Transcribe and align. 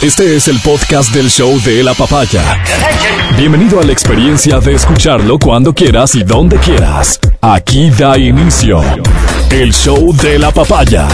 Este 0.00 0.36
es 0.36 0.46
el 0.46 0.60
podcast 0.60 1.12
del 1.12 1.28
show 1.28 1.60
de 1.62 1.82
la 1.82 1.92
papaya. 1.92 2.62
Bienvenido 3.36 3.80
a 3.80 3.82
la 3.82 3.90
experiencia 3.90 4.60
de 4.60 4.74
escucharlo 4.74 5.40
cuando 5.40 5.74
quieras 5.74 6.14
y 6.14 6.22
donde 6.22 6.56
quieras. 6.58 7.18
Aquí 7.40 7.90
da 7.90 8.16
inicio 8.16 8.80
el 9.50 9.74
show 9.74 10.14
de 10.14 10.38
la 10.38 10.52
papaya. 10.52 11.08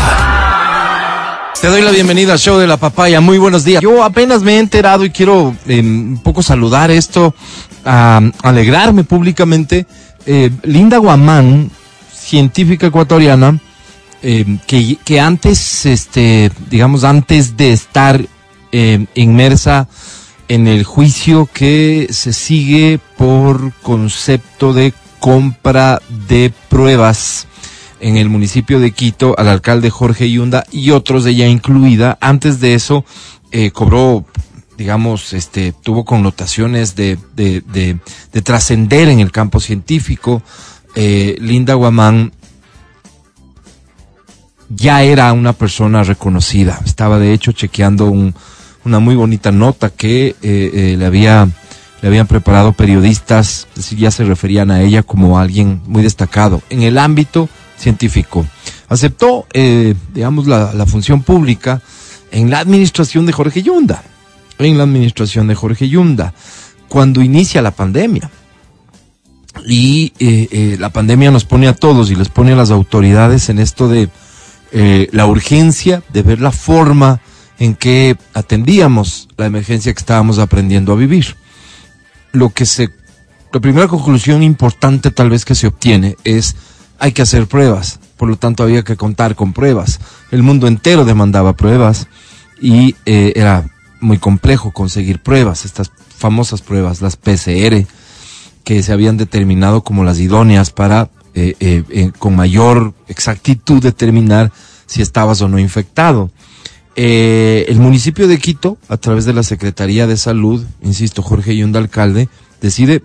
Te 1.58 1.68
doy 1.68 1.80
la 1.80 1.92
bienvenida 1.92 2.34
al 2.34 2.38
show 2.38 2.58
de 2.58 2.66
la 2.66 2.76
papaya. 2.76 3.22
Muy 3.22 3.38
buenos 3.38 3.64
días. 3.64 3.80
Yo 3.82 4.04
apenas 4.04 4.42
me 4.42 4.56
he 4.56 4.58
enterado 4.58 5.06
y 5.06 5.10
quiero 5.10 5.56
eh, 5.66 5.80
un 5.80 6.20
poco 6.22 6.42
saludar 6.42 6.90
esto, 6.90 7.34
alegrarme 7.84 9.04
públicamente. 9.04 9.86
Eh, 10.26 10.50
Linda 10.62 10.98
Guamán, 10.98 11.70
científica 12.14 12.88
ecuatoriana, 12.88 13.58
eh, 14.22 14.58
que, 14.66 14.98
que 15.02 15.20
antes, 15.20 15.86
este, 15.86 16.52
digamos, 16.68 17.02
antes 17.04 17.56
de 17.56 17.72
estar 17.72 18.20
eh, 18.76 19.06
inmersa 19.14 19.86
en 20.48 20.66
el 20.66 20.82
juicio 20.82 21.48
que 21.54 22.08
se 22.10 22.32
sigue 22.32 22.98
por 23.16 23.72
concepto 23.74 24.72
de 24.72 24.92
compra 25.20 26.02
de 26.26 26.52
pruebas 26.68 27.46
en 28.00 28.16
el 28.16 28.28
municipio 28.28 28.80
de 28.80 28.90
Quito 28.90 29.36
al 29.38 29.46
alcalde 29.46 29.90
Jorge 29.90 30.28
Yunda 30.28 30.64
y 30.72 30.90
otros 30.90 31.22
de 31.22 31.30
ella 31.30 31.46
incluida. 31.46 32.18
Antes 32.20 32.58
de 32.58 32.74
eso, 32.74 33.04
eh, 33.52 33.70
cobró, 33.70 34.24
digamos, 34.76 35.34
este, 35.34 35.72
tuvo 35.72 36.04
connotaciones 36.04 36.96
de, 36.96 37.16
de, 37.36 37.60
de, 37.60 38.00
de 38.32 38.42
trascender 38.42 39.08
en 39.08 39.20
el 39.20 39.30
campo 39.30 39.60
científico. 39.60 40.42
Eh, 40.96 41.36
Linda 41.38 41.74
Guamán 41.74 42.32
ya 44.68 45.04
era 45.04 45.32
una 45.32 45.52
persona 45.52 46.02
reconocida. 46.02 46.80
Estaba 46.84 47.20
de 47.20 47.32
hecho 47.32 47.52
chequeando 47.52 48.06
un, 48.06 48.34
una 48.84 48.98
muy 48.98 49.14
bonita 49.14 49.50
nota 49.52 49.90
que 49.90 50.28
eh, 50.28 50.34
eh, 50.42 50.96
le 50.98 51.06
había 51.06 51.48
le 52.04 52.08
habían 52.08 52.26
preparado 52.26 52.74
periodistas, 52.74 53.66
es 53.70 53.76
decir, 53.76 53.98
ya 53.98 54.10
se 54.10 54.24
referían 54.24 54.70
a 54.70 54.82
ella 54.82 55.02
como 55.02 55.38
alguien 55.38 55.80
muy 55.86 56.02
destacado 56.02 56.60
en 56.68 56.82
el 56.82 56.98
ámbito 56.98 57.48
científico. 57.78 58.46
Aceptó, 58.90 59.46
eh, 59.54 59.94
digamos, 60.12 60.46
la, 60.46 60.84
función 60.84 61.22
pública 61.22 61.80
en 62.30 62.50
la 62.50 62.58
administración 62.58 63.24
de 63.24 63.32
Jorge 63.32 63.62
Yunda, 63.62 64.02
en 64.58 64.76
la 64.76 64.84
administración 64.84 65.46
de 65.46 65.54
Jorge 65.54 65.88
Yunda, 65.88 66.34
cuando 66.88 67.22
inicia 67.22 67.62
la 67.62 67.70
pandemia. 67.70 68.30
Y 69.66 70.12
eh, 70.18 70.48
eh, 70.50 70.76
la 70.78 70.90
pandemia 70.90 71.30
nos 71.30 71.46
pone 71.46 71.68
a 71.68 71.74
todos 71.74 72.10
y 72.10 72.16
les 72.16 72.28
pone 72.28 72.52
a 72.52 72.56
las 72.56 72.70
autoridades 72.70 73.48
en 73.48 73.58
esto 73.58 73.88
de 73.88 74.10
la 75.12 75.26
urgencia 75.26 76.02
de 76.12 76.22
ver 76.22 76.40
la 76.40 76.50
forma 76.50 77.20
en 77.58 77.74
que 77.74 78.16
atendíamos 78.32 79.28
la 79.36 79.46
emergencia 79.46 79.92
que 79.92 80.00
estábamos 80.00 80.38
aprendiendo 80.38 80.92
a 80.92 80.96
vivir. 80.96 81.36
Lo 82.32 82.50
que 82.50 82.66
se, 82.66 82.90
la 83.52 83.60
primera 83.60 83.88
conclusión 83.88 84.42
importante 84.42 85.10
tal 85.10 85.30
vez 85.30 85.44
que 85.44 85.54
se 85.54 85.66
obtiene 85.66 86.16
es 86.24 86.56
hay 86.98 87.12
que 87.12 87.22
hacer 87.22 87.46
pruebas, 87.46 88.00
por 88.16 88.28
lo 88.28 88.36
tanto 88.36 88.62
había 88.62 88.82
que 88.82 88.96
contar 88.96 89.34
con 89.34 89.52
pruebas. 89.52 90.00
El 90.30 90.42
mundo 90.42 90.66
entero 90.66 91.04
demandaba 91.04 91.54
pruebas 91.54 92.08
y 92.60 92.96
eh, 93.06 93.32
era 93.36 93.68
muy 94.00 94.18
complejo 94.18 94.72
conseguir 94.72 95.20
pruebas, 95.20 95.64
estas 95.64 95.90
famosas 96.16 96.62
pruebas, 96.62 97.02
las 97.02 97.16
PCR, 97.16 97.86
que 98.64 98.82
se 98.82 98.92
habían 98.92 99.16
determinado 99.16 99.82
como 99.82 100.04
las 100.04 100.18
idóneas 100.18 100.70
para 100.70 101.10
eh, 101.34 101.54
eh, 101.60 102.12
con 102.18 102.36
mayor 102.36 102.94
exactitud 103.08 103.82
determinar 103.82 104.52
si 104.86 105.02
estabas 105.02 105.40
o 105.42 105.48
no 105.48 105.58
infectado. 105.58 106.30
Eh, 106.96 107.66
el 107.68 107.78
municipio 107.78 108.28
de 108.28 108.38
Quito, 108.38 108.78
a 108.88 108.96
través 108.96 109.24
de 109.24 109.32
la 109.32 109.42
Secretaría 109.42 110.06
de 110.06 110.16
Salud, 110.16 110.64
insisto, 110.82 111.22
Jorge 111.22 111.56
Yunda, 111.56 111.80
alcalde, 111.80 112.28
decide 112.60 113.02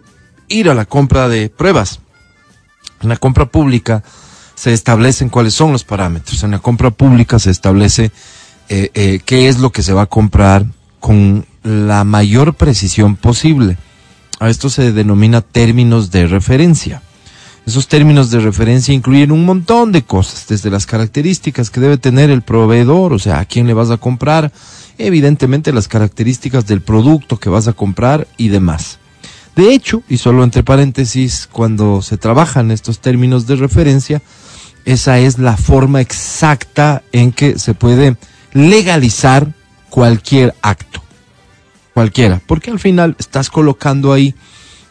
ir 0.47 0.69
a 0.69 0.75
la 0.75 0.85
compra 0.85 1.27
de 1.27 1.49
pruebas. 1.49 1.99
En 3.01 3.09
la 3.09 3.17
compra 3.17 3.45
pública 3.45 4.03
se 4.55 4.73
establecen 4.73 5.29
cuáles 5.29 5.53
son 5.53 5.71
los 5.71 5.83
parámetros. 5.83 6.43
En 6.43 6.51
la 6.51 6.59
compra 6.59 6.91
pública 6.91 7.39
se 7.39 7.49
establece 7.49 8.11
eh, 8.67 8.91
eh, 8.93 9.21
qué 9.25 9.47
es 9.47 9.59
lo 9.59 9.71
que 9.71 9.83
se 9.83 9.93
va 9.93 10.03
a 10.03 10.07
comprar 10.07 10.65
con 10.99 11.45
la 11.63 12.03
mayor 12.03 12.55
precisión 12.55 13.15
posible. 13.15 13.77
A 14.39 14.49
esto 14.49 14.69
se 14.69 14.91
denomina 14.91 15.41
términos 15.41 16.11
de 16.11 16.27
referencia. 16.27 17.01
Esos 17.69 17.87
términos 17.87 18.31
de 18.31 18.39
referencia 18.39 18.95
incluyen 18.95 19.31
un 19.31 19.45
montón 19.45 19.91
de 19.91 20.01
cosas, 20.01 20.47
desde 20.47 20.71
las 20.71 20.87
características 20.87 21.69
que 21.69 21.79
debe 21.79 21.99
tener 21.99 22.31
el 22.31 22.41
proveedor, 22.41 23.13
o 23.13 23.19
sea, 23.19 23.37
a 23.37 23.45
quién 23.45 23.67
le 23.67 23.75
vas 23.75 23.91
a 23.91 23.97
comprar, 23.97 24.51
evidentemente 24.97 25.71
las 25.71 25.87
características 25.87 26.65
del 26.65 26.81
producto 26.81 27.37
que 27.37 27.51
vas 27.51 27.67
a 27.67 27.73
comprar 27.73 28.27
y 28.37 28.47
demás. 28.47 28.97
De 29.55 29.71
hecho, 29.71 30.01
y 30.09 30.17
solo 30.17 30.43
entre 30.43 30.63
paréntesis, 30.63 31.47
cuando 31.51 32.01
se 32.01 32.17
trabajan 32.17 32.71
estos 32.71 33.01
términos 33.01 33.45
de 33.45 33.57
referencia, 33.57 34.23
esa 34.85 35.19
es 35.19 35.37
la 35.37 35.55
forma 35.55 36.01
exacta 36.01 37.03
en 37.11 37.31
que 37.31 37.59
se 37.59 37.75
puede 37.75 38.17
legalizar 38.51 39.53
cualquier 39.91 40.55
acto. 40.63 41.03
Cualquiera. 41.93 42.41
Porque 42.47 42.71
al 42.71 42.79
final 42.79 43.15
estás 43.19 43.51
colocando 43.51 44.11
ahí 44.11 44.33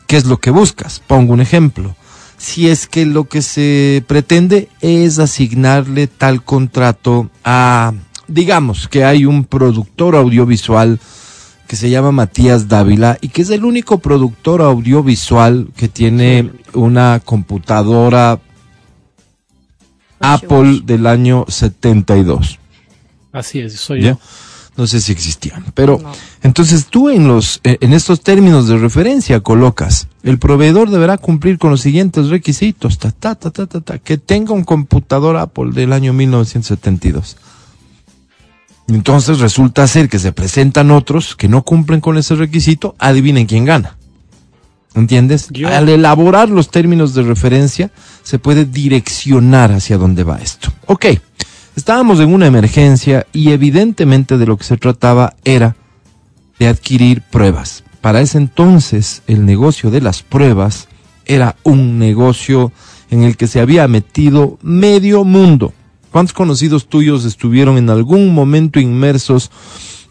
qué 0.07 0.17
es 0.17 0.27
lo 0.27 0.37
que 0.37 0.51
buscas. 0.51 1.03
Pongo 1.05 1.33
un 1.33 1.41
ejemplo 1.41 1.97
si 2.39 2.69
es 2.69 2.87
que 2.87 3.05
lo 3.05 3.25
que 3.25 3.43
se 3.43 4.03
pretende 4.07 4.69
es 4.81 5.19
asignarle 5.19 6.07
tal 6.07 6.43
contrato 6.43 7.31
a, 7.45 7.93
digamos, 8.29 8.89
que 8.89 9.05
hay 9.05 9.27
un 9.27 9.45
productor 9.45 10.17
audiovisual 10.17 11.01
que 11.67 11.77
se 11.77 11.91
llama 11.91 12.13
Matías 12.13 12.69
Dávila 12.69 13.19
y 13.21 13.29
que 13.29 13.43
es 13.43 13.51
el 13.51 13.65
único 13.65 13.99
productor 13.99 14.63
audiovisual 14.63 15.69
que 15.77 15.89
tiene 15.89 16.51
una 16.73 17.21
computadora 17.23 18.41
Apple 20.21 20.81
del 20.85 21.07
año 21.07 21.45
72. 21.49 22.59
Así 23.33 23.61
es, 23.61 23.75
soy 23.75 24.03
¿Ya? 24.03 24.13
yo 24.13 24.19
no 24.79 24.87
sé 24.87 25.01
si 25.01 25.13
existían. 25.13 25.65
Pero 25.75 25.99
no. 26.01 26.13
entonces 26.43 26.87
tú 26.87 27.11
en 27.11 27.27
los 27.27 27.61
eh, 27.65 27.77
en 27.81 27.93
estos 27.93 28.23
términos 28.23 28.69
de 28.69 28.79
referencia 28.79 29.41
colocas 29.41 30.07
el 30.23 30.39
proveedor 30.39 30.89
deberá 30.89 31.19
cumplir 31.19 31.59
con 31.59 31.71
los 31.71 31.81
siguientes 31.81 32.29
requisitos, 32.29 32.99
ta, 32.99 33.11
ta, 33.11 33.35
ta, 33.35 33.51
ta, 33.51 33.67
ta, 33.67 33.81
ta 33.81 33.99
que 33.99 34.17
tenga 34.17 34.55
un 34.55 34.65
computador 34.65 35.37
Apple 35.37 35.73
del 35.73 35.93
año 35.93 36.13
1972. 36.13 37.37
Entonces 38.87 39.41
resulta 39.41 39.87
ser 39.87 40.09
que 40.09 40.19
se 40.19 40.33
presentan 40.33 40.91
otros 40.93 41.37
que 41.37 41.49
no 41.49 41.63
cumplen 41.63 42.01
con 42.01 42.17
ese 42.17 42.37
requisito, 42.37 42.95
adivinen 42.99 43.47
quién 43.47 43.65
gana. 43.65 43.97
¿Entiendes? 44.95 45.49
Yo... 45.51 45.69
Al 45.69 45.89
elaborar 45.89 46.49
los 46.49 46.71
términos 46.71 47.15
de 47.15 47.23
referencia 47.23 47.91
se 48.23 48.39
puede 48.39 48.65
direccionar 48.65 49.73
hacia 49.73 49.99
dónde 49.99 50.25
va 50.25 50.39
esto. 50.39 50.73
Ok. 50.87 51.07
Estábamos 51.79 52.19
en 52.19 52.35
una 52.35 52.49
emergencia 52.49 53.25
y 53.33 53.53
evidentemente 53.53 54.37
de 54.37 54.47
lo 54.47 54.57
que 54.57 54.65
se 54.65 54.77
trataba 54.77 55.35
era 55.45 55.77
de 56.59 56.67
adquirir 56.67 57.23
pruebas. 57.23 57.85
Para 58.01 58.21
ese 58.21 58.37
entonces 58.37 59.23
el 59.29 59.47
negocio 59.47 59.93
de 59.93 60.01
las 60.01 60.25
pruebas 60.25 60.89
era 61.25 61.55
un 61.63 62.01
negocio 62.01 62.73
en 63.11 63.23
el 63.23 63.37
que 63.37 63.47
se 63.47 63.61
había 63.61 63.87
metido 63.87 64.59
medio 64.61 65.23
mundo. 65.23 65.73
¿Cuántos 66.11 66.33
conocidos 66.33 66.89
tuyos 66.89 67.25
estuvieron 67.25 67.79
en 67.79 67.91
algún 67.91 68.35
momento 68.35 68.81
inmersos 68.81 69.53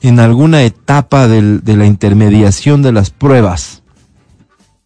en 0.02 0.22
alguna 0.22 0.64
etapa 0.64 1.28
de 1.28 1.76
la 1.76 1.86
intermediación 1.86 2.82
de 2.82 2.94
las 2.94 3.10
pruebas? 3.10 3.84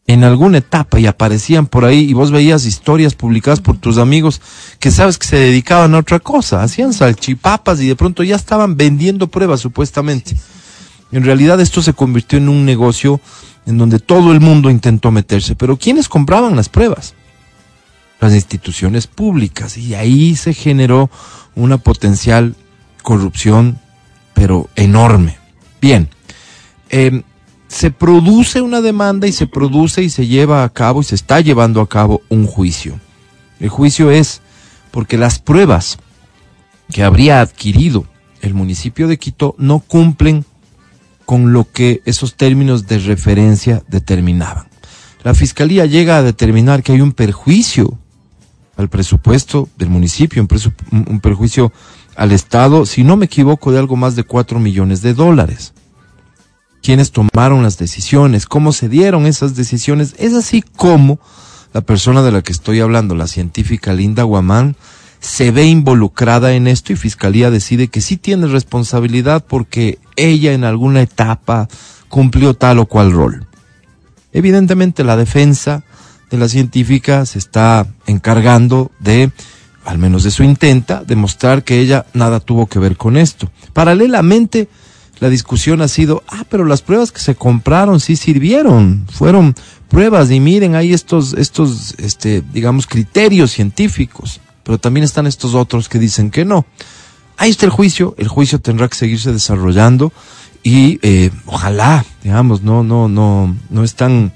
En 0.08 0.24
alguna 0.24 0.58
etapa 0.58 1.00
y 1.00 1.06
aparecían 1.06 1.68
por 1.68 1.86
ahí 1.86 2.10
y 2.10 2.14
vos 2.14 2.32
veías 2.32 2.66
historias 2.66 3.16
publicadas 3.16 3.62
por 3.62 3.78
tus 3.78 3.98
amigos 3.98 4.42
que 4.80 4.92
sabes 4.92 5.18
que 5.18 5.28
se 5.28 5.38
dedicaban 5.38 5.96
a 5.96 6.00
otra 6.00 6.20
cosa, 6.20 6.64
hacían 6.64 6.94
salchipapas 6.94 7.80
y 7.82 7.88
de 7.88 7.96
pronto 7.96 8.24
ya 8.24 8.36
estaban 8.36 8.76
vendiendo 8.76 9.28
pruebas 9.28 9.62
supuestamente. 9.62 10.36
En 11.12 11.24
realidad 11.24 11.60
esto 11.62 11.82
se 11.82 11.94
convirtió 11.94 12.40
en 12.40 12.50
un 12.50 12.66
negocio 12.66 13.22
en 13.66 13.78
donde 13.78 14.00
todo 14.00 14.32
el 14.32 14.40
mundo 14.40 14.70
intentó 14.70 15.12
meterse, 15.12 15.56
pero 15.56 15.78
¿quiénes 15.78 16.10
compraban 16.10 16.56
las 16.56 16.70
pruebas? 16.70 17.14
Las 18.20 18.34
instituciones 18.34 19.08
públicas 19.08 19.78
y 19.78 19.96
ahí 19.96 20.36
se 20.36 20.54
generó 20.54 21.10
una 21.56 21.78
potencial 21.78 22.56
corrupción 23.02 23.80
pero 24.34 24.70
enorme. 24.76 25.38
Bien, 25.82 26.10
eh, 26.90 27.24
se 27.72 27.90
produce 27.90 28.60
una 28.60 28.82
demanda 28.82 29.28
y 29.28 29.32
se 29.32 29.48
produce 29.48 30.04
y 30.04 30.10
se 30.10 30.28
lleva 30.28 30.66
a 30.66 30.70
cabo 30.70 31.00
y 31.00 31.06
se 31.06 31.16
está 31.16 31.40
llevando 31.40 31.80
a 31.80 31.88
cabo 31.88 32.22
un 32.28 32.46
juicio. 32.46 33.00
El 33.62 33.70
juicio 33.70 34.12
es 34.12 34.42
porque 34.92 35.18
las 35.18 35.40
pruebas 35.40 35.98
que 36.92 37.02
habría 37.02 37.40
adquirido 37.40 38.06
el 38.42 38.54
municipio 38.54 39.08
de 39.08 39.18
Quito 39.18 39.56
no 39.58 39.80
cumplen 39.80 40.44
con 41.26 41.54
lo 41.54 41.72
que 41.72 42.02
esos 42.04 42.36
términos 42.36 42.88
de 42.88 43.00
referencia 43.00 43.84
determinaban. 43.88 44.68
La 45.24 45.34
fiscalía 45.34 45.86
llega 45.86 46.18
a 46.18 46.24
determinar 46.24 46.84
que 46.84 46.92
hay 46.92 47.00
un 47.00 47.14
perjuicio 47.14 47.98
al 48.76 48.90
presupuesto 48.90 49.70
del 49.78 49.90
municipio, 49.90 50.46
un, 50.92 51.20
perjuicio 51.22 51.72
al 52.18 52.34
Estado, 52.34 52.86
si 52.86 53.06
no 53.06 53.16
me 53.16 53.28
equivoco, 53.28 53.72
de 53.72 53.80
algo 53.80 53.96
más 53.96 54.18
de 54.18 54.24
4 54.24 54.60
millones 54.60 55.02
de 55.02 55.14
dólares. 55.14 55.74
¿Quiénes 56.82 57.12
tomaron 57.12 57.64
las 57.64 57.78
decisiones? 57.78 58.46
¿Cómo 58.46 58.74
se 58.74 58.90
dieron 58.90 59.26
esas 59.26 59.56
decisiones? 59.56 60.16
Es 60.18 60.34
así 60.34 60.62
como 60.62 61.20
la 61.74 61.82
persona 61.82 62.22
de 62.22 62.32
la 62.32 62.42
que 62.42 62.52
estoy 62.52 62.80
hablando, 62.80 63.16
la 63.16 63.28
científica 63.28 63.94
Linda 63.94 64.24
Guamán, 64.24 64.76
se 65.20 65.52
ve 65.52 65.66
involucrada 65.66 66.54
en 66.54 66.68
esto 66.68 66.92
y 66.92 66.96
Fiscalía 66.96 67.52
decide 67.52 67.88
que 67.88 68.02
sí 68.02 68.18
tiene 68.18 68.48
responsabilidad 68.48 69.46
porque 69.48 70.00
ella 70.16 70.54
en 70.54 70.64
alguna 70.64 71.02
etapa 71.02 71.70
cumplió 72.10 72.56
tal 72.56 72.80
o 72.80 72.88
cual 72.88 73.12
rol. 73.12 73.48
Evidentemente 74.34 75.04
la 75.04 75.18
defensa 75.18 75.84
de 76.32 76.38
la 76.38 76.48
científica 76.48 77.26
se 77.26 77.38
está 77.38 77.88
encargando 78.08 78.90
de, 79.00 79.32
al 79.86 80.00
menos 80.00 80.24
de 80.24 80.32
su 80.32 80.44
intenta, 80.44 81.04
demostrar 81.06 81.64
que 81.64 81.80
ella 81.80 82.06
nada 82.14 82.40
tuvo 82.40 82.66
que 82.66 82.80
ver 82.80 82.98
con 82.98 83.18
esto. 83.18 83.52
Paralelamente, 83.74 84.70
la 85.22 85.30
discusión 85.30 85.84
ha 85.84 85.88
sido, 85.88 86.24
ah, 86.28 86.46
pero 86.50 86.66
las 86.66 86.82
pruebas 86.82 87.12
que 87.12 87.20
se 87.20 87.36
compraron 87.36 88.00
sí 88.00 88.16
sirvieron, 88.16 89.06
fueron 89.08 89.54
pruebas 89.88 90.32
y 90.32 90.40
miren, 90.40 90.74
hay 90.74 90.94
estos, 90.94 91.34
estos, 91.34 91.94
este, 92.00 92.42
digamos, 92.52 92.88
criterios 92.88 93.52
científicos, 93.52 94.42
pero 94.64 94.80
también 94.80 95.04
están 95.04 95.28
estos 95.28 95.54
otros 95.54 95.90
que 95.90 96.00
dicen 96.00 96.32
que 96.32 96.44
no. 96.44 96.66
Ahí 97.38 97.52
está 97.52 97.68
el 97.68 97.72
juicio, 97.72 98.16
el 98.18 98.30
juicio 98.30 98.60
tendrá 98.60 98.88
que 98.88 98.96
seguirse 98.96 99.32
desarrollando 99.32 100.12
y 100.64 100.98
eh, 101.04 101.30
ojalá, 101.46 102.04
digamos, 102.24 102.64
no, 102.64 102.84
no, 102.84 103.08
no, 103.08 103.56
no 103.70 103.84
es 103.84 103.94
tan, 103.94 104.34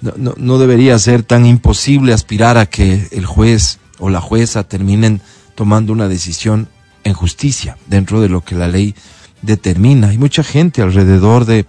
no, 0.00 0.34
no 0.36 0.58
debería 0.58 0.98
ser 0.98 1.22
tan 1.22 1.46
imposible 1.46 2.12
aspirar 2.12 2.58
a 2.58 2.66
que 2.66 3.06
el 3.12 3.26
juez 3.26 3.78
o 4.00 4.10
la 4.10 4.20
jueza 4.20 4.64
terminen 4.64 5.20
tomando 5.54 5.92
una 5.92 6.08
decisión 6.08 6.68
en 7.04 7.14
justicia 7.14 7.78
dentro 7.86 8.20
de 8.20 8.28
lo 8.28 8.40
que 8.40 8.56
la 8.56 8.66
ley 8.66 8.96
determina. 9.46 10.08
Hay 10.08 10.18
mucha 10.18 10.42
gente 10.42 10.82
alrededor 10.82 11.46
de, 11.46 11.64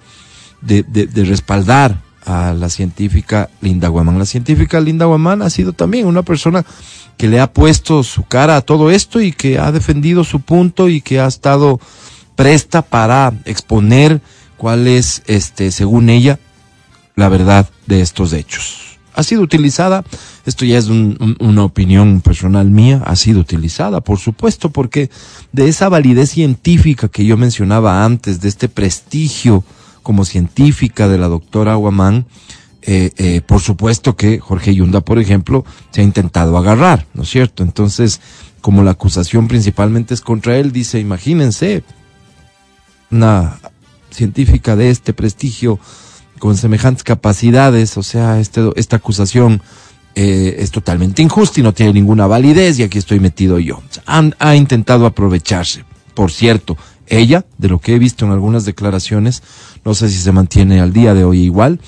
de, 0.62 0.84
de, 0.84 1.26
respaldar 1.26 2.02
a 2.26 2.54
la 2.54 2.70
científica 2.70 3.50
Linda 3.62 3.88
Guamán. 3.88 4.20
La 4.20 4.26
científica 4.26 4.82
Linda 4.82 5.06
Guamán 5.06 5.42
ha 5.42 5.50
sido 5.50 5.74
también 5.74 6.08
una 6.08 6.24
persona 6.24 6.66
que 7.18 7.28
le 7.28 7.40
ha 7.40 7.52
puesto 7.52 8.04
su 8.04 8.24
cara 8.24 8.58
a 8.58 8.62
todo 8.62 8.92
esto 8.92 9.22
y 9.22 9.32
que 9.32 9.60
ha 9.60 9.72
defendido 9.72 10.24
su 10.24 10.42
punto 10.42 10.90
y 10.90 11.02
que 11.02 11.20
ha 11.20 11.28
estado 11.28 11.80
presta 12.36 12.82
para 12.82 13.34
exponer 13.46 14.22
cuál 14.58 14.88
es, 14.88 15.24
este, 15.28 15.72
según 15.72 16.10
ella, 16.10 16.40
la 17.16 17.30
verdad 17.30 17.70
de 17.86 18.02
estos 18.02 18.34
hechos. 18.34 18.87
Ha 19.18 19.24
sido 19.24 19.42
utilizada, 19.42 20.04
esto 20.46 20.64
ya 20.64 20.78
es 20.78 20.90
una 20.90 21.64
opinión 21.64 22.22
personal 22.22 22.70
mía, 22.70 23.02
ha 23.04 23.16
sido 23.16 23.40
utilizada, 23.40 24.00
por 24.00 24.20
supuesto, 24.20 24.70
porque 24.70 25.10
de 25.52 25.68
esa 25.68 25.90
validez 25.90 26.30
científica 26.30 27.08
que 27.08 27.26
yo 27.26 27.36
mencionaba 27.36 28.06
antes, 28.06 28.42
de 28.42 28.48
este 28.48 28.70
prestigio 28.70 29.64
como 30.04 30.24
científica 30.24 31.08
de 31.08 31.18
la 31.18 31.30
doctora 31.30 31.72
Aguamán, 31.72 32.28
eh, 32.84 33.12
eh, 33.18 33.42
por 33.42 33.60
supuesto 33.60 34.16
que 34.16 34.38
Jorge 34.38 34.76
Yunda, 34.76 35.02
por 35.02 35.18
ejemplo, 35.18 35.66
se 35.90 36.02
ha 36.02 36.04
intentado 36.04 36.56
agarrar, 36.56 37.08
¿no 37.16 37.24
es 37.24 37.30
cierto? 37.30 37.64
Entonces, 37.64 38.22
como 38.62 38.84
la 38.84 38.92
acusación 38.92 39.48
principalmente 39.48 40.14
es 40.14 40.22
contra 40.22 40.58
él, 40.58 40.72
dice, 40.72 41.00
imagínense, 41.00 41.84
una 43.10 43.58
científica 44.12 44.76
de 44.76 44.92
este 44.92 45.14
prestigio 45.14 45.80
con 46.40 46.58
semejantes 46.58 47.04
capacidades, 47.04 47.98
o 47.98 48.04
sea, 48.04 48.40
este, 48.40 48.70
esta 48.76 48.98
acusación 48.98 49.62
eh, 50.16 50.56
es 50.60 50.72
totalmente 50.72 51.22
injusta 51.22 51.60
y 51.60 51.64
no 51.64 51.74
tiene 51.74 51.94
ninguna 51.94 52.26
validez 52.26 52.80
y 52.80 52.84
aquí 52.84 52.98
estoy 52.98 53.20
metido 53.20 53.60
yo. 53.60 53.82
Ha 54.06 54.56
intentado 54.56 55.06
aprovecharse. 55.06 55.86
Por 56.14 56.32
cierto, 56.32 56.78
ella, 57.06 57.46
de 57.58 57.68
lo 57.68 57.80
que 57.80 57.94
he 57.94 58.00
visto 58.00 58.26
en 58.26 58.32
algunas 58.32 58.66
declaraciones, 58.66 59.44
no 59.86 59.94
sé 59.94 60.10
si 60.10 60.18
se 60.18 60.32
mantiene 60.32 60.80
al 60.80 60.92
día 60.92 61.14
de 61.14 61.24
hoy 61.24 61.42
igual, 61.42 61.80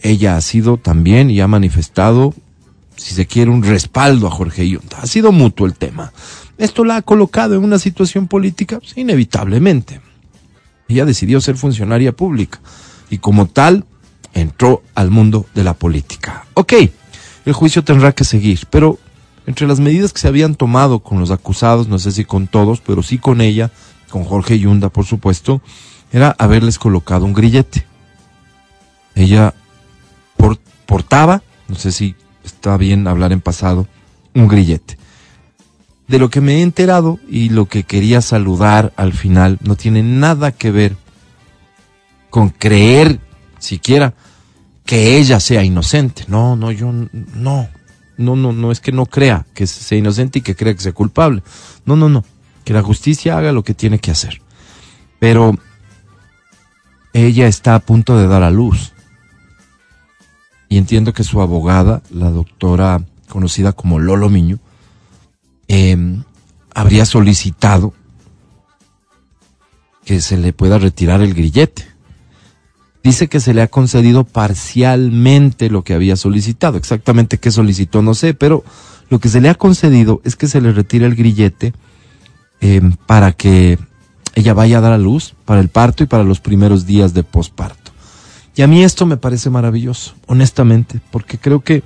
ella 0.00 0.36
ha 0.36 0.40
sido 0.40 0.76
también 0.76 1.30
y 1.30 1.40
ha 1.40 1.48
manifestado, 1.48 2.34
si 2.96 3.14
se 3.14 3.26
quiere, 3.26 3.50
un 3.50 3.62
respaldo 3.62 4.26
a 4.26 4.30
Jorge 4.30 4.68
Yunta. 4.68 4.98
Ha 5.02 5.06
sido 5.06 5.32
mutuo 5.32 5.66
el 5.66 5.74
tema. 5.74 6.12
¿Esto 6.58 6.84
la 6.84 6.96
ha 6.96 7.02
colocado 7.02 7.54
en 7.54 7.64
una 7.64 7.78
situación 7.78 8.28
política? 8.28 8.80
inevitablemente. 8.96 10.00
Ella 10.88 11.04
decidió 11.04 11.40
ser 11.40 11.56
funcionaria 11.56 12.12
pública 12.12 12.60
y 13.10 13.18
como 13.18 13.46
tal 13.46 13.84
entró 14.34 14.82
al 14.94 15.10
mundo 15.10 15.46
de 15.54 15.64
la 15.64 15.74
política. 15.74 16.46
Ok, 16.54 16.74
el 17.46 17.52
juicio 17.52 17.84
tendrá 17.84 18.12
que 18.12 18.24
seguir, 18.24 18.66
pero 18.70 18.98
entre 19.46 19.66
las 19.66 19.80
medidas 19.80 20.12
que 20.12 20.20
se 20.20 20.28
habían 20.28 20.54
tomado 20.54 21.00
con 21.00 21.20
los 21.20 21.30
acusados, 21.30 21.88
no 21.88 21.98
sé 21.98 22.12
si 22.12 22.24
con 22.24 22.46
todos, 22.46 22.80
pero 22.80 23.02
sí 23.02 23.18
con 23.18 23.40
ella, 23.40 23.70
con 24.10 24.24
Jorge 24.24 24.58
Yunda, 24.58 24.88
por 24.88 25.04
supuesto, 25.04 25.60
era 26.12 26.34
haberles 26.38 26.78
colocado 26.78 27.24
un 27.24 27.32
grillete. 27.32 27.86
Ella 29.14 29.54
portaba, 30.86 31.42
no 31.68 31.76
sé 31.76 31.92
si 31.92 32.14
está 32.44 32.76
bien 32.76 33.06
hablar 33.06 33.32
en 33.32 33.40
pasado, 33.40 33.86
un 34.34 34.48
grillete. 34.48 34.98
De 36.08 36.18
lo 36.18 36.28
que 36.28 36.40
me 36.40 36.56
he 36.56 36.62
enterado 36.62 37.18
y 37.28 37.48
lo 37.48 37.66
que 37.66 37.84
quería 37.84 38.20
saludar 38.20 38.92
al 38.96 39.12
final 39.12 39.58
no 39.62 39.76
tiene 39.76 40.02
nada 40.02 40.52
que 40.52 40.70
ver 40.70 40.96
con 42.30 42.50
creer 42.50 43.20
siquiera 43.58 44.14
que 44.94 45.16
ella 45.16 45.40
sea 45.40 45.64
inocente. 45.64 46.24
No, 46.28 46.54
no, 46.54 46.70
yo 46.70 46.92
no. 46.92 47.68
No, 48.16 48.36
no, 48.36 48.52
no 48.52 48.70
es 48.70 48.78
que 48.78 48.92
no 48.92 49.06
crea 49.06 49.44
que 49.52 49.66
sea 49.66 49.98
inocente 49.98 50.38
y 50.38 50.42
que 50.42 50.54
crea 50.54 50.72
que 50.72 50.82
sea 50.82 50.92
culpable. 50.92 51.42
No, 51.84 51.96
no, 51.96 52.08
no. 52.08 52.24
Que 52.62 52.72
la 52.72 52.80
justicia 52.80 53.36
haga 53.36 53.50
lo 53.50 53.64
que 53.64 53.74
tiene 53.74 53.98
que 53.98 54.12
hacer. 54.12 54.40
Pero 55.18 55.58
ella 57.12 57.48
está 57.48 57.74
a 57.74 57.80
punto 57.80 58.16
de 58.16 58.28
dar 58.28 58.44
a 58.44 58.52
luz. 58.52 58.92
Y 60.68 60.78
entiendo 60.78 61.12
que 61.12 61.24
su 61.24 61.40
abogada, 61.40 62.00
la 62.10 62.30
doctora 62.30 63.02
conocida 63.28 63.72
como 63.72 63.98
Lolo 63.98 64.28
Miño, 64.28 64.60
em, 65.66 66.22
habría 66.72 67.04
solicitado 67.04 67.94
que 70.04 70.20
se 70.20 70.36
le 70.36 70.52
pueda 70.52 70.78
retirar 70.78 71.20
el 71.20 71.34
grillete 71.34 71.93
dice 73.04 73.28
que 73.28 73.38
se 73.38 73.52
le 73.52 73.60
ha 73.60 73.68
concedido 73.68 74.24
parcialmente 74.24 75.68
lo 75.68 75.84
que 75.84 75.92
había 75.92 76.16
solicitado. 76.16 76.78
Exactamente 76.78 77.38
qué 77.38 77.50
solicitó 77.50 78.02
no 78.02 78.14
sé, 78.14 78.32
pero 78.32 78.64
lo 79.10 79.20
que 79.20 79.28
se 79.28 79.42
le 79.42 79.50
ha 79.50 79.54
concedido 79.54 80.22
es 80.24 80.34
que 80.34 80.48
se 80.48 80.62
le 80.62 80.72
retire 80.72 81.04
el 81.04 81.14
grillete 81.14 81.74
em, 82.60 82.96
para 83.06 83.32
que 83.32 83.78
ella 84.34 84.54
vaya 84.54 84.78
a 84.78 84.80
dar 84.80 84.94
a 84.94 84.98
luz 84.98 85.34
para 85.44 85.60
el 85.60 85.68
parto 85.68 86.02
y 86.02 86.06
para 86.06 86.24
los 86.24 86.40
primeros 86.40 86.86
días 86.86 87.12
de 87.12 87.22
posparto. 87.22 87.92
Y 88.56 88.62
a 88.62 88.66
mí 88.66 88.82
esto 88.82 89.04
me 89.04 89.18
parece 89.18 89.50
maravilloso, 89.50 90.14
honestamente, 90.26 91.00
porque 91.10 91.38
creo 91.38 91.60
que 91.60 91.82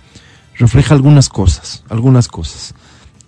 refleja 0.56 0.94
algunas 0.94 1.28
cosas, 1.28 1.82
algunas 1.88 2.28
cosas. 2.28 2.74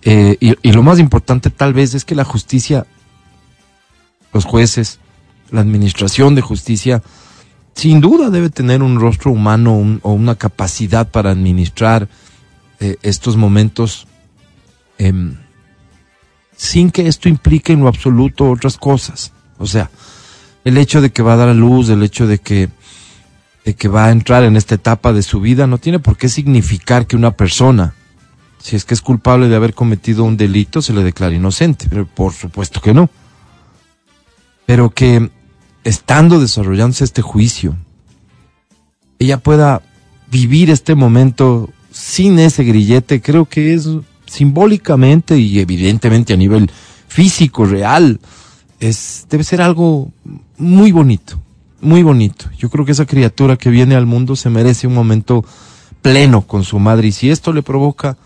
Eh, 0.03 0.37
y, 0.39 0.55
y 0.67 0.71
lo 0.71 0.81
más 0.81 0.97
importante 0.99 1.49
tal 1.49 1.73
vez 1.73 1.93
es 1.93 2.05
que 2.05 2.15
la 2.15 2.23
justicia, 2.23 2.85
los 4.31 4.45
jueces, 4.45 4.99
la 5.49 5.61
administración 5.61 6.35
de 6.35 6.41
justicia, 6.41 7.03
sin 7.75 8.01
duda 8.01 8.29
debe 8.29 8.49
tener 8.49 8.83
un 8.83 8.99
rostro 8.99 9.31
humano 9.31 9.99
o 10.01 10.13
una 10.13 10.35
capacidad 10.35 11.09
para 11.09 11.31
administrar 11.31 12.07
eh, 12.79 12.97
estos 13.01 13.37
momentos 13.37 14.07
em, 14.97 15.35
sin 16.55 16.91
que 16.91 17.07
esto 17.07 17.29
implique 17.29 17.73
en 17.73 17.81
lo 17.81 17.87
absoluto 17.87 18.49
otras 18.49 18.77
cosas. 18.77 19.31
O 19.57 19.65
sea, 19.65 19.89
el 20.63 20.77
hecho 20.77 21.01
de 21.01 21.11
que 21.11 21.23
va 21.23 21.33
a 21.33 21.37
dar 21.37 21.49
a 21.49 21.53
luz, 21.53 21.89
el 21.89 22.03
hecho 22.03 22.27
de 22.27 22.37
que, 22.37 22.69
de 23.65 23.73
que 23.73 23.87
va 23.87 24.05
a 24.05 24.11
entrar 24.11 24.43
en 24.43 24.55
esta 24.55 24.75
etapa 24.75 25.13
de 25.13 25.23
su 25.23 25.41
vida, 25.41 25.65
no 25.65 25.77
tiene 25.77 25.99
por 25.99 26.17
qué 26.17 26.29
significar 26.29 27.07
que 27.07 27.15
una 27.15 27.31
persona, 27.31 27.95
si 28.59 28.75
es 28.75 28.85
que 28.85 28.93
es 28.93 29.01
culpable 29.01 29.47
de 29.47 29.55
haber 29.55 29.73
cometido 29.73 30.23
un 30.23 30.37
delito, 30.37 30.81
se 30.81 30.93
le 30.93 31.03
declare 31.03 31.35
inocente. 31.35 31.87
Pero 31.89 32.05
por 32.05 32.33
supuesto 32.33 32.79
que 32.79 32.93
no. 32.93 33.09
Pero 34.67 34.91
que 34.91 35.31
estando 35.83 36.39
desarrollándose 36.39 37.03
este 37.03 37.21
juicio, 37.21 37.75
ella 39.19 39.37
pueda 39.37 39.81
vivir 40.29 40.69
este 40.69 40.95
momento 40.95 41.69
sin 41.91 42.39
ese 42.39 42.63
grillete, 42.63 43.21
creo 43.21 43.45
que 43.45 43.73
es 43.73 43.89
simbólicamente 44.25 45.37
y 45.37 45.59
evidentemente 45.59 46.33
a 46.33 46.37
nivel 46.37 46.71
físico, 47.07 47.65
real, 47.65 48.19
es, 48.79 49.27
debe 49.29 49.43
ser 49.43 49.61
algo 49.61 50.09
muy 50.57 50.91
bonito, 50.91 51.39
muy 51.81 52.01
bonito. 52.01 52.45
Yo 52.57 52.69
creo 52.69 52.85
que 52.85 52.93
esa 52.93 53.05
criatura 53.05 53.57
que 53.57 53.69
viene 53.69 53.95
al 53.95 54.05
mundo 54.05 54.35
se 54.35 54.49
merece 54.49 54.87
un 54.87 54.93
momento 54.93 55.43
pleno 56.01 56.41
con 56.41 56.63
su 56.63 56.79
madre 56.79 57.09
y 57.09 57.11
si 57.11 57.29
esto 57.29 57.51
le 57.53 57.61
provoca 57.61 58.17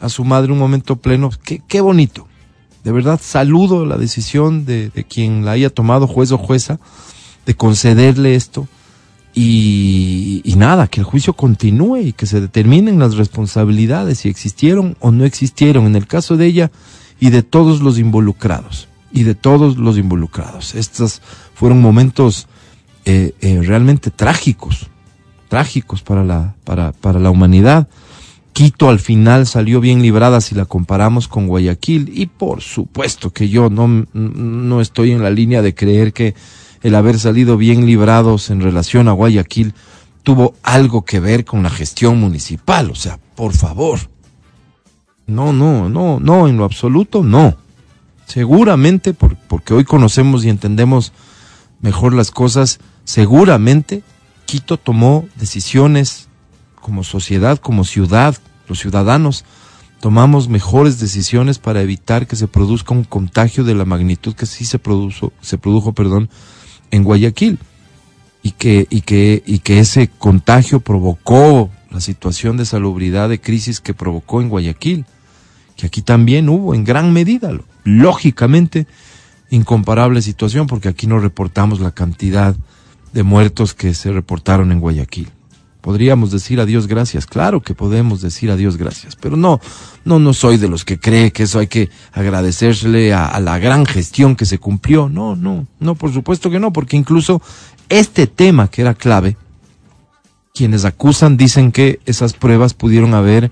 a 0.00 0.08
su 0.08 0.24
madre 0.24 0.50
un 0.50 0.58
momento 0.58 0.96
pleno, 0.96 1.30
qué, 1.44 1.62
qué 1.68 1.80
bonito. 1.80 2.26
De 2.84 2.92
verdad, 2.92 3.20
saludo 3.22 3.84
la 3.84 3.98
decisión 3.98 4.64
de, 4.64 4.90
quien 5.08 5.44
la 5.44 5.52
haya 5.52 5.70
tomado, 5.70 6.06
juez 6.06 6.32
o 6.32 6.38
jueza, 6.38 6.80
de 7.46 7.54
concederle 7.54 8.34
esto. 8.34 8.68
Y, 9.34 10.40
y, 10.44 10.56
nada, 10.56 10.88
que 10.88 11.00
el 11.00 11.04
juicio 11.04 11.34
continúe 11.34 11.98
y 11.98 12.12
que 12.12 12.26
se 12.26 12.40
determinen 12.40 12.98
las 12.98 13.14
responsabilidades, 13.16 14.18
si 14.18 14.28
existieron 14.28 14.96
o 14.98 15.12
no 15.12 15.24
existieron, 15.24 15.86
en 15.86 15.94
el 15.94 16.06
caso 16.06 16.36
de 16.36 16.46
ella 16.46 16.70
y 17.20 17.30
de 17.30 17.42
todos 17.42 17.80
los 17.82 17.98
involucrados. 17.98 18.88
y 19.12 19.24
de 19.24 19.34
todos 19.34 19.76
los 19.76 19.98
involucrados. 19.98 20.74
Estos 20.76 21.20
fueron 21.54 21.80
momentos 21.80 22.46
eh, 23.04 23.34
eh, 23.40 23.60
realmente 23.62 24.10
trágicos, 24.10 24.86
trágicos 25.48 26.02
para 26.02 26.22
la, 26.22 26.54
para, 26.64 26.92
para 26.92 27.18
la 27.18 27.30
humanidad. 27.30 27.88
Quito 28.60 28.90
al 28.90 28.98
final 28.98 29.46
salió 29.46 29.80
bien 29.80 30.02
librada 30.02 30.42
si 30.42 30.54
la 30.54 30.66
comparamos 30.66 31.28
con 31.28 31.46
Guayaquil 31.46 32.12
y 32.14 32.26
por 32.26 32.60
supuesto 32.60 33.30
que 33.30 33.48
yo 33.48 33.70
no, 33.70 34.04
no 34.12 34.82
estoy 34.82 35.12
en 35.12 35.22
la 35.22 35.30
línea 35.30 35.62
de 35.62 35.74
creer 35.74 36.12
que 36.12 36.34
el 36.82 36.94
haber 36.94 37.18
salido 37.18 37.56
bien 37.56 37.86
librados 37.86 38.50
en 38.50 38.60
relación 38.60 39.08
a 39.08 39.12
Guayaquil 39.12 39.72
tuvo 40.22 40.56
algo 40.62 41.06
que 41.06 41.20
ver 41.20 41.46
con 41.46 41.62
la 41.62 41.70
gestión 41.70 42.20
municipal. 42.20 42.90
O 42.90 42.94
sea, 42.94 43.18
por 43.34 43.54
favor. 43.54 43.98
No, 45.26 45.54
no, 45.54 45.88
no, 45.88 46.20
no, 46.20 46.46
en 46.46 46.58
lo 46.58 46.64
absoluto 46.64 47.22
no. 47.22 47.56
Seguramente, 48.26 49.14
por, 49.14 49.36
porque 49.36 49.72
hoy 49.72 49.84
conocemos 49.84 50.44
y 50.44 50.50
entendemos 50.50 51.14
mejor 51.80 52.12
las 52.12 52.30
cosas, 52.30 52.78
seguramente 53.04 54.02
Quito 54.44 54.76
tomó 54.76 55.26
decisiones 55.36 56.28
como 56.82 57.04
sociedad, 57.04 57.56
como 57.56 57.84
ciudad, 57.84 58.36
los 58.70 58.78
ciudadanos, 58.78 59.44
tomamos 60.00 60.48
mejores 60.48 60.98
decisiones 60.98 61.58
para 61.58 61.82
evitar 61.82 62.26
que 62.26 62.36
se 62.36 62.48
produzca 62.48 62.94
un 62.94 63.04
contagio 63.04 63.64
de 63.64 63.74
la 63.74 63.84
magnitud 63.84 64.34
que 64.34 64.46
sí 64.46 64.64
se 64.64 64.78
produjo, 64.78 65.32
se 65.42 65.58
produjo, 65.58 65.92
perdón, 65.92 66.30
en 66.90 67.04
Guayaquil. 67.04 67.58
Y 68.42 68.52
que, 68.52 68.86
y 68.88 69.02
que, 69.02 69.42
y 69.44 69.58
que 69.58 69.80
ese 69.80 70.08
contagio 70.08 70.80
provocó 70.80 71.68
la 71.90 72.00
situación 72.00 72.56
de 72.56 72.64
salubridad 72.64 73.28
de 73.28 73.38
crisis 73.38 73.80
que 73.80 73.92
provocó 73.92 74.40
en 74.40 74.48
Guayaquil, 74.48 75.04
que 75.76 75.86
aquí 75.86 76.00
también 76.00 76.48
hubo 76.48 76.74
en 76.74 76.84
gran 76.84 77.12
medida, 77.12 77.52
lógicamente, 77.84 78.86
incomparable 79.50 80.22
situación, 80.22 80.68
porque 80.68 80.88
aquí 80.88 81.06
no 81.06 81.18
reportamos 81.18 81.80
la 81.80 81.90
cantidad 81.90 82.56
de 83.12 83.22
muertos 83.24 83.74
que 83.74 83.92
se 83.92 84.10
reportaron 84.10 84.72
en 84.72 84.80
Guayaquil. 84.80 85.28
Podríamos 85.80 86.30
decir 86.30 86.60
a 86.60 86.66
Dios 86.66 86.86
gracias, 86.86 87.26
claro 87.26 87.62
que 87.62 87.74
podemos 87.74 88.20
decir 88.20 88.50
a 88.50 88.56
Dios 88.56 88.76
gracias, 88.76 89.16
pero 89.16 89.36
no, 89.36 89.60
no, 90.04 90.18
no 90.18 90.34
soy 90.34 90.58
de 90.58 90.68
los 90.68 90.84
que 90.84 91.00
cree 91.00 91.32
que 91.32 91.44
eso 91.44 91.58
hay 91.58 91.68
que 91.68 91.88
agradecerle 92.12 93.12
a, 93.12 93.26
a, 93.26 93.40
la 93.40 93.58
gran 93.58 93.86
gestión 93.86 94.36
que 94.36 94.44
se 94.44 94.58
cumplió. 94.58 95.08
No, 95.08 95.36
no, 95.36 95.66
no, 95.78 95.94
por 95.94 96.12
supuesto 96.12 96.50
que 96.50 96.60
no, 96.60 96.72
porque 96.72 96.96
incluso 96.96 97.40
este 97.88 98.26
tema 98.26 98.68
que 98.68 98.82
era 98.82 98.94
clave, 98.94 99.36
quienes 100.54 100.84
acusan 100.84 101.36
dicen 101.36 101.72
que 101.72 102.00
esas 102.04 102.34
pruebas 102.34 102.74
pudieron 102.74 103.14
haber 103.14 103.50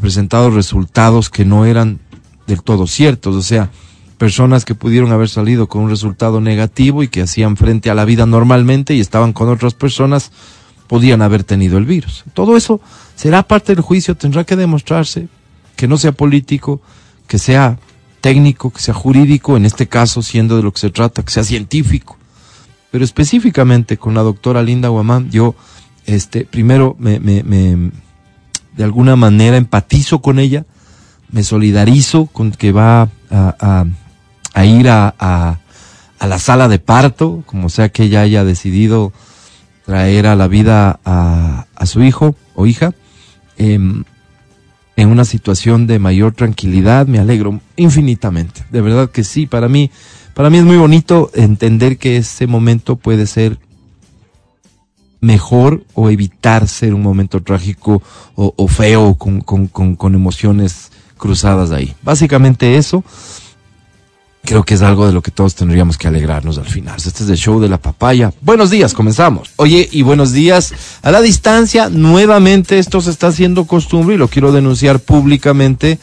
presentado 0.00 0.50
resultados 0.50 1.30
que 1.30 1.44
no 1.44 1.64
eran 1.64 2.00
del 2.46 2.62
todo 2.62 2.86
ciertos, 2.86 3.34
o 3.34 3.42
sea, 3.42 3.70
personas 4.18 4.64
que 4.64 4.74
pudieron 4.74 5.12
haber 5.12 5.28
salido 5.28 5.68
con 5.68 5.82
un 5.82 5.90
resultado 5.90 6.40
negativo 6.40 7.02
y 7.02 7.08
que 7.08 7.22
hacían 7.22 7.56
frente 7.56 7.90
a 7.90 7.94
la 7.94 8.04
vida 8.04 8.26
normalmente 8.26 8.94
y 8.94 9.00
estaban 9.00 9.32
con 9.32 9.48
otras 9.48 9.74
personas 9.74 10.30
podían 10.92 11.22
haber 11.22 11.42
tenido 11.42 11.78
el 11.78 11.86
virus. 11.86 12.22
Todo 12.34 12.54
eso 12.54 12.78
será 13.16 13.44
parte 13.44 13.74
del 13.74 13.82
juicio, 13.82 14.14
tendrá 14.14 14.44
que 14.44 14.56
demostrarse 14.56 15.26
que 15.74 15.88
no 15.88 15.96
sea 15.96 16.12
político, 16.12 16.82
que 17.26 17.38
sea 17.38 17.78
técnico, 18.20 18.70
que 18.70 18.82
sea 18.82 18.92
jurídico, 18.92 19.56
en 19.56 19.64
este 19.64 19.88
caso 19.88 20.20
siendo 20.20 20.54
de 20.58 20.62
lo 20.62 20.70
que 20.70 20.80
se 20.80 20.90
trata, 20.90 21.22
que 21.22 21.32
sea 21.32 21.44
científico. 21.44 22.18
Pero 22.90 23.06
específicamente 23.06 23.96
con 23.96 24.12
la 24.12 24.20
doctora 24.20 24.62
Linda 24.62 24.90
Guamán, 24.90 25.30
yo 25.30 25.54
este, 26.04 26.44
primero 26.44 26.94
me, 26.98 27.20
me, 27.20 27.42
me, 27.42 27.90
de 28.76 28.84
alguna 28.84 29.16
manera 29.16 29.56
empatizo 29.56 30.20
con 30.20 30.38
ella, 30.38 30.66
me 31.30 31.42
solidarizo 31.42 32.26
con 32.26 32.50
que 32.50 32.70
va 32.70 33.08
a, 33.30 33.86
ir 34.62 34.90
a, 34.90 35.14
a, 35.18 35.58
a 36.18 36.26
la 36.26 36.38
sala 36.38 36.68
de 36.68 36.80
parto, 36.80 37.42
como 37.46 37.70
sea 37.70 37.88
que 37.88 38.02
ella 38.02 38.20
haya 38.20 38.44
decidido 38.44 39.14
traer 39.84 40.26
a 40.26 40.36
la 40.36 40.48
vida 40.48 41.00
a, 41.04 41.66
su 41.84 42.02
hijo 42.02 42.36
o 42.54 42.66
hija 42.66 42.94
eh, 43.58 43.74
en 44.96 45.08
una 45.08 45.24
situación 45.24 45.86
de 45.86 45.98
mayor 45.98 46.32
tranquilidad. 46.32 47.06
Me 47.06 47.18
alegro 47.18 47.60
infinitamente. 47.76 48.64
De 48.70 48.80
verdad 48.80 49.10
que 49.10 49.24
sí, 49.24 49.46
para 49.46 49.68
mí, 49.68 49.90
para 50.34 50.50
mí 50.50 50.58
es 50.58 50.64
muy 50.64 50.76
bonito 50.76 51.30
entender 51.34 51.98
que 51.98 52.18
ese 52.18 52.46
momento 52.46 52.96
puede 52.96 53.26
ser 53.26 53.58
mejor 55.20 55.84
o 55.94 56.10
evitar 56.10 56.68
ser 56.68 56.94
un 56.94 57.02
momento 57.02 57.42
trágico 57.42 58.02
o, 58.34 58.54
o 58.56 58.68
feo 58.68 59.14
con, 59.14 59.40
con, 59.40 59.68
con, 59.68 59.94
con 59.96 60.14
emociones 60.14 60.90
cruzadas 61.16 61.70
ahí. 61.70 61.94
Básicamente 62.02 62.76
eso 62.76 63.04
creo 64.44 64.64
que 64.64 64.74
es 64.74 64.82
algo 64.82 65.06
de 65.06 65.12
lo 65.12 65.22
que 65.22 65.30
todos 65.30 65.54
tendríamos 65.54 65.96
que 65.96 66.08
alegrarnos 66.08 66.58
al 66.58 66.66
final. 66.66 66.96
Este 66.96 67.24
es 67.24 67.30
el 67.30 67.36
show 67.36 67.60
de 67.60 67.68
la 67.68 67.78
papaya. 67.78 68.32
Buenos 68.40 68.70
días, 68.70 68.94
comenzamos. 68.94 69.50
Oye, 69.56 69.88
y 69.90 70.02
buenos 70.02 70.32
días 70.32 70.74
a 71.02 71.10
la 71.10 71.20
distancia. 71.20 71.88
Nuevamente 71.88 72.78
esto 72.78 73.00
se 73.00 73.10
está 73.10 73.28
haciendo 73.28 73.66
costumbre 73.66 74.16
y 74.16 74.18
lo 74.18 74.28
quiero 74.28 74.52
denunciar 74.52 75.00
públicamente 75.00 75.98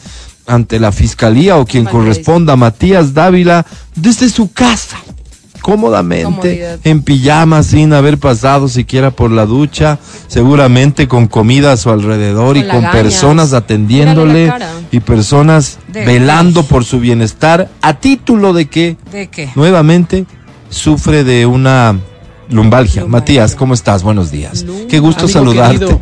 ante 0.46 0.80
la 0.80 0.90
fiscalía 0.90 1.58
o 1.58 1.66
quien 1.66 1.84
corresponda, 1.84 2.56
Matías 2.56 3.14
Dávila, 3.14 3.66
desde 3.94 4.28
su 4.28 4.52
casa 4.52 4.98
cómodamente 5.60 6.24
Comodidad. 6.24 6.78
en 6.84 7.02
pijama 7.02 7.62
sin 7.62 7.92
haber 7.92 8.18
pasado 8.18 8.68
siquiera 8.68 9.10
por 9.10 9.30
la 9.30 9.46
ducha, 9.46 9.98
seguramente 10.26 11.06
con 11.08 11.26
comida 11.26 11.72
a 11.72 11.76
su 11.76 11.90
alrededor 11.90 12.56
con 12.56 12.64
y 12.64 12.68
con 12.68 12.90
personas 12.90 13.52
atendiéndole 13.52 14.52
y 14.90 15.00
personas 15.00 15.78
de 15.88 16.04
velando 16.04 16.64
por 16.64 16.84
su 16.84 17.00
bienestar 17.00 17.68
a 17.82 17.94
título 17.94 18.52
de 18.52 18.66
que 18.68 18.96
¿De 19.12 19.28
qué? 19.28 19.50
nuevamente 19.54 20.26
sufre 20.68 21.24
de 21.24 21.46
una 21.46 21.96
lumbalgia. 22.48 23.02
lumbalgia. 23.02 23.06
Matías, 23.06 23.54
¿cómo 23.54 23.74
estás? 23.74 24.02
Buenos 24.02 24.30
días. 24.30 24.62
Lum 24.64 24.86
Qué 24.88 24.98
gusto 24.98 25.24
Amigo 25.24 25.38
saludarte. 25.38 25.78
Querido, 25.78 26.00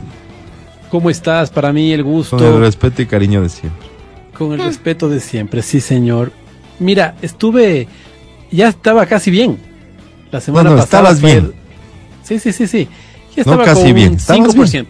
¿Cómo 0.90 1.10
estás? 1.10 1.50
Para 1.50 1.72
mí 1.72 1.92
el 1.92 2.02
gusto. 2.02 2.36
Con 2.38 2.46
el 2.46 2.60
respeto 2.60 3.02
y 3.02 3.06
cariño 3.06 3.42
de 3.42 3.48
siempre. 3.50 3.88
Con 4.36 4.52
el 4.52 4.60
respeto 4.60 5.08
de 5.08 5.20
siempre, 5.20 5.62
sí, 5.62 5.80
señor. 5.80 6.32
Mira, 6.78 7.14
estuve 7.22 7.88
ya 8.50 8.68
estaba 8.68 9.06
casi 9.06 9.30
bien. 9.30 9.58
La 10.30 10.40
semana 10.40 10.70
bueno, 10.70 10.82
pasada. 10.84 11.10
estabas 11.10 11.22
bien. 11.22 11.52
Sí, 12.22 12.38
sí, 12.38 12.52
sí, 12.52 12.66
sí. 12.66 12.88
Ya 13.34 13.42
estaba 13.42 13.58
no 13.58 13.64
casi 13.64 13.84
con 13.84 13.94
bien. 13.94 14.18
5%. 14.18 14.70
Bien? 14.72 14.86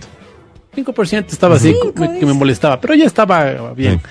5% 0.87 1.25
estaba 1.29 1.57
así, 1.57 1.75
me, 1.97 2.19
que 2.19 2.27
me 2.27 2.33
molestaba, 2.33 2.81
pero 2.81 2.95
ya 2.95 3.05
estaba 3.05 3.73
bien. 3.75 3.95
Sí. 3.95 4.09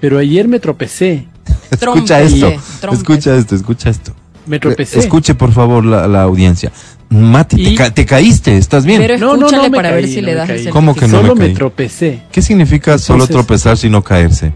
Pero 0.00 0.18
ayer 0.18 0.48
me 0.48 0.58
tropecé. 0.58 1.28
escucha 1.70 2.20
esto, 2.20 2.52
escucha 2.92 3.36
esto, 3.36 3.54
escucha 3.54 3.90
esto. 3.90 4.12
Me 4.46 4.58
tropecé. 4.58 4.98
Escuche 4.98 5.34
por 5.34 5.52
favor 5.52 5.84
la, 5.84 6.08
la 6.08 6.22
audiencia. 6.22 6.72
Mati, 7.08 7.62
te, 7.62 7.74
ca 7.74 7.90
te, 7.90 8.06
caíste, 8.06 8.56
¿estás 8.56 8.86
bien? 8.86 9.00
Pero 9.00 9.18
no, 9.18 9.36
no, 9.36 9.50
no, 9.50 9.70
para 9.70 9.90
caí, 9.90 10.00
ver 10.02 10.08
si 10.08 10.20
no 10.22 10.26
le 10.26 10.34
das 10.34 10.48
caí. 10.48 10.66
el 10.66 10.70
¿Cómo 10.70 10.94
que 10.94 11.06
no 11.06 11.20
Solo 11.20 11.36
me, 11.36 11.48
me 11.48 11.54
tropecé. 11.54 12.22
¿Qué 12.32 12.40
significa 12.40 12.92
Entonces, 12.92 13.06
solo 13.06 13.26
tropezar 13.26 13.76
sino 13.76 14.02
caerse? 14.02 14.54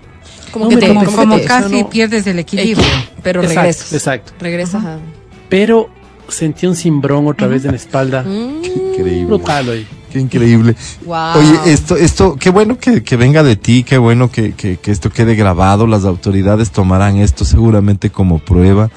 Como 0.59 0.71
que 0.71 0.77
te, 0.79 0.89
como, 0.89 1.05
como 1.05 1.41
casi 1.43 1.83
no... 1.83 1.91
pierdes 1.91 2.27
el 2.27 2.39
equilibrio, 2.39 2.87
pero 3.23 3.43
exacto, 3.43 3.61
regresas. 3.61 3.93
Exacto. 3.93 4.33
Regresas. 4.41 4.85
Pero 5.51 5.91
sentí 6.29 6.67
un 6.67 6.75
cimbrón 6.75 7.27
otra 7.27 7.47
vez 7.47 7.65
en 7.65 7.73
la 7.73 7.77
espalda. 7.77 8.23
Mm. 8.23 8.63
Qué 8.63 8.69
increíble. 8.69 9.25
Brutal 9.27 9.69
hoy. 9.69 9.87
Qué 10.11 10.19
increíble. 10.19 10.75
Wow. 11.05 11.37
Oye, 11.37 11.73
esto, 11.73 11.97
esto, 11.97 12.37
qué 12.37 12.49
bueno 12.49 12.79
que, 12.79 13.03
que 13.03 13.17
venga 13.17 13.43
de 13.43 13.57
ti, 13.57 13.85
qué 13.85 13.99
bueno 13.99 14.31
que, 14.31 14.55
que, 14.55 14.79
que, 14.79 14.91
esto 14.91 15.11
quede 15.11 15.35
grabado. 15.35 15.87
Las 15.87 16.05
autoridades 16.05 16.71
tomarán 16.71 17.19
esto 17.19 17.45
seguramente 17.45 18.09
como 18.09 18.39
prueba. 18.39 18.91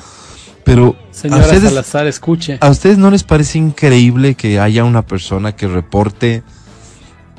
Pero 0.64 0.96
Señora 1.12 1.42
a 1.42 1.46
ustedes, 1.46 1.64
Salazar, 1.64 2.08
escuche. 2.08 2.58
¿A 2.62 2.70
ustedes 2.70 2.98
no 2.98 3.12
les 3.12 3.24
parece 3.24 3.58
increíble 3.58 4.36
que 4.36 4.60
haya 4.60 4.86
una 4.86 5.02
persona 5.02 5.56
que 5.56 5.68
reporte 5.68 6.44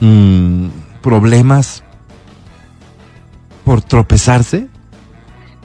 mmm, 0.00 0.66
problemas 1.00 1.84
por 3.64 3.82
tropezarse? 3.82 4.68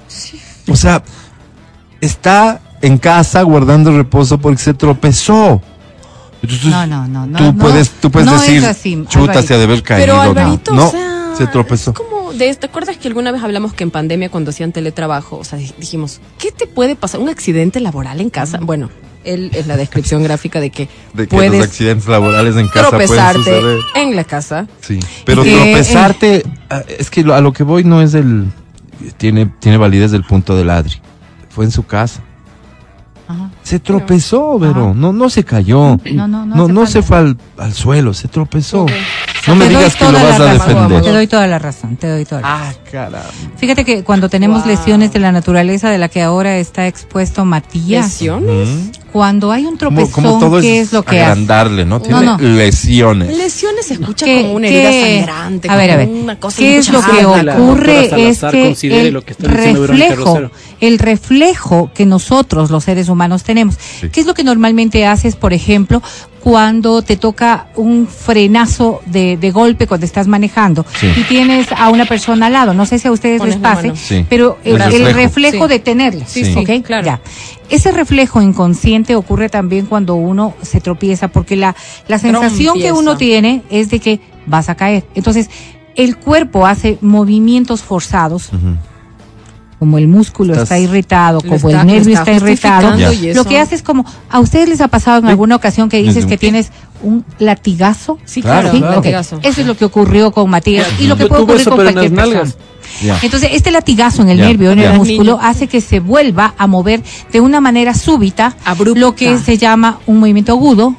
Sí. 0.07 0.39
O 0.67 0.75
sea, 0.75 1.03
está 2.01 2.61
en 2.81 2.97
casa 2.97 3.41
guardando 3.43 3.95
reposo 3.95 4.37
porque 4.37 4.61
se 4.61 4.73
tropezó. 4.73 5.61
Entonces, 6.41 6.69
no, 6.69 6.85
no, 6.85 7.07
no, 7.07 7.25
no. 7.25 7.37
Tú 7.37 7.57
puedes, 7.57 7.89
tú 7.89 8.11
puedes 8.11 8.27
no 8.27 8.39
decir, 8.39 8.65
así, 8.65 9.03
chuta, 9.07 9.41
se 9.41 9.53
ha 9.53 9.57
de 9.57 9.63
haber 9.63 9.81
caído. 9.81 10.05
Pero 10.05 10.21
Alvarito, 10.21 10.73
no, 10.73 10.87
o 10.87 10.91
sea, 10.91 11.33
se 11.35 11.47
tropezó. 11.47 11.91
Es 11.91 11.97
como 11.97 12.24
de, 12.37 12.53
¿Te 12.55 12.67
acuerdas 12.67 12.97
que 12.97 13.07
alguna 13.07 13.31
vez 13.31 13.41
hablamos 13.43 13.73
que 13.73 13.83
en 13.83 13.91
pandemia 13.91 14.29
cuando 14.29 14.51
hacían 14.51 14.71
teletrabajo, 14.71 15.37
o 15.37 15.43
sea, 15.43 15.59
dijimos, 15.59 16.21
¿qué 16.37 16.51
te 16.51 16.67
puede 16.67 16.95
pasar? 16.95 17.19
¿Un 17.21 17.29
accidente 17.29 17.79
laboral 17.79 18.21
en 18.21 18.29
casa? 18.29 18.59
Bueno, 18.61 18.89
él 19.23 19.51
es 19.53 19.67
la 19.67 19.75
descripción 19.77 20.23
gráfica 20.23 20.59
de 20.59 20.69
que, 20.69 20.87
de 21.13 21.27
que 21.27 21.35
puedes 21.35 21.51
los 21.51 21.63
accidentes 21.63 22.07
laborales 22.07 22.55
en 22.55 22.67
casa 22.67 22.89
tropezarte 22.89 23.39
pueden 23.43 23.61
suceder. 23.61 23.79
en 23.95 24.15
la 24.15 24.23
casa. 24.23 24.67
Sí, 24.81 24.99
pero 25.25 25.43
Eh, 25.43 25.51
tropezarte, 25.53 26.37
eh, 26.37 26.95
es 26.99 27.09
que 27.09 27.21
a 27.21 27.41
lo 27.41 27.51
que 27.51 27.63
voy 27.63 27.83
no 27.83 28.01
es 28.01 28.11
del, 28.11 28.45
tiene, 29.17 29.47
tiene 29.59 29.77
validez 29.77 30.11
del 30.11 30.23
punto 30.23 30.55
del 30.55 30.69
Adri. 30.69 31.01
Fue 31.49 31.65
en 31.65 31.71
su 31.71 31.83
casa. 31.85 32.21
Ajá. 33.27 33.49
Se 33.63 33.79
tropezó, 33.79 34.57
pero 34.59 34.93
no, 34.93 35.11
no 35.11 35.29
se 35.31 35.43
cayó. 35.43 35.97
No, 36.13 36.27
no, 36.27 36.45
no 36.45 36.55
no, 36.55 36.63
hace 36.65 36.73
no 36.73 36.85
se 36.85 37.01
fue 37.01 37.17
al, 37.17 37.37
al 37.57 37.73
suelo, 37.73 38.13
se 38.13 38.27
tropezó. 38.27 38.85
No 39.47 39.55
me 39.55 39.65
Te 39.67 39.73
doy 39.73 39.77
digas 39.83 39.95
que 39.95 40.05
lo 40.05 40.11
toda 40.11 40.23
vas 40.23 40.39
a 40.39 40.53
defender. 40.53 41.01
Te 41.03 41.11
doy 41.11 41.27
toda 41.27 41.47
la 41.47 41.59
razón, 41.59 41.97
te 41.97 42.07
doy 42.07 42.25
toda 42.25 42.41
la 42.41 42.47
razón. 42.57 42.73
Ah, 42.77 42.89
caramba. 42.91 43.21
Fíjate 43.57 43.85
que 43.85 44.03
cuando 44.03 44.29
tenemos 44.29 44.63
Wow. 44.63 44.71
lesiones 44.71 45.13
de 45.13 45.19
la 45.19 45.31
naturaleza 45.31 45.89
de 45.89 45.97
la 45.97 46.09
que 46.09 46.21
ahora 46.21 46.57
está 46.57 46.87
expuesto 46.87 47.45
Matías, 47.45 48.05
Lesiones. 48.05 48.69
Cuando 49.15 49.49
hay 49.49 49.65
un 49.65 49.77
tropezón, 49.77 50.11
como 50.11 50.39
todo 50.39 50.59
¿qué 50.59 50.81
es, 50.81 50.87
es 50.87 50.93
lo 50.93 51.01
que 51.03 51.21
hace? 51.21 51.31
agrandarle, 51.31 51.85
¿no? 51.85 52.01
Tiene 52.01 52.25
no. 52.25 52.37
lesiones. 52.37 53.37
Lesiones 53.37 53.85
se 53.85 53.93
escucha 53.93 54.25
¿Qué- 54.25 54.41
como 54.41 54.55
una 54.55 54.67
herida 54.67 54.89
qué- 54.91 55.15
sangrante. 55.19 55.69
a 55.69 55.75
ver, 55.77 55.91
a 55.91 55.95
ver, 55.95 56.09
una 56.09 56.37
cosa 56.37 56.57
¿qué 56.57 56.77
es 56.79 56.89
lo 56.89 56.99
que 57.01 57.23
la 57.43 57.55
ocurre? 57.55 58.29
Es 58.29 58.41
que 58.41 58.75
el 58.83 59.13
lo 59.13 59.21
que 59.21 59.31
está 59.31 59.47
reflejo, 59.47 60.49
el 60.81 60.99
reflejo 60.99 61.91
que 61.95 62.05
nosotros 62.05 62.69
los 62.69 62.83
seres 62.83 63.07
humanos 63.07 63.43
tenemos, 63.45 63.77
¿qué 64.11 64.19
es 64.19 64.25
lo 64.27 64.33
que 64.33 64.43
normalmente 64.43 65.05
haces, 65.05 65.37
por 65.37 65.53
ejemplo, 65.53 66.01
cuando 66.41 67.01
te 67.01 67.15
toca 67.17 67.67
un 67.75 68.07
frenazo 68.07 69.01
de, 69.07 69.37
de 69.37 69.49
golpe 69.51 69.87
cuando 69.87 70.05
estás 70.05 70.27
manejando 70.27 70.85
Sí. 70.99 71.07
y 71.15 71.23
tienes 71.23 71.67
a 71.71 71.87
una 71.89 72.03
persona 72.05 72.47
al 72.47 72.53
lado? 72.53 72.73
No 72.73 72.85
sé 72.85 72.99
si 72.99 73.07
a 73.07 73.11
ustedes 73.13 73.39
Pones 73.39 73.55
les 73.55 73.63
pase. 73.63 73.93
Sí. 73.95 74.25
pero 74.29 74.57
el, 74.65 74.73
El 74.73 74.81
reflejo. 74.91 75.13
reflejo, 75.17 75.63
Sí. 75.67 75.69
de 75.69 75.79
tenerle, 75.79 76.25
Sí, 76.27 76.43
sí, 76.43 76.53
¿ok? 76.57 76.85
claro. 76.85 77.05
Ya. 77.05 77.21
Ese 77.69 77.91
reflejo 77.91 78.41
inconsciente 78.41 79.15
ocurre 79.15 79.49
también 79.49 79.85
cuando 79.87 80.15
uno 80.15 80.53
se 80.61 80.81
tropieza, 80.81 81.27
porque 81.29 81.55
la, 81.55 81.75
la 82.07 82.19
sensación 82.19 82.77
que 82.79 82.91
uno 82.91 83.17
tiene 83.17 83.63
es 83.69 83.89
de 83.89 83.99
que 83.99 84.19
vas 84.45 84.69
a 84.69 84.75
caer. 84.75 85.05
Entonces, 85.15 85.49
el 85.95 86.17
cuerpo 86.17 86.67
hace 86.67 86.97
movimientos 87.01 87.81
forzados, 87.81 88.49
como 89.79 89.97
el 89.97 90.07
músculo 90.07 90.53
Estás- 90.53 90.63
está 90.63 90.79
irritado, 90.79 91.41
como 91.41 91.55
está- 91.55 91.81
el 91.81 91.87
nervio 91.87 92.17
está 92.17 92.31
está, 92.31 92.45
irritado. 92.45 92.97
Lo 93.33 93.43
que 93.45 93.59
hace 93.59 93.75
es 93.75 93.81
como, 93.83 94.05
¿a 94.29 94.39
ustedes 94.39 94.69
les 94.69 94.81
ha 94.81 94.87
pasado 94.87 95.19
en 95.19 95.25
alguna 95.27 95.55
ocasión 95.55 95.89
que 95.89 96.01
dices 96.01 96.25
que 96.25 96.37
tienes 96.37 96.71
un 97.03 97.25
latigazo? 97.39 98.17
Sí, 98.25 98.41
Claro, 98.41 98.71
Sí, 98.71 98.77
claro. 98.79 98.95
latigazo. 98.97 99.39
Eso 99.43 99.61
es 99.61 99.67
lo 99.67 99.75
que 99.75 99.85
ocurrió 99.85 100.31
con 100.31 100.49
Matías 100.49 100.87
y 100.99 101.07
lo 101.07 101.17
que 101.17 101.25
puede 101.27 101.43
ocurrir 101.43 101.65
con 101.67 101.75
cualquier 101.75 102.13
persona. 102.13 102.53
Entonces, 103.21 103.49
este 103.53 103.71
latigazo 103.71 104.21
en 104.21 104.29
el 104.29 104.37
nervio, 104.37 104.71
en 104.71 104.79
el 104.79 104.93
músculo, 104.97 105.37
hace 105.41 105.67
que 105.67 105.81
se 105.81 105.99
vuelva 105.99 106.53
a 106.57 106.67
mover 106.67 107.01
de 107.31 107.39
una 107.41 107.59
manera 107.61 107.93
súbita, 107.93 108.55
Abrupta. 108.65 108.99
lo 108.99 109.15
que 109.15 109.37
se 109.37 109.57
llama 109.57 109.99
un 110.07 110.19
movimiento 110.19 110.51
agudo, 110.53 110.95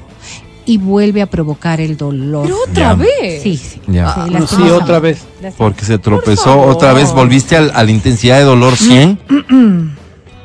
y 0.68 0.78
vuelve 0.78 1.22
a 1.22 1.26
provocar 1.26 1.80
el 1.80 1.96
dolor. 1.96 2.42
Pero 2.44 2.56
otra 2.68 2.88
Ya. 2.88 2.94
vez. 2.94 3.40
Sí, 3.42 3.56
sí. 3.56 3.80
Ya. 3.86 4.12
Sí, 4.14 4.20
Sí, 4.26 4.30
lastimosamente. 4.32 4.72
otra 4.72 4.98
vez. 4.98 5.18
Porque 5.56 5.84
se 5.84 5.98
tropezó 5.98 6.60
otra 6.60 6.92
vez, 6.92 7.12
volviste 7.12 7.56
al- 7.56 7.70
a 7.72 7.84
la 7.84 7.90
intensidad 7.92 8.38
de 8.38 8.42
dolor 8.44 8.76
100. 8.76 9.16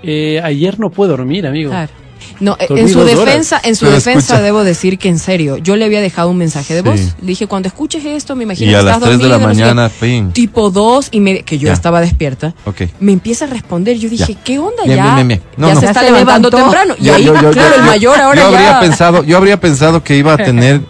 Eh, 0.04 0.40
ayer 0.44 0.80
no 0.80 0.90
puedo 0.90 1.12
dormir, 1.18 1.46
amigo. 1.48 1.72
Claro. 1.72 1.92
No, 2.40 2.58
en 2.60 2.90
su 2.90 3.00
horas. 3.00 3.16
defensa, 3.18 3.60
en 3.64 3.76
su 3.76 3.86
Pero 3.86 3.96
defensa 3.96 4.20
escucha. 4.20 4.42
debo 4.42 4.64
decir 4.64 4.98
que 4.98 5.10
en 5.10 5.20
serio, 5.20 5.58
yo 5.58 5.76
le 5.76 5.86
había 5.86 6.02
dejado 6.02 6.30
un 6.30 6.38
mensaje 6.38 6.74
de 6.74 6.82
voz. 6.82 7.00
Sí. 7.00 7.12
Le 7.22 7.28
dije, 7.28 7.48
cuando 7.48 7.68
escuches 7.68 8.04
esto, 8.06 8.36
me 8.36 8.44
imagino 8.44 8.72
Y 8.72 8.76
a 8.76 8.80
que 8.80 8.84
las 8.86 8.96
estás 8.96 9.10
3 9.10 9.20
de 9.22 9.28
la 9.30 9.38
dormido, 9.38 9.48
no 9.50 9.54
sé 9.56 9.60
qué". 9.60 9.66
mañana, 9.74 9.90
fin. 9.90 10.32
tipo 10.32 10.70
2 10.72 11.10
y 11.12 11.20
me, 11.20 11.44
que 11.44 11.58
yo 11.58 11.68
Ya. 11.68 11.74
estaba 11.74 12.02
despierta. 12.02 12.54
Ok. 12.66 12.82
Me 13.00 13.12
empieza 13.12 13.46
a 13.46 13.48
responder, 13.50 13.98
yo 13.98 14.10
dije, 14.10 14.34
Ya. 14.34 14.44
¿qué 14.44 14.60
onda 14.60 14.84
ya? 14.86 14.94
bien, 15.04 15.16
bien, 15.16 15.28
bien. 15.28 15.42
No, 15.58 15.68
ya 15.68 15.74
no. 15.76 15.80
se 15.80 15.86
Ya 15.86 15.92
está 15.92 16.02
se 16.02 16.12
levantando 16.12 16.50
levantó. 16.50 16.72
temprano. 16.72 16.96
Y 17.00 17.10
ahí, 17.10 17.24
yo- 17.26 17.34
yo- 17.34 17.52
claro, 17.52 17.54
yo- 17.54 17.76
el 17.76 17.82
yo- 17.82 17.86
mayor 17.86 18.20
ahora 18.22 18.42
yo 18.44 18.52
ya. 18.52 18.58
habría 18.58 18.80
pensado, 18.80 19.24
yo 19.24 19.38
habría 19.38 19.60
pensado 19.60 20.04
que 20.04 20.18
iba 20.18 20.34
a 20.34 20.38
tener 20.44 20.82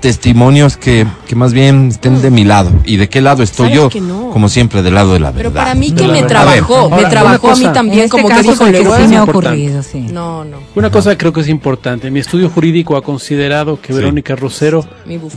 testimonios 0.00 0.76
que, 0.76 1.06
que 1.26 1.34
más 1.36 1.52
bien 1.52 1.88
estén 1.88 2.20
de 2.22 2.30
mi 2.30 2.44
lado. 2.44 2.70
¿Y 2.84 2.96
de 2.96 3.08
qué 3.08 3.20
lado 3.20 3.42
estoy 3.42 3.72
yo? 3.72 3.88
que 3.88 4.00
no. 4.00 4.30
Como 4.30 4.48
siempre, 4.48 4.82
del 4.82 4.94
lado 4.94 5.12
de 5.14 5.20
la 5.20 5.30
verdad. 5.30 5.38
Pero 5.38 5.52
para 5.54 5.74
mí 5.74 5.92
que 5.92 6.06
me 6.08 6.22
trabajó, 6.22 6.90
me 6.90 7.04
trabajó 7.04 7.50
a 7.50 7.56
mí 7.56 7.66
también 7.72 8.04
este 8.04 8.10
como 8.10 8.28
que 8.28 8.42
dijo, 8.42 8.66
sí 8.66 8.72
me 8.72 8.78
ha 8.78 9.20
importante. 9.20 9.30
ocurrido, 9.30 9.82
sí. 9.82 10.00
No, 10.10 10.44
no. 10.44 10.58
Una 10.74 10.90
cosa 10.90 11.16
creo 11.16 11.32
que 11.32 11.40
es 11.40 11.48
importante. 11.48 12.10
Mi 12.10 12.20
estudio 12.20 12.50
jurídico 12.50 12.96
ha 12.96 13.02
considerado 13.02 13.80
que 13.80 13.92
Sí. 13.92 13.98
Verónica 13.98 14.34
Rosero 14.36 14.84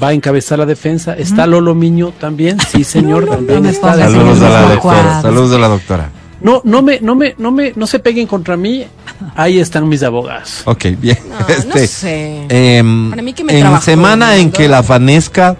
va 0.01 0.09
a 0.09 0.13
encabezar 0.13 0.59
la 0.59 0.65
defensa. 0.65 1.13
¿Está 1.13 1.45
Lolo 1.45 1.75
Miño 1.75 2.11
también? 2.19 2.57
Sí, 2.71 2.83
señor. 2.83 3.27
También 3.27 3.65
está. 3.65 3.95
Saludos 3.95 4.41
a 4.41 4.49
la 4.49 4.61
doctora. 4.61 5.21
Saludos 5.21 5.51
a 5.55 5.59
la 5.59 5.67
doctora. 5.67 6.09
No, 6.45 6.61
no 6.63 6.81
me, 6.83 6.99
no 6.99 7.15
me, 7.15 7.33
no 7.39 7.51
me, 7.51 7.73
no 7.75 7.87
se 7.87 7.97
peguen 7.97 8.27
contra 8.27 8.55
mí. 8.55 8.85
Ahí 9.35 9.59
están 9.59 9.89
mis 9.89 10.03
abogados. 10.03 10.61
Ok, 10.65 10.85
bien. 10.99 11.17
No, 11.27 11.47
Este, 11.47 11.67
no 11.81 11.87
sé. 11.87 12.45
em, 12.77 13.09
Para 13.09 13.21
mí 13.23 13.33
que 13.33 13.43
me 13.43 13.57
en 13.59 13.81
semana 13.81 14.35
en 14.37 14.51
que 14.51 14.67
la 14.67 14.83
Fanesca 14.83 15.57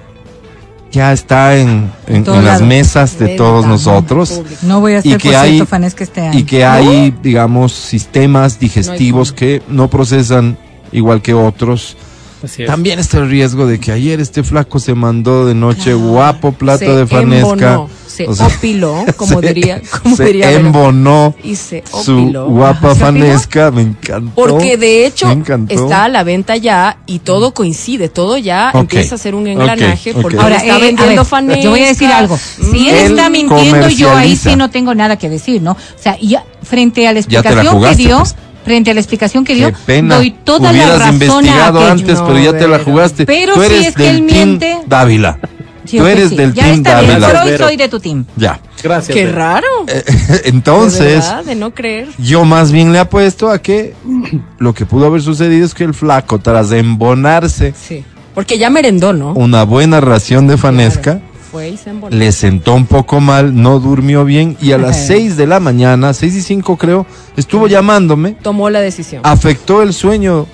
ya 0.91 1.11
está 1.11 1.57
en, 1.57 1.91
en- 2.07 2.23
las 2.45 2.61
mesas 2.61 3.17
de 3.17 3.29
todos 3.29 3.65
¿no? 3.65 3.71
nosotros. 3.71 4.41
No 4.61 4.79
voy 4.79 4.93
a 4.93 4.99
Y 4.99 5.09
ser 5.11 5.17
que 5.17 5.29
por 5.29 5.37
hay- 5.37 5.49
cierto 5.53 5.65
fanesca 5.69 6.03
este 6.03 6.21
año. 6.21 6.37
y 6.39 6.43
que 6.43 6.63
hay, 6.63 7.13
digamos, 7.23 7.73
sistemas 7.73 8.59
digestivos 8.59 9.31
No 9.31 9.35
que 9.35 9.61
no 9.67 9.89
procesan 9.89 10.57
igual 10.91 11.21
que 11.23 11.33
otros. 11.33 11.97
Así 12.43 12.61
es. 12.63 12.67
También 12.69 12.99
está 12.99 13.17
el 13.17 13.29
riesgo 13.29 13.65
de 13.65 13.79
que 13.79 13.91
ayer 13.91 14.19
este 14.21 14.43
flaco 14.43 14.79
se 14.79 14.93
mandó 14.93 15.47
de 15.47 15.55
noche 15.55 15.95
guapo 15.95 16.51
plato 16.51 16.85
Se 16.85 16.91
de 16.95 17.07
fanesca. 17.07 17.49
embonó, 17.49 17.89
se 18.15 18.27
O 18.27 18.33
sea, 18.35 18.47
opiló, 18.47 19.03
como 19.17 19.39
se- 19.41 19.47
diría, 19.53 19.81
como 20.03 20.15
se 20.15 20.25
diría 20.25 20.51
embonó 20.51 21.35
y 21.43 21.55
se 21.55 21.83
su 22.03 22.17
opiló. 22.17 22.47
guapa 22.47 22.95
¿Se 22.95 23.03
opiló? 23.03 23.05
fanesca, 23.05 23.71
me 23.71 23.81
encantó. 23.81 24.31
Porque 24.35 24.77
de 24.77 25.05
hecho 25.05 25.27
está 25.69 26.05
a 26.05 26.09
la 26.09 26.23
venta 26.23 26.55
ya 26.57 26.97
y 27.05 27.19
todo 27.19 27.53
coincide, 27.53 28.09
todo 28.09 28.37
ya 28.37 28.69
Ok, 28.73 28.81
empieza 28.81 29.15
a 29.15 29.17
ser 29.17 29.35
un 29.35 29.47
engranaje 29.47 30.13
porque 30.13 30.37
Ahora, 30.37 30.57
está 30.57 30.77
eh, 30.77 30.81
vendiendo 30.81 31.21
ver, 31.21 31.25
fanesca. 31.25 31.61
yo 31.61 31.69
voy 31.71 31.81
a 31.83 31.87
decir 31.87 32.07
algo. 32.11 32.37
Si 32.37 32.89
él 32.89 32.95
Él 32.95 33.11
está 33.11 33.29
mintiendo, 33.29 33.89
yo 33.89 34.15
ahí 34.15 34.35
sí 34.35 34.55
no 34.55 34.69
tengo 34.69 34.95
nada 34.95 35.17
que 35.17 35.29
decir, 35.29 35.61
¿no? 35.61 35.71
O 35.73 35.77
sea, 36.01 36.17
y 36.19 36.29
ya, 36.29 36.43
frente 36.63 37.07
a 37.07 37.13
la 37.13 37.19
explicación 37.19 37.67
jugaste, 37.67 37.97
que 37.97 38.03
dio, 38.07 38.17
pues. 38.19 38.35
frente 38.63 38.91
a 38.91 38.93
la 38.93 38.99
explicación 38.99 39.43
que 39.45 39.55
dio, 39.55 39.71
pena. 39.85 40.15
doy 40.15 40.31
toda 40.31 40.71
Hubieras 40.71 40.89
la 40.89 40.97
razón 40.97 41.13
investigado 41.13 41.79
a 41.81 41.91
antes, 41.91 42.19
No, 42.19 42.27
pero 42.27 42.39
ya 42.39 42.57
te 42.57 42.67
la 42.67 42.79
jugaste. 42.79 43.25
Pero 43.25 43.53
Tú 43.53 43.61
si 43.63 43.73
es 43.85 43.95
que 43.95 44.09
él 44.09 44.21
miente- 44.23 44.77
Dávila. 44.87 45.37
Sí, 45.85 45.97
Tú 45.97 46.05
eres 46.05 46.29
sí. 46.29 46.35
del 46.35 46.53
ya 46.53 46.63
team 46.63 46.75
está 46.77 46.99
bien, 47.01 47.09
Dávila. 47.11 47.27
pero 47.27 47.41
hoy 47.43 47.49
Vero. 47.51 47.67
soy 47.67 47.77
de 47.77 47.89
tu 47.89 47.99
team. 47.99 48.25
Ya. 48.35 48.59
Gracias. 48.83 49.15
Qué 49.15 49.25
Vero. 49.25 49.37
raro. 49.37 49.67
Eh, 49.87 50.03
de 50.43 50.49
Entonces, 50.49 51.15
verdad, 51.23 51.45
de 51.45 51.55
no 51.55 51.73
creer. 51.73 52.07
yo 52.17 52.43
más 52.45 52.71
bien 52.71 52.91
le 52.91 52.99
apuesto 52.99 53.49
a 53.49 53.59
que 53.59 53.93
lo 54.59 54.73
que 54.73 54.85
pudo 54.85 55.05
haber 55.05 55.21
sucedido 55.21 55.65
es 55.65 55.73
que 55.73 55.83
el 55.83 55.93
flaco, 55.93 56.39
tras 56.39 56.71
embonarse 56.71 57.73
Sí. 57.79 58.03
Porque 58.33 58.57
ya 58.57 58.69
merendó, 58.69 59.13
¿no? 59.13 59.33
una 59.33 59.63
buena 59.63 60.01
ración 60.01 60.47
de 60.47 60.57
fanesca, 60.57 61.01
Claro. 61.19 61.35
Fue 61.51 61.69
y 61.69 61.77
se 61.77 61.91
embonó. 61.91 62.13
le 62.13 62.33
sentó 62.33 62.73
un 62.73 62.85
poco 62.85 63.21
mal, 63.21 63.55
no 63.61 63.79
durmió 63.79 64.25
bien 64.25 64.57
y 64.61 64.73
a 64.73 64.77
las 64.77 64.97
Ajá. 64.97 65.05
6 65.07 65.37
de 65.37 65.47
la 65.47 65.61
mañana, 65.61 66.13
6 66.13 66.35
y 66.35 66.41
5 66.41 66.75
creo, 66.77 67.05
estuvo 67.37 67.67
llamándome, 67.67 68.31
Tomó 68.41 68.69
la 68.69 68.81
decisión. 68.81 69.21
afectó 69.23 69.81
el 69.81 69.93
sueño 69.93 70.47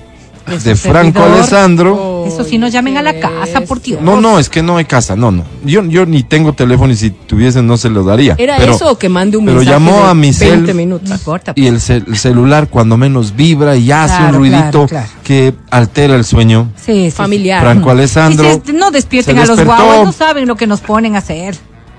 De 0.47 0.75
Franco 0.75 1.19
servidor. 1.19 1.37
Alessandro. 1.39 2.25
Eso 2.27 2.43
sí, 2.43 2.57
no 2.57 2.67
llamen 2.67 2.97
a 2.97 3.01
la 3.01 3.19
casa, 3.19 3.61
por 3.61 3.81
Dios. 3.81 4.01
No, 4.01 4.19
no, 4.19 4.37
es 4.39 4.49
que 4.49 4.61
no 4.63 4.77
hay 4.77 4.85
casa, 4.85 5.15
no, 5.15 5.31
no. 5.31 5.43
Yo, 5.63 5.83
yo 5.83 6.05
ni 6.05 6.23
tengo 6.23 6.53
teléfono 6.53 6.91
y 6.91 6.95
si 6.95 7.09
tuviesen 7.11 7.67
no 7.67 7.77
se 7.77 7.89
lo 7.89 8.03
daría. 8.03 8.35
¿Era 8.37 8.57
pero, 8.57 8.73
eso 8.75 8.91
o 8.91 8.97
que 8.97 9.07
mande 9.09 9.37
un 9.37 9.45
pero 9.45 9.57
mensaje 9.57 9.73
llamó 9.79 10.03
de 10.03 10.09
a 10.09 10.13
mi 10.13 10.31
20 10.31 10.37
cel 10.67 10.75
minutos? 10.75 11.09
No 11.09 11.15
importa. 11.15 11.53
y 11.55 11.67
el, 11.67 11.75
cel- 11.79 12.05
el 12.07 12.17
celular 12.17 12.67
cuando 12.69 12.97
menos 12.97 13.35
vibra 13.35 13.75
y 13.75 13.91
hace 13.91 14.15
Claro, 14.17 14.29
un 14.29 14.35
ruidito 14.35 14.69
claro, 14.71 14.87
claro. 14.87 15.07
que 15.23 15.53
altera 15.69 16.15
el 16.15 16.25
sueño. 16.25 16.71
Sí, 16.75 17.05
sí, 17.05 17.11
Familiar. 17.11 17.61
Franco. 17.61 17.89
Alessandro. 17.91 18.51
Sí, 18.53 18.61
sí, 18.65 18.73
no 18.73 18.91
despierten 18.91 19.37
a 19.39 19.45
los 19.45 19.63
guaguas, 19.63 20.03
no 20.03 20.11
saben 20.11 20.47
lo 20.47 20.55
que 20.55 20.67
nos 20.67 20.81
ponen 20.81 21.15
a 21.15 21.19
hacer. 21.19 21.55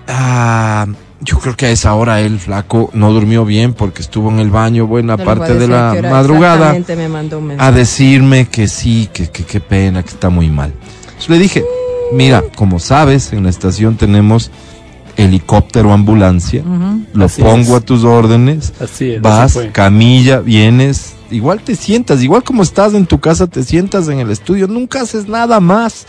Ah, 0.09 0.87
yo 1.25 1.39
creo 1.39 1.57
que 1.57 1.67
a 1.67 1.71
esa 1.71 1.95
hora 1.95 2.21
el 2.21 2.39
flaco 2.39 2.91
no 2.95 3.13
durmió 3.13 3.45
bien 3.45 3.75
porque 3.75 4.03
estuvo 4.03 4.31
en 4.31 4.41
el 4.41 4.51
baño 4.51 4.87
buena 4.87 5.17
No 5.17 5.25
parte 5.25 5.55
de 5.55 5.69
la 5.69 5.97
madrugada 6.11 6.75
me 6.97 7.09
mandó 7.09 7.39
un 7.39 7.61
a 7.61 7.71
decirme 7.71 8.49
que 8.49 8.67
sí, 8.67 9.09
que 9.13 9.31
que 9.31 9.45
qué 9.45 9.61
pena, 9.61 10.03
que 10.03 10.11
está 10.11 10.31
muy 10.31 10.51
mal. 10.51 10.73
Entonces 11.05 11.29
le 11.29 11.39
dije, 11.39 11.65
mira, 12.13 12.43
como 12.57 12.81
sabes, 12.81 13.33
en 13.33 13.45
la 13.45 13.51
estación 13.51 13.97
tenemos 13.97 14.51
helicóptero 15.23 15.93
ambulancia, 15.93 16.63
lo 17.15 17.25
Así 17.27 17.43
pongo 17.43 17.77
es. 17.77 17.83
a 17.83 17.85
tus 17.85 18.05
órdenes, 18.05 18.73
Así 18.81 19.11
es. 19.13 19.23
vas, 19.23 19.59
camilla, 19.73 20.41
vienes, 20.41 21.15
igual 21.31 21.61
te 21.61 21.75
sientas, 21.77 22.23
igual 22.23 22.43
como 22.43 22.63
estás 22.63 22.95
en 22.95 23.07
tu 23.07 23.19
casa, 23.21 23.47
te 23.47 23.63
sientas 23.63 24.09
en 24.09 24.19
el 24.21 24.31
estudio, 24.31 24.69
nunca 24.69 25.01
haces 25.03 25.27
nada 25.29 25.61
más. 25.61 26.07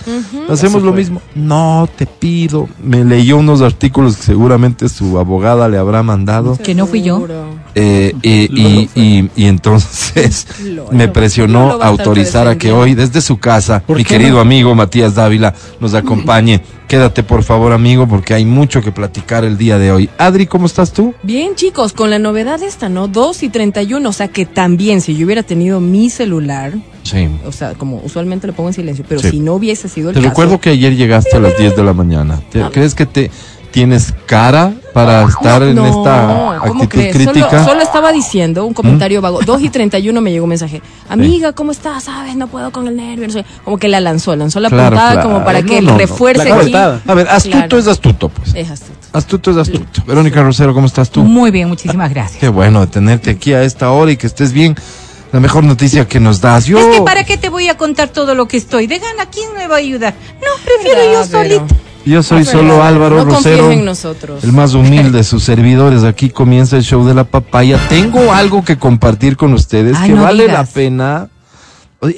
Hacemos 0.49 0.76
Así 0.78 0.86
lo 0.86 0.91
fue. 0.91 0.99
mismo. 0.99 1.21
No, 1.36 1.88
te 1.95 2.06
pido. 2.06 2.67
Me 2.84 3.06
leyó 3.06 3.38
unos 3.38 3.62
artículos 3.62 4.17
que 4.17 4.23
seguramente 4.23 4.89
su 4.89 5.17
abogada 5.17 5.69
le 5.69 5.78
habrá 5.78 6.04
mandado. 6.04 6.58
Que 6.58 6.76
no 6.76 6.86
fui 6.88 7.02
yo. 7.02 7.26
Eh, 7.75 8.13
y, 8.21 8.29
y, 8.62 8.89
y- 8.95 9.29
y 9.36 9.45
entonces 9.45 10.47
me 10.91 11.07
presionó 11.07 11.81
a 11.81 11.88
autorizar 11.88 12.47
a 12.47 12.57
que 12.57 12.71
hoy, 12.71 12.93
desde 12.93 13.21
su 13.21 13.38
casa, 13.39 13.81
¿Por 13.86 13.97
mi 13.97 14.03
querido 14.03 14.36
no? 14.36 14.41
amigo 14.41 14.75
Matías 14.75 15.15
Dávila 15.15 15.53
nos 15.79 15.93
acompañe. 15.93 16.62
Quédate, 16.88 17.23
por 17.23 17.41
favor, 17.43 17.71
amigo, 17.71 18.07
porque 18.07 18.36
hay 18.36 18.45
mucho 18.45 18.81
que 18.81 18.91
platicar 18.91 19.43
el 19.45 19.57
día 19.57 19.79
de 19.79 19.91
hoy. 19.91 20.09
Adri, 20.19 20.45
¿cómo 20.45 20.67
estás 20.67 20.91
tú? 20.93 21.15
Bien, 21.23 21.55
chicos, 21.55 21.91
con 21.93 22.12
la 22.12 22.19
novedad 22.19 22.62
esta, 22.62 22.88
¿no? 22.89 23.07
2 23.07 23.41
y 23.43 23.49
31, 23.49 24.07
o 24.07 24.13
sea 24.13 24.27
que 24.27 24.45
también 24.45 25.01
si 25.01 25.15
yo 25.15 25.25
hubiera 25.25 25.41
tenido 25.41 25.79
mi 25.79 26.12
celular, 26.12 26.73
Sí. 27.01 27.27
o 27.47 27.51
sea, 27.51 27.73
como 27.73 27.97
usualmente 28.03 28.45
lo 28.45 28.53
pongo 28.53 28.69
en 28.69 28.75
silencio, 28.75 29.03
pero 29.09 29.21
Sí. 29.21 29.31
si 29.31 29.39
no 29.39 29.55
hubiese 29.55 29.89
sido 29.89 30.09
el 30.09 30.13
Te 30.15 30.19
caso, 30.21 30.29
recuerdo 30.29 30.59
que 30.62 30.69
ayer 30.69 30.95
llegaste 30.95 31.36
a 31.36 31.39
las 31.39 31.57
10 31.57 31.75
de 31.75 31.83
la 31.83 31.93
mañana. 31.93 32.39
¿Te- 32.51 32.62
Ah. 32.62 32.69
¿Crees 32.71 32.93
que 32.93 33.07
te 33.07 33.31
tienes 33.73 34.13
cara 34.27 34.71
para 34.93 35.23
estar 35.23 35.63
en 35.63 35.73
No, 35.75 35.86
esta 35.88 36.59
¿cómo 36.67 36.83
actitud 36.83 36.88
crees? 36.89 37.15
crítica. 37.15 37.49
Solo, 37.49 37.63
solo 37.65 37.81
estaba 37.81 38.12
diciendo 38.13 38.65
un 38.65 38.73
comentario 38.75 39.19
vago. 39.19 39.39
2 39.43 39.62
y 39.63 39.69
31 39.69 40.21
me 40.21 40.31
llegó 40.31 40.43
un 40.45 40.49
mensaje. 40.49 40.81
Amiga, 41.09 41.53
¿cómo 41.53 41.71
estás? 41.71 42.03
¿Sabes? 42.03 42.36
No 42.36 42.47
puedo 42.47 42.71
con 42.71 42.88
el 42.88 42.95
nervio. 42.95 43.25
No 43.27 43.33
sé. 43.33 43.43
Como 43.65 43.77
que 43.79 43.88
la 43.89 43.99
lanzó, 43.99 44.36
lanzó 44.36 44.59
la 44.59 44.69
Claro, 44.69 44.91
puntada 44.91 45.12
claro. 45.13 45.27
como 45.29 45.43
para 45.43 45.62
No, 45.62 45.67
que 45.67 45.81
no, 45.81 45.91
no. 45.93 45.97
refuerce 45.97 46.51
aquí. 46.51 46.73
A 46.75 47.13
ver, 47.15 47.27
astuto 47.27 47.57
Claro. 47.57 47.77
es 47.79 47.88
astuto, 47.88 48.29
pues. 48.29 48.53
Es 48.55 48.69
astuto. 48.69 48.93
Astuto 49.12 49.51
es 49.51 49.57
astuto. 49.57 50.03
Verónica 50.05 50.43
Rosero, 50.43 50.73
¿cómo 50.75 50.86
estás 50.88 51.09
tú? 51.09 51.23
Muy 51.23 51.49
bien, 51.49 51.67
muchísimas 51.67 52.12
gracias. 52.12 52.39
Qué 52.39 52.49
bueno 52.49 52.81
de 52.81 52.88
tenerte 52.88 53.31
aquí 53.31 53.53
a 53.53 53.63
esta 53.63 53.91
hora 53.91 54.12
y 54.12 54.17
que 54.17 54.27
estés 54.27 54.53
bien. 54.53 54.75
La 55.31 55.39
mejor 55.39 55.63
noticia 55.63 56.07
que 56.07 56.19
nos 56.19 56.41
das. 56.41 56.65
Yo, 56.65 56.77
Es 56.77 56.97
que 56.97 57.01
para 57.01 57.23
qué 57.23 57.38
te 57.38 57.49
voy 57.49 57.67
a 57.67 57.75
contar 57.75 58.09
todo 58.09 58.36
lo 58.36 58.47
que 58.47 58.57
estoy. 58.57 58.86
De 58.86 58.99
gana, 58.99 59.25
¿quién 59.31 59.49
me 59.57 59.65
va 59.67 59.75
a 59.75 59.79
ayudar? 59.79 60.13
No, 60.39 60.63
prefiero 60.63 61.12
yo 61.12 61.25
solita. 61.25 61.65
Yo 62.05 62.23
soy 62.23 62.45
solo. 62.45 62.83
Álvaro 62.83 63.23
No 63.23 63.31
Rosero. 63.31 63.71
en 63.71 63.85
nosotros. 63.85 64.43
El 64.43 64.51
más 64.53 64.73
humilde 64.73 65.17
de 65.19 65.23
sus 65.23 65.43
servidores. 65.43 66.03
Aquí 66.03 66.29
comienza 66.29 66.77
el 66.77 66.83
show 66.83 67.05
de 67.05 67.13
la 67.13 67.23
papaya. 67.23 67.79
Tengo 67.89 68.31
algo 68.33 68.63
que 68.63 68.77
compartir 68.77 69.37
con 69.37 69.53
ustedes 69.53 69.95
Ay, 69.97 70.09
que 70.09 70.15
no 70.15 70.23
vale 70.23 70.43
digas. 70.43 70.67
la 70.67 70.73
pena. 70.73 71.29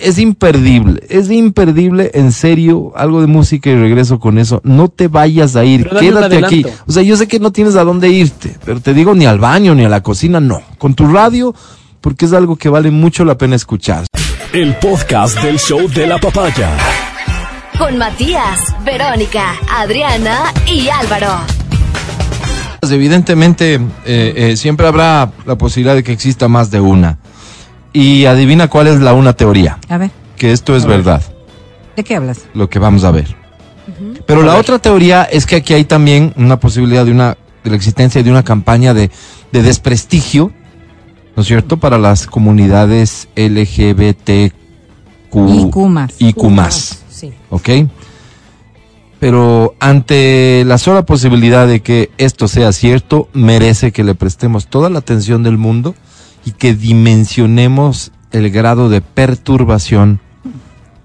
Es 0.01 0.17
imperdible, 0.17 1.03
es 1.09 1.29
imperdible, 1.29 2.09
en 2.15 2.31
serio, 2.31 2.91
algo 2.95 3.21
de 3.21 3.27
música 3.27 3.69
y 3.69 3.75
regreso 3.75 4.19
con 4.19 4.39
eso. 4.39 4.59
No 4.63 4.87
te 4.87 5.07
vayas 5.07 5.55
a 5.55 5.63
ir, 5.63 5.87
quédate 5.87 6.43
aquí. 6.43 6.65
O 6.87 6.91
sea, 6.91 7.03
yo 7.03 7.15
sé 7.15 7.27
que 7.27 7.39
no 7.39 7.51
tienes 7.51 7.75
a 7.75 7.83
dónde 7.83 8.09
irte, 8.09 8.55
pero 8.65 8.79
te 8.79 8.95
digo 8.95 9.13
ni 9.13 9.27
al 9.27 9.37
baño 9.37 9.75
ni 9.75 9.85
a 9.85 9.89
la 9.89 10.01
cocina, 10.01 10.39
no. 10.39 10.59
Con 10.79 10.95
tu 10.95 11.05
radio, 11.07 11.53
porque 12.01 12.25
es 12.25 12.33
algo 12.33 12.55
que 12.55 12.67
vale 12.67 12.89
mucho 12.89 13.25
la 13.25 13.37
pena 13.37 13.55
escuchar. 13.55 14.05
El 14.53 14.73
podcast 14.77 15.39
del 15.43 15.59
show 15.59 15.87
de 15.87 16.07
la 16.07 16.17
papaya. 16.17 16.71
Con 17.77 17.97
Matías, 17.97 18.73
Verónica, 18.85 19.53
Adriana 19.69 20.53
y 20.65 20.87
Álvaro. 20.87 21.39
Pues, 22.79 22.91
Evidentemente, 22.91 23.75
eh, 24.05 24.33
eh, 24.35 24.57
siempre 24.57 24.87
habrá 24.87 25.31
la 25.45 25.57
posibilidad 25.57 25.95
de 25.95 26.03
que 26.03 26.13
exista 26.13 26.47
más 26.47 26.71
de 26.71 26.79
una. 26.79 27.17
Y 27.91 28.25
adivina 28.25 28.69
cuál 28.69 28.87
es 28.87 28.99
la 29.01 29.13
una 29.13 29.33
teoría, 29.33 29.79
A 29.89 29.97
ver, 29.97 30.11
que 30.37 30.51
esto 30.51 30.75
es 30.75 30.85
verdad. 30.85 31.21
¿de 31.95 32.03
qué 32.03 32.15
hablas? 32.15 32.41
lo 32.53 32.69
que 32.69 32.79
vamos 32.79 33.03
a 33.03 33.11
ver. 33.11 33.35
Pero 34.25 34.41
la 34.43 34.55
otra 34.57 34.79
teoría 34.79 35.23
es 35.23 35.45
que 35.45 35.57
aquí 35.57 35.73
hay 35.73 35.85
también 35.85 36.33
una 36.35 36.59
posibilidad 36.59 37.05
de 37.05 37.11
una 37.11 37.37
de 37.63 37.69
la 37.69 37.75
existencia 37.75 38.21
de 38.21 38.29
una 38.29 38.43
campaña 38.43 38.93
de, 38.93 39.11
de 39.51 39.61
desprestigio, 39.61 40.51
¿no 41.35 41.41
es 41.41 41.47
cierto?, 41.47 41.77
para 41.77 41.97
las 41.97 42.27
comunidades 42.27 43.27
LGBTQ 43.35 44.53
más. 45.87 46.13
IQ 46.19 46.43
más, 46.49 47.03
Sí. 47.29 47.33
¿ok? 47.49 47.69
Pero 49.19 49.75
ante 49.79 50.63
la 50.65 50.77
sola 50.77 51.05
posibilidad 51.05 51.67
de 51.67 51.81
que 51.81 52.11
esto 52.17 52.47
sea 52.47 52.71
cierto, 52.71 53.29
merece 53.33 53.91
que 53.91 54.03
le 54.03 54.13
prestemos 54.13 54.67
toda 54.67 54.89
la 54.89 54.99
atención 54.99 55.41
del 55.41 55.57
mundo 55.57 55.95
y 56.45 56.51
que 56.51 56.75
dimensionemos 56.75 58.11
el 58.31 58.51
grado 58.51 58.89
de 58.89 59.01
perturbación 59.01 60.19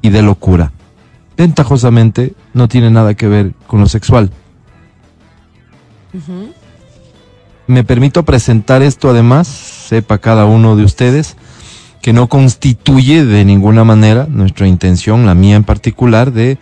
y 0.03 0.11
de 0.11 0.23
locura. 0.23 0.73
Ventajosamente 1.37 2.35
no 2.53 2.69
tiene 2.69 2.91
nada 2.91 3.15
que 3.15 3.29
ver 3.29 3.55
con 3.67 3.81
lo 3.81 3.87
sexual. 3.87 4.31
Me 7.67 7.85
permito 7.85 8.25
presentar 8.25 8.83
esto 8.83 9.09
además, 9.11 9.47
sepa 9.47 10.19
cada 10.19 10.45
uno 10.45 10.77
de 10.77 10.85
ustedes, 10.85 11.37
que 12.03 12.13
no 12.13 12.29
constituye 12.29 13.25
de 13.25 13.45
ninguna 13.45 13.85
manera 13.85 14.27
nuestra 14.29 14.67
intención, 14.67 15.27
la 15.27 15.35
mía 15.35 15.57
en 15.57 15.65
particular, 15.65 16.33
de, 16.33 16.59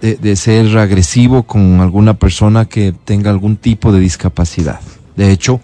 de, 0.00 0.36
ser 0.36 0.76
agresivo 0.78 1.44
con 1.44 1.80
alguna 1.80 2.14
persona 2.14 2.64
que 2.64 2.92
tenga 2.92 3.30
algún 3.30 3.56
tipo 3.56 3.92
de 3.92 4.00
discapacidad. 4.00 4.80
De 5.16 5.30
hecho, 5.30 5.60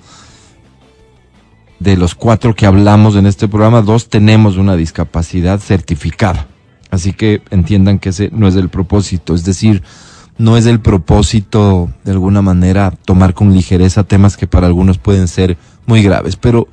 de 1.79 1.97
los 1.97 2.15
cuatro 2.15 2.55
que 2.55 2.67
hablamos 2.67 3.17
en 3.17 3.27
este 3.27 3.49
programa, 3.49 3.83
dos 3.83 4.09
tenemos 4.09 4.57
una 4.57 4.77
discapacidad 4.77 5.59
certificada. 5.61 6.47
Así 6.91 7.13
que 7.13 7.43
entiendan 7.51 7.99
que 7.99 8.11
ese 8.11 8.31
no 8.33 8.47
es 8.47 8.55
el 8.57 8.69
propósito. 8.69 9.35
Es 9.35 9.45
decir, 9.45 9.83
no 10.39 10.57
es 10.57 10.67
el 10.67 10.81
propósito 10.81 11.91
de 12.05 12.13
alguna 12.13 12.43
manera 12.43 12.93
tomar 13.05 13.35
con 13.35 13.53
ligereza 13.53 14.05
temas 14.05 14.37
que 14.37 14.47
para 14.47 14.67
algunos 14.67 14.99
pueden 14.99 15.29
ser 15.29 15.57
muy 15.87 16.03
graves. 16.03 16.37
Pero 16.37 16.69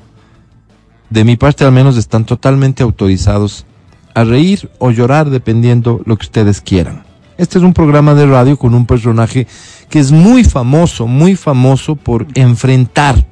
de 1.13 1.23
mi 1.23 1.35
parte 1.35 1.63
al 1.63 1.71
menos 1.71 1.95
están 1.95 2.25
totalmente 2.25 2.81
autorizados 2.81 3.67
a 4.15 4.23
reír 4.23 4.71
o 4.79 4.89
llorar 4.89 5.29
dependiendo 5.29 6.01
lo 6.05 6.17
que 6.17 6.23
ustedes 6.23 6.59
quieran. 6.59 7.03
Este 7.37 7.59
es 7.59 7.63
un 7.63 7.73
programa 7.73 8.15
de 8.15 8.25
radio 8.25 8.57
con 8.57 8.73
un 8.73 8.87
personaje 8.87 9.45
que 9.89 9.99
es 9.99 10.11
muy 10.11 10.43
famoso, 10.43 11.05
muy 11.05 11.35
famoso 11.35 11.95
por 11.95 12.25
enfrentar 12.33 13.27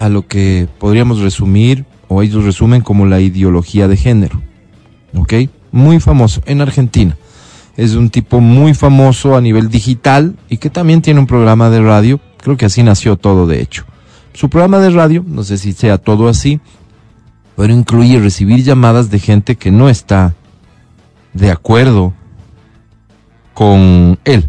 a 0.00 0.08
lo 0.08 0.26
que 0.26 0.68
podríamos 0.80 1.20
resumir, 1.20 1.84
o 2.08 2.20
ellos 2.20 2.44
resumen 2.44 2.82
como 2.82 3.06
la 3.06 3.20
ideología 3.20 3.86
de 3.86 3.96
género. 3.96 4.42
¿Ok? 5.16 5.34
Muy 5.70 6.00
famoso 6.00 6.42
en 6.46 6.60
Argentina. 6.60 7.16
Es 7.76 7.94
un 7.94 8.10
tipo 8.10 8.40
muy 8.40 8.74
famoso 8.74 9.36
a 9.36 9.40
nivel 9.40 9.70
digital 9.70 10.34
y 10.48 10.56
que 10.56 10.68
también 10.68 11.00
tiene 11.00 11.20
un 11.20 11.28
programa 11.28 11.70
de 11.70 11.80
radio. 11.80 12.20
Creo 12.38 12.56
que 12.56 12.66
así 12.66 12.82
nació 12.82 13.16
todo, 13.16 13.46
de 13.46 13.62
hecho. 13.62 13.84
Su 14.34 14.48
programa 14.48 14.78
de 14.78 14.90
radio, 14.90 15.24
no 15.26 15.44
sé 15.44 15.58
si 15.58 15.72
sea 15.72 15.98
todo 15.98 16.28
así, 16.28 16.60
pero 17.56 17.72
incluye 17.72 18.18
recibir 18.18 18.64
llamadas 18.64 19.10
de 19.10 19.18
gente 19.18 19.56
que 19.56 19.70
no 19.70 19.88
está 19.88 20.34
de 21.32 21.50
acuerdo 21.50 22.12
con 23.54 24.18
él 24.24 24.48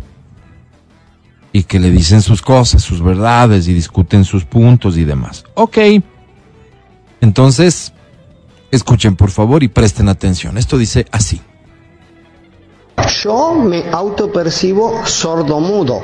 y 1.52 1.64
que 1.64 1.80
le 1.80 1.92
dicen 1.92 2.22
sus 2.22 2.42
cosas, 2.42 2.82
sus 2.82 3.02
verdades 3.02 3.68
y 3.68 3.74
discuten 3.74 4.26
sus 4.26 4.46
puntos 4.46 4.98
y 4.98 5.04
demás. 5.04 5.44
Ok. 5.54 5.78
Entonces, 7.22 7.94
escuchen 8.72 9.16
por 9.16 9.30
favor 9.30 9.64
y 9.64 9.68
presten 9.68 10.10
atención. 10.10 10.58
Esto 10.58 10.78
dice 10.78 11.06
así. 11.12 11.42
Yo 13.24 13.54
me 13.54 13.84
autopercibo 13.92 15.06
sordomudo, 15.06 16.02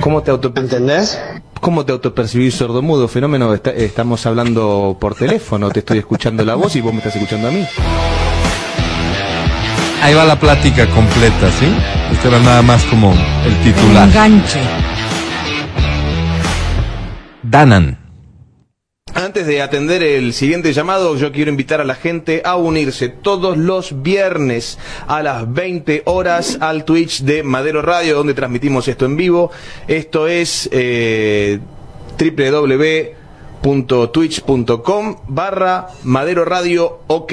¿Cómo 0.00 0.22
te, 0.22 0.30
autopercibís, 0.30 0.72
¿entendés? 0.72 1.18
¿Cómo 1.60 1.84
te 1.84 1.92
autopercibís 1.92 2.54
sordomudo? 2.54 3.08
Fenómeno, 3.08 3.52
está- 3.54 3.70
estamos 3.72 4.24
hablando 4.26 4.96
por 5.00 5.14
teléfono, 5.14 5.70
te 5.70 5.80
estoy 5.80 5.98
escuchando 5.98 6.44
la 6.44 6.54
voz 6.54 6.76
y 6.76 6.80
vos 6.80 6.92
me 6.92 6.98
estás 6.98 7.16
escuchando 7.16 7.48
a 7.48 7.50
mí. 7.50 7.66
Ahí 10.02 10.14
va 10.14 10.24
la 10.24 10.38
plática 10.38 10.86
completa, 10.86 11.50
¿sí? 11.58 11.66
Esto 12.12 12.28
era 12.28 12.38
nada 12.38 12.62
más 12.62 12.84
como 12.84 13.12
el 13.12 13.56
titular. 13.64 14.08
Enganche. 14.08 14.60
Danan. 17.42 17.98
Antes 19.16 19.46
de 19.46 19.62
atender 19.62 20.02
el 20.02 20.34
siguiente 20.34 20.74
llamado, 20.74 21.16
yo 21.16 21.32
quiero 21.32 21.50
invitar 21.50 21.80
a 21.80 21.84
la 21.84 21.94
gente 21.94 22.42
a 22.44 22.56
unirse 22.56 23.08
todos 23.08 23.56
los 23.56 24.02
viernes 24.02 24.78
a 25.06 25.22
las 25.22 25.50
20 25.50 26.02
horas 26.04 26.58
al 26.60 26.84
Twitch 26.84 27.22
de 27.22 27.42
Madero 27.42 27.80
Radio, 27.80 28.14
donde 28.14 28.34
transmitimos 28.34 28.88
esto 28.88 29.06
en 29.06 29.16
vivo. 29.16 29.50
Esto 29.88 30.28
es 30.28 30.68
eh, 30.70 31.60
www.twitch.com 33.62 35.16
barra 35.28 35.86
Madero 36.02 36.44
Radio 36.44 36.98
OK. 37.06 37.32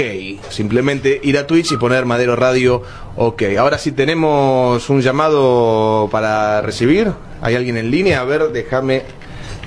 Simplemente 0.52 1.20
ir 1.22 1.38
a 1.38 1.46
Twitch 1.46 1.74
y 1.74 1.78
poner 1.78 2.06
Madero 2.06 2.38
Radio 2.38 2.82
OK. 3.18 3.44
Ahora 3.60 3.78
sí 3.78 3.92
tenemos 3.92 4.90
un 4.90 5.02
llamado 5.02 6.08
para 6.10 6.62
recibir. 6.62 7.12
¿Hay 7.42 7.56
alguien 7.56 7.76
en 7.76 7.92
línea? 7.92 8.22
A 8.22 8.24
ver, 8.24 8.54
déjame 8.54 9.02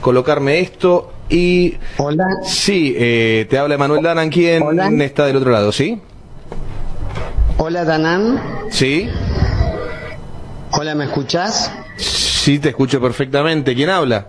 colocarme 0.00 0.60
esto 0.60 1.12
y... 1.28 1.76
Hola, 1.98 2.24
Sí, 2.44 2.94
eh, 2.96 3.46
te 3.50 3.58
habla 3.58 3.74
Emanuel 3.74 4.02
Danan, 4.02 4.30
¿quién 4.30 4.62
Hola. 4.62 4.88
está 5.04 5.26
del 5.26 5.36
otro 5.36 5.50
lado? 5.50 5.72
¿Sí? 5.72 6.00
hola 7.58 7.84
Danan, 7.84 8.40
¿Sí? 8.70 9.08
hola, 10.72 10.94
¿me 10.94 11.04
escuchás? 11.06 11.72
Sí, 11.96 12.58
te 12.58 12.68
escucho 12.68 13.00
perfectamente. 13.00 13.74
¿Quién 13.74 13.90
habla? 13.90 14.28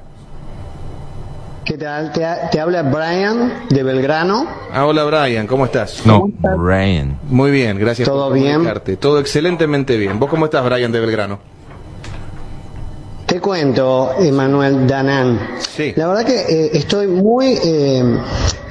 ¿Qué 1.65 1.77
tal? 1.77 2.13
Te, 2.13 2.25
te 2.51 2.60
habla 2.62 2.81
Brian 2.83 3.65
de 3.69 3.83
Belgrano. 3.83 4.47
Ah, 4.71 4.86
hola 4.86 5.03
Brian, 5.03 5.45
¿cómo 5.47 5.65
estás? 5.65 6.05
No, 6.05 6.29
Brian. 6.57 7.19
Muy 7.29 7.51
bien, 7.51 7.77
gracias 7.77 8.07
¿Todo 8.07 8.29
por 8.29 8.36
bien? 8.38 8.53
comunicarte. 8.53 8.95
Todo 8.95 9.19
excelentemente 9.19 9.97
bien. 9.97 10.17
¿Vos 10.17 10.29
cómo 10.29 10.45
estás, 10.45 10.63
Brian 10.63 10.91
de 10.93 10.99
Belgrano? 11.01 11.39
Te 13.38 13.41
cuento, 13.41 14.13
Emanuel 14.19 14.88
Danan. 14.88 15.38
Sí. 15.60 15.93
La 15.95 16.08
verdad 16.08 16.26
que 16.26 16.39
eh, 16.39 16.71
estoy 16.73 17.06
muy 17.06 17.50
eh, 17.63 18.04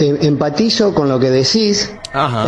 eh, 0.00 0.18
empatizo 0.22 0.92
con 0.92 1.08
lo 1.08 1.20
que 1.20 1.30
decís 1.30 1.92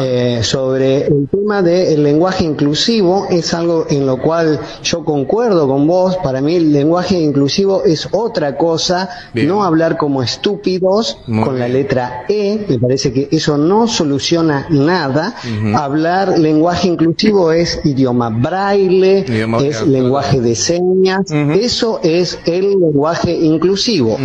eh, 0.00 0.40
sobre 0.42 1.06
el 1.06 1.28
tema 1.30 1.62
del 1.62 2.02
lenguaje 2.02 2.42
inclusivo. 2.42 3.26
Es 3.30 3.54
algo 3.54 3.86
en 3.90 4.04
lo 4.06 4.16
cual 4.16 4.58
yo 4.82 5.04
concuerdo 5.04 5.68
con 5.68 5.86
vos. 5.86 6.16
Para 6.16 6.40
mí 6.40 6.56
el 6.56 6.72
lenguaje 6.72 7.16
inclusivo 7.20 7.84
es 7.84 8.08
otra 8.10 8.56
cosa. 8.56 9.08
Bien. 9.32 9.46
No 9.46 9.62
hablar 9.62 9.96
como 9.96 10.22
estúpidos 10.22 11.18
Muy 11.28 11.44
con 11.44 11.58
la 11.60 11.68
letra 11.68 12.24
E. 12.28 12.64
Me 12.68 12.78
parece 12.80 13.12
que 13.12 13.28
eso 13.30 13.58
no 13.58 13.86
soluciona 13.86 14.66
nada. 14.70 15.36
Hablar 15.76 16.36
lenguaje 16.38 16.88
inclusivo 16.88 17.52
es 17.52 17.80
idioma 17.84 18.30
braille, 18.30 19.24
Idioma- 19.28 19.62
es 19.62 19.86
lenguaje 19.86 20.40
de 20.40 20.54
señas. 20.56 21.26
Ujú. 21.30 21.52
Eso 21.52 22.00
es 22.08 22.38
el 22.46 22.70
lenguaje 22.70 23.32
inclusivo. 23.32 24.16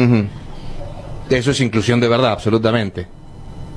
Eso 1.29 1.51
es 1.51 1.59
inclusión 1.61 1.99
de 1.99 2.07
verdad, 2.07 2.31
absolutamente. 2.31 3.07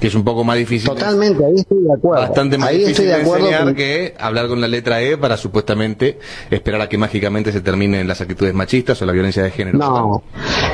Que 0.01 0.09
es 0.09 0.14
un 0.14 0.25
poco 0.25 0.45
más 0.45 0.59
difícil. 0.59 0.90
Totalmente, 0.90 1.42
ahí 1.42 1.55
estoy 1.57 1.79
de 1.83 1.92
acuerdo. 1.95 2.21
Bastante 2.27 2.59
más 2.59 2.69
ahí 2.69 2.79
difícil 2.81 2.90
estoy 2.92 3.07
de 3.07 3.12
de 3.14 3.21
acuerdo. 3.23 3.47
enseñar 3.47 3.64
con- 3.64 3.75
que 3.77 4.14
hablar 4.19 4.49
con 4.49 4.61
la 4.61 4.69
letra 4.69 5.01
E 5.01 5.16
para 5.16 5.38
supuestamente 5.38 6.19
esperar 6.51 6.83
a 6.83 6.88
que 6.90 6.99
mágicamente 6.99 7.51
se 7.51 7.62
terminen 7.62 8.07
las 8.07 8.21
actitudes 8.21 8.53
machistas 8.53 9.01
o 9.01 9.07
la 9.07 9.12
violencia 9.12 9.42
de 9.42 9.51
género. 9.53 9.79
No, 9.79 10.23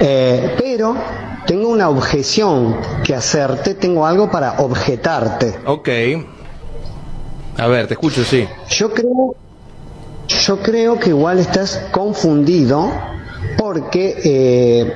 Eh, 0.01 0.57
pero 0.59 0.97
tengo 1.47 1.69
una 1.69 1.89
objeción 1.89 2.77
que 3.05 3.15
hacerte, 3.15 3.75
tengo 3.75 4.05
algo 4.07 4.29
para 4.29 4.59
objetarte. 4.59 5.55
Ok. 5.67 5.89
A 7.59 7.67
ver, 7.69 7.87
te 7.87 7.95
escucho, 7.95 8.25
sí. 8.25 8.45
Yo 8.71 8.93
creo, 8.93 9.37
yo 10.27 10.59
creo 10.63 10.99
que 10.99 11.11
igual 11.11 11.39
estás 11.39 11.81
confundido 11.93 12.91
porque 13.57 14.17
eh, 14.25 14.93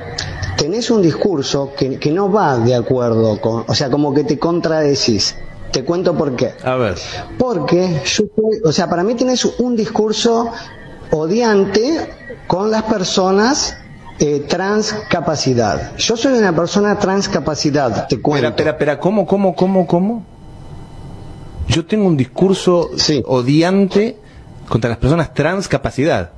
tenés 0.57 0.89
un 0.91 1.01
discurso 1.01 1.73
que, 1.77 1.97
que 1.99 2.11
no 2.11 2.31
va 2.31 2.57
de 2.57 2.75
acuerdo 2.75 3.39
con, 3.41 3.63
o 3.67 3.73
sea, 3.75 3.89
como 3.89 4.13
que 4.13 4.23
te 4.23 4.37
contradecís. 4.39 5.35
Te 5.71 5.83
cuento 5.83 6.15
por 6.17 6.35
qué. 6.35 6.53
A 6.63 6.75
ver. 6.75 6.95
Porque 7.37 8.01
yo, 8.05 8.23
o 8.63 8.71
sea, 8.71 8.89
para 8.89 9.03
mí 9.03 9.15
tienes 9.15 9.43
un 9.45 9.75
discurso 9.75 10.49
odiante 11.11 12.09
con 12.47 12.71
las 12.71 12.83
personas 12.83 13.75
eh, 14.19 14.45
transcapacidad. 14.47 15.95
Yo 15.97 16.15
soy 16.17 16.33
una 16.39 16.55
persona 16.55 16.97
transcapacidad, 16.97 18.07
te 18.07 18.19
cuento. 18.21 18.47
Espera, 18.47 18.49
espera, 18.49 18.71
espera. 18.71 18.99
¿Cómo, 18.99 19.27
cómo, 19.27 19.55
cómo, 19.55 19.85
cómo? 19.85 20.23
Yo 21.67 21.85
tengo 21.85 22.07
un 22.07 22.17
discurso 22.17 22.89
Sí. 22.95 23.21
odiante 23.27 24.17
contra 24.69 24.89
las 24.89 24.97
personas 24.99 25.33
transcapacidad. 25.33 26.31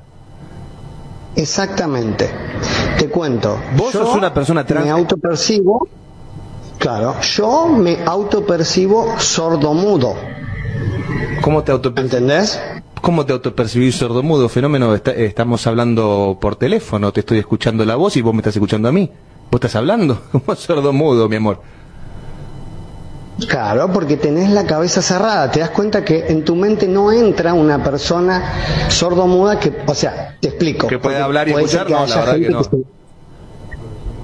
Exactamente. 1.36 2.28
Te 2.98 3.08
cuento. 3.08 3.58
Vos 3.76 3.92
sos 3.92 4.14
una 4.14 4.32
persona 4.34 4.64
trans- 4.66 4.84
Me 4.86 4.90
autopercibo. 4.90 5.88
Claro, 6.78 7.14
yo 7.20 7.66
me 7.66 7.98
autopercibo 8.04 9.18
sordomudo. 9.18 10.14
¿Cómo 11.42 11.62
te 11.62 11.72
autopercibís? 11.72 12.12
¿Entendés? 12.14 12.60
¿Cómo 13.02 13.24
te 13.26 13.32
autopercibís 13.32 13.96
sordomudo? 13.96 14.48
Fenómeno, 14.48 14.94
está- 14.94 15.12
estamos 15.12 15.66
hablando 15.66 16.38
por 16.40 16.56
teléfono, 16.56 17.12
te 17.12 17.20
estoy 17.20 17.38
escuchando 17.38 17.84
la 17.84 17.96
voz 17.96 18.16
y 18.16 18.22
vos 18.22 18.32
me 18.34 18.40
estás 18.40 18.56
escuchando 18.56 18.88
a 18.88 18.92
mí. 18.92 19.10
¿Vos 19.50 19.58
estás 19.58 19.76
hablando? 19.76 20.20
¿Cómo 20.32 20.54
sordomudo, 20.56 21.28
mi 21.28 21.36
amor? 21.36 21.60
Claro, 23.48 23.90
porque 23.92 24.16
tenés 24.18 24.50
la 24.50 24.66
cabeza 24.66 25.00
cerrada. 25.00 25.50
Te 25.50 25.60
das 25.60 25.70
cuenta 25.70 26.04
que 26.04 26.26
en 26.28 26.44
tu 26.44 26.54
mente 26.56 26.86
no 26.86 27.10
entra 27.10 27.54
una 27.54 27.82
persona 27.82 28.88
sordomuda 28.88 29.58
que, 29.58 29.72
o 29.86 29.94
sea, 29.94 30.36
te 30.40 30.48
explico. 30.48 30.86
Que 30.88 30.98
puede 30.98 31.16
hablar 31.18 31.48
y 31.48 31.52
puede 31.52 31.64
escuchar, 31.64 31.90
no, 31.90 32.06
la 32.06 32.16
verdad 32.16 32.34
que 32.34 32.48
no. 32.50 32.64
se- 32.64 32.70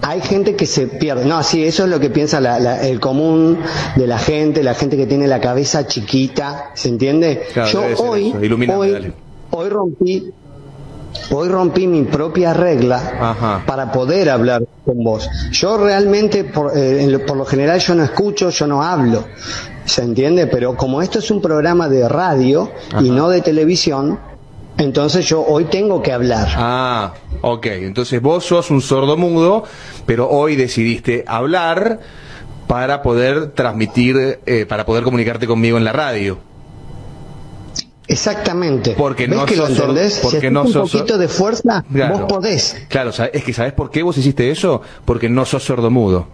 hay 0.03 0.21
gente 0.21 0.55
que 0.55 0.67
se 0.67 0.87
pierde. 0.87 1.25
No, 1.25 1.43
sí, 1.43 1.65
eso 1.65 1.85
es 1.85 1.91
lo 1.91 1.99
que 1.99 2.11
piensa 2.11 2.41
la- 2.41 2.61
la- 2.61 2.87
el 2.87 3.01
común 3.01 3.59
de 3.97 4.07
la 4.07 4.19
gente, 4.19 4.63
la 4.63 4.75
gente 4.75 4.97
que 4.97 5.07
tiene 5.07 5.27
la 5.27 5.41
cabeza 5.41 5.87
chiquita, 5.87 6.71
¿se 6.75 6.89
entiende? 6.91 7.43
Claro, 7.55 7.71
Yo 7.71 7.81
hoy, 8.05 8.33
hoy 9.51 9.69
rompí, 9.69 10.33
hoy 11.31 11.49
rompí 11.49 11.87
mi 11.87 12.03
propia 12.05 12.53
regla 12.53 12.97
Ajá. 13.21 13.63
para 13.67 13.93
poder 13.93 14.31
hablar 14.31 14.63
con 14.85 15.03
vos. 15.03 15.29
Yo 15.53 15.77
realmente, 15.79 16.45
por, 16.45 16.73
eh, 16.77 17.19
por 17.27 17.37
lo 17.37 17.45
general, 17.45 17.79
yo 17.81 17.95
no 17.95 18.05
escucho, 18.05 18.51
yo 18.51 18.67
no 18.67 18.83
hablo. 18.83 19.25
¿Se 19.85 20.03
entiende? 20.03 20.47
Pero 20.47 20.77
como 20.77 21.01
esto 21.03 21.19
es 21.21 21.31
un 21.31 21.41
programa 21.41 21.89
de 21.89 22.09
radio 22.09 22.71
y 23.01 23.11
no 23.11 23.29
de 23.29 23.41
televisión, 23.41 24.19
entonces 24.79 25.27
yo 25.27 25.43
hoy 25.43 25.65
tengo 25.67 26.03
que 26.03 26.13
hablar. 26.13 26.49
Ah, 26.57 27.15
ok. 27.41 27.67
Entonces 27.67 28.21
vos 28.21 28.45
sos 28.45 28.71
un 28.71 28.83
sordomudo, 28.83 29.65
pero 30.05 30.29
hoy 30.29 30.57
decidiste 30.57 31.25
hablar 31.27 32.01
para 32.67 33.03
poder 33.03 33.53
transmitir, 33.53 34.41
eh, 34.45 34.67
para 34.69 34.85
poder 34.85 35.05
comunicarte 35.05 35.47
conmigo 35.47 35.79
en 35.79 35.85
la 35.85 35.93
radio. 35.93 36.39
Exactamente. 38.09 38.93
Porque 38.97 39.27
¿Ves 39.27 39.37
no 39.39 39.47
que 39.47 39.57
lo 39.57 39.67
sos 39.67 39.79
entendés? 39.79 40.21
porque 40.23 40.41
si 40.41 40.51
no 40.51 40.63
un 40.63 40.73
sos 40.73 40.91
poquito 40.93 41.19
de 41.19 41.29
fuerza, 41.29 41.85
Claro. 41.93 42.19
vos 42.19 42.27
podés. 42.33 42.77
Claro, 42.89 43.11
es 43.33 43.45
que 43.45 43.53
¿sabes 43.53 43.73
por 43.73 43.91
qué 43.91 44.03
vos 44.03 44.17
hiciste 44.19 44.51
eso? 44.51 44.83
Porque 45.05 45.29
no 45.29 45.45
sos 45.45 45.65
sordomudo. 45.65 46.29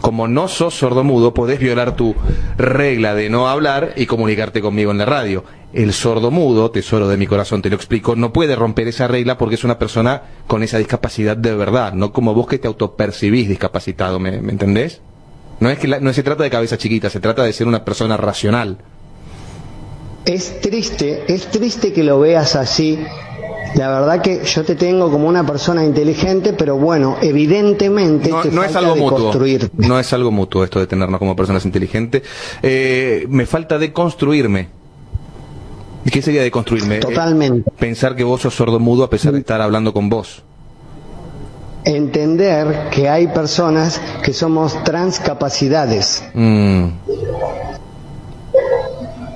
Como 0.00 0.28
no 0.28 0.46
sos 0.48 0.74
sordomudo, 0.74 1.32
podés 1.32 1.58
violar 1.58 1.96
tu 1.96 2.14
regla 2.58 3.14
de 3.14 3.30
no 3.30 3.48
hablar 3.48 3.94
y 3.96 4.06
comunicarte 4.06 4.60
conmigo 4.60 4.90
en 4.90 4.98
la 4.98 5.06
radio. 5.06 5.42
El 5.72 5.92
sordomudo, 5.92 6.70
tesoro 6.70 7.08
de 7.08 7.16
mi 7.16 7.26
corazón, 7.26 7.62
te 7.62 7.70
lo 7.70 7.76
explico, 7.76 8.14
no 8.16 8.32
puede 8.32 8.56
romper 8.56 8.88
esa 8.88 9.08
regla 9.08 9.38
porque 9.38 9.54
es 9.54 9.64
una 9.64 9.78
persona 9.78 10.22
con 10.46 10.62
esa 10.62 10.78
discapacidad 10.78 11.36
de 11.36 11.54
verdad, 11.54 11.92
no 11.94 12.12
como 12.12 12.34
vos 12.34 12.46
que 12.48 12.58
te 12.58 12.66
autopercibís 12.68 13.48
discapacitado, 13.48 14.18
¿me, 14.18 14.40
me 14.42 14.52
entendés? 14.52 15.00
No 15.60 15.70
es 15.70 15.78
que 15.78 15.86
la- 15.88 16.00
no 16.00 16.12
se 16.12 16.22
trata 16.24 16.42
de 16.42 16.50
cabeza 16.50 16.76
chiquita, 16.76 17.08
se 17.08 17.20
trata 17.20 17.44
de 17.44 17.52
ser 17.52 17.66
una 17.68 17.84
persona 17.84 18.16
racional. 18.16 18.78
Es 20.24 20.60
triste, 20.60 21.24
es 21.32 21.46
triste 21.50 21.92
que 21.92 22.04
lo 22.04 22.20
veas 22.20 22.54
así. 22.56 22.98
La 23.76 23.88
verdad 23.88 24.20
que 24.20 24.42
yo 24.44 24.64
te 24.64 24.74
tengo 24.74 25.10
como 25.10 25.28
una 25.28 25.46
persona 25.46 25.84
inteligente, 25.84 26.52
pero 26.52 26.76
bueno, 26.76 27.16
evidentemente 27.22 28.28
No, 28.30 28.40
te 28.42 28.50
no 28.50 28.64
es 28.64 28.74
algo 28.74 28.94
de 28.94 29.00
mutuo. 29.00 29.18
construir. 29.18 29.70
No 29.76 29.98
es 30.00 30.12
algo 30.12 30.30
mutuo 30.32 30.64
esto 30.64 30.80
de 30.80 30.86
tenernos 30.88 31.18
como 31.18 31.36
personas 31.36 31.64
inteligentes. 31.64 32.22
Eh, 32.62 33.26
me 33.28 33.46
falta 33.46 33.78
de 33.78 33.92
construirme. 33.92 34.68
¿Y 36.04 36.10
qué 36.10 36.20
sería 36.20 36.42
de 36.42 36.50
construirme? 36.50 36.98
Totalmente. 36.98 37.68
Eh, 37.70 37.72
pensar 37.78 38.16
que 38.16 38.24
vos 38.24 38.40
sos 38.40 38.54
sordomudo 38.54 39.04
a 39.04 39.10
pesar 39.10 39.32
de 39.32 39.38
estar 39.38 39.60
hablando 39.60 39.92
con 39.92 40.08
vos. 40.08 40.42
Entender 41.84 42.88
que 42.90 43.08
hay 43.08 43.28
personas 43.28 44.00
que 44.22 44.32
somos 44.32 44.82
transcapacidades. 44.84 46.22
Mm. 46.34 46.86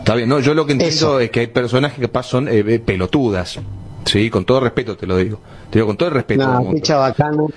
Está 0.04 0.16
bien, 0.16 0.28
no, 0.28 0.38
yo 0.38 0.52
lo 0.52 0.66
que 0.66 0.72
entiendo 0.72 0.94
Eso. 0.94 1.18
es 1.18 1.30
que 1.30 1.40
hay 1.40 1.46
personas 1.46 1.94
que 1.94 2.02
capaz 2.02 2.24
son 2.24 2.46
eh, 2.46 2.78
pelotudas. 2.78 3.58
Sí, 4.04 4.28
con 4.28 4.44
todo 4.44 4.60
respeto 4.60 4.98
te 4.98 5.06
lo 5.06 5.16
digo. 5.16 5.40
Te 5.70 5.78
digo 5.78 5.86
con 5.86 5.96
todo 5.96 6.10
el 6.10 6.14
respeto. 6.14 6.46
No, 6.46 6.72
qué 6.74 6.82
chabacano, 6.82 7.48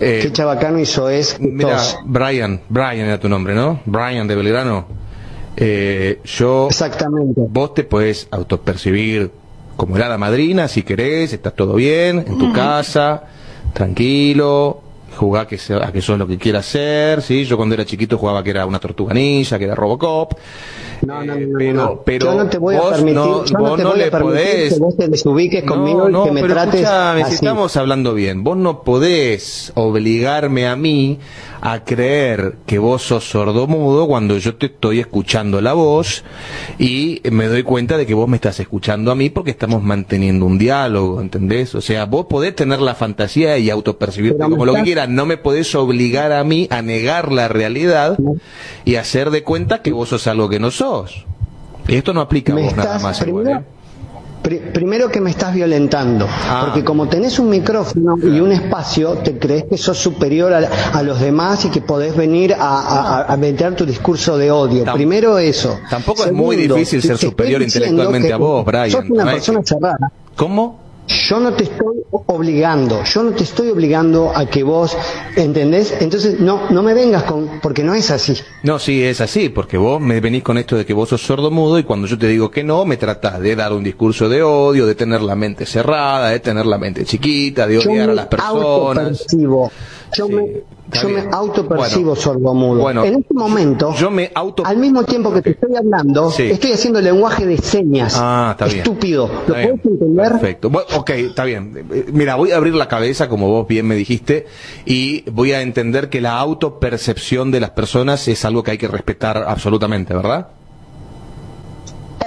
Eh, 0.00 0.20
qué 0.22 0.32
chabacano 0.32 0.78
hizo 0.78 1.10
es 1.10 1.34
que 1.34 1.46
Mira. 1.46 1.78
Brian, 2.06 2.62
Brian 2.70 3.00
era 3.00 3.20
tu 3.20 3.28
nombre, 3.28 3.54
¿no? 3.54 3.82
Brian 3.84 4.26
de 4.26 4.34
Belgrano. 4.34 4.86
Eh, 5.54 6.18
yo 6.24 6.68
Exactamente. 6.70 7.42
Vos 7.50 7.74
te 7.74 7.84
puedes 7.84 8.26
autopercibir 8.30 9.30
como 9.76 9.98
la 9.98 10.06
hada 10.06 10.16
madrina, 10.16 10.68
si 10.68 10.84
querés, 10.84 11.34
estás 11.34 11.54
todo 11.54 11.74
bien, 11.74 12.24
en 12.26 12.38
tu 12.38 12.54
casa, 12.54 13.24
tranquilo, 13.74 14.80
jugá 15.16 15.46
que 15.46 15.58
se- 15.58 15.74
a 15.74 15.92
que 15.92 16.00
sos 16.02 16.18
lo 16.18 16.26
que 16.26 16.38
quieras 16.38 16.66
ser, 16.66 17.22
¿sí? 17.22 17.44
Yo 17.44 17.56
cuando 17.56 17.74
era 17.74 17.84
chiquito 17.84 18.18
jugaba 18.18 18.42
que 18.42 18.50
era 18.50 18.66
una 18.66 18.78
tortuga 18.78 19.14
ninja, 19.14 19.58
que 19.58 19.64
era 19.64 19.74
Robocop. 19.74 20.32
No, 21.02 21.24
no, 21.24 21.34
Eh, 21.34 21.46
no, 21.46 21.48
no, 21.48 21.58
pero, 21.58 21.74
no. 21.74 22.02
pero 22.04 22.26
yo 22.26 22.34
no 22.44 22.48
te 22.48 22.58
voy 22.58 22.76
a 22.76 22.80
vos 22.80 22.90
permitir, 22.92 23.14
no, 23.16 23.44
yo 23.44 23.58
no 23.58 23.76
te 23.76 23.84
voy 23.84 24.02
a 24.02 24.10
podés... 24.10 24.72
que 24.74 24.78
vos 24.78 24.96
te 24.96 25.08
desubiques 25.08 25.64
conmigo 25.64 26.08
No, 26.08 26.22
y 26.22 26.24
que 26.28 26.32
me 26.32 26.40
pero 26.42 26.54
trates 26.54 26.74
escúchame, 26.82 27.20
si 27.20 27.24
así. 27.26 27.34
estamos 27.34 27.76
hablando 27.76 28.14
bien, 28.14 28.44
vos 28.44 28.56
no 28.56 28.82
podés 28.82 29.72
obligarme 29.74 30.66
a 30.68 30.76
mí 30.76 31.18
a 31.64 31.84
creer 31.84 32.56
que 32.66 32.80
vos 32.80 33.02
sos 33.02 33.22
sordomudo 33.22 34.08
cuando 34.08 34.36
yo 34.36 34.56
te 34.56 34.66
estoy 34.66 34.98
escuchando 34.98 35.60
la 35.60 35.74
voz 35.74 36.24
y 36.76 37.22
me 37.30 37.46
doy 37.46 37.62
cuenta 37.62 37.96
de 37.96 38.04
que 38.04 38.14
vos 38.14 38.28
me 38.28 38.36
estás 38.36 38.58
escuchando 38.58 39.12
a 39.12 39.14
mí 39.14 39.30
porque 39.30 39.52
estamos 39.52 39.80
manteniendo 39.80 40.44
un 40.44 40.58
diálogo, 40.58 41.20
¿entendés? 41.20 41.76
O 41.76 41.80
sea, 41.80 42.04
vos 42.04 42.26
podés 42.26 42.56
tener 42.56 42.80
la 42.80 42.96
fantasía 42.96 43.58
y 43.58 43.70
autopercibirte 43.70 44.42
como 44.42 44.66
lo 44.66 44.74
que 44.74 44.82
quieras, 44.82 45.08
no 45.08 45.24
me 45.24 45.36
podés 45.36 45.72
obligar 45.76 46.32
a 46.32 46.42
mí 46.42 46.66
a 46.68 46.82
negar 46.82 47.30
la 47.30 47.46
realidad 47.46 48.18
y 48.84 48.96
hacer 48.96 49.30
de 49.30 49.44
cuenta 49.44 49.82
que 49.82 49.92
vos 49.92 50.08
sos 50.08 50.26
algo 50.26 50.48
que 50.48 50.58
no 50.58 50.72
sos. 50.72 51.26
Y 51.86 51.94
esto 51.94 52.12
no 52.12 52.22
aplica 52.22 52.54
a 52.54 52.56
vos 52.56 52.76
nada 52.76 52.98
más 52.98 53.24
igual, 53.24 53.46
¿eh? 53.46 53.60
Pri- 54.42 54.58
primero 54.72 55.08
que 55.10 55.20
me 55.20 55.30
estás 55.30 55.54
violentando, 55.54 56.26
Ah. 56.28 56.62
porque 56.64 56.84
como 56.84 57.08
tenés 57.08 57.38
un 57.38 57.48
micrófono 57.48 58.16
y 58.22 58.40
un 58.40 58.52
espacio, 58.52 59.12
te 59.18 59.38
crees 59.38 59.64
que 59.64 59.78
sos 59.78 59.98
superior 59.98 60.52
a, 60.52 60.68
a 60.92 61.02
los 61.02 61.20
demás 61.20 61.64
y 61.64 61.68
que 61.70 61.80
podés 61.80 62.16
venir 62.16 62.54
a, 62.54 62.58
a- 62.60 63.22
a 63.32 63.36
meter 63.36 63.74
tu 63.76 63.86
discurso 63.86 64.36
de 64.36 64.50
odio. 64.50 64.84
Primero 64.92 65.38
eso. 65.38 65.78
Tampoco 65.88 66.24
es 66.24 66.32
muy 66.32 66.56
difícil 66.56 67.02
ser 67.02 67.16
superior 67.18 67.62
intelectualmente 67.62 68.32
a 68.32 68.36
vos, 68.36 68.64
Brian. 68.64 68.90
Sos 68.90 69.04
una 69.08 69.24
No 69.24 69.30
persona 69.32 69.60
cerrada. 69.64 70.10
¿Cómo? 70.36 70.80
Yo 71.12 71.40
no 71.40 71.52
te 71.52 71.64
estoy 71.64 72.02
obligando, 72.26 73.04
yo 73.04 73.22
no 73.22 73.32
te 73.32 73.44
estoy 73.44 73.68
obligando 73.68 74.32
a 74.34 74.46
que 74.46 74.62
vos, 74.62 74.96
¿entendés? 75.36 75.94
Entonces 76.00 76.40
no, 76.40 76.70
no 76.70 76.82
me 76.82 76.94
vengas 76.94 77.24
con, 77.24 77.60
porque 77.60 77.82
no 77.82 77.94
es 77.94 78.10
así. 78.10 78.36
No, 78.62 78.78
sí, 78.78 79.02
es 79.02 79.20
así, 79.20 79.50
porque 79.50 79.76
vos 79.76 80.00
me 80.00 80.20
venís 80.20 80.42
con 80.42 80.56
esto 80.56 80.76
de 80.76 80.86
que 80.86 80.94
vos 80.94 81.10
sos 81.10 81.20
sordo 81.20 81.50
mudo 81.50 81.78
y 81.78 81.84
cuando 81.84 82.06
yo 82.06 82.18
te 82.18 82.28
digo 82.28 82.50
que 82.50 82.64
no, 82.64 82.84
me 82.84 82.96
tratás 82.96 83.40
de 83.40 83.54
dar 83.54 83.72
un 83.72 83.84
discurso 83.84 84.28
de 84.28 84.42
odio, 84.42 84.86
de 84.86 84.94
tener 84.94 85.20
la 85.20 85.34
mente 85.34 85.66
cerrada, 85.66 86.30
de 86.30 86.40
tener 86.40 86.64
la 86.64 86.78
mente 86.78 87.04
chiquita, 87.04 87.66
de 87.66 87.74
Yo 87.80 87.90
odiar 87.90 88.06
me 88.06 88.12
a 88.12 88.16
las 88.16 88.26
personas. 88.26 89.26
Yo 90.14 90.26
Sí, 90.26 90.32
me, 90.34 90.62
yo 90.92 91.08
me 91.08 91.22
autopercibo 91.32 92.10
Bueno, 92.10 92.16
sordomudo. 92.20 92.80
bueno, 92.82 93.04
en 93.04 93.14
este 93.20 93.34
momento, 93.34 93.94
Yo 93.94 94.10
me 94.10 94.30
auto... 94.34 94.64
al 94.66 94.76
mismo 94.76 95.04
tiempo 95.04 95.32
que 95.32 95.40
te 95.42 95.50
estoy 95.50 95.74
hablando, 95.76 96.30
Sí. 96.30 96.44
estoy 96.50 96.72
haciendo 96.72 97.00
lenguaje 97.00 97.46
de 97.46 97.56
señas. 97.58 98.16
Ah, 98.18 98.48
está 98.52 98.66
bien. 98.66 98.78
Estúpido. 98.78 99.26
¿Lo 99.28 99.40
Está 99.40 99.52
bien. 99.58 99.78
puedes 99.78 99.84
entender? 100.00 100.32
Perfecto. 100.32 100.70
Bueno, 100.70 100.86
ok, 100.96 101.10
está 101.10 101.44
bien. 101.44 101.86
Mira, 102.12 102.34
voy 102.36 102.52
a 102.52 102.56
abrir 102.56 102.74
la 102.74 102.88
cabeza, 102.88 103.28
como 103.28 103.48
vos 103.48 103.66
bien 103.66 103.86
me 103.86 103.94
dijiste, 103.94 104.46
y 104.84 105.28
voy 105.30 105.52
a 105.52 105.62
entender 105.62 106.08
que 106.10 106.20
la 106.20 106.38
autopercepción 106.38 107.50
de 107.50 107.60
las 107.60 107.70
personas 107.70 108.26
es 108.28 108.44
algo 108.44 108.62
que 108.62 108.72
hay 108.72 108.78
que 108.78 108.88
respetar 108.88 109.44
absolutamente, 109.46 110.14
¿verdad? 110.14 110.48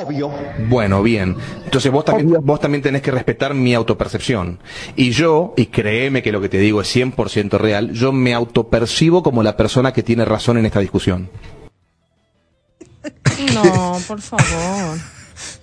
Obvio. 0.03 0.31
Bueno, 0.69 1.01
bien. 1.03 1.35
Entonces 1.63 1.91
vos 1.91 2.05
también, 2.05 2.27
Obvio. 2.27 2.41
vos 2.41 2.59
también 2.59 2.81
tenés 2.81 3.01
que 3.01 3.11
respetar 3.11 3.53
mi 3.53 3.73
autopercepción. 3.73 4.59
Y 4.95 5.11
yo, 5.11 5.53
y 5.57 5.67
créeme 5.67 6.21
que 6.21 6.31
lo 6.31 6.41
que 6.41 6.49
te 6.49 6.57
digo 6.57 6.81
es 6.81 6.95
100% 6.95 7.57
real, 7.57 7.91
yo 7.91 8.11
me 8.11 8.33
autopercibo 8.33 9.23
como 9.23 9.43
la 9.43 9.55
persona 9.57 9.93
que 9.93 10.03
tiene 10.03 10.25
razón 10.25 10.57
en 10.57 10.65
esta 10.65 10.79
discusión. 10.79 11.29
No, 13.53 13.97
por 14.07 14.21
favor. 14.21 14.97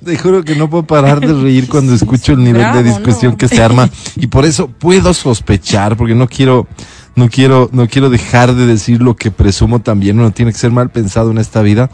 Te 0.05 0.19
juro 0.19 0.45
que 0.45 0.55
no 0.57 0.69
puedo 0.69 0.83
parar 0.85 1.21
de 1.21 1.33
reír 1.33 1.69
cuando 1.69 1.95
escucho 1.95 2.33
el 2.33 2.43
nivel 2.45 2.63
Bravo, 2.63 2.79
de 2.79 2.85
discusión 2.85 3.33
¿no? 3.33 3.39
que 3.39 3.49
se 3.49 3.63
arma 3.63 3.89
y 4.17 4.27
por 4.27 4.45
eso 4.45 4.69
puedo 4.69 5.15
sospechar 5.15 5.97
porque 5.97 6.15
no 6.15 6.29
quiero 6.29 6.67
no 7.15 7.29
quiero 7.31 7.71
no 7.73 7.89
quiero 7.89 8.11
dejar 8.11 8.55
de 8.55 8.67
decir 8.67 9.01
lo 9.01 9.17
que 9.17 9.31
presumo 9.31 9.81
también, 9.81 10.19
uno 10.19 10.31
tiene 10.33 10.53
que 10.53 10.59
ser 10.59 10.73
mal 10.73 10.91
pensado 10.91 11.31
en 11.31 11.39
esta 11.39 11.63
vida, 11.63 11.91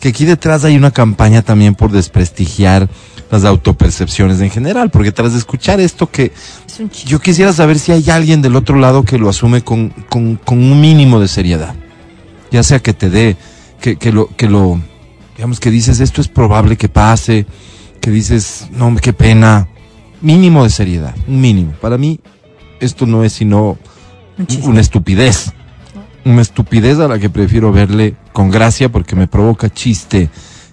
que 0.00 0.08
aquí 0.08 0.24
detrás 0.24 0.64
hay 0.64 0.76
una 0.76 0.90
campaña 0.90 1.42
también 1.42 1.74
por 1.74 1.92
desprestigiar 1.92 2.88
las 3.30 3.44
autopercepciones 3.44 4.40
en 4.40 4.50
general, 4.50 4.90
porque 4.90 5.12
tras 5.12 5.32
de 5.32 5.38
escuchar 5.38 5.78
esto 5.78 6.10
que 6.10 6.32
Es 6.66 7.04
yo 7.04 7.20
quisiera 7.20 7.52
saber 7.52 7.78
si 7.78 7.92
hay 7.92 8.08
alguien 8.10 8.42
del 8.42 8.56
otro 8.56 8.76
lado 8.76 9.04
que 9.04 9.18
lo 9.18 9.28
asume 9.28 9.62
con, 9.62 9.90
con, 10.08 10.36
con 10.36 10.58
un 10.58 10.80
mínimo 10.80 11.20
de 11.20 11.28
seriedad. 11.28 11.74
Ya 12.50 12.62
sea 12.62 12.80
que 12.80 12.92
te 12.92 13.10
dé, 13.10 13.36
que, 13.80 13.96
que 13.96 14.10
lo, 14.10 14.34
que 14.36 14.48
lo, 14.48 14.80
digamos 15.36 15.60
que 15.60 15.70
dices, 15.70 16.00
esto 16.00 16.20
es 16.20 16.28
probable 16.28 16.76
que 16.76 16.88
pase, 16.88 17.46
que 18.00 18.10
dices, 18.10 18.68
no, 18.72 18.96
qué 18.96 19.12
pena. 19.12 19.68
Mínimo 20.22 20.64
de 20.64 20.70
seriedad, 20.70 21.14
un 21.28 21.40
mínimo. 21.40 21.72
Para 21.80 21.96
mí, 21.96 22.20
esto 22.80 23.06
no 23.06 23.22
es 23.22 23.34
sino 23.34 23.78
una 24.64 24.80
estupidez. 24.80 25.52
Una 26.24 26.42
estupidez 26.42 26.98
a 26.98 27.08
la 27.08 27.18
que 27.18 27.30
prefiero 27.30 27.72
verle 27.72 28.14
con 28.32 28.50
gracia 28.50 28.90
porque 28.90 29.16
me 29.16 29.26
provoca 29.26 29.70
chiste 29.70 30.30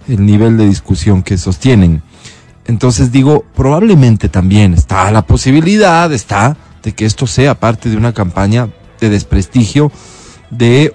el 0.08 0.24
nivel 0.24 0.56
de 0.56 0.68
discusión 0.68 1.22
que 1.22 1.38
sostienen. 1.38 2.02
Entonces 2.66 3.10
digo, 3.10 3.44
probablemente 3.54 4.28
también 4.28 4.74
está 4.74 5.10
la 5.10 5.22
posibilidad, 5.22 6.12
está, 6.12 6.56
de 6.82 6.92
que 6.92 7.06
esto 7.06 7.26
sea 7.26 7.58
parte 7.58 7.88
de 7.88 7.96
una 7.96 8.12
campaña 8.12 8.68
de 9.00 9.08
desprestigio 9.08 9.90
de 10.50 10.94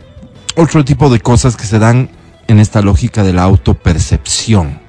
otro 0.55 0.85
tipo 0.85 1.09
de 1.09 1.19
cosas 1.19 1.55
que 1.55 1.65
se 1.65 1.79
dan 1.79 2.09
en 2.47 2.59
esta 2.59 2.81
lógica 2.81 3.23
de 3.23 3.33
la 3.33 3.43
autopercepción. 3.43 4.79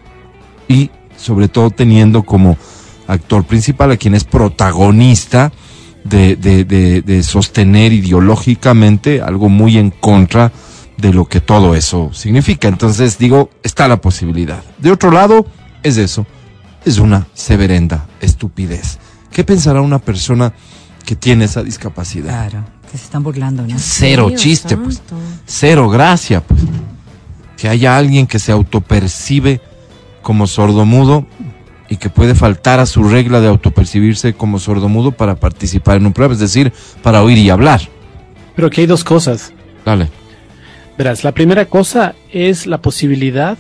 Y 0.69 0.91
sobre 1.17 1.49
todo 1.49 1.71
teniendo 1.71 2.23
como 2.23 2.59
actor 3.07 3.45
principal 3.45 3.91
a 3.93 3.97
quien 3.97 4.15
es 4.15 4.25
protagonista 4.25 5.53
de, 6.05 6.37
de, 6.37 6.65
de, 6.65 7.03
de 7.03 7.23
sostener 7.23 7.93
ideológicamente 7.93 9.21
algo 9.21 9.49
muy 9.49 9.79
en 9.79 9.91
contra 9.91 10.53
de 10.97 11.13
lo 11.13 11.27
que 11.27 11.41
todo 11.41 11.75
eso 11.75 12.11
significa. 12.13 12.69
Entonces 12.69 13.19
digo, 13.19 13.51
está 13.63 13.89
la 13.89 14.01
posibilidad. 14.01 14.63
De 14.79 14.93
otro 14.93 15.11
lado, 15.11 15.47
es 15.83 15.97
eso, 15.97 16.27
es 16.85 16.99
una 16.99 17.27
severenda 17.35 18.07
estupidez. 18.21 18.99
¿Qué 19.33 19.45
pensará 19.45 19.81
una 19.81 19.99
persona 19.99 20.53
que 21.05 21.17
tiene 21.17 21.47
esa 21.47 21.63
discapacidad? 21.63 22.49
Claro, 22.49 22.65
que 22.91 22.99
se 22.99 23.05
están 23.05 23.23
burlando, 23.23 23.67
¿no? 23.67 23.75
Cero 23.79 24.29
Dios 24.29 24.41
chiste, 24.41 24.77
pues. 24.77 25.03
Cero 25.47 25.89
gracia, 25.89 26.41
pues. 26.43 26.61
Que 27.57 27.69
haya 27.69 27.97
alguien 27.97 28.27
que 28.27 28.39
se 28.39 28.53
autopercibe 28.53 29.61
como 30.23 30.47
sordomudo 30.47 31.27
y 31.95 31.97
que 31.97 32.11
puede 32.11 32.35
faltar 32.35 32.81
a 32.81 32.87
su 32.87 33.05
regla 33.05 33.41
de 33.41 33.47
autopercibirse 33.47 34.35
como 34.35 34.59
sordomudo 34.59 35.13
para 35.13 35.37
participar 35.37 35.99
en 35.99 36.07
un 36.07 36.13
programa, 36.13 36.35
es 36.35 36.41
decir, 36.41 36.73
para 37.05 37.23
oír 37.23 37.39
y 37.39 37.51
hablar. 37.51 37.83
Pero 38.57 38.67
aquí 38.67 38.81
hay 38.81 38.89
dos 38.89 39.05
cosas. 39.05 39.53
Dale. 39.85 40.09
Verás, 40.99 41.23
la 41.23 41.31
primera 41.31 41.67
cosa 41.67 42.17
es 42.33 42.67
la 42.67 42.83
posibilidad 42.83 43.57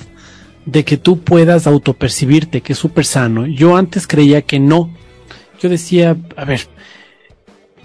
de 0.66 0.84
que 0.84 0.96
tú 0.96 1.20
puedas 1.20 1.68
autopercibirte, 1.68 2.60
que 2.60 2.72
es 2.72 2.78
súper 2.78 3.04
sano. 3.04 3.46
Yo 3.46 3.76
antes 3.76 4.08
creía 4.08 4.42
que 4.42 4.58
no. 4.58 4.90
Yo 5.60 5.68
decía, 5.68 6.16
a 6.36 6.44
ver, 6.44 6.66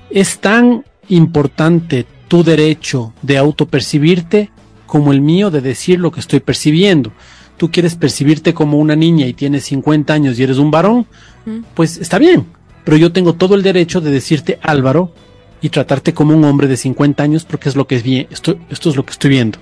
es 0.09 0.39
tan 0.39 0.83
importante 1.09 2.07
tu 2.27 2.43
derecho 2.43 3.13
de 3.21 3.37
autopercibirte 3.37 4.49
como 4.87 5.11
el 5.11 5.21
mío 5.21 5.51
de 5.51 5.61
decir 5.61 5.99
lo 5.99 6.09
que 6.09 6.21
estoy 6.21 6.39
percibiendo. 6.39 7.11
Tú 7.59 7.69
quieres 7.69 7.95
percibirte 7.95 8.55
como 8.55 8.79
una 8.79 8.95
niña 8.95 9.27
y 9.27 9.33
tienes 9.33 9.65
50 9.65 10.11
años 10.13 10.39
y 10.39 10.43
eres 10.43 10.57
un 10.57 10.71
varón, 10.71 11.05
Mm. 11.45 11.59
pues 11.75 11.97
está 11.97 12.17
bien. 12.17 12.47
Pero 12.83 12.97
yo 12.97 13.11
tengo 13.11 13.33
todo 13.33 13.53
el 13.53 13.61
derecho 13.61 14.01
de 14.01 14.09
decirte 14.09 14.57
Álvaro 14.63 15.13
y 15.61 15.69
tratarte 15.69 16.13
como 16.13 16.35
un 16.35 16.43
hombre 16.45 16.67
de 16.67 16.77
50 16.77 17.21
años 17.21 17.45
porque 17.45 17.69
es 17.69 17.75
lo 17.75 17.85
que 17.85 17.95
es 17.97 18.03
bien, 18.03 18.25
esto, 18.31 18.57
esto 18.71 18.89
es 18.89 18.95
lo 18.95 19.05
que 19.05 19.11
estoy 19.11 19.29
viendo. 19.29 19.59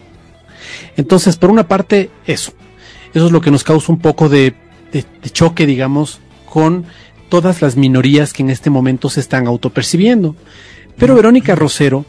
Entonces, 0.96 1.36
por 1.38 1.50
una 1.52 1.68
parte, 1.68 2.10
eso. 2.26 2.54
Eso 3.14 3.26
es 3.26 3.32
lo 3.32 3.42
que 3.42 3.52
nos 3.52 3.64
causa 3.64 3.92
un 3.92 4.00
poco 4.00 4.30
de, 4.30 4.54
de- 4.92 5.06
de 5.24 5.30
choque, 5.30 5.66
digamos, 5.66 6.20
con 6.46 6.86
todas 7.30 7.62
las 7.62 7.76
minorías 7.76 8.32
que 8.32 8.44
en 8.44 8.50
este 8.50 8.70
momento 8.70 9.10
se 9.10 9.20
están 9.20 9.48
autopercibiendo. 9.48 10.36
Pero 10.98 11.16
Verónica 11.16 11.56
Rosero 11.56 12.06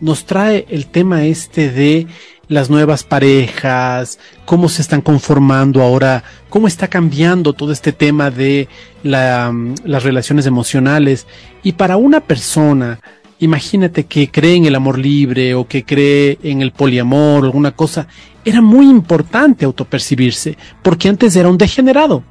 nos 0.00 0.24
trae 0.26 0.66
el 0.70 0.86
tema 0.86 1.24
este 1.24 1.70
de 1.70 2.06
las 2.48 2.70
nuevas 2.70 3.04
parejas, 3.04 4.18
cómo 4.44 4.68
se 4.68 4.82
están 4.82 5.02
conformando 5.02 5.82
ahora, 5.82 6.24
cómo 6.48 6.66
está 6.66 6.88
cambiando 6.88 7.52
todo 7.52 7.72
este 7.72 7.92
tema 7.92 8.30
de 8.30 8.68
mm, 9.04 9.74
las 9.84 10.02
relaciones 10.02 10.46
emocionales. 10.46 11.26
Y 11.62 11.72
para 11.72 11.96
una 11.96 12.20
persona, 12.20 13.00
imagínate 13.38 14.04
que 14.04 14.30
cree 14.30 14.56
en 14.56 14.64
el 14.64 14.74
amor 14.74 14.98
libre 14.98 15.54
o 15.54 15.68
que 15.68 15.84
cree 15.84 16.38
en 16.42 16.62
el 16.62 16.72
poliamor 16.72 17.42
o 17.42 17.46
alguna 17.46 17.72
cosa, 17.72 18.08
era 18.44 18.62
muy 18.62 18.88
importante 18.88 19.64
autopercibirse, 19.64 20.56
porque 20.82 21.08
antes 21.08 21.36
era 21.36 21.50
un 21.50 21.58
degenerado. 21.58 22.22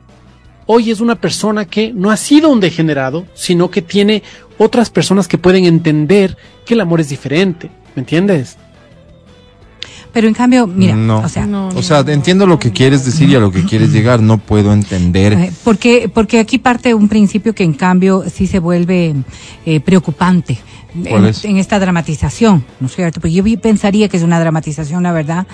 Hoy 0.66 0.92
es 0.92 1.00
una 1.00 1.16
persona 1.16 1.66
que 1.66 1.94
no 1.94 2.12
ha 2.12 2.18
sido 2.18 2.50
un 2.50 2.60
degenerado, 2.60 3.26
sino 3.36 3.72
que 3.72 3.82
tiene 3.82 4.24
otras 4.58 4.90
personas 4.90 5.28
que 5.28 5.38
pueden 5.38 5.64
entender 5.64 6.36
que 6.66 6.74
el 6.74 6.82
amor 6.82 7.00
es 7.00 7.08
diferente. 7.08 7.70
¿Me 7.96 8.02
entiendes? 8.02 8.58
Pero 10.18 10.30
en 10.30 10.34
cambio, 10.34 10.66
mira, 10.66 10.96
no. 10.96 11.20
o 11.20 11.30
sea, 11.30 11.46
No, 11.46 11.68
o 11.68 11.84
sea, 11.84 12.02
no, 12.02 12.10
entiendo 12.10 12.48
lo 12.48 12.58
que 12.58 12.72
quieres 12.72 13.06
decir 13.06 13.30
y 13.30 13.36
a 13.36 13.40
lo 13.40 13.52
que 13.52 13.64
quieres 13.64 13.92
llegar, 13.92 14.20
no 14.20 14.40
puedo 14.40 14.74
entender. 14.74 15.34
eh, 15.34 15.52
porque, 15.64 16.10
porque 16.12 16.40
aquí 16.40 16.58
parte 16.58 16.96
un 16.96 17.08
principio 17.08 17.54
que 17.54 17.64
en 17.64 17.74
cambio 17.74 18.24
sí 18.28 18.48
se 18.48 18.58
vuelve 18.58 19.14
eh, 19.64 19.80
preocupante. 19.80 20.58
¿Cuál 21.10 21.24
en, 21.24 21.30
es? 21.30 21.46
en 21.46 21.58
esta 21.58 21.80
dramatización, 21.80 22.64
¿no 22.80 22.88
es 22.88 22.96
cierto? 22.96 23.20
Porque 23.20 23.34
yo 23.34 23.44
vi- 23.44 23.58
pensaría 23.58 24.08
que 24.10 24.18
es 24.18 24.24
una 24.24 24.40
dramatización, 24.40 25.04
la 25.04 25.12
verdad. 25.12 25.48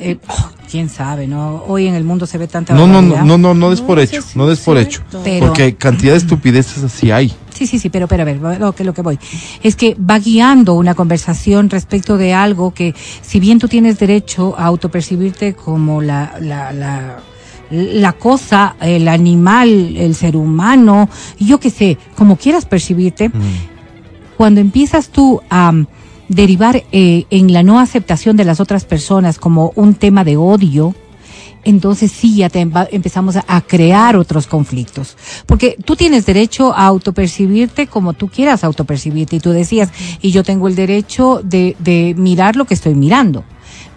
Eh, 0.00 0.18
oh, 0.28 0.50
quién 0.70 0.88
sabe, 0.88 1.26
¿no? 1.26 1.64
Hoy 1.66 1.86
en 1.86 1.94
el 1.94 2.04
mundo 2.04 2.26
se 2.26 2.38
ve 2.38 2.46
tanta 2.48 2.74
No, 2.74 2.86
no, 2.86 3.00
no, 3.02 3.24
no, 3.24 3.38
no, 3.38 3.54
no 3.54 3.70
des 3.70 3.80
por 3.80 3.96
No, 3.98 4.02
hecho, 4.02 4.22
sí, 4.22 4.28
sí, 4.32 4.38
no 4.38 4.46
des 4.46 4.60
por 4.60 4.78
hecho. 4.78 5.02
Pero- 5.24 5.46
Porque 5.48 5.74
cantidad 5.76 6.12
de 6.12 6.18
estupideces 6.18 6.82
así 6.84 7.10
hay. 7.10 7.32
Sí, 7.54 7.66
sí, 7.66 7.78
sí, 7.78 7.90
pero, 7.90 8.08
pero 8.08 8.22
a 8.22 8.24
ver, 8.26 8.38
lo 8.38 8.72
que, 8.74 8.84
lo 8.84 8.94
que 8.94 9.02
voy. 9.02 9.18
Es 9.62 9.76
que 9.76 9.94
va 9.94 10.18
guiando 10.18 10.74
una 10.74 10.94
conversación 10.94 11.68
respecto 11.68 12.16
de 12.16 12.32
algo 12.32 12.72
que, 12.72 12.94
si 13.22 13.38
bien 13.40 13.58
tú 13.58 13.68
tienes 13.68 13.98
derecho 13.98 14.54
a 14.58 14.64
autopercibirte 14.64 15.54
como 15.54 16.00
la, 16.00 16.32
la, 16.40 16.72
la, 16.72 17.18
la 17.70 18.12
cosa, 18.14 18.76
el 18.80 19.08
animal, 19.08 19.94
el 19.96 20.14
ser 20.14 20.36
humano, 20.36 21.08
yo 21.38 21.60
qué 21.60 21.68
sé, 21.70 21.98
como 22.16 22.36
quieras 22.36 22.64
percibirte, 22.64 23.30
cuando 24.40 24.62
empiezas 24.62 25.10
tú 25.10 25.42
a 25.50 25.70
derivar 26.30 26.84
eh, 26.92 27.26
en 27.28 27.52
la 27.52 27.62
no 27.62 27.78
aceptación 27.78 28.38
de 28.38 28.46
las 28.46 28.58
otras 28.58 28.86
personas 28.86 29.38
como 29.38 29.70
un 29.74 29.92
tema 29.92 30.24
de 30.24 30.38
odio, 30.38 30.94
entonces 31.62 32.10
sí 32.10 32.36
ya 32.36 32.48
te 32.48 32.60
empezamos 32.62 33.36
a, 33.36 33.60
crear 33.60 34.16
otros 34.16 34.46
conflictos. 34.46 35.18
Porque 35.44 35.76
tú 35.84 35.94
tienes 35.94 36.24
derecho 36.24 36.72
a 36.72 36.86
autopercibirte 36.86 37.86
como 37.86 38.14
tú 38.14 38.28
quieras 38.28 38.64
autopercibirte. 38.64 39.36
Y 39.36 39.40
tú 39.40 39.50
decías, 39.50 39.90
y 40.22 40.30
yo 40.30 40.42
tengo 40.42 40.68
el 40.68 40.74
derecho 40.74 41.42
de, 41.44 42.14
mirar 42.16 42.56
lo 42.56 42.64
que 42.64 42.72
estoy 42.72 42.94
mirando. 42.94 43.44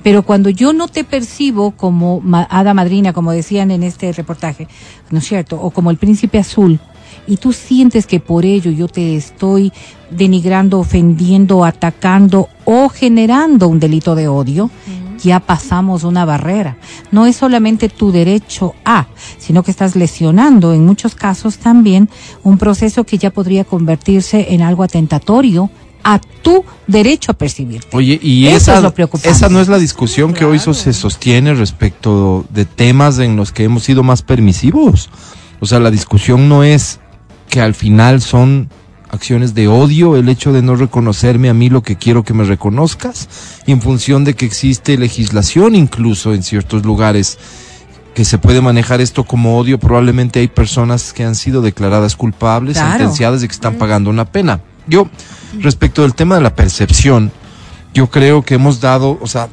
Pero 0.04 0.24
cuando 0.24 0.50
yo 0.50 0.74
no 0.74 0.90
te 0.90 1.06
percibo 1.06 1.72
como 1.72 2.22
hada 2.50 2.74
madrina, 2.74 3.14
como 3.14 3.32
decían 3.32 3.72
en 3.72 3.82
este 3.82 4.12
reportaje, 4.12 4.68
¿no 5.10 5.20
es 5.20 5.26
cierto? 5.26 5.58
O 5.62 5.72
como 5.72 5.90
el 5.90 5.96
príncipe 5.96 6.38
azul, 6.38 6.82
y 7.28 7.38
tú 7.38 7.54
sientes 7.54 8.06
que 8.08 8.20
por 8.20 8.46
ello 8.46 8.72
yo 8.72 8.88
te 8.88 9.16
estoy 9.16 9.72
denigrando, 10.12 10.80
ofendiendo, 10.80 11.64
atacando 11.66 12.50
o 12.66 12.89
generando 12.89 13.68
un 13.68 13.80
delito 13.80 14.16
de 14.16 14.28
odio, 14.28 14.70
ya 15.24 15.39
pasamos 15.39 16.04
una 16.04 16.26
barrera. 16.26 16.78
No 17.12 17.26
es 17.26 17.38
solamente 17.38 17.88
tu 17.88 18.12
derecho 18.12 18.76
a, 18.84 19.08
sino 19.38 19.64
que 19.64 19.72
estás 19.72 19.95
lesionando 19.95 20.74
en 20.74 20.86
muchos 20.86 21.16
casos 21.16 21.58
también 21.60 22.10
un 22.43 22.58
proceso 22.58 23.06
que 23.06 23.18
ya 23.18 23.30
podría 23.32 23.64
convertirse 23.64 24.54
en 24.54 24.62
algo 24.62 24.84
atentatorio 24.84 25.70
a 26.04 26.20
tu 26.20 26.66
derecho 26.88 27.32
a 27.32 27.36
percibirte. 27.36 27.95
Oye, 27.95 28.20
y 28.22 28.47
Eso 28.47 28.58
esa, 28.58 28.76
es 28.78 28.84
lo 28.84 28.93
preocupante. 28.93 29.30
esa 29.30 29.47
no 29.47 29.62
es 29.62 29.70
la 29.70 29.80
discusión 29.80 30.34
que 30.34 30.43
hoy 30.43 30.60
so- 30.60 30.74
se 30.74 30.91
sostiene 30.91 31.54
respecto 31.54 32.43
de 32.50 32.66
temas 32.66 33.20
en 33.20 33.38
los 33.38 33.54
que 33.54 33.64
hemos 33.64 33.84
sido 33.84 34.04
más 34.04 34.22
permisivos. 34.24 35.10
O 35.62 35.66
sea, 35.66 35.80
la 35.80 35.89
discusión 35.91 36.50
no 36.50 36.66
es 36.66 37.00
que 37.54 37.62
al 37.62 37.76
final 37.76 38.20
son 38.20 38.68
acciones 39.12 39.54
de 39.54 39.68
odio, 39.68 40.16
el 40.18 40.28
hecho 40.28 40.51
de 40.51 40.64
no 40.64 40.76
reconocerme 40.76 41.49
a 41.49 41.54
mí 41.54 41.70
lo 41.70 41.84
que 41.84 41.97
quiero 41.97 42.24
que 42.24 42.34
me 42.34 42.45
reconozcas, 42.45 43.30
y 43.68 43.72
en 43.74 43.80
función 43.80 44.24
de 44.24 44.34
que 44.34 44.47
existe 44.47 44.97
legislación 44.97 45.76
incluso 45.76 46.34
en 46.34 46.41
ciertos 46.41 46.84
lugares 46.84 47.38
que 48.16 48.26
se 48.26 48.39
puede 48.39 48.60
manejar 48.60 49.01
esto 49.01 49.24
como 49.24 49.60
odio, 49.60 49.80
probablemente 49.80 50.39
hay 50.39 50.47
personas 50.47 51.14
que 51.14 51.26
han 51.26 51.36
sido 51.36 51.62
declaradas 51.62 52.16
culpables, 52.16 52.78
Claro. 52.78 52.97
sentenciadas 52.97 53.43
y 53.43 53.47
que 53.47 53.54
están 53.54 53.76
pagando 53.76 54.10
una 54.10 54.26
pena. 54.26 54.62
Yo, 54.88 55.08
respecto 55.60 56.01
del 56.01 56.16
tema 56.16 56.34
de 56.34 56.41
la 56.41 56.56
percepción, 56.56 57.32
yo 57.93 58.10
creo 58.10 58.41
que 58.41 58.56
hemos 58.56 58.82
dado, 58.82 59.20
o 59.22 59.28
sea, 59.28 59.47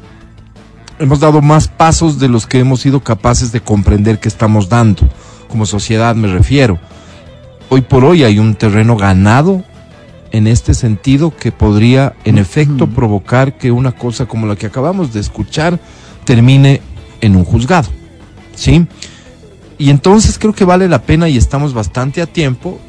hemos 0.98 1.20
dado 1.20 1.42
más 1.42 1.68
pasos 1.68 2.18
de 2.18 2.28
los 2.28 2.46
que 2.46 2.60
hemos 2.60 2.80
sido 2.80 3.00
capaces 3.00 3.52
de 3.52 3.60
comprender 3.60 4.20
que 4.20 4.28
estamos 4.28 4.70
dando, 4.70 5.06
como 5.48 5.66
sociedad 5.66 6.14
me 6.14 6.28
refiero. 6.28 6.78
Hoy 7.72 7.82
por 7.82 8.04
hoy 8.04 8.24
hay 8.24 8.40
un 8.40 8.56
terreno 8.56 8.96
ganado 8.96 9.62
en 10.32 10.48
este 10.48 10.74
sentido 10.74 11.36
que 11.36 11.52
podría 11.52 12.16
en 12.24 12.36
efecto 12.36 12.88
provocar 12.88 13.58
que 13.58 13.70
una 13.70 13.92
cosa 13.92 14.26
como 14.26 14.48
la 14.48 14.56
que 14.56 14.66
acabamos 14.66 15.12
de 15.12 15.20
escuchar 15.20 15.78
termine 16.24 16.82
en 17.20 17.36
un 17.36 17.44
juzgado. 17.44 17.88
¿Sí? 18.56 18.88
Y 19.78 19.90
entonces 19.90 20.36
creo 20.36 20.52
que 20.52 20.64
vale 20.64 20.88
la 20.88 21.02
pena 21.02 21.28
y 21.28 21.36
estamos 21.36 21.72
bastante 21.72 22.20
a 22.20 22.26
tiempo 22.26 22.80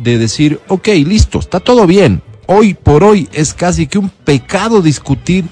de 0.00 0.18
decir, 0.18 0.60
ok, 0.66 0.88
listo, 1.06 1.38
está 1.38 1.60
todo 1.60 1.86
bien. 1.86 2.20
Hoy 2.46 2.74
por 2.74 3.04
hoy 3.04 3.28
es 3.32 3.54
casi 3.54 3.86
que 3.86 3.98
un 3.98 4.08
pecado 4.08 4.82
discutir 4.82 5.44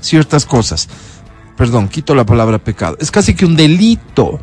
ciertas 0.00 0.46
cosas. 0.46 0.88
Perdón, 1.58 1.88
quito 1.88 2.14
la 2.14 2.24
palabra 2.24 2.56
pecado. 2.56 2.96
Es 3.00 3.10
casi 3.10 3.34
que 3.34 3.44
un 3.44 3.54
delito, 3.54 4.40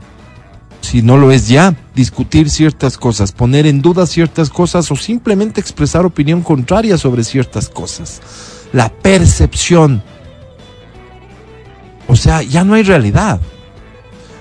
si 0.82 1.02
no 1.02 1.18
lo 1.18 1.32
es 1.32 1.48
ya, 1.48 1.76
discutir 1.96 2.50
ciertas 2.50 2.98
cosas, 2.98 3.32
poner 3.32 3.66
en 3.66 3.82
duda 3.82 4.06
ciertas 4.06 4.50
cosas 4.50 4.90
o 4.92 4.96
simplemente 4.96 5.60
expresar 5.60 6.06
opinión 6.06 6.42
contraria 6.42 6.98
sobre 6.98 7.24
ciertas 7.24 7.70
cosas. 7.70 8.22
La 8.74 8.90
percepción. 8.90 10.04
O 12.08 12.16
sea, 12.16 12.42
ya 12.42 12.64
no 12.64 12.74
hay 12.74 12.84
realidad. 12.84 13.40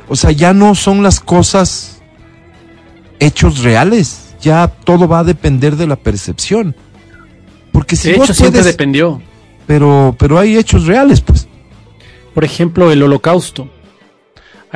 O 0.08 0.14
sea, 0.16 0.30
ya 0.30 0.52
no 0.52 0.74
son 0.74 1.02
las 1.02 1.20
cosas 1.20 2.00
hechos 3.18 3.62
reales. 3.62 4.34
Ya 4.40 4.68
todo 4.68 5.08
va 5.08 5.20
a 5.20 5.24
depender 5.24 5.76
de 5.76 5.86
la 5.86 5.96
percepción. 5.96 6.76
Porque 7.72 7.96
si 7.96 8.12
De 8.12 8.18
vos 8.18 8.26
hecho, 8.26 8.34
siempre 8.34 8.62
dependió. 8.62 9.20
pero, 9.66 10.14
pero 10.18 10.38
hay 10.38 10.56
hechos 10.56 10.86
reales, 10.86 11.20
pues. 11.20 11.48
Por 12.34 12.44
ejemplo, 12.44 12.92
el 12.92 13.02
holocausto. 13.02 13.68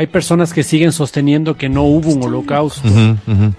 Hay 0.01 0.07
personas 0.07 0.55
que 0.55 0.63
siguen 0.63 0.93
sosteniendo 0.93 1.59
que 1.59 1.69
no 1.69 1.83
hubo 1.83 2.09
un 2.09 2.23
holocausto. 2.23 2.89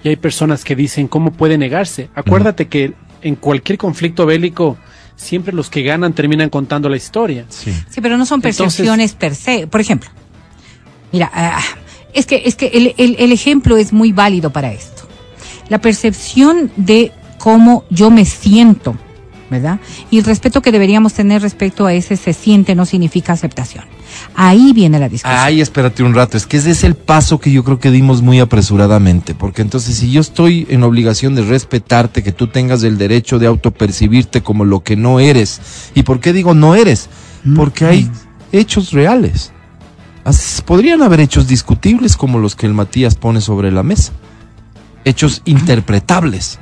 Y 0.02 0.08
hay 0.08 0.16
personas 0.16 0.64
que 0.64 0.74
dicen, 0.74 1.06
¿cómo 1.06 1.30
puede 1.30 1.56
negarse? 1.56 2.08
Acuérdate 2.16 2.66
que 2.66 2.94
en 3.22 3.36
cualquier 3.36 3.78
conflicto 3.78 4.26
bélico, 4.26 4.76
siempre 5.14 5.52
los 5.54 5.70
que 5.70 5.82
ganan 5.84 6.12
terminan 6.14 6.50
contando 6.50 6.88
la 6.88 6.96
historia. 6.96 7.46
Sí. 7.48 7.72
Sí, 7.88 8.00
pero 8.00 8.16
no 8.16 8.26
son 8.26 8.38
Entonces- 8.38 8.58
percepciones 8.58 9.12
per 9.14 9.36
se. 9.36 9.68
Por 9.68 9.80
ejemplo, 9.80 10.10
mira, 11.12 11.30
ah, 11.32 11.60
es 12.12 12.26
que, 12.26 12.42
es 12.44 12.56
que 12.56 12.66
el, 12.74 12.92
el- 12.96 13.14
el 13.20 13.30
ejemplo 13.30 13.76
es 13.76 13.92
muy 13.92 14.10
válido 14.10 14.50
para 14.50 14.72
esto. 14.72 15.04
La 15.68 15.78
percepción 15.80 16.72
de 16.76 17.12
cómo 17.38 17.84
yo 17.88 18.10
me 18.10 18.24
siento, 18.24 18.96
¿verdad? 19.48 19.78
Y 20.10 20.18
el 20.18 20.24
respeto 20.24 20.60
que 20.60 20.72
deberíamos 20.72 21.12
tener 21.14 21.40
respecto 21.40 21.86
a 21.86 21.94
ese 21.94 22.16
se 22.16 22.32
siente 22.32 22.74
no 22.74 22.84
significa 22.84 23.32
aceptación. 23.32 23.84
Ahí 24.34 24.72
viene 24.72 24.98
la 24.98 25.08
discusión. 25.08 25.40
Ay, 25.40 25.60
espérate 25.60 26.02
un 26.02 26.14
rato. 26.14 26.36
Es 26.36 26.46
que 26.46 26.56
ese 26.56 26.70
es 26.70 26.84
el 26.84 26.94
paso 26.94 27.38
que 27.38 27.52
yo 27.52 27.64
creo 27.64 27.78
que 27.78 27.90
dimos 27.90 28.22
muy 28.22 28.40
apresuradamente. 28.40 29.34
Porque 29.34 29.62
entonces, 29.62 29.96
si 29.96 30.10
yo 30.10 30.20
estoy 30.20 30.66
en 30.70 30.82
obligación 30.82 31.34
de 31.34 31.42
respetarte, 31.42 32.22
que 32.22 32.32
tú 32.32 32.48
tengas 32.48 32.82
el 32.82 32.98
derecho 32.98 33.38
de 33.38 33.46
autopercibirte 33.46 34.42
como 34.42 34.64
lo 34.64 34.80
que 34.80 34.96
no 34.96 35.20
eres. 35.20 35.60
¿Y 35.94 36.02
por 36.02 36.20
qué 36.20 36.32
digo 36.32 36.54
no 36.54 36.74
eres? 36.74 37.08
Porque 37.56 37.86
hay 37.86 38.10
hechos 38.52 38.92
reales. 38.92 39.52
Podrían 40.64 41.02
haber 41.02 41.20
hechos 41.20 41.48
discutibles 41.48 42.16
como 42.16 42.38
los 42.38 42.54
que 42.54 42.66
el 42.66 42.74
Matías 42.74 43.16
pone 43.16 43.40
sobre 43.40 43.72
la 43.72 43.82
mesa. 43.82 44.12
Hechos 45.04 45.42
interpretables. 45.44 46.60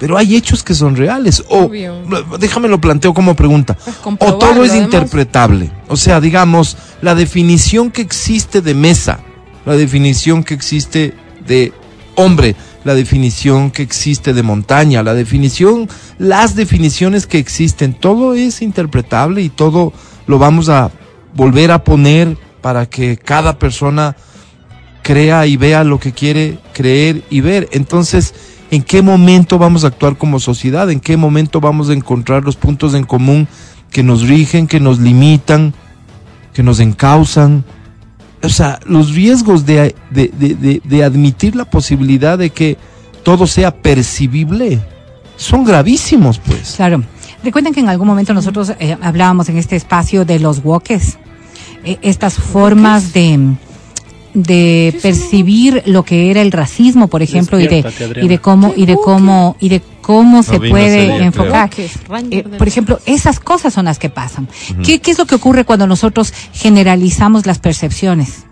Pero 0.00 0.16
hay 0.16 0.34
hechos 0.34 0.64
que 0.64 0.74
son 0.74 0.96
reales. 0.96 1.44
O, 1.50 1.66
Obvio. 1.66 1.94
déjame 2.40 2.68
lo 2.68 2.80
planteo 2.80 3.12
como 3.14 3.36
pregunta. 3.36 3.76
Pues 3.84 3.96
O 4.18 4.38
todo 4.38 4.64
es 4.64 4.70
además. 4.70 4.86
interpretable. 4.86 5.70
O 5.88 5.96
sea, 5.96 6.20
digamos, 6.20 6.76
la 7.02 7.14
definición 7.14 7.90
que 7.90 8.00
existe 8.00 8.62
de 8.62 8.74
mesa, 8.74 9.20
la 9.66 9.76
definición 9.76 10.42
que 10.42 10.54
existe 10.54 11.14
de 11.46 11.74
hombre, 12.14 12.56
la 12.82 12.94
definición 12.94 13.70
que 13.70 13.82
existe 13.82 14.32
de 14.32 14.42
montaña, 14.42 15.02
la 15.02 15.12
definición, 15.12 15.86
las 16.18 16.56
definiciones 16.56 17.26
que 17.26 17.38
existen, 17.38 17.92
todo 17.92 18.32
es 18.32 18.62
interpretable 18.62 19.42
y 19.42 19.50
todo 19.50 19.92
lo 20.26 20.38
vamos 20.38 20.70
a 20.70 20.90
volver 21.34 21.72
a 21.72 21.84
poner 21.84 22.38
para 22.62 22.86
que 22.86 23.18
cada 23.18 23.58
persona 23.58 24.16
crea 25.02 25.46
y 25.46 25.56
vea 25.58 25.84
lo 25.84 26.00
que 26.00 26.12
quiere 26.12 26.58
creer 26.72 27.22
y 27.28 27.40
ver. 27.42 27.68
Entonces, 27.72 28.32
¿en 28.70 28.82
qué 28.82 29.02
momento 29.02 29.58
vamos 29.58 29.84
a 29.84 29.88
actuar 29.88 30.16
como 30.16 30.38
sociedad? 30.40 30.90
¿En 30.90 31.00
qué 31.00 31.16
momento 31.16 31.60
vamos 31.60 31.88
a 31.90 31.92
encontrar 31.92 32.44
los 32.44 32.56
puntos 32.56 32.94
en 32.94 33.04
común 33.04 33.48
que 33.90 34.02
nos 34.02 34.22
rigen, 34.28 34.66
que 34.66 34.80
nos 34.80 34.98
limitan, 34.98 35.74
que 36.54 36.62
nos 36.62 36.80
encausan? 36.80 37.64
O 38.42 38.48
sea, 38.48 38.78
los 38.86 39.14
riesgos 39.14 39.66
de, 39.66 39.94
de, 40.10 40.28
de- 40.28 40.80
de- 40.82 41.04
admitir 41.04 41.54
la 41.56 41.64
posibilidad 41.66 42.38
de 42.38 42.50
que 42.50 42.78
todo 43.22 43.46
sea 43.46 43.70
percibible 43.74 44.80
son 45.36 45.64
gravísimos, 45.64 46.38
pues. 46.38 46.74
Claro. 46.76 47.02
Recuerden 47.44 47.72
que 47.74 47.80
en 47.80 47.88
algún 47.88 48.06
momento 48.06 48.32
nosotros 48.34 48.72
eh, 48.78 48.96
hablábamos 49.02 49.48
en 49.48 49.56
este 49.56 49.76
espacio 49.76 50.24
de 50.24 50.38
los 50.38 50.62
wokes, 50.64 51.18
eh, 51.84 51.98
estas 52.02 52.34
formas 52.34 53.12
de 53.12 53.38
de 54.34 54.98
percibir 55.02 55.82
lo 55.86 56.04
que 56.04 56.30
era 56.30 56.42
el 56.42 56.52
racismo, 56.52 57.08
por 57.08 57.22
ejemplo, 57.22 57.58
y 57.58 57.66
de 57.66 57.84
y 58.22 58.28
de 58.28 58.38
cómo 58.38 58.72
y 58.76 58.86
de 58.86 58.96
cómo 58.96 59.56
y 59.60 59.68
de 59.68 59.82
cómo 60.00 60.42
se 60.42 60.58
puede 60.58 61.24
enfocar. 61.24 61.70
Eh, 62.30 62.44
por 62.58 62.68
ejemplo, 62.68 62.98
esas 63.06 63.40
cosas 63.40 63.74
son 63.74 63.86
las 63.86 63.98
que 63.98 64.10
pasan. 64.10 64.48
¿Qué, 64.84 65.00
¿Qué 65.00 65.10
es 65.10 65.18
lo 65.18 65.26
que 65.26 65.34
ocurre 65.34 65.64
cuando 65.64 65.86
nosotros 65.86 66.32
generalizamos 66.52 67.46
las 67.46 67.58
percepciones? 67.58 68.44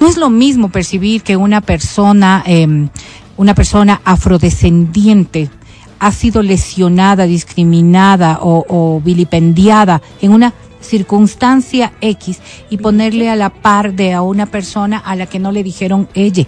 No 0.00 0.08
es 0.08 0.16
lo 0.16 0.30
mismo 0.30 0.68
percibir 0.70 1.22
que 1.22 1.36
una 1.36 1.60
persona, 1.60 2.42
eh, 2.46 2.88
una 3.36 3.54
persona 3.54 4.00
afrodescendiente 4.04 5.50
ha 5.98 6.12
sido 6.12 6.42
lesionada, 6.42 7.24
discriminada 7.24 8.38
o, 8.42 8.64
o 8.68 9.00
vilipendiada 9.00 10.02
en 10.20 10.32
una 10.32 10.52
circunstancia 10.80 11.92
X 12.00 12.38
y 12.70 12.78
ponerle 12.78 13.30
a 13.30 13.36
la 13.36 13.50
par 13.50 13.94
de 13.94 14.12
a 14.12 14.22
una 14.22 14.46
persona 14.46 14.98
a 14.98 15.16
la 15.16 15.26
que 15.26 15.38
no 15.38 15.52
le 15.52 15.62
dijeron 15.62 16.08
ella. 16.14 16.44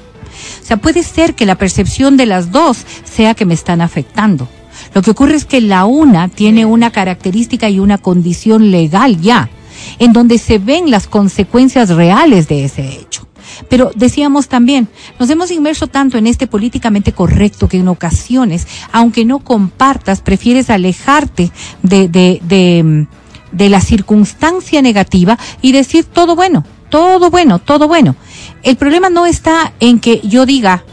O 0.62 0.64
sea, 0.64 0.76
puede 0.76 1.02
ser 1.02 1.34
que 1.34 1.46
la 1.46 1.56
percepción 1.56 2.16
de 2.16 2.26
las 2.26 2.50
dos 2.50 2.84
sea 3.04 3.34
que 3.34 3.44
me 3.44 3.54
están 3.54 3.80
afectando. 3.80 4.48
Lo 4.94 5.02
que 5.02 5.10
ocurre 5.10 5.34
es 5.34 5.44
que 5.44 5.60
la 5.60 5.84
una 5.84 6.28
tiene 6.28 6.64
una 6.64 6.90
característica 6.90 7.68
y 7.68 7.80
una 7.80 7.98
condición 7.98 8.70
legal 8.70 9.20
ya, 9.20 9.50
en 9.98 10.12
donde 10.12 10.38
se 10.38 10.58
ven 10.58 10.90
las 10.90 11.06
consecuencias 11.06 11.90
reales 11.90 12.48
de 12.48 12.64
ese 12.64 12.88
hecho. 12.88 13.28
Pero 13.68 13.90
decíamos 13.94 14.48
también, 14.48 14.88
nos 15.18 15.30
hemos 15.30 15.50
inmerso 15.50 15.88
tanto 15.88 16.16
en 16.18 16.26
este 16.26 16.46
políticamente 16.46 17.12
correcto 17.12 17.68
que 17.68 17.78
en 17.78 17.88
ocasiones, 17.88 18.66
aunque 18.92 19.24
no 19.24 19.40
compartas, 19.40 20.20
prefieres 20.20 20.70
alejarte 20.70 21.50
de, 21.82 22.08
de, 22.08 22.40
de, 22.44 22.82
mm, 22.84 23.06
de 23.52 23.68
la 23.68 23.80
circunstancia 23.80 24.82
negativa 24.82 25.38
y 25.62 25.72
decir 25.72 26.04
todo 26.04 26.36
bueno, 26.36 26.64
todo 26.88 27.30
bueno, 27.30 27.58
todo 27.58 27.88
bueno. 27.88 28.16
El 28.62 28.76
problema 28.76 29.10
no 29.10 29.26
está 29.26 29.72
en 29.80 30.00
que 30.00 30.20
yo 30.24 30.46
diga, 30.46 30.84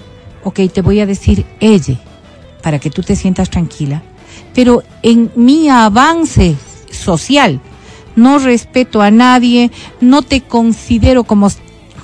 ok, 0.43 0.59
te 0.73 0.81
voy 0.81 0.99
a 0.99 1.05
decir 1.05 1.45
ella, 1.59 1.99
para 2.61 2.79
que 2.79 2.89
tú 2.89 3.01
te 3.01 3.15
sientas 3.15 3.49
tranquila, 3.49 4.03
pero 4.53 4.83
en 5.01 5.31
mi 5.35 5.69
avance 5.69 6.55
social, 6.91 7.59
no 8.15 8.39
respeto 8.39 9.01
a 9.01 9.11
nadie, 9.11 9.71
no 10.01 10.21
te 10.21 10.41
considero 10.41 11.25
como, 11.25 11.49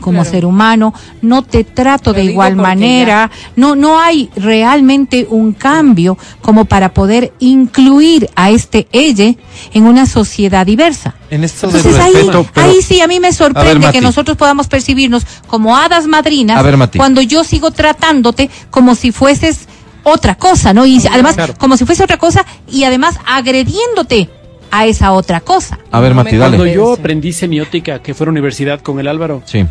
como 0.02 0.22
Claro. 0.24 0.32
ser 0.32 0.46
humano, 0.46 0.94
no 1.22 1.44
te 1.44 1.64
trato 1.64 2.10
Lo 2.10 2.16
de 2.18 2.26
igual 2.26 2.56
manera, 2.58 3.32
no, 3.56 3.76
no 3.76 4.00
hay 4.02 4.30
realmente 4.36 5.26
un 5.30 5.54
cambio 5.54 6.18
como 6.42 6.66
para 6.66 6.94
poder 6.94 7.32
incluir 7.40 8.30
a 8.36 8.50
este 8.50 8.88
ella 8.92 9.34
en 9.74 9.86
una 9.86 10.06
sociedad 10.06 10.66
diversa. 10.66 11.16
En 11.30 11.44
esto 11.46 11.68
del 11.68 11.78
Entonces 11.78 12.02
ahí, 12.02 12.14
respeto, 12.14 12.46
pero- 12.54 12.68
ahí 12.68 12.82
sí 12.82 13.00
a 13.00 13.08
mí 13.08 13.20
me 13.22 13.28
ver, 13.28 13.34
sorprende 13.34 13.92
que 13.92 14.02
nosotros 14.02 14.36
podamos 14.36 14.68
percibirnos 14.68 15.26
como 15.48 15.78
hadas 15.78 16.08
madrinas 16.08 16.58
A 16.58 16.62
ver, 16.62 16.76
Mati. 16.76 16.98
cuando 16.98 17.22
yo 17.22 17.44
sigo 17.46 17.72
tratándote 17.72 18.50
como 18.70 18.96
si 18.96 19.12
fueses 19.12 19.68
otra 20.04 20.36
cosa, 20.36 20.74
¿no? 20.74 20.86
Y 20.86 21.00
además 21.12 21.36
Claro. 21.36 21.54
como 21.58 21.78
si 21.78 21.86
fuese 21.86 22.04
otra 22.04 22.18
cosa 22.18 22.44
y 22.68 22.84
además 22.86 23.18
agrediéndote 23.26 24.30
a 24.72 24.86
esa 24.86 25.12
otra 25.12 25.42
cosa. 25.42 25.78
A 25.92 26.00
ver, 26.00 26.14
Mati, 26.16 26.38
dale. 26.38 26.58
Cuando 26.58 26.74
yo 26.74 26.94
aprendí 26.94 27.34
semiótica, 27.34 28.02
que 28.02 28.14
fue 28.14 28.24
a 28.24 28.28
la 28.28 28.32
universidad 28.32 28.80
con 28.82 29.00
el 29.00 29.08
Álvaro, 29.08 29.44
Sí. 29.46 29.66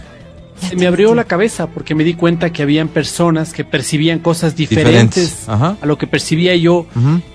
Se 0.60 0.76
me 0.76 0.86
abrió 0.86 1.14
la 1.14 1.24
cabeza 1.24 1.68
porque 1.68 1.94
me 1.94 2.04
di 2.04 2.14
cuenta 2.14 2.52
que 2.52 2.62
habían 2.62 2.88
personas 2.88 3.52
que 3.52 3.64
percibían 3.64 4.18
cosas 4.18 4.56
diferentes, 4.56 5.48
a 5.48 5.76
lo 5.82 5.98
que 5.98 6.06
percibía 6.06 6.54
yo 6.56 6.86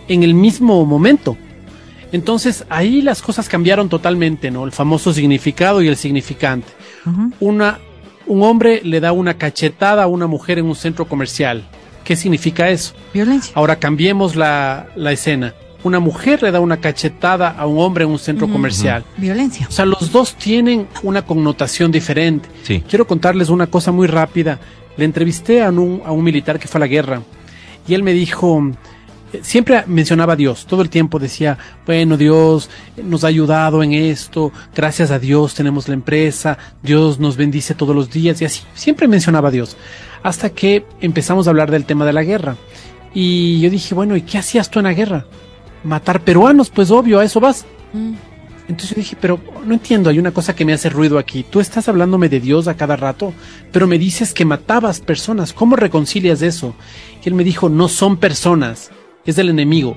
en 0.08 0.24
el 0.24 0.34
mismo 0.34 0.86
momento. 0.86 1.38
Entonces 2.12 2.66
ahí 2.70 3.02
las 3.02 3.22
cosas 3.22 3.50
cambiaron 3.50 3.90
totalmente, 3.90 4.52
¿no? 4.52 4.66
El 4.66 4.72
famoso 4.72 5.14
significado 5.14 5.82
y 5.82 5.88
el 5.88 5.98
significante. 5.98 6.68
Una, 7.40 7.80
un 8.28 8.44
hombre 8.44 8.82
le 8.84 9.00
da 9.00 9.12
una 9.12 9.34
cachetada 9.36 10.04
a 10.04 10.08
una 10.08 10.28
mujer 10.28 10.60
en 10.60 10.66
un 10.66 10.76
centro 10.76 11.08
comercial. 11.08 11.68
¿Qué 12.04 12.16
significa 12.16 12.70
eso? 12.70 12.94
Violencia. 13.14 13.52
Ahora 13.56 13.78
cambiemos 13.78 14.36
la, 14.36 14.88
la 14.96 15.12
escena. 15.12 15.56
Una 15.86 16.00
mujer 16.00 16.44
le 16.44 16.52
da 16.52 16.60
una 16.60 16.78
cachetada 16.78 17.50
a 17.50 17.66
un 17.66 17.80
hombre 17.80 18.04
en 18.04 18.10
un 18.10 18.20
centro 18.20 18.50
comercial. 18.50 19.06
Violencia. 19.18 19.68
O 19.70 19.72
sea, 19.72 19.86
los 19.86 20.12
dos 20.12 20.36
tienen 20.36 20.88
una 21.04 21.22
connotación 21.22 21.92
diferente. 21.92 22.50
Sí. 22.64 22.84
Quiero 22.90 23.06
contarles 23.06 23.50
una 23.50 23.68
cosa 23.68 23.92
muy 23.92 24.08
rápida. 24.08 24.60
Le 24.98 25.06
entrevisté 25.06 25.62
a 25.62 25.70
un, 25.70 26.02
a 26.04 26.12
un 26.12 26.24
militar 26.24 26.60
que 26.60 26.68
fue 26.68 26.80
a 26.80 26.82
la 26.82 26.88
guerra 26.88 27.22
y 27.88 27.94
él 27.94 28.04
me 28.04 28.14
dijo, 28.14 28.72
eh, 29.34 29.40
siempre 29.44 29.84
mencionaba 29.88 30.34
a 30.34 30.36
Dios, 30.36 30.66
todo 30.66 30.82
el 30.82 30.90
tiempo 30.90 31.20
decía, 31.20 31.58
bueno, 31.86 32.18
Dios 32.18 32.70
nos 33.02 33.24
ha 33.24 33.28
ayudado 33.28 33.84
en 33.84 33.94
esto, 33.94 34.52
gracias 34.76 35.12
a 35.12 35.20
Dios 35.20 35.54
tenemos 35.54 35.88
la 35.88 35.94
empresa, 35.94 36.58
Dios 36.82 37.20
nos 37.20 37.38
bendice 37.38 37.76
todos 37.76 37.96
los 37.96 38.10
días 38.10 38.42
y 38.42 38.46
así, 38.46 38.64
siempre 38.74 39.08
mencionaba 39.08 39.50
a 39.50 39.52
Dios. 39.52 39.78
Hasta 40.24 40.50
que 40.50 40.86
empezamos 41.02 41.46
a 41.46 41.52
hablar 41.52 41.70
del 41.70 41.86
tema 41.86 42.06
de 42.06 42.14
la 42.14 42.24
guerra. 42.24 42.56
Y 43.14 43.62
yo 43.62 43.70
dije, 43.70 43.94
bueno, 43.94 44.16
¿y 44.18 44.24
qué 44.24 44.40
hacías 44.40 44.70
tú 44.72 44.80
en 44.80 44.86
la 44.86 44.94
guerra? 44.94 45.26
Matar 45.86 46.22
peruanos, 46.22 46.70
pues 46.70 46.92
obvio, 46.92 47.20
a 47.20 47.24
eso 47.24 47.40
vas. 47.40 47.66
Mm. 47.94 48.14
Entonces 48.68 48.90
yo 48.90 48.96
dije, 48.96 49.18
pero 49.22 49.40
no 49.66 49.74
entiendo, 49.76 50.10
hay 50.10 50.18
una 50.18 50.32
cosa 50.32 50.56
que 50.56 50.66
me 50.66 50.74
hace 50.74 50.90
ruido 50.90 51.20
aquí. 51.20 51.46
Tú 51.48 51.60
estás 51.60 51.88
hablándome 51.88 52.30
de 52.30 52.40
Dios 52.40 52.68
a 52.68 52.74
cada 52.74 52.96
rato, 52.96 53.32
pero 53.72 53.86
me 53.86 54.00
dices 54.00 54.34
que 54.34 54.44
matabas 54.44 55.00
personas. 55.00 55.54
¿Cómo 55.54 55.76
reconcilias 55.76 56.42
eso? 56.42 56.74
Y 57.24 57.30
él 57.30 57.36
me 57.36 57.44
dijo, 57.44 57.70
no 57.70 57.88
son 57.88 58.18
personas, 58.18 58.90
es 59.24 59.36
del 59.36 59.50
enemigo. 59.50 59.96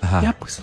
Ajá. 0.00 0.22
Ya 0.22 0.32
pues. 0.32 0.60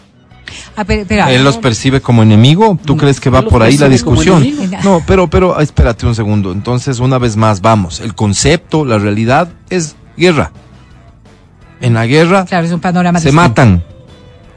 Ah, 0.76 0.84
pero- 0.84 1.04
espera. 1.04 1.32
Él 1.34 1.44
los 1.44 1.58
percibe 1.58 2.02
como 2.02 2.22
enemigo. 2.22 2.78
¿Tú 2.84 2.98
crees 2.98 3.20
que 3.20 3.30
va 3.30 3.42
por 3.42 3.64
ahí 3.64 3.78
la 3.78 3.90
discusión? 3.90 4.46
No, 4.84 5.02
pero, 5.08 5.30
pero, 5.30 5.58
ah, 5.58 5.64
espérate 5.64 6.06
un 6.06 6.16
segundo. 6.16 6.52
Entonces, 6.52 7.00
una 7.00 7.18
vez 7.18 7.38
más, 7.38 7.62
vamos. 7.62 8.02
El 8.02 8.14
concepto, 8.14 8.84
la 8.86 8.98
realidad 9.00 9.50
es 9.70 9.96
guerra. 10.18 10.52
En 11.86 11.94
la 11.94 12.06
guerra 12.06 12.46
Claro, 12.46 12.66
es 12.66 12.72
un 12.74 12.80
panorama 12.80 13.20
se 13.20 13.28
distinto. 13.30 13.42
matan. 13.50 13.84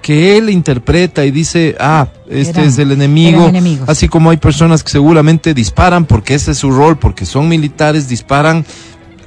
Que 0.03 0.39
él 0.39 0.49
interpreta 0.49 1.25
y 1.25 1.31
dice, 1.31 1.77
ah, 1.79 2.07
este 2.31 2.61
Eran- 2.61 2.69
es 2.71 2.79
el 2.79 2.93
enemigo. 2.93 3.51
Así 3.87 4.09
como 4.09 4.31
hay 4.31 4.37
personas 4.39 4.83
que 4.83 4.91
seguramente 4.91 5.53
disparan 5.55 6.05
porque 6.07 6.35
ese 6.35 6.53
es 6.53 6.59
su 6.59 6.71
rol, 6.71 6.99
porque 6.99 7.27
son 7.27 7.49
militares, 7.49 8.09
disparan 8.09 8.65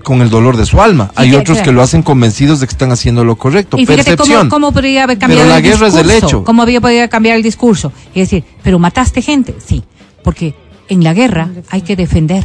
con 0.03 0.21
el 0.23 0.31
dolor 0.31 0.57
de 0.57 0.65
su 0.65 0.81
alma. 0.81 1.09
Sí, 1.09 1.13
hay 1.23 1.35
otros 1.35 1.59
que 1.59 1.71
lo 1.71 1.83
hacen 1.83 2.01
convencidos 2.01 2.59
de 2.59 2.65
que 2.67 2.71
están 2.71 2.91
haciendo 2.91 3.23
lo 3.23 3.35
correcto. 3.35 3.77
Y 3.77 3.85
fíjate 3.85 4.03
Percepción. 4.15 4.49
cómo, 4.49 4.67
cómo 4.67 4.71
podría 4.71 5.03
haber 5.03 5.19
cambiado 5.19 5.43
Pero 5.43 5.49
la 5.51 5.57
el 5.57 5.63
guerra 5.63 5.87
es 5.87 5.93
discurso. 5.93 6.07
del 6.07 6.23
hecho. 6.23 6.43
¿Cómo 6.43 6.61
había 6.63 6.81
podido 6.81 7.07
cambiar 7.09 7.35
el 7.37 7.43
discurso? 7.43 7.91
Y 8.15 8.21
decir, 8.21 8.43
pero 8.63 8.79
mataste 8.79 9.21
gente. 9.21 9.53
Sí, 9.63 9.83
porque 10.23 10.55
en 10.91 11.05
la 11.05 11.13
guerra 11.13 11.47
hay 11.69 11.81
que 11.81 11.95
defender. 11.95 12.43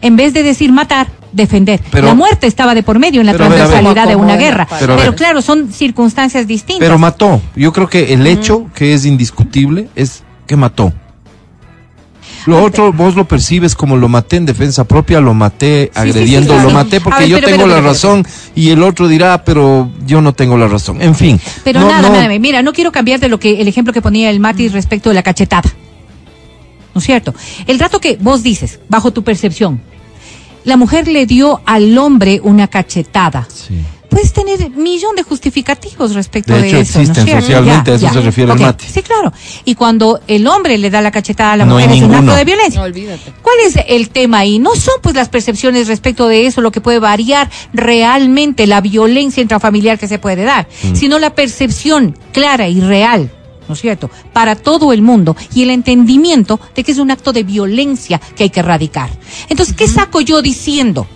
En 0.00 0.14
vez 0.14 0.32
de 0.32 0.44
decir 0.44 0.70
matar, 0.70 1.08
defender. 1.32 1.80
Pero- 1.90 2.06
la 2.06 2.14
muerte 2.14 2.46
estaba 2.46 2.76
de 2.76 2.84
por 2.84 3.00
medio 3.00 3.20
en 3.20 3.26
la 3.26 3.34
transversalidad 3.34 4.06
de 4.06 4.14
una 4.14 4.36
guerra. 4.36 4.68
Pero 4.78 5.16
claro, 5.16 5.42
son 5.42 5.72
circunstancias 5.72 6.46
distintas. 6.46 6.86
Pero 6.86 6.96
mató. 6.96 7.42
Yo 7.56 7.72
creo 7.72 7.88
que 7.88 8.12
el 8.12 8.24
hecho 8.26 8.66
que 8.72 8.94
es 8.94 9.04
indiscutible 9.04 9.88
es 9.96 10.22
que 10.46 10.56
mató. 10.56 10.92
Lo 12.46 12.62
otro 12.62 12.92
vos 12.92 13.16
lo 13.16 13.26
percibes 13.26 13.74
como 13.74 13.96
lo 13.96 14.08
maté 14.08 14.36
en 14.36 14.46
defensa 14.46 14.84
propia, 14.84 15.20
lo 15.20 15.34
maté 15.34 15.90
sí, 15.92 16.00
agrediendo, 16.00 16.54
claro. 16.54 16.68
lo 16.68 16.74
maté 16.74 17.00
porque 17.00 17.20
ver, 17.20 17.28
yo 17.28 17.36
pero, 17.36 17.46
tengo 17.48 17.64
pero, 17.64 17.68
la 17.68 17.80
pero, 17.80 17.88
razón 17.88 18.26
y 18.54 18.70
el 18.70 18.82
otro 18.82 19.08
dirá, 19.08 19.44
pero 19.44 19.90
yo 20.06 20.22
no 20.22 20.32
tengo 20.32 20.56
la 20.56 20.66
razón. 20.66 21.02
En 21.02 21.14
fin. 21.14 21.38
Pero 21.64 21.80
no, 21.80 21.88
nada, 21.88 22.00
no, 22.00 22.14
nada, 22.14 22.38
mira, 22.38 22.62
no 22.62 22.72
quiero 22.72 22.92
cambiar 22.92 23.20
de 23.20 23.28
lo 23.28 23.38
que 23.38 23.60
el 23.60 23.68
ejemplo 23.68 23.92
que 23.92 24.00
ponía 24.00 24.30
el 24.30 24.40
Mati 24.40 24.68
respecto 24.68 25.10
de 25.10 25.16
la 25.16 25.22
cachetada. 25.22 25.70
¿No 26.94 26.98
es 26.98 27.04
cierto? 27.04 27.34
El 27.66 27.78
rato 27.78 28.00
que 28.00 28.16
vos 28.20 28.42
dices, 28.42 28.80
bajo 28.88 29.12
tu 29.12 29.22
percepción, 29.24 29.80
la 30.64 30.76
mujer 30.76 31.08
le 31.08 31.24
dio 31.26 31.60
al 31.64 31.96
hombre 31.96 32.40
una 32.42 32.68
cachetada. 32.68 33.46
Sí. 33.52 33.74
Puedes 34.10 34.32
tener 34.32 34.70
millón 34.70 35.14
de 35.14 35.22
justificativos 35.22 36.14
respecto 36.16 36.52
De 36.52 36.66
eso. 36.66 36.74
¿no 36.74 36.80
es 36.80 36.88
existen 36.96 37.24
cierto? 37.24 37.42
socialmente, 37.42 37.92
a 37.92 37.94
eso 37.94 38.12
se 38.12 38.20
refiere 38.20 38.50
el 38.50 38.56
Ok, 38.58 38.62
Mati. 38.64 38.86
Sí, 38.92 39.02
claro. 39.02 39.32
Y 39.64 39.76
cuando 39.76 40.20
el 40.26 40.48
hombre 40.48 40.76
le 40.78 40.90
da 40.90 41.00
la 41.00 41.12
cachetada 41.12 41.52
a 41.52 41.56
la 41.58 41.64
No 41.64 41.74
mujer 41.74 41.92
es 41.92 42.02
un 42.02 42.12
acto 42.16 42.34
de 42.34 42.44
violencia. 42.44 42.80
No, 42.80 42.86
olvídate. 42.86 43.32
¿Cuál 43.40 43.56
es 43.64 43.78
el 43.86 44.10
tema 44.10 44.38
ahí? 44.38 44.58
No 44.58 44.74
son 44.74 44.94
pues 45.00 45.14
las 45.14 45.28
percepciones 45.28 45.86
respecto 45.86 46.26
de 46.26 46.46
eso 46.46 46.60
lo 46.60 46.72
que 46.72 46.80
puede 46.80 46.98
variar 46.98 47.48
realmente 47.72 48.66
la 48.66 48.80
violencia 48.80 49.40
intrafamiliar 49.42 49.96
que 49.96 50.08
se 50.08 50.18
puede 50.18 50.42
dar, 50.42 50.66
Mm. 50.82 50.96
sino 50.96 51.20
la 51.20 51.32
percepción 51.36 52.18
clara 52.32 52.66
y 52.68 52.80
real, 52.80 53.30
¿no 53.70 53.74
es 53.74 53.80
cierto?, 53.80 54.10
para 54.32 54.56
todo 54.56 54.92
el 54.92 55.00
mundo 55.00 55.36
y 55.54 55.62
el 55.62 55.70
entendimiento 55.70 56.58
de 56.74 56.82
que 56.82 56.90
es 56.92 56.98
un 56.98 57.10
acto 57.12 57.32
de 57.32 57.44
violencia 57.44 58.20
que 58.36 58.42
hay 58.42 58.50
que 58.50 58.58
erradicar. 58.60 59.08
Entonces, 59.48 59.74
¿qué 59.76 59.86
saco 59.86 60.20
yo 60.20 60.42
diciendo? 60.42 61.06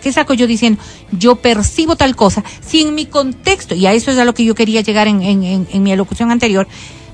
¿Qué 0.00 0.12
saco 0.12 0.32
yo 0.32 0.46
diciendo? 0.46 0.80
Yo 1.10 1.34
percibo 1.36 1.96
tal 1.96 2.14
cosa, 2.14 2.44
si 2.64 2.82
en 2.82 2.94
mi 2.94 3.06
contexto, 3.06 3.74
y 3.74 3.84
a 3.86 3.92
eso 3.92 4.12
es 4.12 4.18
a 4.18 4.24
lo 4.24 4.32
que 4.32 4.44
yo 4.44 4.54
quería 4.54 4.80
llegar 4.80 5.08
en, 5.08 5.22
en- 5.22 5.42
en- 5.42 5.68
en 5.72 5.82
mi 5.82 5.90
elocución 5.90 6.30
anterior, 6.30 6.68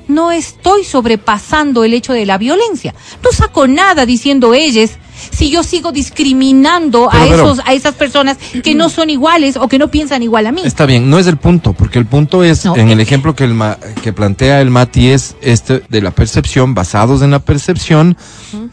no 0.06 0.30
estoy 0.30 0.84
sobrepasando 0.84 1.82
el 1.82 1.94
hecho 1.94 2.12
de 2.12 2.26
la 2.26 2.36
violencia. 2.36 2.94
No 3.22 3.32
saco 3.32 3.66
nada 3.66 4.04
diciendo 4.04 4.52
ellos 4.52 4.90
si 5.30 5.50
yo 5.50 5.62
sigo 5.62 5.92
discriminando 5.92 7.08
Pero, 7.10 7.22
a, 7.24 7.26
pero- 7.28 7.44
esos, 7.52 7.60
a 7.66 7.72
esas 7.72 7.94
personas 7.94 8.36
que 8.62 8.74
no 8.74 8.88
son 8.88 9.10
iguales 9.10 9.56
o 9.56 9.68
que 9.68 9.78
no 9.78 9.88
piensan 9.88 10.22
igual 10.22 10.46
a 10.46 10.52
mí. 10.52 10.62
Está 10.64 10.86
bien, 10.86 11.08
no 11.10 11.18
es 11.18 11.26
el 11.26 11.36
punto, 11.36 11.72
porque 11.72 11.98
el 11.98 12.06
punto 12.06 12.42
es, 12.44 12.64
No. 12.64 12.76
en 12.76 12.88
el 12.90 13.00
ejemplo 13.00 13.34
que, 13.34 13.44
el 13.44 13.54
ma- 13.54 13.78
que 14.02 14.12
plantea 14.12 14.60
el 14.60 14.70
Mati 14.70 15.08
es 15.08 15.36
este 15.40 15.82
de 15.88 16.02
la 16.02 16.10
percepción, 16.10 16.74
basados 16.74 17.22
en 17.22 17.30
la 17.30 17.38
percepción, 17.38 18.16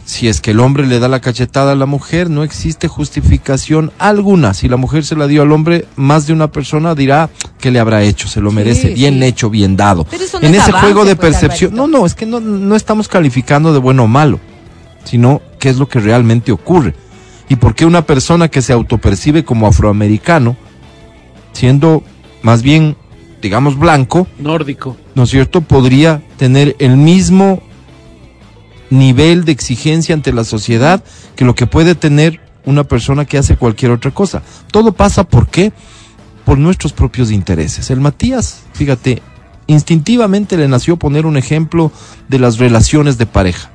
si 0.05 0.27
es 0.27 0.41
que 0.41 0.51
el 0.51 0.59
hombre 0.59 0.85
le 0.87 0.99
da 0.99 1.07
la 1.07 1.19
cachetada 1.21 1.71
a 1.73 1.75
la 1.75 1.85
mujer, 1.85 2.29
no 2.29 2.43
existe 2.43 2.87
justificación 2.87 3.91
alguna. 3.99 4.53
Si 4.53 4.67
la 4.67 4.77
mujer 4.77 5.03
se 5.05 5.15
la 5.15 5.27
dio 5.27 5.41
al 5.41 5.51
hombre, 5.51 5.85
más 5.95 6.27
de 6.27 6.33
una 6.33 6.51
persona 6.51 6.95
dirá 6.95 7.29
que 7.59 7.71
le 7.71 7.79
habrá 7.79 8.03
hecho, 8.03 8.27
se 8.27 8.41
lo 8.41 8.51
merece, 8.51 8.89
bien 8.89 9.15
sí. 9.19 9.25
hecho, 9.25 9.49
bien 9.49 9.75
dado. 9.77 10.05
Pero 10.09 10.23
eso 10.23 10.39
no 10.39 10.47
en 10.47 10.55
es 10.55 10.61
ese 10.61 10.71
avance, 10.71 10.87
juego 10.87 11.05
de 11.05 11.15
pues, 11.15 11.31
percepción, 11.33 11.75
no, 11.75 11.87
no, 11.87 12.05
es 12.05 12.15
que 12.15 12.25
no, 12.25 12.39
no 12.39 12.75
estamos 12.75 13.07
calificando 13.07 13.73
de 13.73 13.79
bueno 13.79 14.03
o 14.03 14.07
malo, 14.07 14.39
sino 15.03 15.41
qué 15.61 15.69
es 15.69 15.77
lo 15.77 15.87
que 15.87 15.99
realmente 15.99 16.51
ocurre. 16.51 16.95
Y 17.47 17.55
por 17.55 17.75
qué 17.75 17.85
una 17.85 18.05
persona 18.05 18.49
que 18.49 18.63
se 18.63 18.73
autopercibe 18.73 19.45
como 19.45 19.67
afroamericano, 19.67 20.57
siendo 21.53 22.03
más 22.41 22.63
bien, 22.63 22.97
digamos, 23.41 23.77
blanco, 23.77 24.27
Nórdico. 24.39 24.97
¿no 25.13 25.23
es 25.23 25.29
cierto?, 25.29 25.61
podría 25.61 26.23
tener 26.37 26.75
el 26.79 26.97
mismo 26.97 27.61
nivel 28.89 29.45
de 29.45 29.51
exigencia 29.51 30.15
ante 30.15 30.33
la 30.33 30.43
sociedad 30.43 31.03
que 31.35 31.45
lo 31.45 31.53
que 31.53 31.67
puede 31.67 31.93
tener 31.93 32.41
una 32.65 32.83
persona 32.83 33.25
que 33.25 33.37
hace 33.37 33.55
cualquier 33.55 33.91
otra 33.91 34.11
cosa. 34.11 34.41
Todo 34.71 34.93
pasa 34.93 35.23
por 35.23 35.47
qué? 35.47 35.71
Por 36.43 36.57
nuestros 36.57 36.91
propios 36.91 37.31
intereses. 37.31 37.91
El 37.91 38.01
Matías, 38.01 38.63
fíjate, 38.73 39.21
instintivamente 39.67 40.57
le 40.57 40.67
nació 40.67 40.97
poner 40.97 41.27
un 41.27 41.37
ejemplo 41.37 41.91
de 42.29 42.39
las 42.39 42.57
relaciones 42.57 43.19
de 43.19 43.27
pareja. 43.27 43.69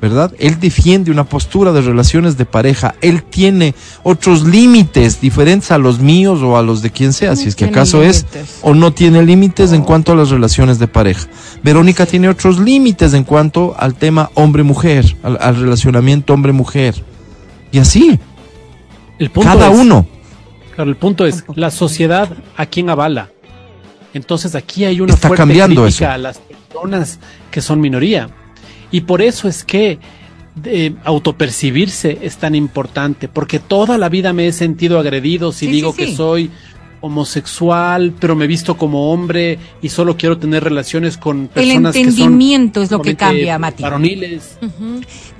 ¿Verdad? 0.00 0.32
Él 0.38 0.58
defiende 0.60 1.10
una 1.10 1.24
postura 1.24 1.72
de 1.72 1.80
relaciones 1.80 2.36
de 2.36 2.44
pareja. 2.44 2.94
Él 3.00 3.22
tiene 3.22 3.74
otros 4.02 4.44
límites 4.44 5.20
diferentes 5.20 5.70
a 5.70 5.78
los 5.78 5.98
míos 6.00 6.40
o 6.42 6.56
a 6.56 6.62
los 6.62 6.82
de 6.82 6.90
quien 6.90 7.12
sea, 7.12 7.36
si 7.36 7.48
es 7.48 7.54
que 7.56 7.66
acaso 7.66 8.02
es 8.02 8.26
o 8.62 8.74
no 8.74 8.92
tiene 8.92 9.22
límites 9.22 9.72
en 9.72 9.82
cuanto 9.82 10.12
a 10.12 10.16
las 10.16 10.30
relaciones 10.30 10.78
de 10.78 10.88
pareja. 10.88 11.26
Verónica 11.62 12.06
tiene 12.06 12.28
otros 12.28 12.58
límites 12.58 13.14
en 13.14 13.24
cuanto 13.24 13.74
al 13.78 13.94
tema 13.94 14.30
hombre-mujer, 14.34 15.16
al, 15.22 15.38
al 15.40 15.56
relacionamiento 15.60 16.32
hombre-mujer. 16.34 16.94
Y 17.72 17.78
así, 17.78 18.18
El 19.18 19.30
punto 19.30 19.48
cada 19.48 19.70
es- 19.72 19.78
uno. 19.78 20.06
Claro, 20.74 20.90
el 20.90 20.96
punto 20.96 21.26
es, 21.26 21.44
la 21.54 21.70
sociedad 21.70 22.30
a 22.56 22.66
quién 22.66 22.88
avala. 22.90 23.28
Entonces 24.14 24.54
aquí 24.54 24.84
hay 24.84 25.00
una 25.00 25.14
Está 25.14 25.28
fuerte 25.28 25.42
cambiando 25.42 25.82
crítica 25.84 26.06
eso. 26.06 26.14
a 26.14 26.18
las 26.18 26.38
personas 26.38 27.18
que 27.50 27.60
son 27.60 27.80
minoría. 27.80 28.28
Y 28.90 29.02
por 29.02 29.22
eso 29.22 29.48
es 29.48 29.64
que 29.64 29.98
de 30.54 30.94
autopercibirse 31.04 32.18
es 32.22 32.36
tan 32.36 32.54
importante, 32.54 33.28
porque 33.28 33.58
toda 33.58 33.98
la 33.98 34.08
vida 34.08 34.32
me 34.32 34.48
he 34.48 34.52
sentido 34.52 34.98
agredido 34.98 35.52
si 35.52 35.66
Sí, 35.66 35.72
digo 35.72 35.92
sí, 35.92 36.04
sí. 36.04 36.10
que 36.10 36.16
soy 36.16 36.50
homosexual, 37.00 38.12
pero 38.18 38.36
me 38.36 38.46
visto 38.46 38.76
como 38.76 39.12
hombre 39.12 39.58
y 39.82 39.88
solo 39.88 40.16
quiero 40.16 40.38
tener 40.38 40.62
relaciones 40.64 41.16
con 41.16 41.48
personas 41.48 41.96
entendimiento 41.96 42.80
que 42.80 42.86
son 42.86 42.94
es 42.94 42.98
lo 42.98 43.02
que 43.02 43.16
cambia, 43.16 43.58
Mati. 43.58 43.82
varoniles. 43.82 44.58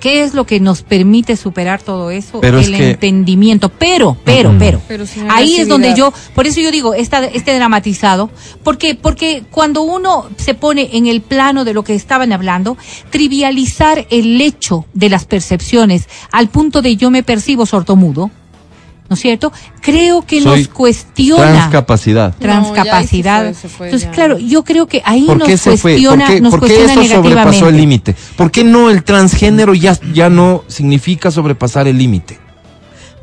¿Qué 0.00 0.22
es 0.22 0.32
lo 0.34 0.46
que 0.46 0.61
nos 0.61 0.82
permite 0.82 1.36
superar 1.36 1.82
todo 1.82 2.11
eso? 2.11 2.40
Pero 2.40 2.58
es 2.58 2.68
el 2.68 2.76
que- 2.76 2.90
entendimiento. 2.90 3.68
Pero, 3.68 4.16
pero, 4.24 4.54
pero. 4.58 4.80
Ahí 5.28 5.56
es 5.56 5.68
donde 5.68 5.94
yo, 5.94 6.12
por 6.34 6.46
eso 6.46 6.61
yo 6.61 6.70
digo, 6.70 6.94
esta, 6.94 7.24
este 7.26 7.54
dramatizado, 7.54 8.30
porque, 8.62 8.94
porque 8.94 9.42
cuando 9.50 9.82
uno 9.82 10.28
se 10.36 10.54
pone 10.54 10.90
en 10.94 11.06
el 11.06 11.20
plano 11.20 11.64
de 11.64 11.74
lo 11.74 11.84
que 11.84 11.94
estaban 11.94 12.32
hablando, 12.32 12.76
trivializar 13.11 14.06
el 14.11 14.40
hecho 14.40 14.86
de 14.94 15.11
las 15.11 15.24
percepciones 15.26 16.08
al 16.32 16.48
punto 16.48 16.80
de 16.82 16.96
yo 16.96 17.11
me 17.11 17.22
percibo 17.22 17.66
sordomudo, 17.66 18.30
¿no 19.11 19.14
es 19.14 19.20
cierto? 19.20 19.52
Creo 19.82 20.22
que 20.22 20.40
Soy 20.40 20.61
nos 20.61 20.68
cuestiona 20.68 21.42
Transcapacidad. 21.50 22.32
transcapacidad. 22.38 23.42
No, 23.42 23.50
ya 23.50 23.50
ahí 23.50 23.54
sí 23.54 23.62
fue- 23.62 23.68
se 23.68 23.68
fue 23.76 23.86
Entonces, 23.88 24.08
ya. 24.08 24.14
claro, 24.14 24.38
yo 24.38 24.62
creo 24.62 24.86
que 24.86 25.02
ahí 25.04 25.22
¿Por 25.24 25.38
nos 25.38 25.48
qué 25.48 25.58
se 25.58 25.76
fue? 25.76 25.92
cuestiona, 25.94 26.26
¿Por 26.26 26.34
qué, 26.36 26.40
nos 26.40 26.50
por 26.52 26.61
qué 26.61 26.66
cuestiona 26.76 26.92
eso 26.92 27.14
sobrepasó 27.16 27.24
el 27.68 27.74
negativamente. 27.74 27.80
límite? 27.80 28.14
¿Por 28.36 28.50
qué 28.52 28.62
no 28.62 28.88
el 28.88 29.02
transgénero 29.02 29.74
ya, 29.74 29.98
ya 30.14 30.30
no 30.30 30.62
significa 30.68 31.32
sobrepasar 31.32 31.88
el 31.88 31.98
límite? 31.98 32.38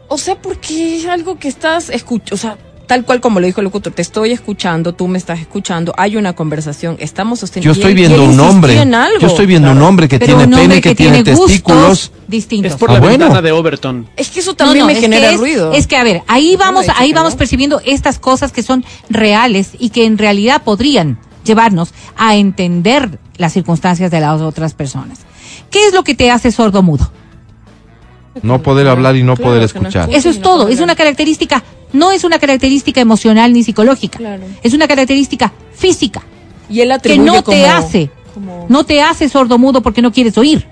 O 0.09 0.17
sea, 0.17 0.35
porque 0.41 0.97
es 0.97 1.05
algo 1.05 1.39
que 1.39 1.47
estás 1.47 1.89
escuchando, 1.89 2.35
o 2.35 2.37
sea, 2.37 2.57
tal 2.87 3.05
cual 3.05 3.21
como 3.21 3.39
lo 3.39 3.45
dijo 3.45 3.59
el 3.61 3.65
locutor, 3.65 3.93
te 3.93 4.01
estoy 4.01 4.31
escuchando, 4.31 4.93
tú 4.95 5.07
me 5.07 5.17
estás 5.17 5.39
escuchando, 5.39 5.93
hay 5.97 6.17
una 6.17 6.33
conversación, 6.33 6.95
estamos 6.99 7.39
sosteniendo. 7.39 7.73
Yo 7.75 7.79
estoy 7.79 7.93
viendo 7.93 8.23
un 8.23 8.39
hombre. 8.39 8.75
Yo 9.19 9.27
estoy 9.27 9.45
viendo 9.45 9.71
un 9.71 9.81
hombre 9.81 10.07
que 10.07 10.17
Pero 10.17 10.37
tiene 10.37 10.43
hombre 10.45 10.61
pene, 10.69 10.81
que, 10.81 10.95
tiene, 10.95 11.19
gustos 11.23 11.45
testículos. 11.47 12.11
distintos. 12.27 12.71
Es 12.71 12.77
por 12.77 12.89
Ah, 12.89 12.93
la 12.93 12.99
bueno. 12.99 13.25
ventana 13.25 13.41
de 13.41 13.51
Overton. 13.51 14.07
Es 14.15 14.29
que 14.29 14.39
eso 14.39 14.55
también 14.55 14.79
no, 14.79 14.85
me 14.87 14.93
es 14.93 14.99
genera 14.99 15.31
es, 15.31 15.37
ruido. 15.37 15.71
Es 15.73 15.85
que 15.85 15.97
a 15.97 16.03
ver, 16.03 16.23
ahí 16.27 16.53
no 16.53 16.59
vamos, 16.59 16.85
ahí 16.95 17.13
vamos 17.13 17.33
no. 17.33 17.37
percibiendo 17.37 17.81
estas 17.85 18.17
cosas 18.17 18.51
que 18.51 18.63
son 18.63 18.83
reales 19.09 19.71
y 19.77 19.89
que 19.89 20.05
en 20.05 20.17
realidad 20.17 20.63
podrían 20.63 21.19
llevarnos 21.43 21.93
a 22.17 22.35
entender 22.35 23.19
las 23.37 23.53
circunstancias 23.53 24.09
de 24.09 24.19
las 24.19 24.41
otras 24.41 24.73
personas. 24.73 25.19
¿Qué 25.69 25.85
es 25.87 25.93
lo 25.93 26.03
que 26.03 26.15
te 26.15 26.31
hace 26.31 26.51
sordo 26.51 26.81
mudo? 26.81 27.11
No 28.41 28.61
poder 28.61 28.87
hablar 28.87 29.15
y 29.15 29.23
no 29.23 29.35
Claro, 29.35 29.49
poder 29.49 29.61
no 29.61 29.65
escuchar. 29.65 30.01
escucha. 30.03 30.17
Eso 30.17 30.29
es 30.29 30.37
no 30.37 30.43
todo, 30.43 30.67
es 30.67 30.79
una 30.79 30.95
característica, 30.95 31.63
no 31.93 32.11
es 32.11 32.23
una 32.23 32.39
característica 32.39 33.01
emocional 33.01 33.53
ni 33.53 33.63
psicológica, 33.63 34.17
Claro. 34.17 34.43
es 34.63 34.73
una 34.73 34.87
característica 34.87 35.51
física 35.73 36.21
y 36.69 36.81
él 36.81 36.93
que 37.01 37.17
no 37.17 37.35
te 37.35 37.41
como- 37.43 37.65
hace, 37.71 38.09
como- 38.33 38.65
no 38.69 38.83
te 38.83 39.01
hace 39.01 39.29
sordo 39.29 39.57
mudo 39.57 39.81
porque 39.81 40.01
no 40.01 40.11
quieres 40.11 40.37
oír. 40.37 40.65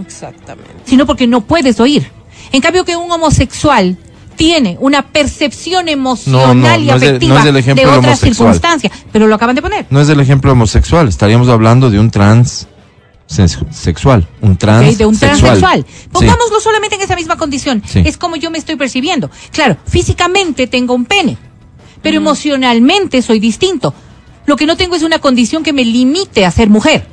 Exactamente. 0.00 0.70
sino 0.84 1.06
porque 1.06 1.26
no 1.26 1.40
puedes 1.40 1.80
oír. 1.80 2.10
En 2.52 2.60
cambio 2.60 2.84
que 2.84 2.96
un 2.96 3.10
homosexual 3.10 3.96
tiene 4.36 4.76
una 4.80 5.02
percepción 5.02 5.88
emocional 5.88 6.64
No, 6.64 6.68
no, 6.68 6.84
y 6.84 6.90
afectiva 6.90 7.34
no 7.44 7.58
es 7.58 7.64
de 7.76 7.86
otras 7.86 8.20
circunstancias, 8.20 8.92
pero 9.12 9.26
lo 9.26 9.34
acaban 9.34 9.54
de 9.56 9.62
poner. 9.62 9.86
No 9.90 10.00
es 10.00 10.08
el 10.08 10.18
ejemplo 10.20 10.52
homosexual, 10.52 11.08
estaríamos 11.08 11.48
hablando 11.48 11.90
de 11.90 11.98
un 11.98 12.10
trans 12.10 12.66
sexual, 13.30 14.26
un 14.40 14.56
trans 14.56 14.98
de 14.98 15.06
un 15.06 15.16
transexual. 15.16 15.86
Sí. 15.88 16.08
Pongámoslo 16.10 16.60
solamente 16.60 16.96
en 16.96 17.02
esa 17.02 17.14
misma 17.14 17.36
condición. 17.36 17.82
Sí. 17.86 18.02
Es 18.04 18.16
como 18.16 18.36
yo 18.36 18.50
me 18.50 18.58
estoy 18.58 18.76
percibiendo. 18.76 19.30
Claro, 19.52 19.76
físicamente 19.86 20.66
tengo 20.66 20.94
un 20.94 21.04
pene, 21.04 21.38
pero 22.02 22.16
emocionalmente 22.16 23.22
soy 23.22 23.38
distinto. 23.38 23.94
Lo 24.46 24.56
que 24.56 24.66
no 24.66 24.76
tengo 24.76 24.96
es 24.96 25.04
una 25.04 25.20
condición 25.20 25.62
que 25.62 25.72
me 25.72 25.84
limite 25.84 26.44
a 26.44 26.50
ser 26.50 26.68
mujer. 26.68 27.06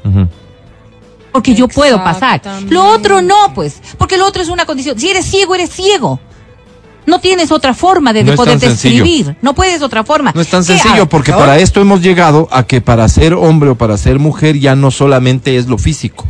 Porque 1.32 1.54
yo 1.54 1.68
puedo 1.68 2.04
pasar. 2.04 2.42
Lo 2.70 2.86
otro 2.86 3.22
no, 3.22 3.54
pues. 3.54 3.80
Porque 4.00 4.18
lo 4.18 4.26
otro 4.26 4.42
es 4.42 4.50
una 4.50 4.66
condición. 4.66 5.00
Si 5.00 5.10
eres 5.10 5.26
ciego, 5.26 5.54
eres 5.54 5.70
ciego. 5.70 6.20
No 7.08 7.20
tienes 7.20 7.52
otra 7.52 7.74
forma 7.74 8.14
de, 8.14 8.24
No 8.24 8.36
poder 8.36 8.60
describir. 8.60 9.36
No 9.42 9.56
puedes 9.56 9.82
otra 9.82 10.04
forma. 10.04 10.32
No 10.36 10.42
es 10.42 10.48
tan 10.50 10.62
¿Qué 10.64 10.78
sencillo 10.78 11.08
porque 11.10 11.32
para 11.32 11.58
esto 11.58 11.82
hemos 11.82 12.02
llegado 12.02 12.48
a 12.52 12.64
que 12.64 12.82
para 12.82 13.08
ser 13.10 13.34
hombre 13.34 13.70
o 13.72 13.76
para 13.76 13.98
ser 13.98 14.20
mujer 14.20 14.60
ya 14.60 14.76
no 14.76 14.92
solamente 14.92 15.58
es 15.58 15.68
lo 15.68 15.78
físico. 15.80 16.26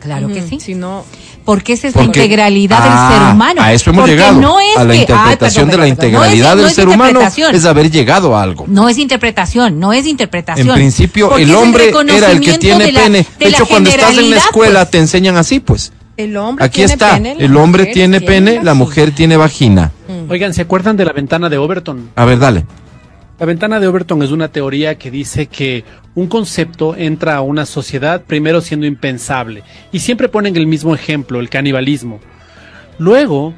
Claro 0.00 0.26
que 0.28 0.42
sí. 0.42 0.58
Si 0.58 0.74
no, 0.74 1.04
Porque 1.44 1.72
esa 1.72 1.88
es 1.88 1.94
Porque- 1.94 2.20
la 2.20 2.24
integralidad 2.24 2.78
Ah, 2.80 3.08
del 3.10 3.18
ser 3.18 3.34
humano. 3.34 3.62
A 3.62 3.72
eso 3.72 3.90
hemos 3.90 4.02
Porque 4.02 4.12
llegado. 4.12 4.40
No 4.40 4.60
es 4.60 4.76
a 4.76 4.84
la 4.84 4.92
que- 4.92 4.92
ay, 4.92 5.00
interpretación 5.00 5.66
perdón, 5.66 5.70
de 5.70 5.76
la 5.76 5.82
perdón. 5.82 5.82
No 5.82 5.84
es- 5.84 5.90
integralidad 5.90 6.56
no 6.56 6.62
del 6.62 6.70
ser 6.72 6.86
humano 6.88 7.04
interpretación. 7.10 7.54
es 7.56 7.64
haber 7.64 7.90
llegado 7.90 8.36
a 8.36 8.42
algo. 8.44 8.64
No 8.68 8.88
es 8.88 8.96
interpretación, 8.98 9.80
no 9.80 9.92
es 9.92 10.06
interpretación. 10.06 10.68
En 10.68 10.74
principio, 10.74 11.28
Porque 11.30 11.42
el 11.42 11.54
hombre 11.56 11.92
era 12.16 12.30
el 12.30 12.40
que 12.40 12.58
tiene 12.58 12.84
de 12.86 12.92
la- 12.92 13.00
pene. 13.00 13.26
de 13.40 13.48
hecho, 13.48 13.66
cuando 13.66 13.90
estás 13.90 14.16
en 14.16 14.30
la 14.30 14.36
escuela 14.36 14.78
pues. 14.82 14.90
te 14.92 14.98
enseñan 14.98 15.36
así, 15.36 15.58
pues. 15.58 15.92
El 16.16 16.36
hombre 16.36 16.64
Aquí 16.64 16.76
tiene 16.76 16.92
está. 16.92 17.14
pene, 17.14 17.36
el 17.38 17.56
hombre 17.56 17.86
tiene 17.86 18.20
pene, 18.20 18.62
la 18.62 18.74
mujer 18.74 19.12
tiene 19.12 19.36
vagina. 19.36 19.92
Oigan, 20.28 20.54
¿se 20.54 20.62
acuerdan 20.62 20.96
de 20.96 21.04
la 21.04 21.12
ventana 21.12 21.48
de 21.48 21.58
Overton? 21.58 22.10
A 22.14 22.24
ver, 22.24 22.38
dale. 22.38 22.64
La 23.38 23.46
ventana 23.46 23.80
de 23.80 23.88
Overton 23.88 24.22
es 24.22 24.30
una 24.30 24.48
teoría 24.48 24.96
que 24.98 25.10
dice 25.10 25.46
que 25.46 25.84
un 26.14 26.28
concepto 26.28 26.94
entra 26.96 27.36
a 27.36 27.40
una 27.40 27.66
sociedad 27.66 28.22
primero 28.22 28.60
siendo 28.60 28.86
impensable 28.86 29.64
y 29.90 29.98
siempre 29.98 30.28
ponen 30.28 30.56
el 30.56 30.66
mismo 30.66 30.94
ejemplo, 30.94 31.40
el 31.40 31.48
canibalismo. 31.48 32.20
Luego, 32.98 33.54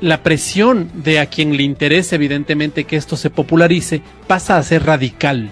la 0.00 0.22
presión 0.22 0.90
de 0.94 1.18
a 1.18 1.26
quien 1.26 1.56
le 1.56 1.62
interese 1.62 2.14
evidentemente 2.14 2.84
que 2.84 2.96
esto 2.96 3.16
se 3.16 3.30
popularice 3.30 4.02
pasa 4.26 4.58
a 4.58 4.62
ser 4.62 4.84
radical, 4.84 5.50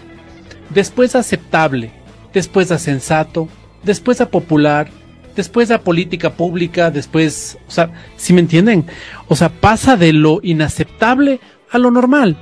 después 0.70 1.16
a 1.16 1.20
aceptable, 1.20 1.90
después 2.32 2.70
a 2.70 2.78
sensato, 2.78 3.48
después 3.82 4.20
a 4.20 4.28
popular, 4.28 4.88
después 5.36 5.70
a 5.70 5.80
política 5.80 6.30
pública, 6.34 6.90
después, 6.90 7.58
o 7.66 7.70
sea, 7.70 7.90
si 8.16 8.32
me 8.32 8.40
entienden? 8.40 8.86
O 9.28 9.36
sea, 9.36 9.48
pasa 9.48 9.96
de 9.96 10.12
lo 10.12 10.40
inaceptable 10.42 11.40
a 11.70 11.78
lo 11.78 11.90
normal. 11.90 12.36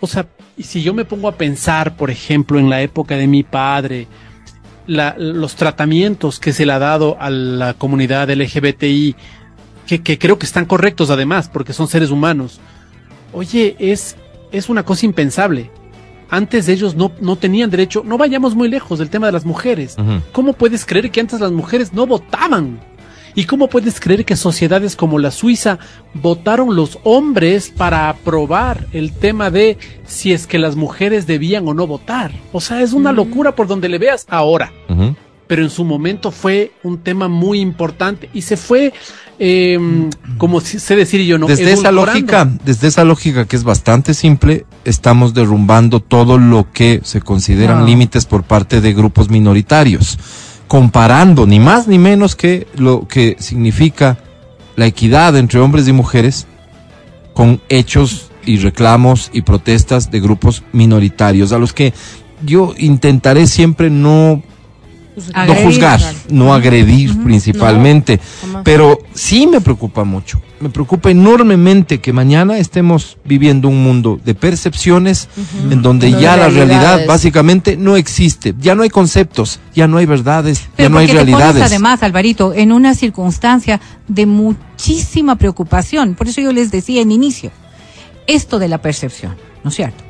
O 0.00 0.06
sea, 0.06 0.26
y 0.56 0.62
si 0.64 0.82
yo 0.82 0.94
me 0.94 1.04
pongo 1.04 1.28
a 1.28 1.36
pensar, 1.36 1.96
por 1.96 2.10
ejemplo, 2.10 2.58
en 2.58 2.70
la 2.70 2.80
época 2.82 3.16
de 3.16 3.26
mi 3.26 3.42
padre, 3.42 4.06
la- 4.86 5.14
los 5.18 5.54
tratamientos 5.56 6.38
que 6.40 6.52
se 6.52 6.64
le 6.66 6.72
ha 6.72 6.78
dado 6.78 7.16
a 7.20 7.30
la 7.30 7.74
comunidad 7.74 8.30
LGBTI, 8.30 9.14
que, 9.86 10.02
que 10.02 10.18
creo 10.18 10.38
que 10.38 10.46
están 10.46 10.66
correctos 10.66 11.10
además, 11.10 11.48
porque 11.48 11.72
son 11.72 11.88
seres 11.88 12.10
humanos. 12.10 12.60
Oye, 13.32 13.76
es, 13.78 14.16
es 14.52 14.68
una 14.68 14.82
cosa 14.84 15.06
impensable. 15.06 15.70
Antes 16.30 16.68
ellos 16.68 16.94
no, 16.94 17.12
no 17.20 17.36
tenían 17.36 17.70
derecho, 17.70 18.02
no 18.04 18.18
vayamos 18.18 18.54
muy 18.54 18.68
lejos 18.68 18.98
del 18.98 19.10
tema 19.10 19.26
de 19.26 19.32
las 19.32 19.44
mujeres. 19.44 19.96
¿Cómo 20.32 20.52
puedes 20.52 20.84
creer 20.84 21.10
que 21.10 21.20
antes 21.20 21.40
las 21.40 21.52
mujeres 21.52 21.92
no 21.92 22.06
votaban? 22.06 22.80
¿Y 23.34 23.44
cómo 23.44 23.68
puedes 23.68 24.00
creer 24.00 24.24
que 24.24 24.36
sociedades 24.36 24.96
como 24.96 25.18
la 25.18 25.30
Suiza 25.30 25.78
votaron 26.14 26.74
los 26.74 26.98
hombres 27.04 27.70
para 27.70 28.08
aprobar 28.08 28.86
el 28.92 29.12
tema 29.12 29.50
de 29.50 29.78
si 30.06 30.32
es 30.32 30.46
que 30.46 30.58
las 30.58 30.74
mujeres 30.74 31.26
debían 31.26 31.68
o 31.68 31.74
no 31.74 31.86
votar? 31.86 32.32
O 32.52 32.60
sea, 32.60 32.82
es 32.82 32.92
una 32.92 33.12
locura 33.12 33.54
por 33.54 33.68
donde 33.68 33.88
le 33.88 33.98
veas 33.98 34.26
ahora. 34.28 34.72
Pero 35.48 35.62
en 35.62 35.70
su 35.70 35.84
momento 35.84 36.30
fue 36.30 36.72
un 36.84 36.98
tema 36.98 37.26
muy 37.26 37.60
importante 37.60 38.28
y 38.34 38.42
se 38.42 38.56
fue, 38.56 38.92
eh, 39.38 39.78
como 40.36 40.60
sé 40.60 40.94
decir 40.94 41.22
yo, 41.22 41.38
no. 41.38 41.46
desde 41.46 41.72
esa 41.72 41.90
lógica, 41.90 42.48
desde 42.64 42.86
esa 42.86 43.02
lógica 43.02 43.46
que 43.46 43.56
es 43.56 43.64
bastante 43.64 44.12
simple, 44.12 44.66
estamos 44.84 45.32
derrumbando 45.32 46.00
todo 46.00 46.38
lo 46.38 46.70
que 46.70 47.00
se 47.02 47.22
consideran 47.22 47.80
No. 47.80 47.86
límites 47.86 48.26
por 48.26 48.42
parte 48.44 48.80
de 48.82 48.92
grupos 48.92 49.30
minoritarios, 49.30 50.18
comparando 50.68 51.46
ni 51.46 51.58
más 51.58 51.88
ni 51.88 51.98
menos 51.98 52.36
que 52.36 52.66
lo 52.76 53.08
que 53.08 53.36
significa 53.40 54.18
la 54.76 54.86
equidad 54.86 55.34
entre 55.36 55.60
hombres 55.60 55.88
y 55.88 55.92
mujeres 55.92 56.46
con 57.32 57.60
hechos 57.70 58.30
y 58.44 58.58
reclamos 58.58 59.30
y 59.32 59.42
protestas 59.42 60.10
de 60.10 60.20
grupos 60.20 60.62
minoritarios 60.72 61.52
a 61.52 61.58
los 61.58 61.72
que 61.72 61.94
yo 62.44 62.74
intentaré 62.78 63.46
siempre 63.46 63.90
no 63.90 64.42
no 65.46 65.54
juzgar, 65.54 66.00
no 66.30 66.54
agredir 66.54 67.22
principalmente, 67.22 68.20
pero 68.64 68.98
sí 69.14 69.46
me 69.46 69.60
preocupa 69.60 70.04
mucho, 70.04 70.40
me 70.60 70.68
preocupa 70.68 71.10
enormemente 71.10 72.00
que 72.00 72.12
mañana 72.12 72.58
estemos 72.58 73.18
viviendo 73.24 73.68
un 73.68 73.82
mundo 73.82 74.20
de 74.24 74.34
percepciones 74.34 75.28
en 75.70 75.82
donde 75.82 76.10
ya 76.10 76.36
la 76.36 76.48
realidad 76.48 76.68
realidades. 76.68 77.06
básicamente 77.06 77.76
no 77.76 77.96
existe, 77.96 78.54
ya 78.58 78.74
no 78.74 78.82
hay 78.82 78.90
conceptos, 78.90 79.60
ya 79.74 79.86
no 79.86 79.98
hay 79.98 80.06
verdades, 80.06 80.68
ya 80.76 80.88
no 80.88 80.98
hay 80.98 81.06
porque 81.06 81.18
te 81.18 81.24
pones 81.24 81.36
realidades. 81.36 81.62
además, 81.62 82.02
Alvarito, 82.02 82.52
en 82.54 82.72
una 82.72 82.94
circunstancia 82.94 83.80
de 84.06 84.26
muchísima 84.26 85.36
preocupación. 85.36 86.14
Por 86.14 86.28
eso 86.28 86.40
yo 86.40 86.52
les 86.52 86.70
decía 86.70 87.02
en 87.02 87.12
inicio, 87.12 87.50
esto 88.26 88.58
de 88.58 88.68
la 88.68 88.78
percepción, 88.78 89.36
¿no 89.62 89.70
es 89.70 89.76
cierto? 89.76 90.04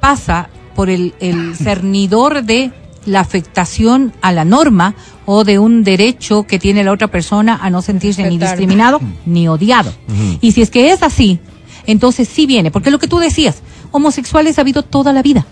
Pasa 0.00 0.48
por 0.74 0.90
el, 0.90 1.14
el 1.20 1.56
cernidor 1.62 2.42
de 2.44 2.72
la 3.06 3.20
afectación 3.20 4.12
a 4.20 4.32
la 4.32 4.44
norma 4.44 4.94
o 5.24 5.44
de 5.44 5.58
un 5.58 5.82
derecho 5.84 6.44
que 6.44 6.58
tiene 6.58 6.84
la 6.84 6.92
otra 6.92 7.08
persona 7.08 7.58
a 7.62 7.70
no 7.70 7.80
sentirse 7.82 8.28
ni 8.28 8.38
discriminado 8.38 9.00
ni 9.24 9.48
odiado. 9.48 9.92
Y 10.40 10.52
si 10.52 10.62
es 10.62 10.70
que 10.70 10.92
es 10.92 11.02
así, 11.02 11.40
entonces 11.86 12.28
sí 12.28 12.46
viene, 12.46 12.70
porque 12.70 12.90
lo 12.90 12.98
que 12.98 13.08
tú 13.08 13.18
decías, 13.18 13.62
homosexuales 13.92 14.58
ha 14.58 14.62
habido 14.62 14.82
toda 14.82 15.12
la 15.12 15.22
vida, 15.22 15.46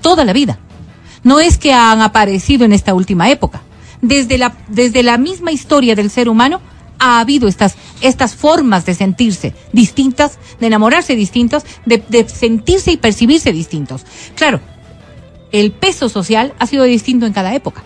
toda 0.00 0.24
la 0.24 0.32
vida. 0.32 0.58
No 1.24 1.40
es 1.40 1.58
que 1.58 1.72
han 1.72 2.00
aparecido 2.00 2.64
en 2.64 2.72
esta 2.72 2.94
última 2.94 3.30
época. 3.30 3.62
desde 4.02 4.36
la, 4.36 4.52
desde 4.68 5.02
la 5.02 5.16
misma 5.16 5.52
historia 5.52 5.94
del 5.94 6.10
ser 6.10 6.28
humano, 6.28 6.60
ha 6.98 7.20
habido 7.20 7.48
estas, 7.48 7.74
estas 8.00 8.34
formas 8.34 8.84
de 8.84 8.94
sentirse 8.94 9.54
distintas, 9.72 10.38
de 10.60 10.66
enamorarse 10.66 11.16
distintas, 11.16 11.64
de, 11.86 12.02
de 12.08 12.28
sentirse 12.28 12.92
y 12.92 12.96
percibirse 12.96 13.52
distintos. 13.52 14.04
Claro, 14.36 14.60
el 15.52 15.70
peso 15.72 16.08
social 16.08 16.54
ha 16.58 16.66
sido 16.66 16.84
distinto 16.84 17.26
en 17.26 17.32
cada 17.32 17.54
época 17.54 17.84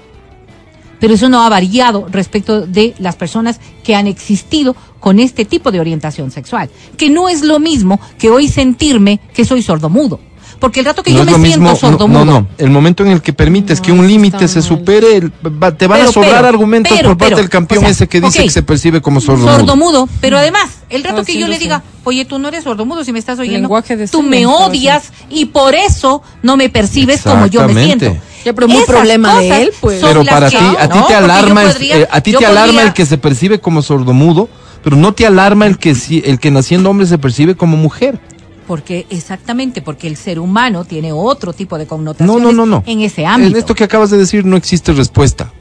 pero 1.01 1.15
eso 1.15 1.29
no 1.29 1.43
ha 1.43 1.49
variado 1.49 2.07
respecto 2.11 2.67
de 2.67 2.95
las 2.99 3.17
personas 3.17 3.61
que 3.85 3.95
han 3.95 4.07
existido 4.07 4.77
con 5.01 5.21
este 5.21 5.45
tipo 5.45 5.71
de 5.71 5.81
orientación 5.81 6.31
sexual, 6.31 6.71
que 6.97 7.11
no 7.11 7.29
es 7.29 7.43
lo 7.43 7.59
mismo 7.59 8.01
que 8.19 8.31
hoy 8.31 8.49
sentirme 8.49 9.21
que 9.35 9.45
soy 9.45 9.63
sordomudo. 9.63 10.21
Porque 10.59 10.81
el 10.81 10.87
rato 10.87 11.03
que 11.03 11.11
No 11.13 11.19
yo 11.19 11.25
me 11.39 11.49
siento 11.49 11.61
mismo, 11.61 11.77
sordomudo. 11.77 12.25
no, 12.25 12.41
no, 12.41 12.49
el 12.57 12.71
momento 12.71 13.05
en 13.05 13.11
el 13.11 13.21
que 13.21 13.33
permites 13.35 13.79
No, 13.81 13.85
que 13.85 13.93
un 13.93 14.07
límite 14.07 14.49
se 14.49 14.63
supere, 14.63 15.17
el- 15.17 15.31
va- 15.31 15.77
te 15.77 15.87
van 15.87 15.99
Pero, 15.99 16.11
a 16.11 16.13
sobrar 16.13 16.35
pero, 16.37 16.49
argumentos 16.49 16.97
pero, 16.97 17.11
por 17.11 17.19
parte 17.19 17.37
del 17.37 17.49
campeón 17.51 17.79
o 17.79 17.83
sea, 17.83 17.91
ese 17.91 18.09
que 18.09 18.21
dice 18.23 18.43
que 18.43 18.51
se 18.51 18.63
percibe 18.63 19.03
como 19.03 19.21
sordomudo. 19.21 19.59
sordomudo, 19.59 20.09
pero 20.21 20.39
además, 20.39 20.71
el 20.89 21.05
rato 21.05 21.19
No, 21.19 21.25
que 21.25 21.33
sí, 21.33 21.39
yo 21.39 21.47
le 21.47 21.55
sé. 21.57 21.61
diga, 21.65 21.83
oye, 22.05 22.25
tú 22.25 22.39
no 22.39 22.49
eres 22.49 22.65
sordomudo 22.65 23.05
si 23.05 23.13
me 23.13 23.19
estás 23.19 23.39
oyendo, 23.39 23.61
Lenguaje 23.69 23.97
de 23.97 24.09
tú 24.09 24.23
me 24.23 24.47
odias 24.47 25.13
y 25.29 25.45
por 25.47 25.75
eso 25.75 26.23
no 26.43 26.57
me 26.57 26.69
percibes 26.71 27.21
como 27.23 27.47
yo 27.47 27.67
me 27.69 27.85
siento. 27.85 28.17
Ya, 28.45 28.53
pero 28.55 28.67
muy 28.69 28.77
Esas 28.79 28.89
problema 28.89 29.39
de 29.41 29.63
él, 29.63 29.73
pues. 29.81 30.01
Pero 30.03 30.25
para 30.25 30.49
ti, 30.49 30.57
a 30.57 30.89
ti 30.89 30.99
te 31.09 31.15
alarma, 31.15 31.65
eh, 31.81 32.07
a 32.11 32.21
ti 32.21 32.33
te 32.33 32.47
alarma 32.47 32.81
el 32.83 32.93
que 32.95 33.05
se 33.05 33.19
percibe 33.19 33.59
como 33.61 33.83
sordomudo, 33.83 34.49
pero 34.83 34.97
no 34.97 35.13
te 35.13 35.27
alarma 35.27 35.67
el 35.67 35.79
que 35.79 35.95
si- 35.97 36.23
el 36.25 36.39
que 36.39 36.51
naciendo 36.51 36.89
hombre 36.89 37.07
se 37.07 37.19
percibe 37.19 37.57
como 37.57 37.77
mujer. 37.77 38.19
Porque, 38.67 39.07
exactamente, 39.11 39.81
porque 39.83 40.09
el 40.09 40.17
ser 40.17 40.39
humano 40.41 40.85
tiene 40.85 41.13
otro 41.13 41.53
tipo 41.53 41.79
de 41.79 41.85
No, 41.85 41.89
connotaciones 41.89 42.43
no, 42.43 42.53
no, 42.53 42.67
no. 42.67 42.83
en 42.87 43.01
ese 43.01 43.25
ámbito. 43.25 43.53
En 43.53 43.59
esto 43.59 43.75
que 43.75 43.85
acabas 43.85 44.11
de 44.11 44.19
decir 44.19 44.45
no 44.45 44.57
existe 44.57 44.93
respuesta. 44.93 45.53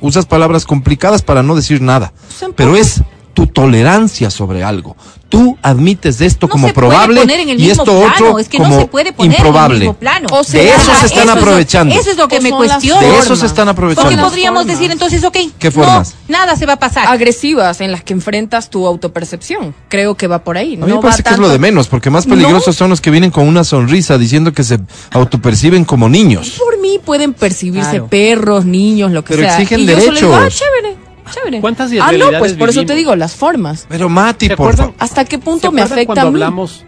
Usas 0.00 0.24
palabras 0.24 0.64
complicadas 0.64 1.20
para 1.22 1.42
no 1.42 1.54
decir 1.54 1.82
nada. 1.82 2.12
Pero 2.56 2.76
es 2.76 3.02
tu 3.34 3.46
tolerancia 3.46 4.30
sobre 4.30 4.62
algo. 4.64 4.96
Tú 5.28 5.56
admites 5.62 6.20
esto 6.20 6.48
no 6.48 6.50
como 6.50 6.66
se 6.66 6.74
puede 6.74 6.88
probable 6.88 7.20
poner 7.20 7.38
en 7.40 7.48
el 7.50 7.60
y 7.60 7.66
mismo 7.68 7.84
esto 7.84 8.00
plano, 8.00 8.12
otro 8.26 8.38
es 8.40 8.48
que 8.48 8.58
como 8.58 8.74
no 8.74 8.80
se 8.80 8.86
puede 8.88 9.12
poner 9.12 9.38
improbable. 9.38 9.76
en 9.76 9.82
el 9.82 9.88
mismo 9.88 9.94
plano. 10.00 10.26
O 10.32 10.42
sea, 10.42 10.60
de 10.60 10.70
eso 10.70 10.92
se 10.92 11.06
están 11.06 11.06
eso 11.06 11.20
es 11.20 11.26
lo- 11.26 11.32
aprovechando. 11.32 11.94
eso 11.94 12.10
es 12.10 12.16
lo 12.16 12.26
que 12.26 12.38
O 12.38 12.42
me 12.42 12.50
cuestiono. 12.50 13.00
de 13.00 13.18
eso 13.18 13.36
se 13.36 13.46
están 13.46 13.66
Porque 13.66 13.70
aprovechando. 13.94 14.10
Son 14.10 14.20
podríamos 14.30 14.62
formas. 14.62 14.76
decir 14.78 14.90
entonces, 14.90 15.22
ok, 15.22 15.36
¿Qué 15.60 15.70
formas? 15.70 16.16
no, 16.26 16.36
nada 16.38 16.56
se 16.56 16.66
va 16.66 16.72
a 16.72 16.78
pasar. 16.80 17.06
agresivas 17.06 17.80
en 17.80 17.92
las 17.92 18.02
que 18.02 18.12
enfrentas 18.12 18.70
tu 18.70 18.84
autopercepción. 18.88 19.72
Creo 19.88 20.16
que 20.16 20.26
va 20.26 20.42
por 20.42 20.56
ahí. 20.58 20.74
A 20.74 20.78
no 20.78 20.86
mí 20.86 20.92
me 20.92 20.96
va 20.96 21.02
parece 21.02 21.22
que 21.22 21.28
es 21.30 21.36
lo 21.38 21.42
tanto- 21.44 21.52
de 21.52 21.58
menos, 21.60 21.86
porque 21.86 22.10
más 22.10 22.26
peligrosos 22.26 22.66
No. 22.68 22.72
son 22.72 22.90
los 22.90 23.00
que 23.00 23.12
vienen 23.12 23.30
con 23.30 23.46
una 23.46 23.62
sonrisa 23.62 24.18
diciendo 24.18 24.52
que 24.52 24.64
se 24.64 24.80
autoperciben 25.12 25.84
como 25.84 26.08
niños. 26.08 26.54
Por 26.58 26.80
mí 26.80 26.98
pueden 27.04 27.34
percibirse 27.34 27.90
Claro. 27.90 28.08
perros, 28.08 28.64
niños, 28.64 29.12
lo 29.12 29.22
que 29.24 29.34
Pero 29.36 29.46
sea. 29.48 29.54
exigen 29.60 29.80
y 29.80 29.86
yo 29.86 30.00
solo 30.00 30.12
digo, 30.20 30.34
ah, 30.34 30.38
derechos. 30.40 30.60
chévere, 30.60 30.96
chévere. 31.34 31.60
¿Cuántas 31.60 31.90
Ah, 32.00 32.12
no, 32.12 32.30
pues 32.38 32.54
por 32.54 32.68
eso 32.70 32.84
te 32.84 32.94
digo, 32.94 33.14
las 33.16 33.34
formas. 33.34 33.86
Pero 33.88 34.08
Mati, 34.08 34.46
¿Se 34.48 34.56
por 34.56 34.66
acuerdan? 34.68 34.86
favor. 34.88 34.94
¿Hasta 34.98 35.24
qué 35.24 35.36
¿Se 35.36 35.42
punto 35.42 35.72
me 35.72 35.82
acuerdan 35.82 35.98
afecta 35.98 36.06
cuando 36.14 36.28
a 36.28 36.30
mí? 36.30 36.36
hablamos? 36.36 36.84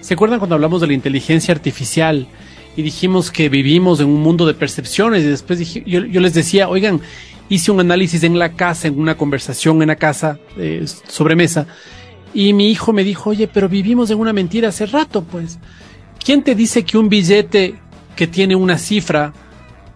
¿Se 0.00 0.14
acuerdan 0.14 0.38
cuando 0.38 0.54
hablamos 0.54 0.80
de 0.80 0.86
la 0.86 0.92
inteligencia 0.92 1.52
artificial 1.52 2.26
y 2.76 2.82
dijimos 2.82 3.30
que 3.30 3.48
vivimos 3.48 4.00
en 4.00 4.06
un 4.08 4.22
mundo 4.22 4.46
de 4.46 4.54
percepciones 4.54 5.24
y 5.24 5.26
después 5.26 5.58
dije, 5.58 5.82
yo, 5.86 6.04
yo 6.04 6.20
les 6.20 6.34
decía, 6.34 6.68
oigan, 6.68 7.00
hice 7.48 7.72
un 7.72 7.80
análisis 7.80 8.22
en 8.22 8.38
la 8.38 8.52
casa, 8.52 8.86
en 8.88 8.98
una 9.00 9.16
conversación 9.16 9.80
en 9.82 9.88
la 9.88 9.96
casa, 9.96 10.38
eh, 10.58 10.84
sobremesa, 11.08 11.66
y 12.34 12.52
mi 12.52 12.70
hijo 12.70 12.92
me 12.92 13.02
dijo, 13.02 13.30
oye, 13.30 13.48
pero 13.48 13.68
vivimos 13.68 14.10
en 14.10 14.18
una 14.18 14.32
mentira 14.32 14.68
hace 14.68 14.86
rato, 14.86 15.24
pues. 15.24 15.58
¿Quién 16.22 16.42
te 16.42 16.54
dice 16.54 16.84
que 16.84 16.98
un 16.98 17.08
billete 17.08 17.76
que 18.14 18.26
tiene 18.26 18.54
una 18.56 18.78
cifra 18.78 19.32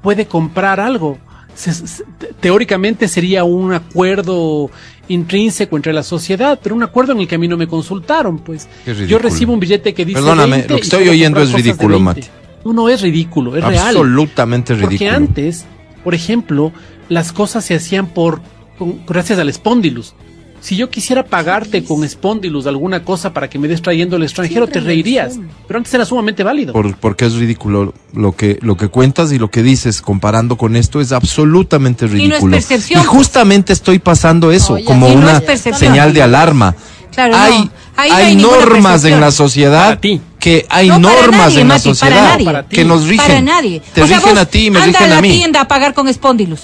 puede 0.01 0.26
comprar 0.26 0.80
algo? 0.80 1.18
Se- 1.61 1.74
se- 1.74 2.04
te- 2.18 2.28
teóricamente 2.40 3.06
sería 3.06 3.44
un 3.44 3.72
acuerdo 3.74 4.70
intrínseco 5.08 5.76
entre 5.76 5.92
la 5.92 6.02
sociedad, 6.02 6.58
pero 6.62 6.74
un 6.74 6.82
acuerdo 6.82 7.12
en 7.12 7.20
el 7.20 7.28
que 7.28 7.34
a 7.34 7.38
mí 7.38 7.48
no 7.48 7.56
me 7.56 7.66
consultaron, 7.66 8.38
pues. 8.38 8.66
Yo 9.06 9.18
recibo 9.18 9.52
un 9.52 9.61
billete 9.61 9.92
que 9.92 10.04
dice 10.04 10.20
Perdóname, 10.20 10.52
20 10.58 10.68
lo 10.70 10.76
que 10.76 10.82
estoy 10.82 11.08
oyendo 11.08 11.42
es 11.42 11.52
ridículo, 11.52 11.96
20. 12.00 12.20
Mati. 12.20 12.28
No, 12.64 12.72
no 12.72 12.88
es 12.88 13.02
ridículo, 13.02 13.56
es 13.56 13.64
real. 13.64 13.88
Absolutamente 13.88 14.74
Porque 14.74 14.86
ridículo. 14.96 15.16
antes, 15.16 15.66
por 16.04 16.14
ejemplo, 16.14 16.72
las 17.08 17.32
cosas 17.32 17.64
se 17.64 17.74
hacían 17.74 18.06
por 18.06 18.40
con- 18.78 19.04
gracias 19.06 19.38
al 19.38 19.48
espóndilus. 19.48 20.14
Si 20.61 20.76
yo 20.76 20.90
quisiera 20.90 21.24
pagarte 21.24 21.82
con 21.84 22.04
espóndilus 22.04 22.66
alguna 22.66 23.02
cosa 23.02 23.32
para 23.32 23.48
que 23.48 23.58
me 23.58 23.66
des 23.66 23.80
trayendo 23.80 24.16
al 24.16 24.22
extranjero, 24.22 24.66
Siempre 24.66 24.80
te 24.82 24.86
reirías. 24.86 25.38
Pero 25.66 25.78
antes 25.78 25.94
era 25.94 26.04
sumamente 26.04 26.42
válido. 26.42 26.72
Por- 26.74 26.94
porque 26.96 27.24
es 27.26 27.34
ridículo 27.34 27.94
lo 28.12 28.32
que 28.36 28.58
lo 28.61 28.76
que 28.76 28.88
cuentas 28.88 29.32
y 29.32 29.38
lo 29.38 29.50
que 29.50 29.62
dices 29.62 30.02
comparando 30.02 30.56
con 30.56 30.76
esto 30.76 31.00
es 31.00 31.12
absolutamente 31.12 32.04
no 32.06 32.12
es 32.12 32.18
ridículo. 32.20 32.50
percepción. 32.52 33.00
Y 33.00 33.04
justamente 33.04 33.72
estoy 33.72 33.98
pasando 34.00 34.52
eso 34.52 34.78
como 34.84 35.08
y 35.08 35.14
no 35.14 35.20
una 35.22 35.40
señal 35.74 36.12
de 36.12 36.22
alarma. 36.22 36.74
Claro, 37.12 37.32
no. 37.32 37.38
hay 37.42 37.70
hay 37.96 38.36
normas 38.36 39.04
en 39.04 39.20
la 39.20 39.30
sociedad 39.32 39.88
Para 39.88 40.00
ti. 40.00 40.20
que 40.38 40.64
hay 40.70 40.88
No, 40.88 41.00
para 41.08 41.22
normas 41.22 41.48
nadie, 41.48 41.61
en 41.62 41.68
la 41.68 41.74
Mati, 41.74 41.88
sociedad. 41.88 42.38
Para 42.44 42.62
que 42.68 42.84
nos 42.84 43.04
rigen. 43.08 43.26
Para 43.26 43.40
nadie. 43.40 43.82
Te 43.94 44.02
O 44.02 44.06
sea, 44.06 44.18
rigen 44.18 44.38
a 44.38 44.44
ti 44.46 44.66
y 44.66 44.70
me 44.70 44.80
rigen 44.86 45.02
a 45.02 45.06
a 45.06 45.08
la 45.16 45.22
mí. 45.22 45.30
tienda 45.30 45.61
a 45.62 45.68
pagar 45.68 45.92
con 45.94 46.06
espóndilus. 46.08 46.61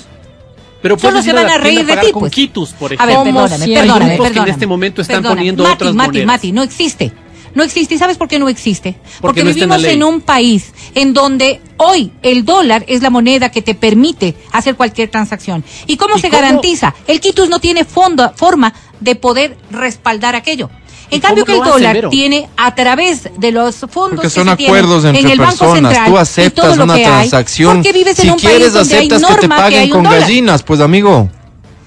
Pero 0.82 0.98
Solo 0.98 1.22
se 1.22 1.30
a 1.30 1.34
van 1.34 1.48
a 1.50 1.58
reír 1.58 1.80
a 1.80 1.96
de 1.96 2.06
ti, 2.06 2.12
con 2.12 2.20
pues. 2.20 2.32
quitus, 2.32 2.72
por 2.72 2.92
A 2.92 2.94
ejemplo. 2.94 3.06
ver, 3.06 3.16
Como 3.16 3.32
perdóname, 3.40 3.64
si 3.64 3.74
perdóname, 3.74 3.98
grupos 3.98 4.08
que 4.08 4.12
en 4.12 4.32
perdóname. 4.32 4.50
este 4.52 4.66
momento 4.66 5.02
están 5.02 5.16
Perdóname. 5.16 5.36
poniendo 5.40 5.62
Mati, 5.64 5.74
otras 5.74 5.94
Mati, 5.94 6.06
monedas. 6.08 6.26
Mati, 6.26 6.52
no 6.52 6.62
existe. 6.62 7.12
No 7.54 7.62
existe. 7.62 7.94
¿Y 7.94 7.98
sabes 7.98 8.18
por 8.18 8.28
qué 8.28 8.38
no 8.38 8.48
existe? 8.50 8.96
Porque 9.22 9.42
no 9.42 9.48
en 9.50 9.56
la 9.58 9.76
vivimos 9.78 9.84
en, 9.84 9.98
ley. 10.00 10.02
un 10.08 10.20
país 10.20 10.72
en 10.94 11.14
donde 11.14 11.60
hoy 11.78 12.12
el 12.22 12.44
dólar 12.44 12.84
es 12.86 13.00
la 13.00 13.08
moneda 13.08 13.50
que 13.50 13.62
te 13.62 13.74
permite 13.74 14.36
hacer 14.52 14.76
cualquier 14.76 15.08
transacción. 15.10 15.64
¿Y 15.86 15.96
cómo 15.96 16.18
¿Y 16.18 16.20
se 16.20 16.28
cómo? 16.28 16.42
garantiza? 16.42 16.94
El 17.06 17.18
quitus 17.20 17.48
no 17.48 17.58
tiene 17.58 17.84
fondo, 17.86 18.30
forma 18.36 18.74
de 19.00 19.14
poder 19.16 19.56
respaldar 19.70 20.34
aquello. 20.36 20.68
En 21.10 21.18
¿Y 21.18 21.20
cambio 21.20 21.44
que 21.44 21.52
el 21.54 21.60
hacen, 21.62 21.72
dólar 21.72 22.10
tiene 22.10 22.48
a 22.56 22.74
través 22.74 23.28
de 23.38 23.52
los 23.52 23.76
fondos 23.76 24.16
Porque 24.16 24.22
que 24.22 24.30
son 24.30 24.48
se 24.48 24.56
tienen 24.56 24.76
acuerdos 24.76 25.04
entre 25.04 25.20
en 25.22 25.30
el 25.30 25.38
Banco 25.38 25.50
personas. 25.58 25.92
Central 25.92 26.04
Tú 26.04 26.10
y 26.10 26.12
todo 26.12 26.18
aceptas 26.20 26.76
lo 26.76 26.84
una 26.84 26.94
que 26.96 27.04
hay, 27.06 27.12
transacción. 27.28 27.76
porque 27.76 27.92
vives 27.92 28.16
si 28.16 28.26
en 28.26 28.32
un 28.32 28.38
quieres, 28.40 28.58
país 28.60 28.72
donde 28.72 28.94
hay 28.96 29.06
aceptas 29.06 29.28
que 29.28 29.34
te 29.34 29.40
que 29.42 29.48
paguen 29.48 29.80
hay 29.82 29.90
con 29.90 30.02
dólar. 30.02 30.20
gallinas, 30.20 30.62
pues 30.64 30.80
amigo. 30.80 31.30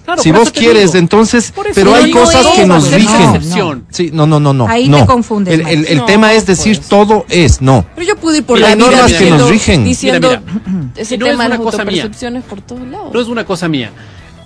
Claro, 0.06 0.24
si 0.24 0.32
vos 0.32 0.50
quieres, 0.52 0.94
digo. 0.94 0.98
entonces, 1.00 1.54
pero 1.76 1.94
hay 1.94 2.10
cosas 2.12 2.44
no 2.44 2.54
que 2.54 2.62
es 2.62 2.68
nos 2.68 2.92
rigen. 2.92 3.22
excepción. 3.36 3.86
Sí, 3.92 4.10
no, 4.12 4.26
no, 4.26 4.40
no, 4.40 4.54
no. 4.54 4.68
Ahí 4.68 4.88
no. 4.90 5.00
te 5.02 5.06
confundes, 5.06 5.54
El, 5.60 5.86
el- 5.86 5.98
No, 5.98 6.06
tema 6.06 6.34
es 6.34 6.46
decir 6.48 6.78
pues. 6.78 6.88
todo 6.90 7.26
es, 7.30 7.62
no. 7.62 7.86
Pero 7.94 8.08
yo 8.08 8.16
pude 8.16 8.38
ir 8.38 8.44
por 8.46 8.56
Mira, 8.56 8.70
la 8.70 8.74
hay 8.74 8.80
normas 8.80 9.06
que 9.06 9.12
diciendo- 9.20 9.38
nos 9.38 9.50
rigen. 9.50 9.84
diciendo 9.84 10.30
Mira, 10.30 10.42
ese 10.96 11.18
no 11.18 11.26
es 11.26 11.32
tema 11.32 11.44
de 11.44 11.48
una 11.50 11.58
las 11.58 11.60
cosa 11.60 11.86
mía. 11.86 12.10
por 12.50 12.62
todos 12.62 12.88
lados. 12.88 13.14
No 13.14 13.20
es 13.22 13.28
una 13.28 13.46
cosa 13.46 13.68
mía. 13.68 13.92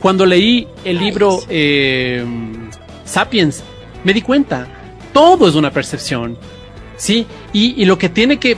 Cuando 0.01 0.25
leí 0.25 0.67
el 0.83 0.97
libro 0.97 1.39
eh, 1.47 2.25
Sapiens, 3.05 3.63
me 4.03 4.13
di 4.13 4.21
cuenta. 4.21 4.67
Todo 5.13 5.47
es 5.47 5.55
una 5.55 5.71
percepción. 5.71 6.37
¿Sí? 6.97 7.25
Y, 7.51 7.85
lo 7.85 7.97
que 7.97 8.09
tiene 8.09 8.37
que, 8.37 8.57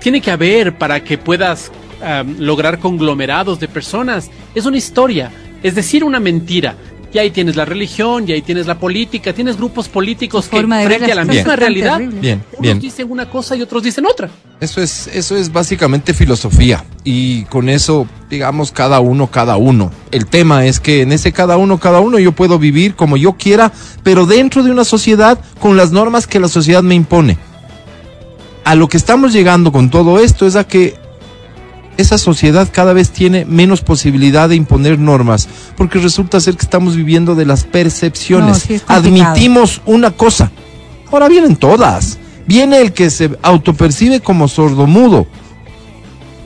tiene 0.00 0.20
que 0.20 0.30
haber 0.30 0.76
para 0.78 1.04
que 1.04 1.18
puedas 1.18 1.70
am, 2.02 2.36
lograr 2.38 2.78
conglomerados 2.78 3.60
de 3.60 3.68
personas 3.68 4.30
es 4.54 4.66
una 4.66 4.78
historia. 4.78 5.30
Es 5.62 5.74
decir, 5.74 6.04
una 6.04 6.20
mentira. 6.20 6.76
Y 7.14 7.18
ahí 7.18 7.30
tienes 7.30 7.54
la 7.54 7.64
religión, 7.64 8.24
y 8.26 8.32
ahí 8.32 8.42
tienes 8.42 8.66
la 8.66 8.76
política, 8.76 9.32
tienes 9.32 9.56
grupos 9.56 9.88
políticos 9.88 10.48
que 10.48 10.56
forma 10.56 10.80
de 10.80 10.88
ver 10.88 10.96
frente 10.96 11.12
a 11.12 11.14
la 11.14 11.24
misma 11.24 11.54
realidad. 11.54 11.98
Bien, 12.00 12.42
unos 12.50 12.60
bien. 12.60 12.80
dicen 12.80 13.08
una 13.08 13.30
cosa 13.30 13.54
y 13.54 13.62
otros 13.62 13.84
dicen 13.84 14.04
otra. 14.04 14.28
Eso 14.58 14.82
es, 14.82 15.06
eso 15.06 15.36
es 15.36 15.52
básicamente 15.52 16.12
filosofía. 16.12 16.84
Y 17.04 17.44
con 17.44 17.68
eso, 17.68 18.08
digamos, 18.28 18.72
cada 18.72 18.98
uno, 18.98 19.28
cada 19.28 19.56
uno. 19.56 19.92
El 20.10 20.26
tema 20.26 20.66
es 20.66 20.80
que 20.80 21.02
en 21.02 21.12
ese 21.12 21.32
cada 21.32 21.56
uno, 21.56 21.78
cada 21.78 22.00
uno, 22.00 22.18
yo 22.18 22.32
puedo 22.32 22.58
vivir 22.58 22.96
como 22.96 23.16
yo 23.16 23.34
quiera, 23.34 23.70
pero 24.02 24.26
dentro 24.26 24.64
de 24.64 24.72
una 24.72 24.82
sociedad 24.82 25.38
con 25.60 25.76
las 25.76 25.92
normas 25.92 26.26
que 26.26 26.40
la 26.40 26.48
sociedad 26.48 26.82
me 26.82 26.96
impone. 26.96 27.38
A 28.64 28.74
lo 28.74 28.88
que 28.88 28.96
estamos 28.96 29.32
llegando 29.32 29.70
con 29.70 29.88
todo 29.88 30.18
esto 30.18 30.48
es 30.48 30.56
a 30.56 30.66
que 30.66 30.96
esa 31.96 32.18
sociedad 32.18 32.68
cada 32.72 32.92
vez 32.92 33.10
tiene 33.10 33.44
menos 33.44 33.80
posibilidad 33.80 34.48
de 34.48 34.56
imponer 34.56 34.98
normas, 34.98 35.48
porque 35.76 35.98
resulta 35.98 36.40
ser 36.40 36.56
que 36.56 36.64
estamos 36.64 36.96
viviendo 36.96 37.34
de 37.34 37.46
las 37.46 37.64
percepciones. 37.64 38.68
No, 38.68 38.76
sí. 38.76 38.82
Admitimos 38.86 39.80
una 39.86 40.10
cosa. 40.10 40.50
Ahora 41.10 41.28
vienen 41.28 41.56
todas. 41.56 42.18
Viene 42.46 42.80
el 42.80 42.92
que 42.92 43.10
se 43.10 43.30
autopercibe 43.42 44.20
como 44.20 44.48
sordomudo. 44.48 45.26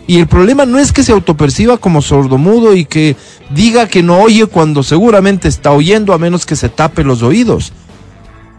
Y 0.07 0.18
el 0.18 0.26
problema 0.26 0.64
no 0.64 0.78
es 0.78 0.92
que 0.92 1.03
se 1.03 1.12
autoperciba 1.12 1.76
como 1.76 2.01
sordomudo 2.01 2.74
y 2.74 2.84
que 2.84 3.16
diga 3.51 3.88
que 3.88 4.03
no 4.03 4.18
oye 4.20 4.46
cuando 4.46 4.82
seguramente 4.82 5.49
está 5.49 5.72
oyendo 5.72 6.14
a 6.14 6.18
menos 6.18 6.46
que 6.46 6.57
se 6.57 6.68
tape 6.68 7.05
los 7.05 7.22
oídos. 7.22 7.72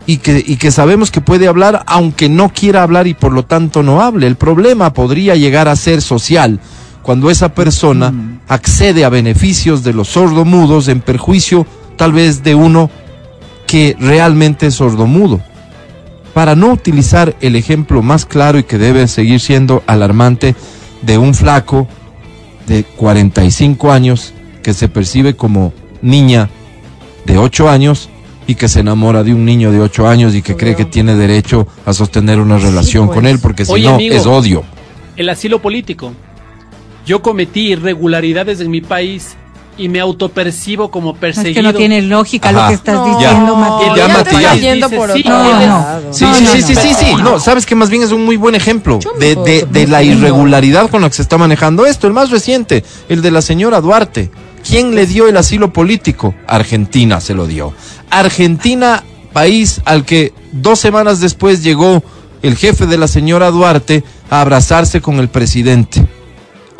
Y 0.05 0.17
que, 0.17 0.43
y 0.45 0.57
que 0.57 0.71
sabemos 0.71 1.11
que 1.11 1.21
puede 1.21 1.47
hablar 1.47 1.83
aunque 1.85 2.29
no 2.29 2.49
quiera 2.49 2.81
hablar 2.81 3.05
y 3.07 3.13
por 3.13 3.31
lo 3.31 3.45
tanto 3.45 3.83
no 3.83 4.01
hable. 4.01 4.27
El 4.27 4.35
problema 4.35 4.93
podría 4.93 5.35
llegar 5.35 5.67
a 5.67 5.75
ser 5.75 6.01
social 6.01 6.59
cuando 7.01 7.29
esa 7.29 7.53
persona 7.53 8.13
accede 8.47 9.05
a 9.05 9.09
beneficios 9.09 9.83
de 9.83 9.93
los 9.93 10.09
sordomudos 10.09 10.87
en 10.87 11.01
perjuicio 11.01 11.65
tal 11.95 12.13
vez 12.13 12.43
de 12.43 12.55
uno 12.55 12.89
que 13.67 13.95
realmente 13.99 14.67
es 14.67 14.75
sordomudo. 14.75 15.41
Para 16.33 16.55
no 16.55 16.71
utilizar 16.71 17.35
el 17.41 17.55
ejemplo 17.55 18.01
más 18.01 18.25
claro 18.25 18.57
y 18.57 18.63
que 18.63 18.77
debe 18.77 19.07
seguir 19.07 19.39
siendo 19.39 19.83
alarmante 19.87 20.55
de 21.01 21.17
un 21.17 21.33
flaco 21.33 21.87
de 22.67 22.83
45 22.83 23.91
años 23.91 24.33
que 24.63 24.73
se 24.73 24.87
percibe 24.87 25.35
como 25.35 25.73
niña 26.01 26.49
de 27.25 27.37
8 27.37 27.69
años 27.69 28.09
y 28.47 28.55
que 28.55 28.67
se 28.67 28.79
enamora 28.79 29.23
de 29.23 29.33
un 29.33 29.45
niño 29.45 29.71
de 29.71 29.79
8 29.79 30.07
años 30.07 30.33
y 30.33 30.41
que 30.41 30.55
cree 30.55 30.75
que 30.75 30.85
tiene 30.85 31.15
derecho 31.15 31.67
a 31.85 31.93
sostener 31.93 32.39
una 32.39 32.57
relación 32.57 33.07
pues. 33.07 33.17
con 33.17 33.27
él, 33.27 33.39
porque 33.39 33.65
si 33.65 33.71
Oye, 33.71 33.83
no, 33.83 33.95
amigo. 33.95 34.15
es 34.15 34.25
odio. 34.25 34.63
El 35.15 35.29
asilo 35.29 35.61
político. 35.61 36.13
Yo 37.10 37.24
cometí 37.24 37.72
irregularidades 37.72 38.60
en 38.62 38.70
mi 38.70 38.82
país 38.82 39.36
y 39.80 39.89
me 39.89 39.99
autopercibo 39.99 40.91
como 40.91 41.14
Es 41.14 41.18
perseguido. 41.18 41.55
que 41.55 41.62
no 41.64 41.74
tiene 41.74 42.03
lógica 42.03 42.49
Ajá. 42.49 42.62
lo 42.62 42.68
que 42.68 42.74
estás 42.76 42.93
No, 42.93 43.05
diciendo. 43.18 43.55
Matías. 43.55 43.95
Ya, 43.97 44.05
te 44.07 44.14
Matías. 44.14 44.41
estás 44.43 44.62
yendo 44.62 44.89
por 44.91 45.14
Dice, 45.14 45.32
otro 45.32 45.43
sí, 45.49 45.66
no. 45.66 45.86
Sí, 46.14 46.26
sí, 46.26 46.36
sí, 46.36 46.43
no. 46.43 46.68
sí, 46.68 46.76
sí, 46.76 46.93
sí. 46.93 47.16
No, 47.24 47.39
sabes 47.39 47.66
que 47.66 47.74
más 47.74 47.89
bien 47.89 48.03
es 48.03 48.12
un 48.12 48.24
muy 48.26 48.38
buen 48.38 48.53
ejemplo 48.53 48.99
de, 49.20 49.34
de, 49.38 49.66
de 49.72 49.88
la 49.88 50.03
irregularidad 50.03 50.88
con 50.91 51.01
la 51.01 51.10
que 51.10 51.16
se 51.16 51.24
está 51.24 51.39
manejando 51.39 51.88
esto. 51.88 52.05
El 52.05 52.14
más 52.14 52.30
reciente, 52.30 52.84
el 53.10 53.24
de 53.24 53.32
la 53.32 53.41
señora 53.41 53.82
Duarte. 53.82 54.30
¿Quién 54.68 54.93
le 54.93 55.07
dio 55.07 55.28
el 55.28 55.36
asilo 55.36 55.74
político? 55.74 56.36
Argentina 56.45 57.20
se 57.22 57.34
lo 57.34 57.47
dio. 57.47 57.74
Argentina, 58.12 59.03
país 59.34 59.82
al 59.86 60.05
que 60.05 60.32
dos 60.51 60.80
semanas 60.80 61.22
después 61.22 61.64
llegó 61.64 62.03
el 62.43 62.55
jefe 62.55 62.86
de 62.86 62.99
la 62.99 63.07
señora 63.07 63.49
Duarte 63.49 64.03
a 64.30 64.41
abrazarse 64.41 65.01
con 65.01 65.18
el 65.20 65.30
presidente. 65.30 66.05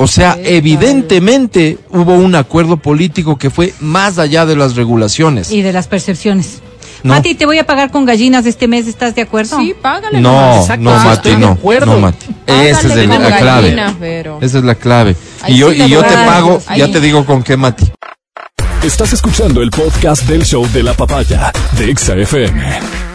O 0.02 0.06
sea, 0.06 0.38
evidentemente 0.42 1.76
hubo 1.90 2.14
un 2.14 2.34
acuerdo 2.34 2.78
político 2.78 3.36
que 3.36 3.50
fue 3.50 3.74
más 3.80 4.18
allá 4.18 4.46
de 4.46 4.56
las 4.56 4.74
regulaciones. 4.74 5.50
Y 5.52 5.60
de 5.60 5.74
las 5.74 5.88
percepciones. 5.88 6.62
No. 7.02 7.12
Mati, 7.12 7.34
te 7.34 7.44
voy 7.44 7.58
a 7.58 7.64
pagar 7.66 7.90
con 7.90 8.06
gallinas 8.06 8.46
este 8.46 8.66
mes, 8.66 8.86
¿estás 8.86 9.14
de 9.14 9.20
acuerdo? 9.20 9.58
Sí, 9.60 9.74
págale. 9.80 10.22
No, 10.22 10.56
no, 10.56 10.62
sí, 10.66 10.72
Mati, 10.78 11.12
estoy 11.12 11.32
de 11.32 11.38
no. 11.38 11.48
acuerdo. 11.48 11.86
No, 11.94 12.00
Mati. 12.00 12.26
Esa 12.46 12.88
es 12.88 13.08
la 13.08 13.38
clave. 13.38 13.76
pero- 14.00 14.38
Esa 14.40 14.58
es 14.58 14.64
la 14.64 14.74
clave. 14.74 15.16
Ahí 15.42 15.54
Y 15.54 15.58
yo, 15.58 15.70
sí 15.70 15.82
y 15.82 15.88
yo 15.90 16.00
te 16.02 16.14
pago, 16.14 16.62
Ahí. 16.66 16.78
ya 16.78 16.90
te 16.90 16.98
digo 17.00 17.26
con 17.26 17.42
qué, 17.42 17.58
Mati. 17.58 17.84
Estás 18.82 19.12
escuchando 19.12 19.60
el 19.60 19.70
podcast 19.70 20.22
del 20.26 20.46
show 20.46 20.66
de 20.72 20.82
la 20.82 20.94
papaya 20.94 21.52
de 21.76 21.90
Exa 21.90 22.14
FM. 22.16 23.09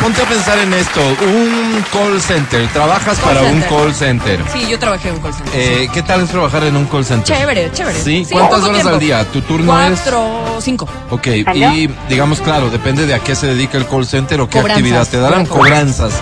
Ponte 0.00 0.22
a 0.22 0.26
pensar 0.26 0.58
en 0.60 0.72
esto. 0.74 1.00
Un 1.20 1.84
call 1.92 2.20
center. 2.20 2.68
Trabajas 2.68 3.18
Call 3.18 3.34
para 3.34 3.40
center. 3.40 3.72
un 3.72 3.78
call 3.78 3.94
center. 3.94 4.40
Sí, 4.52 4.66
yo 4.68 4.78
trabajé 4.78 5.08
en 5.08 5.14
un 5.16 5.20
call 5.20 5.34
center. 5.34 5.52
Eh, 5.60 5.88
¿Qué 5.92 6.02
tal 6.02 6.20
es 6.22 6.30
trabajar 6.30 6.62
en 6.64 6.76
un 6.76 6.86
call 6.86 7.04
center? 7.04 7.36
Chévere, 7.36 7.70
chévere. 7.72 8.00
Sí, 8.00 8.24
¿cuántas 8.30 8.60
horas 8.62 8.74
tiempo. 8.74 8.88
al 8.90 9.00
día? 9.00 9.24
¿Tu 9.24 9.40
turno 9.42 9.80
es? 9.82 10.00
Cuatro, 10.00 10.58
cinco. 10.60 10.88
Ok, 11.10 11.26
y 11.26 11.88
digamos, 12.08 12.40
claro, 12.40 12.70
depende 12.70 13.06
de 13.06 13.14
a 13.14 13.18
qué 13.18 13.34
se 13.34 13.48
dedica 13.48 13.76
el 13.76 13.86
call 13.88 14.06
center 14.06 14.40
o 14.40 14.48
qué 14.48 14.58
Cobranzas. 14.60 14.76
actividad 14.78 15.08
te 15.08 15.18
darán. 15.18 15.46
Cobranzas. 15.46 16.12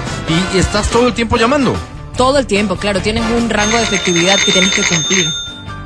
Y, 0.52 0.56
y 0.56 0.58
estás 0.60 0.88
todo 0.88 1.06
el 1.08 1.12
tiempo 1.14 1.36
llamando. 1.36 1.76
Todo 2.16 2.38
el 2.38 2.46
tiempo, 2.46 2.76
claro. 2.76 3.00
Tienes 3.02 3.24
un 3.36 3.50
rango 3.50 3.76
de 3.76 3.82
efectividad 3.82 4.36
que 4.38 4.52
tienes 4.52 4.72
que 4.72 4.82
cumplir. 4.82 5.26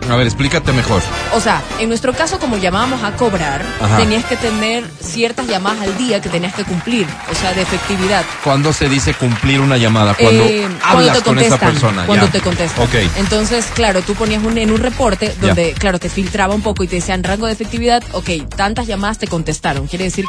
A 0.09 0.17
ver, 0.17 0.27
explícate 0.27 0.73
mejor. 0.73 1.03
O 1.35 1.41
sea, 1.41 1.63
en 1.79 1.89
nuestro 1.89 2.13
caso, 2.13 2.39
como 2.41 2.57
llamábamos 2.57 3.03
a 3.05 3.13
cobrar, 3.13 3.65
Ajá. 3.81 3.97
tenías 3.97 4.25
que 4.25 4.37
tener 4.37 4.85
ciertas 5.01 5.47
llamadas 5.47 5.83
al 5.83 5.97
día 5.99 6.21
que 6.21 6.29
tenías 6.29 6.53
que 6.55 6.65
cumplir. 6.65 7.07
O 7.31 7.35
sea, 7.35 7.53
de 7.53 7.63
efectividad. 7.63 8.25
¿Cuándo 8.43 8.73
se 8.73 8.89
dice 8.89 9.15
cumplir 9.15 9.61
una 9.61 9.77
llamada? 9.77 10.15
Cuando 10.15 10.43
Eh, 10.43 10.67
hablas 10.83 11.19
te 11.19 11.23
con 11.25 11.39
esa 11.39 11.59
persona. 11.59 12.07
Cuando 12.07 12.27
ya. 12.27 12.33
te 12.33 12.41
contestan. 12.41 12.85
Ok. 12.85 12.95
Entonces, 13.19 13.67
claro, 13.75 14.03
tú 14.03 14.15
ponías 14.15 14.43
un, 14.43 14.59
en 14.59 14.71
un 14.73 14.79
reporte 14.79 15.35
donde, 15.41 15.73
claro, 15.75 15.99
te 16.01 16.09
filtraba 16.09 16.55
un 16.55 16.63
poco 16.63 16.83
y 16.83 16.89
te 16.89 16.97
decían 16.97 17.23
rango 17.23 17.47
de 17.47 17.53
efectividad, 17.53 18.03
ok, 18.13 18.31
tantas 18.57 18.87
llamadas 18.89 19.19
te 19.19 19.29
contestaron. 19.29 19.87
Quiere 19.87 20.07
decir 20.07 20.25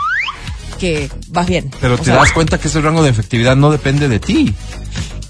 que 0.80 1.10
vas 1.30 1.48
bien. 1.48 1.72
Pero 1.80 1.96
O 1.96 1.98
te 1.98 2.06
sea, 2.06 2.16
das 2.16 2.32
cuenta 2.32 2.60
que 2.60 2.68
ese 2.68 2.82
rango 2.82 3.02
de 3.04 3.10
efectividad 3.10 3.56
no 3.56 3.72
depende 3.72 4.08
de 4.08 4.20
ti. 4.20 4.54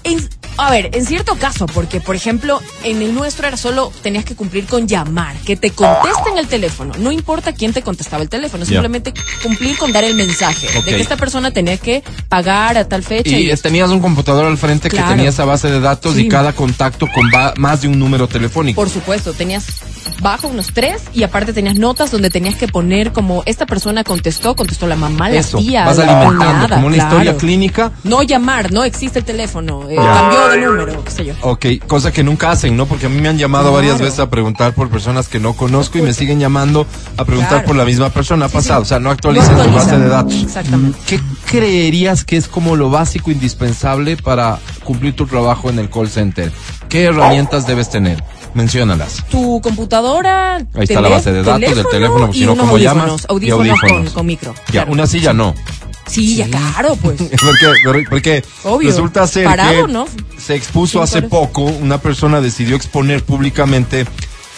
en- 0.04 0.28
a 0.56 0.70
ver, 0.70 0.90
en 0.92 1.04
cierto 1.06 1.36
caso, 1.36 1.66
porque 1.66 2.00
por 2.00 2.16
ejemplo, 2.16 2.60
en 2.84 3.02
el 3.02 3.14
nuestro 3.14 3.46
era 3.46 3.56
solo 3.56 3.92
tenías 4.02 4.24
que 4.24 4.34
cumplir 4.34 4.66
con 4.66 4.86
llamar, 4.86 5.36
que 5.38 5.56
te 5.56 5.70
contesten 5.70 6.38
el 6.38 6.46
teléfono. 6.46 6.92
No 6.98 7.12
importa 7.12 7.52
quién 7.52 7.72
te 7.72 7.82
contestaba 7.82 8.22
el 8.22 8.28
teléfono, 8.28 8.64
simplemente 8.64 9.12
cumplir 9.42 9.76
con 9.78 9.92
dar 9.92 10.04
el 10.04 10.14
mensaje 10.14 10.68
de 10.82 10.82
que 10.82 11.00
esta 11.00 11.16
persona 11.16 11.50
tenía 11.50 11.76
que 11.76 12.02
pagar 12.28 12.76
a 12.76 12.88
tal 12.88 13.02
fecha. 13.02 13.36
Y 13.36 13.52
tenías 13.56 13.90
un 13.90 14.00
computador 14.00 14.46
al 14.46 14.58
frente 14.58 14.88
que 14.88 15.00
tenía 15.00 15.30
esa 15.30 15.44
base 15.44 15.70
de 15.70 15.80
datos 15.80 16.18
y 16.18 16.28
cada 16.28 16.52
contacto 16.52 17.08
con 17.12 17.30
más 17.56 17.82
de 17.82 17.88
un 17.88 17.98
número 17.98 18.28
telefónico. 18.28 18.80
Por 18.80 18.90
supuesto, 18.90 19.32
tenías 19.32 19.66
bajo 20.20 20.48
unos 20.48 20.72
tres 20.72 21.02
y 21.12 21.22
aparte 21.24 21.52
tenías 21.52 21.76
notas 21.76 22.10
donde 22.10 22.30
tenías 22.30 22.54
que 22.54 22.68
poner 22.68 23.12
como 23.12 23.42
esta 23.46 23.66
persona 23.66 24.04
contestó, 24.04 24.54
contestó 24.54 24.86
la 24.86 24.96
mamá, 24.96 25.28
la 25.28 25.36
Eso, 25.36 25.58
tía, 25.58 25.84
vas 25.84 25.98
la 25.98 26.04
alimentando 26.04 26.68
como 26.74 26.86
una 26.86 26.96
claro. 26.96 27.10
historia 27.10 27.36
clínica. 27.36 27.92
No 28.04 28.22
llamar, 28.22 28.72
no 28.72 28.84
existe 28.84 29.18
el 29.20 29.24
teléfono, 29.24 29.88
eh, 29.90 29.96
cambió 29.96 30.41
de 30.48 30.58
número, 30.58 31.04
qué 31.04 31.10
sé 31.10 31.24
yo. 31.24 31.34
Ok, 31.42 31.66
cosa 31.86 32.12
que 32.12 32.22
nunca 32.22 32.50
hacen, 32.50 32.76
¿no? 32.76 32.86
Porque 32.86 33.06
a 33.06 33.08
mí 33.08 33.20
me 33.20 33.28
han 33.28 33.38
llamado 33.38 33.64
Claro. 33.70 33.76
varias 33.76 34.00
veces 34.00 34.18
a 34.20 34.30
preguntar 34.30 34.74
por 34.74 34.88
personas 34.90 35.28
que 35.28 35.38
no 35.40 35.54
conozco 35.54 35.98
y 35.98 36.02
me 36.02 36.12
siguen 36.12 36.40
llamando 36.40 36.86
a 37.16 37.24
preguntar 37.24 37.52
Claro. 37.58 37.66
por 37.66 37.76
la 37.76 37.84
misma 37.84 38.10
persona. 38.10 38.46
Ha 38.46 38.48
Sí, 38.48 38.54
pasado, 38.54 38.80
sí. 38.80 38.86
o 38.86 38.88
sea, 38.88 38.98
no 38.98 39.04
No 39.04 39.10
actualizan 39.10 39.62
tu 39.62 39.70
base 39.72 39.98
de 39.98 40.08
datos. 40.08 40.34
Exactamente. 40.34 40.98
¿Qué 41.06 41.20
creerías 41.46 42.24
que 42.24 42.36
es 42.36 42.48
como 42.48 42.76
lo 42.76 42.90
básico 42.90 43.30
indispensable 43.30 44.16
para 44.16 44.58
cumplir 44.84 45.14
tu 45.14 45.26
trabajo 45.26 45.68
en 45.70 45.78
el 45.78 45.90
call 45.90 46.08
center? 46.08 46.50
¿Qué 46.88 47.04
herramientas 47.04 47.66
debes 47.66 47.90
tener? 47.90 48.22
Menciónalas. 48.54 49.24
Tu 49.30 49.60
computadora, 49.62 50.56
Ahí 50.56 50.64
está 50.82 51.00
la 51.00 51.08
base 51.08 51.32
de 51.32 51.42
datos 51.42 51.74
del 51.74 51.86
teléfono, 51.88 52.32
si 52.32 52.44
no, 52.44 52.56
¿cómo 52.56 52.76
llamas? 52.78 53.24
Audífonos, 53.28 53.70
audífonos. 53.78 53.80
Con, 53.80 54.10
con 54.14 54.26
micro. 54.26 54.54
Ya, 54.66 54.72
claro. 54.72 54.92
una 54.92 55.06
silla 55.06 55.32
no. 55.32 55.54
Sí, 56.06 56.36
ya 56.36 56.46
claro, 56.46 56.96
pues. 56.96 57.20
porque, 57.20 58.04
porque 58.10 58.44
Obvio. 58.64 58.88
resulta 58.88 59.26
ser 59.26 59.44
Parado, 59.44 59.86
que 59.86 59.92
¿no? 59.92 60.06
se 60.38 60.54
expuso 60.54 61.00
hace 61.02 61.22
poco, 61.22 61.62
una 61.62 61.98
persona 61.98 62.40
decidió 62.40 62.76
exponer 62.76 63.22
públicamente 63.22 64.06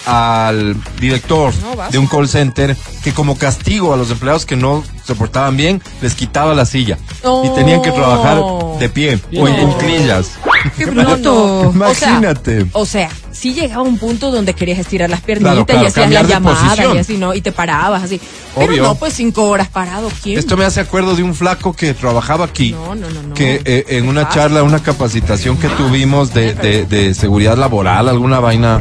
al 0.06 0.76
director 1.00 1.52
No, 1.62 1.90
de 1.90 1.96
un 1.98 2.06
call 2.06 2.28
center 2.28 2.76
que 3.02 3.12
como 3.12 3.38
castigo 3.38 3.94
a 3.94 3.96
los 3.96 4.10
empleados 4.10 4.44
que 4.44 4.54
no 4.56 4.84
se 5.02 5.14
portaban 5.14 5.56
bien, 5.56 5.82
les 6.02 6.14
quitaba 6.14 6.54
la 6.54 6.66
silla 6.66 6.98
y 7.44 7.48
tenían 7.54 7.80
que 7.82 7.90
trabajar 7.90 8.42
de 8.78 8.88
pie 8.88 9.18
o 9.38 9.48
en 9.48 9.66
cuclillas. 9.70 10.32
Qué 10.76 10.86
bruto. 10.86 11.70
Imagínate. 11.74 12.66
O 12.72 12.86
sea, 12.86 13.08
sí 13.32 13.52
llegaba 13.54 13.82
un 13.82 13.98
punto 13.98 14.30
donde 14.30 14.54
querías 14.54 14.78
estirar 14.78 15.10
las 15.10 15.20
piernitas 15.20 15.52
Claro, 15.54 15.66
claro, 15.66 15.82
y 15.82 15.86
hacías 15.86 16.10
la 16.10 16.22
llamada 16.22 16.56
posición. 16.68 16.94
y 16.96 16.98
así, 16.98 17.16
¿no? 17.16 17.34
Y 17.34 17.40
te 17.40 17.52
parabas 17.52 18.02
así. 18.04 18.20
Pero 18.54 18.66
Obvio. 18.72 18.82
no, 18.84 18.94
pues 18.94 19.12
cinco 19.14 19.44
horas 19.48 19.68
parado, 19.68 20.08
¿quién? 20.22 20.38
Esto 20.38 20.56
me 20.56 20.64
hace 20.64 20.80
acuerdo 20.80 21.14
de 21.16 21.22
un 21.22 21.34
flaco 21.34 21.72
que 21.72 21.92
trabajaba 21.94 22.44
aquí. 22.44 22.72
No, 22.72 22.94
no, 22.94 23.10
no, 23.10 23.22
no. 23.22 23.34
que 23.34 23.60
eh, 23.64 23.84
en 23.88 24.08
una 24.08 24.28
charla, 24.28 24.62
una 24.62 24.82
capacitación 24.82 25.56
que 25.58 25.68
tuvimos 25.70 26.32
de, 26.34 26.54
de- 26.54 26.84
de 26.86 27.14
seguridad 27.14 27.56
laboral, 27.56 28.08
alguna 28.08 28.40
vaina 28.40 28.80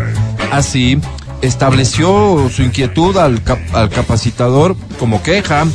así, 0.52 1.00
estableció 1.42 2.50
su 2.54 2.62
inquietud 2.64 3.18
al, 3.18 3.42
cap- 3.44 3.60
al 3.74 3.90
capacitador 3.90 4.76
como 5.00 5.22
queja 5.24 5.66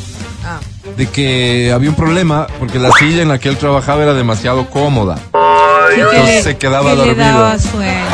Ah. 0.44 0.60
de 0.96 1.06
que 1.08 1.72
había 1.74 1.90
un 1.90 1.96
problema 1.96 2.46
porque 2.58 2.78
la 2.78 2.90
silla 2.92 3.22
en 3.22 3.28
la 3.28 3.38
que 3.38 3.48
él 3.48 3.56
trabajaba 3.58 4.02
era 4.04 4.14
demasiado 4.14 4.70
cómoda. 4.70 5.18
Entonces 5.94 6.24
le- 6.26 6.42
se 6.42 6.56
quedaba 6.56 6.90
que 6.90 6.96
le 6.96 7.04
dormido. 7.06 7.24
daba 7.28 7.58
sueño. 7.58 8.04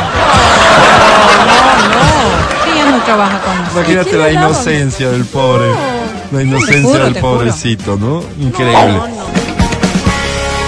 Sí, 2.63 2.71
ya 2.75 2.91
no 2.91 3.03
trabaja 3.03 3.39
con 3.39 3.55
nosotros. 3.57 3.75
Imagínate 3.77 4.09
¿Quién 4.09 4.21
la 4.21 4.31
inocência 4.31 5.09
del 5.09 5.25
pobre. 5.25 5.65
La 6.31 6.41
inocencia 6.41 6.81
juro, 6.81 7.03
del 7.05 7.15
pobrecito, 7.15 7.97
¿no? 7.97 8.23
Increíble. 8.39 8.99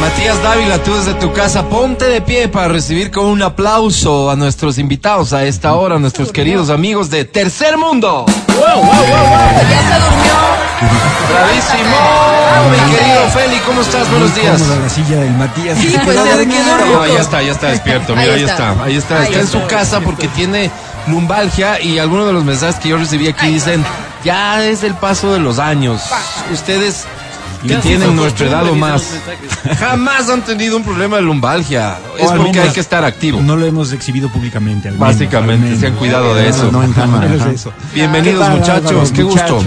Matías 0.01 0.41
Dávila, 0.43 0.81
tú 0.83 0.93
desde 0.93 1.15
tu 1.15 1.33
casa, 1.33 1.67
ponte 1.69 2.05
de 2.05 2.21
pie 2.21 2.47
para 2.47 2.67
recibir 2.67 3.09
con 3.09 3.25
un 3.25 3.41
aplauso 3.41 4.29
a 4.29 4.35
nuestros 4.35 4.77
invitados 4.77 5.33
a 5.33 5.43
esta 5.45 5.73
hora, 5.73 5.97
nuestros 5.97 6.31
queridos 6.31 6.69
amigos 6.69 7.09
de 7.09 7.25
Tercer 7.25 7.77
Mundo. 7.77 8.25
Ya 8.27 8.63
se 8.63 9.99
durmió. 9.99 10.37
¡Bravísimo! 11.33 11.97
Mi 12.71 12.95
querido 12.95 13.27
Feli, 13.33 13.57
¿cómo 13.65 13.81
estás? 13.81 14.09
Buenos 14.11 14.35
días. 14.35 14.61
La 14.61 14.89
silla 14.89 15.15
del 15.21 15.31
Matías. 15.33 15.77
Sí, 15.79 15.95
pues 16.03 16.23
desde 16.23 16.47
que 16.47 16.59
No, 16.59 16.77
durmió. 16.77 17.15
ya 17.15 17.21
está, 17.21 17.41
ya 17.41 17.51
está 17.51 17.67
despierto. 17.69 18.15
Mira, 18.15 18.33
ahí 18.35 18.43
está. 18.43 18.71
está. 18.71 18.83
Ahí 18.83 18.95
está. 18.97 19.23
Está 19.23 19.39
en 19.39 19.47
su 19.47 19.65
casa 19.65 19.99
porque 20.01 20.27
tiene 20.29 20.69
lumbalgia 21.07 21.81
y 21.81 21.97
algunos 21.97 22.27
de 22.27 22.33
los 22.33 22.43
mensajes 22.43 22.75
que 22.75 22.89
yo 22.89 22.97
recibí 22.97 23.27
aquí 23.27 23.47
dicen, 23.47 23.83
ya 24.23 24.63
es 24.63 24.83
el 24.83 24.93
paso 24.93 25.33
de 25.33 25.39
los 25.39 25.57
años. 25.57 26.01
Ustedes 26.53 27.05
que 27.61 27.75
tienen 27.75 28.03
hizo 28.03 28.13
nuestra 28.13 28.47
edad 28.47 28.67
o 28.67 28.75
más, 28.75 29.03
jamás 29.79 30.29
han 30.29 30.43
tenido 30.43 30.77
un 30.77 30.83
problema 30.83 31.17
de 31.17 31.23
lumbalgia. 31.23 31.97
O 32.13 32.17
Es 32.17 32.31
porque 32.31 32.59
hay 32.59 32.69
que 32.69 32.79
estar 32.79 33.03
activo. 33.03 33.41
No 33.41 33.55
lo 33.55 33.65
hemos 33.65 33.91
exhibido 33.93 34.29
públicamente. 34.29 34.87
al 34.89 34.95
menos, 34.95 35.07
Básicamente, 35.07 35.53
al 35.53 35.59
menos. 35.59 35.79
se 35.79 35.87
han 35.87 35.95
cuidado 35.95 36.35
de 36.35 36.49
eso. 36.49 36.65
No, 36.65 36.71
no 36.79 36.83
en 36.83 36.93
cámara. 36.93 37.27
Eso. 37.53 37.71
Bienvenidos, 37.93 38.41
¿Qué 38.43 38.49
tal, 38.49 38.59
muchachos, 38.59 38.91
Álvaro? 38.91 39.13
qué 39.13 39.23
gusto. 39.23 39.63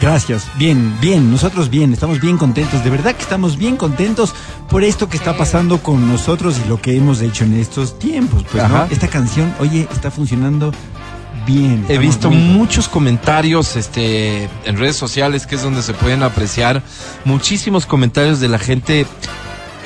Gracias. 0.00 0.46
Bien, 0.56 0.96
bien. 1.00 1.30
Nosotros 1.30 1.70
bien. 1.70 1.92
Estamos 1.92 2.20
bien 2.20 2.36
contentos. 2.36 2.84
De 2.84 2.90
verdad 2.90 3.14
que 3.14 3.22
estamos 3.22 3.56
bien 3.56 3.76
contentos 3.76 4.34
por 4.68 4.84
esto 4.84 5.08
que 5.08 5.16
está 5.16 5.36
pasando 5.36 5.78
con 5.82 6.08
nosotros 6.08 6.60
y 6.64 6.68
lo 6.68 6.80
que 6.80 6.96
hemos 6.96 7.20
hecho 7.22 7.44
en 7.44 7.58
estos 7.58 7.98
tiempos. 7.98 8.44
Pues, 8.50 8.68
¿no? 8.68 8.84
Esta 8.90 9.08
canción, 9.08 9.54
oye, 9.60 9.88
está 9.92 10.10
funcionando 10.10 10.72
bien. 11.46 11.84
He 11.88 11.98
visto 11.98 12.28
bien. 12.30 12.52
muchos 12.52 12.88
comentarios 12.88 13.76
este, 13.76 14.48
en 14.64 14.76
redes 14.78 14.96
sociales, 14.96 15.46
que 15.46 15.54
es 15.56 15.62
donde 15.62 15.82
se 15.82 15.94
pueden 15.94 16.22
apreciar 16.22 16.82
muchísimos 17.24 17.86
comentarios 17.86 18.40
de 18.40 18.48
la 18.48 18.58
gente, 18.58 19.06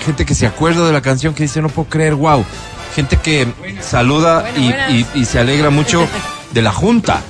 gente 0.05 0.25
que 0.27 0.35
se 0.35 0.47
acuerda 0.47 0.87
de 0.87 0.93
la 0.93 1.01
canción, 1.03 1.35
que 1.35 1.43
dice, 1.45 1.61
no 1.63 1.69
puedo 1.69 1.89
creer, 1.89 2.15
wow. 2.15 2.45
Gente 2.95 3.17
que 3.17 3.47
saluda 3.81 4.41
Buenas, 4.41 4.59
y, 4.59 4.63
buenas. 4.69 4.91
y- 4.93 5.07
y 5.21 5.25
se 5.25 5.39
alegra 5.39 5.71
mucho 5.71 6.07
de 6.53 6.63
la 6.63 6.73
junta. 6.73 7.23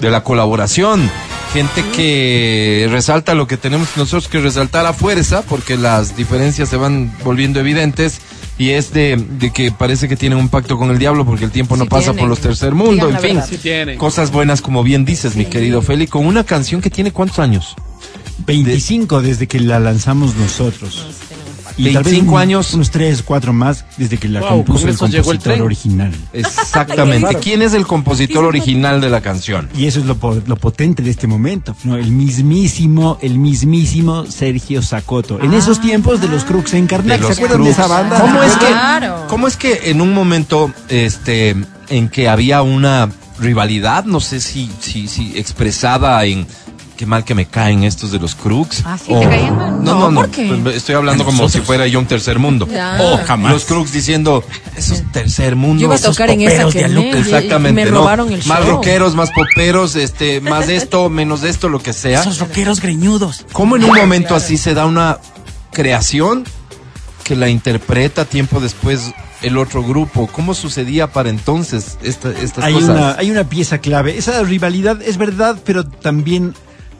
de 0.00 0.10
la 0.10 0.22
colaboración. 0.22 1.10
Gente 1.54 1.82
que 1.96 2.88
resalta 2.90 3.34
lo 3.34 3.46
que 3.46 3.56
tenemos 3.56 3.88
nosotros 3.96 4.28
que 4.28 4.40
resaltar 4.40 4.84
a 4.86 4.92
fuerza, 4.92 5.42
porque 5.42 5.76
las 5.78 6.16
diferencias 6.16 6.68
se 6.68 6.76
van 6.76 7.10
volviendo 7.24 7.60
evidentes. 7.60 8.20
Y 8.56 8.70
es 8.70 8.92
de, 8.92 9.16
de 9.16 9.52
que 9.52 9.72
parece 9.72 10.08
que 10.08 10.16
tienen 10.16 10.38
un 10.38 10.48
pacto 10.48 10.78
con 10.78 10.90
el 10.90 10.98
diablo 10.98 11.24
porque 11.26 11.44
el 11.44 11.50
tiempo 11.50 11.76
no 11.76 11.84
Sí 11.84 11.90
pasa 11.90 12.02
tienen. 12.12 12.18
por 12.20 12.28
los 12.28 12.40
tercer 12.40 12.74
mundo, 12.74 13.06
Digan 13.08 13.24
en 13.24 13.42
fin. 13.42 13.58
Sí. 13.60 13.96
Cosas 13.96 14.30
buenas 14.30 14.60
como 14.62 14.82
bien 14.84 15.04
dices, 15.04 15.34
mi 15.34 15.46
querido 15.46 15.82
Feli, 15.82 16.06
con 16.06 16.24
una 16.26 16.44
canción 16.44 16.80
que 16.80 16.90
tiene 16.90 17.10
cuántos 17.10 17.38
años? 17.40 17.74
25 18.46 19.22
desde 19.22 19.46
que 19.48 19.58
la 19.60 19.80
lanzamos 19.80 20.34
nosotros. 20.36 21.06
Vez 21.76 21.94
25 21.94 22.34
un- 22.34 22.40
años. 22.40 22.74
Unos 22.74 22.90
3, 22.90 23.22
4 23.22 23.52
más 23.52 23.84
desde 23.96 24.16
que 24.18 24.28
la 24.28 24.40
Wow, 24.40 24.48
compuso 24.64 24.80
con 24.80 24.88
el 24.88 24.94
eso 24.94 25.06
llegó 25.06 25.32
el 25.32 25.38
compositor 25.38 25.62
original. 25.66 26.12
Exactamente. 26.32 27.36
¿Quién 27.40 27.62
es 27.62 27.74
el 27.74 27.86
compositor 27.86 28.44
original 28.44 29.00
de 29.00 29.10
la 29.10 29.20
canción? 29.20 29.68
Y 29.76 29.86
eso 29.86 30.00
es 30.00 30.06
lo, 30.06 30.16
lo 30.46 30.56
potente 30.56 31.02
de 31.02 31.10
este 31.10 31.26
momento, 31.26 31.76
¿no? 31.84 31.96
El 31.96 32.10
mismísimo, 32.12 33.18
el 33.20 33.38
mismísimo 33.38 34.26
Sergio 34.26 34.82
Sacoto. 34.82 35.40
En 35.40 35.52
esos 35.54 35.80
tiempos 35.80 36.20
de 36.20 36.28
los 36.28 36.44
Crux 36.44 36.74
en 36.74 36.86
Karnak, 36.86 37.20
De 37.20 37.26
¿se 37.26 37.32
acuerdan 37.32 37.64
de 37.64 37.70
esa 37.70 37.86
banda? 37.86 38.20
¿Cómo 38.20 38.42
es 38.42 38.52
que, 38.56 38.66
Claro. 38.66 39.26
cómo 39.28 39.46
es 39.48 39.56
que 39.56 39.90
en 39.90 40.00
un 40.00 40.12
momento 40.14 40.72
este 40.88 41.56
en 41.88 42.08
que 42.08 42.28
había 42.28 42.62
una 42.62 43.10
rivalidad, 43.38 44.04
no 44.04 44.20
sé 44.20 44.40
si, 44.40 44.70
si, 44.80 45.08
si 45.08 45.36
expresada 45.36 46.24
en 46.24 46.46
qué 46.96 47.06
mal 47.06 47.24
que 47.24 47.34
me 47.34 47.46
caen 47.46 47.84
estos 47.84 48.12
de 48.12 48.18
los 48.18 48.34
Crux? 48.34 48.82
Ah, 48.84 48.96
¿sí 48.98 49.12
te 49.12 49.28
caían 49.28 49.56
mal? 49.56 49.82
No, 49.84 49.94
no, 49.94 50.00
No, 50.00 50.10
no. 50.10 50.20
¿por 50.22 50.30
qué? 50.30 50.58
Pues, 50.62 50.76
Estoy 50.76 50.94
hablando 50.94 51.24
como 51.24 51.48
si 51.48 51.60
fuera 51.60 51.86
yo 51.86 51.98
un 51.98 52.06
tercer 52.06 52.38
mundo. 52.38 52.68
Ya. 52.70 52.98
O 53.00 53.18
jamás. 53.26 53.52
los 53.52 53.64
Crux 53.64 53.92
diciendo, 53.92 54.44
esos 54.76 55.02
tercer 55.12 55.56
mundo. 55.56 55.80
Yo 55.80 55.86
iba 55.86 55.94
a 55.94 55.98
esos 55.98 56.14
tocar 56.16 56.30
en 56.30 56.40
esa 56.42 56.64
poperos 56.64 56.72
que 56.72 56.88
me, 56.88 57.18
Exactamente, 57.18 57.84
me 57.84 57.90
¿no? 57.90 57.98
robaron 57.98 58.32
el 58.32 58.44
Más 58.46 58.60
show. 58.60 58.70
rockeros, 58.70 59.14
más 59.14 59.30
poperos, 59.30 59.96
este, 59.96 60.40
más 60.40 60.66
de 60.66 60.76
esto, 60.76 61.10
menos 61.10 61.40
de 61.42 61.50
esto, 61.50 61.68
lo 61.68 61.80
que 61.80 61.92
sea. 61.92 62.20
Esos 62.20 62.38
rockeros 62.38 62.80
greñudos. 62.80 63.44
¿Cómo 63.52 63.76
en 63.76 63.84
un 63.84 63.94
momento 63.96 64.34
así 64.34 64.56
se 64.56 64.74
da 64.74 64.86
una 64.86 65.18
creación 65.72 66.44
que 67.24 67.36
la 67.36 67.48
interpreta 67.48 68.24
tiempo 68.24 68.60
después 68.60 69.12
el 69.42 69.58
otro 69.58 69.82
grupo? 69.82 70.26
¿Cómo 70.28 70.54
sucedía 70.54 71.08
para 71.12 71.28
entonces 71.30 71.98
esta- 72.02 72.30
estas 72.30 72.64
Hay 72.64 72.74
cosas? 72.74 72.90
una, 72.90 73.12
hay 73.18 73.30
una 73.30 73.44
pieza 73.48 73.78
clave. 73.78 74.16
Esa 74.16 74.42
rivalidad 74.42 75.02
es 75.02 75.16
verdad, 75.16 75.56
pero 75.64 75.84
también, 75.86 76.54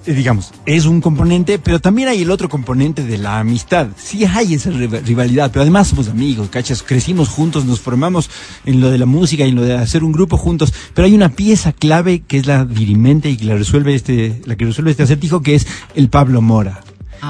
digamos, 0.07 0.53
es 0.67 0.85
un 0.87 1.01
componente, 1.01 1.59
pero 1.59 1.81
también 1.81 2.09
hay 2.09 2.23
el 2.23 2.31
otro 2.31 2.49
componente 2.49 3.05
de 3.05 3.17
la 3.19 3.39
amistad. 3.41 3.89
Sí 3.97 4.25
hay 4.25 4.55
esa 4.55 4.71
riva- 4.71 4.99
rivalidad, 5.01 5.51
pero 5.51 5.63
además 5.63 5.89
somos 5.89 6.09
amigos, 6.09 6.49
¿cachas? 6.51 6.83
Crecimos 6.83 7.29
juntos, 7.29 7.65
nos 7.65 7.81
formamos 7.81 8.29
en 8.67 8.81
lo 8.81 8.91
de 8.91 8.99
la 8.99 9.07
música 9.07 9.45
y 9.45 9.49
en 9.51 9.55
lo 9.55 9.63
de 9.63 9.75
hacer 9.75 10.05
un 10.05 10.13
grupo 10.13 10.37
juntos, 10.37 10.73
pero 10.95 11.07
hay 11.07 11.15
una 11.15 11.31
pieza 11.31 11.73
clave 11.73 12.23
que 12.27 12.39
es 12.39 12.47
la 12.47 12.65
dirimente 12.65 13.31
y 13.31 13.37
que 13.37 13.45
la 13.47 13.55
resuelve 13.55 13.95
este, 13.95 14.41
la 14.45 14.57
que 14.57 14.65
resuelve 14.67 14.91
este 14.91 15.05
acertijo, 15.05 15.41
que 15.43 15.55
es 15.55 15.67
el 15.95 16.09
Pablo 16.09 16.43
Mora. 16.43 16.81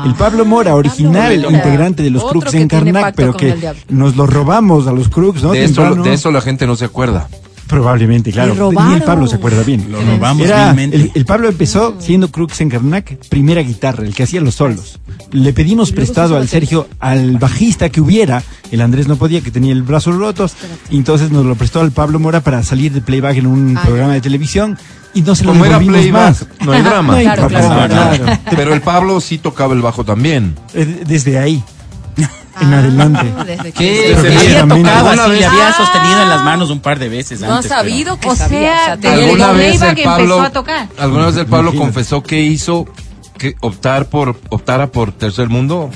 El 0.04 0.14
Pablo 0.14 0.44
Mora, 0.44 0.74
original 0.74 1.38
Mora. 1.40 1.56
integrante 1.56 2.02
de 2.02 2.10
los 2.10 2.24
Crux 2.24 2.52
en 2.54 2.66
Karnak, 2.66 3.14
pero 3.14 3.36
que 3.36 3.54
nos 3.88 4.16
lo 4.16 4.26
robamos 4.26 4.88
a 4.88 4.92
los 4.92 5.08
Crux, 5.08 5.40
¿no? 5.44 5.52
de 5.52 6.14
eso 6.14 6.32
la 6.32 6.40
gente 6.40 6.66
no 6.66 6.74
se 6.74 6.84
acuerda. 6.86 7.28
Probablemente, 7.66 8.30
claro. 8.30 8.70
Ni 8.88 8.94
el 8.94 9.02
Pablo 9.02 9.26
se 9.26 9.36
acuerda 9.36 9.62
bien. 9.62 9.86
Lo 9.90 10.00
robamos 10.00 10.46
Era, 10.46 10.70
el, 10.72 11.10
el 11.14 11.24
Pablo 11.24 11.48
empezó 11.48 11.96
siendo 11.98 12.30
Crux 12.30 12.60
en 12.60 12.68
Karnak, 12.68 13.16
primera 13.28 13.62
guitarra, 13.62 14.04
el 14.04 14.14
que 14.14 14.22
hacía 14.22 14.40
los 14.40 14.54
solos. 14.56 15.00
Le 15.32 15.52
pedimos 15.52 15.90
prestado 15.92 16.36
al 16.36 16.46
Sergio, 16.48 16.88
al 17.00 17.38
bajista 17.38 17.88
que 17.88 18.00
hubiera, 18.00 18.42
el 18.70 18.80
Andrés 18.80 19.08
no 19.08 19.16
podía, 19.16 19.40
que 19.40 19.50
tenía 19.50 19.72
el 19.72 19.82
brazo 19.82 20.12
roto, 20.12 20.46
y 20.90 20.96
entonces 20.98 21.30
nos 21.30 21.44
lo 21.46 21.54
prestó 21.56 21.80
al 21.80 21.90
Pablo 21.90 22.18
Mora 22.20 22.40
para 22.42 22.62
salir 22.62 22.92
de 22.92 23.00
playback 23.00 23.36
en 23.38 23.46
un 23.46 23.76
Ah, 23.76 23.82
programa 23.82 24.12
de 24.14 24.20
televisión 24.20 24.78
y 25.14 25.22
no 25.22 25.34
se 25.34 25.44
lo 25.44 25.52
Como 25.52 25.64
era 25.64 25.78
playback, 25.78 26.12
más. 26.12 26.46
no 26.64 26.72
hay 26.72 26.82
drama. 26.82 27.12
No 27.14 27.18
hay 27.18 27.24
Claro, 27.24 27.42
papá, 27.48 27.88
claro, 27.88 28.16
claro. 28.24 28.38
Pero 28.56 28.74
el 28.74 28.80
Pablo 28.82 29.20
sí 29.20 29.38
tocaba 29.38 29.74
el 29.74 29.80
bajo 29.82 30.04
también. 30.04 30.54
Eh, 30.74 31.02
Desde 31.06 31.38
ahí, 31.38 31.62
en 32.60 32.72
adelante. 32.74 33.32
Ah, 33.38 33.44
desde 33.44 33.72
que- 33.72 34.14
Había 34.14 34.62
tocado 34.62 35.08
¿Alguna 35.08 35.22
así, 35.24 35.30
vez- 35.30 35.40
le 35.40 35.46
había 35.46 35.68
Ah. 35.68 35.76
sostenido 35.76 36.22
en 36.22 36.28
las 36.28 36.42
manos 36.44 36.70
un 36.70 36.80
par 36.80 36.98
de 36.98 37.08
veces 37.08 37.40
No 37.40 37.46
ha 37.52 37.56
antes. 37.56 37.70
pero- 37.70 37.80
sabido 37.80 38.20
que 38.20 38.28
O 38.28 38.36
sabía. 38.36 38.58
sea, 38.58 38.80
o 38.82 38.84
sea, 38.84 38.96
de- 38.96 39.02
tenía- 39.02 39.24
¿Alguna 39.24 39.46
Don 39.48 39.56
vez 39.56 39.70
Leiva 39.70 39.88
el 39.90 39.96
que 39.96 40.04
Pablo, 40.04 40.24
empezó 40.36 40.42
a 40.42 40.50
tocar. 40.50 40.88
alguna 40.98 41.26
vez 41.26 41.36
el 41.36 41.46
Pablo 41.46 41.70
Imagínate. 41.70 41.92
confesó 41.94 42.22
que 42.22 42.40
hizo 42.42 42.86
que 43.38 43.54
optar 43.60 44.06
por 44.06 44.38
optara 44.50 44.86
por 44.88 45.12
tercer 45.12 45.48
mundo? 45.48 45.90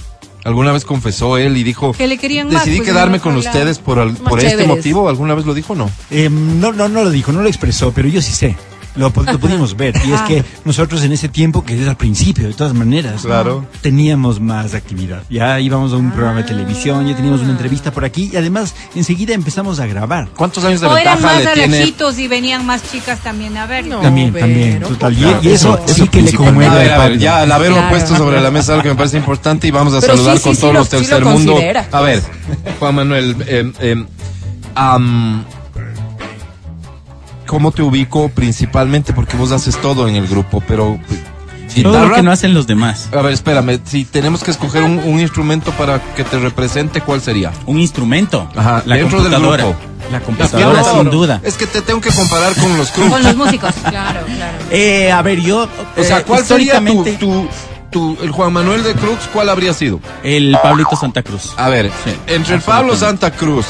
¿Alguna 0.44 0.72
vez 0.72 0.84
confesó 0.84 1.36
él 1.36 1.56
y 1.56 1.62
dijo 1.62 1.92
Que 1.92 2.06
le 2.06 2.16
querían 2.16 2.46
más, 2.46 2.64
decidí 2.64 2.78
pues, 2.78 2.88
quedarme 2.88 3.18
no 3.18 3.22
con 3.22 3.34
hablar. 3.36 3.52
ustedes 3.54 3.78
por, 3.80 3.98
al- 3.98 4.14
por 4.14 4.40
este 4.40 4.66
motivo? 4.66 5.09
¿Alguna 5.09 5.34
vez 5.34 5.44
lo 5.44 5.52
dijo 5.52 5.74
o 5.74 5.76
no? 5.76 5.90
Eh, 6.11 6.30
no, 6.30 6.72
no, 6.72 6.88
no 6.88 7.04
lo 7.04 7.11
dijo, 7.11 7.32
no 7.32 7.42
lo 7.42 7.48
expresó, 7.48 7.92
pero 7.92 8.09
yo 8.09 8.22
sí 8.22 8.32
sé. 8.32 8.56
Lo, 8.99 9.12
pod- 9.12 9.30
lo 9.30 9.38
pudimos 9.38 9.76
ver. 9.76 9.94
Y 10.05 10.12
es 10.12 10.20
que 10.22 10.44
nosotros 10.64 11.03
en 11.05 11.12
ese 11.12 11.28
tiempo, 11.28 11.64
que 11.64 11.80
era 11.80 11.90
al 11.90 11.96
principio, 11.96 12.46
de 12.49 12.55
todas 12.55 12.74
maneras, 12.74 13.22
Claro. 13.22 13.64
teníamos 13.80 14.40
más 14.40 14.74
actividad. 14.74 15.22
Ya 15.30 15.59
íbamos 15.61 15.92
a 15.92 15.96
un 15.96 16.11
programa 16.11 16.38
de 16.38 16.44
televisión, 16.44 17.07
ya 17.07 17.14
teníamos 17.16 17.40
una 17.40 17.53
entrevista 17.53 17.92
por 17.92 18.05
aquí 18.05 18.30
y 18.32 18.36
además 18.36 18.74
enseguida 18.94 19.34
empezamos 19.34 19.80
a 19.80 19.86
grabar. 19.86 20.28
¿Cuántos 20.36 20.64
años 20.64 20.80
de 20.80 20.88
O 20.88 20.96
eran 20.96 21.14
ventaja 21.16 21.34
más 21.36 21.44
le 21.44 21.53
tiene? 21.55 21.94
y 22.18 22.28
venían 22.28 22.66
más 22.66 22.82
chicas 22.90 23.20
también 23.20 23.57
a 23.57 23.66
ver. 23.66 23.86
No, 23.86 24.01
también, 24.01 24.32
pero, 24.32 24.46
también, 24.46 24.80
total. 24.80 25.12
Y, 25.18 25.22
¿cómo? 25.22 25.38
y 25.42 25.49
eso, 25.49 25.78
Eso 25.86 25.94
sí 25.94 26.09
que 26.09 26.22
le 26.22 26.32
conmueve 26.32 26.66
A 26.70 26.74
ver, 26.74 26.92
a 26.92 26.99
ver, 27.09 27.18
ya 27.18 27.42
al 27.42 27.53
haberlo 27.53 27.76
Claro. 27.76 27.90
puesto 27.90 28.16
sobre 28.16 28.40
la 28.40 28.51
mesa 28.51 28.72
algo 28.72 28.82
que 28.82 28.88
me 28.90 28.94
parece 28.96 29.16
importante 29.16 29.66
y 29.68 29.70
vamos 29.70 29.94
a 29.94 30.01
Pero 30.01 30.14
saludar 30.16 30.38
sí, 30.38 30.42
con 30.44 30.55
sí, 30.55 30.61
todos 30.61 30.72
sí 30.72 30.78
los 30.78 30.88
tercer 30.88 31.22
lo 31.22 31.30
mundo. 31.30 31.57
A 31.92 32.01
ver, 32.01 32.22
Juan 32.78 32.94
Manuel, 32.94 33.36
eh, 33.46 33.72
eh, 33.80 34.05
am, 34.74 35.44
¿cómo 37.49 37.72
te 37.72 37.82
ubico 37.82 38.28
principalmente? 38.28 39.12
Porque 39.12 39.36
vos 39.36 39.51
haces 39.51 39.76
todo 39.80 40.07
en 40.07 40.14
el 40.14 40.28
grupo, 40.28 40.62
pero... 40.68 41.01
Todo 41.82 41.92
lo 41.92 41.99
guitarra- 41.99 42.14
que 42.16 42.22
no 42.22 42.30
hacen 42.32 42.55
los 42.55 42.66
demás. 42.66 43.09
A 43.12 43.20
ver, 43.22 43.32
espérame, 43.34 43.78
si 43.84 44.05
tenemos 44.05 44.42
que 44.42 44.51
escoger 44.51 44.82
un, 44.82 44.99
un 44.99 45.20
instrumento 45.20 45.70
para 45.72 46.01
que 46.14 46.24
te 46.24 46.38
represente, 46.38 47.03
¿cuál 47.03 47.20
sería? 47.20 47.53
Un 47.66 47.78
instrumento. 47.78 48.49
Ajá, 48.57 48.82
la 48.86 48.96
dentro 48.96 49.22
del 49.22 49.38
grupo. 49.40 49.76
La 50.11 50.20
computadora, 50.20 50.82
sin 50.82 51.11
duda. 51.11 51.40
Es 51.44 51.57
que 51.59 51.66
te 51.66 51.82
tengo 51.82 52.01
que 52.01 52.11
comparar 52.11 52.55
con 52.55 52.76
los 52.78 52.90
Cruz. 52.90 53.11
Con 53.11 53.22
los 53.22 53.36
músicos. 53.36 53.74
Claro, 53.86 54.20
claro. 54.24 54.59
Eh, 54.70 55.12
a 55.12 55.20
ver, 55.22 55.40
yo. 55.40 55.68
O 55.96 56.03
sea, 56.03 56.20
eh, 56.20 56.24
¿cuál 56.26 56.44
sería 56.44 56.82
tu, 56.82 57.05
tu, 57.18 57.49
tu- 57.90 58.18
el 58.22 58.30
Juan 58.30 58.53
Manuel 58.55 58.82
de 58.82 58.94
Cruz? 58.94 59.18
¿Cuál 59.32 59.51
habría 59.51 59.74
sido? 59.74 60.01
El 60.24 60.57
Pablito 60.62 60.96
Santa 60.96 61.22
Cruz. 61.22 61.53
A 61.59 61.68
ver, 61.68 61.90
Sí, 62.05 62.12
entre 62.28 62.55
el 62.55 62.62
Pablo. 62.62 62.96
Santa 62.96 63.30
Cruz 63.30 63.66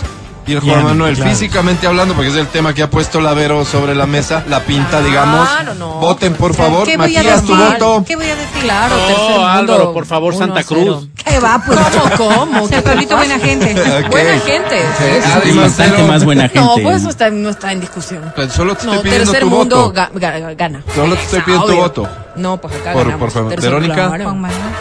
y 0.49 0.53
el 0.55 0.61
Ya, 0.63 0.73
Juan 0.73 0.85
Manuel, 0.85 1.15
claro. 1.15 1.31
físicamente 1.31 1.87
hablando, 1.87 2.15
porque 2.15 2.31
es 2.31 2.37
el 2.37 2.47
tema 2.49 2.73
que 2.75 2.83
ha 2.83 2.91
puesto 2.91 3.21
Lavero 3.21 3.65
sobre 3.65 3.95
la 3.95 4.07
mesa, 4.07 4.43
la 4.49 4.61
pinta, 4.61 4.89
Claro, 4.91 5.05
digamos. 5.07 5.49
no. 5.79 5.89
Voten, 6.01 6.35
por 6.35 6.55
favor. 6.55 6.85
¿Qué 6.87 6.97
voy 6.97 7.15
a 7.17 7.19
Matías, 7.23 7.45
tu 7.45 7.55
voto. 7.55 8.05
¿Qué 8.07 8.17
voy 8.17 8.27
a 8.31 8.35
decir? 8.37 8.63
Claro, 8.63 8.97
No, 8.97 9.07
tercer 9.07 9.29
mundo, 9.29 9.47
Álvaro, 9.47 9.93
por 9.93 10.07
favor, 10.07 10.35
Santa. 10.35 10.65
Cruz. 10.65 11.09
¿Qué 11.25 11.39
va, 11.39 11.63
pues? 11.65 11.79
¿Cómo, 12.17 12.47
cómo? 12.67 12.69
Pablito 12.83 13.17
buena 13.17 13.39
gente. 13.39 13.73
Ok. 14.05 14.11
Buena 14.11 14.39
gente. 14.41 14.81
Sí, 14.99 15.49
Es 15.51 15.57
bastante 15.57 16.03
más 16.05 16.25
buena 16.25 16.43
gente. 16.49 16.61
No, 16.61 16.75
pues 16.83 16.97
eso 16.97 17.11
está, 17.11 17.31
no 17.31 17.51
está 17.51 17.73
en 17.73 17.81
discusión. 17.81 18.33
pues 18.35 18.53
Solo 18.53 18.75
te 18.75 18.81
estoy 18.83 18.97
No, 18.97 19.03
pidiendo 19.03 19.31
tercer 19.31 19.41
tu 19.49 19.51
mundo 19.55 19.77
voto. 19.77 19.93
ga- 19.95 20.11
ga- 20.13 20.57
gana. 20.57 20.83
Solo 20.95 21.15
te 21.17 21.23
estoy 21.23 21.41
pidiendo 21.43 21.67
tu 21.67 21.77
voto. 21.77 22.09
No, 22.39 22.57
pues 22.61 22.74
acá 22.74 22.93
Por- 22.93 23.05
ganamos. 23.05 23.20
por 23.20 23.30
favor. 23.30 23.51
Tercer, 23.51 23.70
Verónica. 23.70 24.09
claro. 24.09 24.36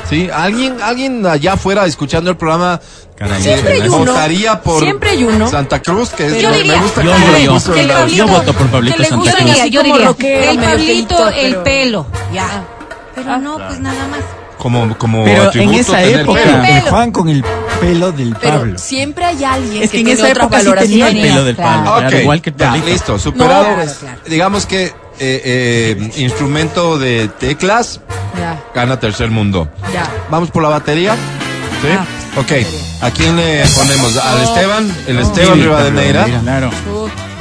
Sí, 0.09 0.29
alguien, 0.33 0.77
alguien 0.81 1.25
allá 1.25 1.53
afuera 1.53 1.85
escuchando 1.85 2.29
el 2.29 2.37
programa 2.37 2.79
Caray, 3.17 3.41
Siempre 3.41 3.73
hay 3.73 3.81
uno. 3.89 3.97
votaría 3.97 4.61
por 4.61 4.83
Siempre 4.83 5.09
hay 5.09 5.23
uno. 5.23 5.49
Santa 5.49 5.81
Cruz, 5.81 6.09
que 6.09 6.27
es 6.27 6.39
Yo 6.41 6.51
me 6.51 6.57
diría- 6.57 6.79
gusta 6.81 7.01
Yo, 7.03 7.11
cómo 7.11 7.25
yo, 7.25 7.37
yo. 7.59 7.73
que 7.73 7.81
el 7.81 7.89
Pablito- 7.89 8.15
Yo 8.15 8.27
voto 8.27 8.53
por 8.53 8.65
que 8.67 8.71
Pablito 8.71 9.03
Santa 9.03 9.31
Cruz. 9.31 9.45
Diría, 9.45 9.65
yo 9.67 9.83
diría, 9.83 10.05
rockero, 10.07 10.51
el 10.51 10.59
Pablito, 10.59 11.29
el 11.29 11.51
pero- 11.51 11.63
pelo. 11.63 12.05
Ya. 12.33 12.63
Pero 13.15 13.37
no, 13.39 13.57
pues 13.57 13.79
nada 13.79 14.07
más. 14.07 14.19
como, 14.59 14.97
como 14.97 15.23
Pero 15.23 15.51
en 15.53 15.73
esa 15.73 16.03
época- 16.03 16.39
Juan 16.89 17.11
con 17.11 17.29
el 17.29 17.43
pelo 17.79 18.11
del 18.11 18.35
Pero 18.39 18.59
Pablo. 18.59 18.77
siempre 18.77 19.25
hay 19.25 19.43
alguien 19.43 19.83
Es 19.83 19.91
que 19.91 19.99
en 19.99 20.05
tiene 20.05 20.19
esa 20.19 20.29
época 20.31 20.59
sí 20.61 20.71
tenía 20.79 21.07
el 21.09 21.21
pelo 21.21 21.43
del 21.43 21.55
Claro. 21.55 21.83
Pablo. 21.85 22.05
Ok, 22.07 22.11
Era 22.13 22.21
igual 22.21 22.41
que 22.41 22.53
ya, 22.57 22.75
listo, 22.77 23.17
superado. 23.19 23.67
No, 23.69 23.75
claro, 23.75 23.91
claro. 23.99 24.19
Digamos 24.27 24.65
que 24.65 24.93
eh, 25.19 25.41
eh, 25.99 26.11
instrumento 26.17 26.97
de 26.99 27.27
teclas 27.39 27.99
Ya, 28.37 28.61
gana 28.73 28.99
tercer 28.99 29.29
mundo. 29.29 29.67
ya. 29.93 30.09
Vamos 30.29 30.51
por 30.51 30.63
la 30.63 30.69
batería. 30.69 31.15
¿Sí? 31.81 31.87
Ah, 31.91 32.05
ok. 32.39 32.51
¿A 33.01 33.11
quién 33.11 33.35
le 33.35 33.63
ponemos? 33.67 34.17
¿Al 34.17 34.37
No. 34.41 34.43
Esteban? 34.43 34.97
El 35.07 35.15
No. 35.17 35.21
Esteban 35.21 35.61
Rivadeneira. 35.61 36.25
Claro. 36.43 36.71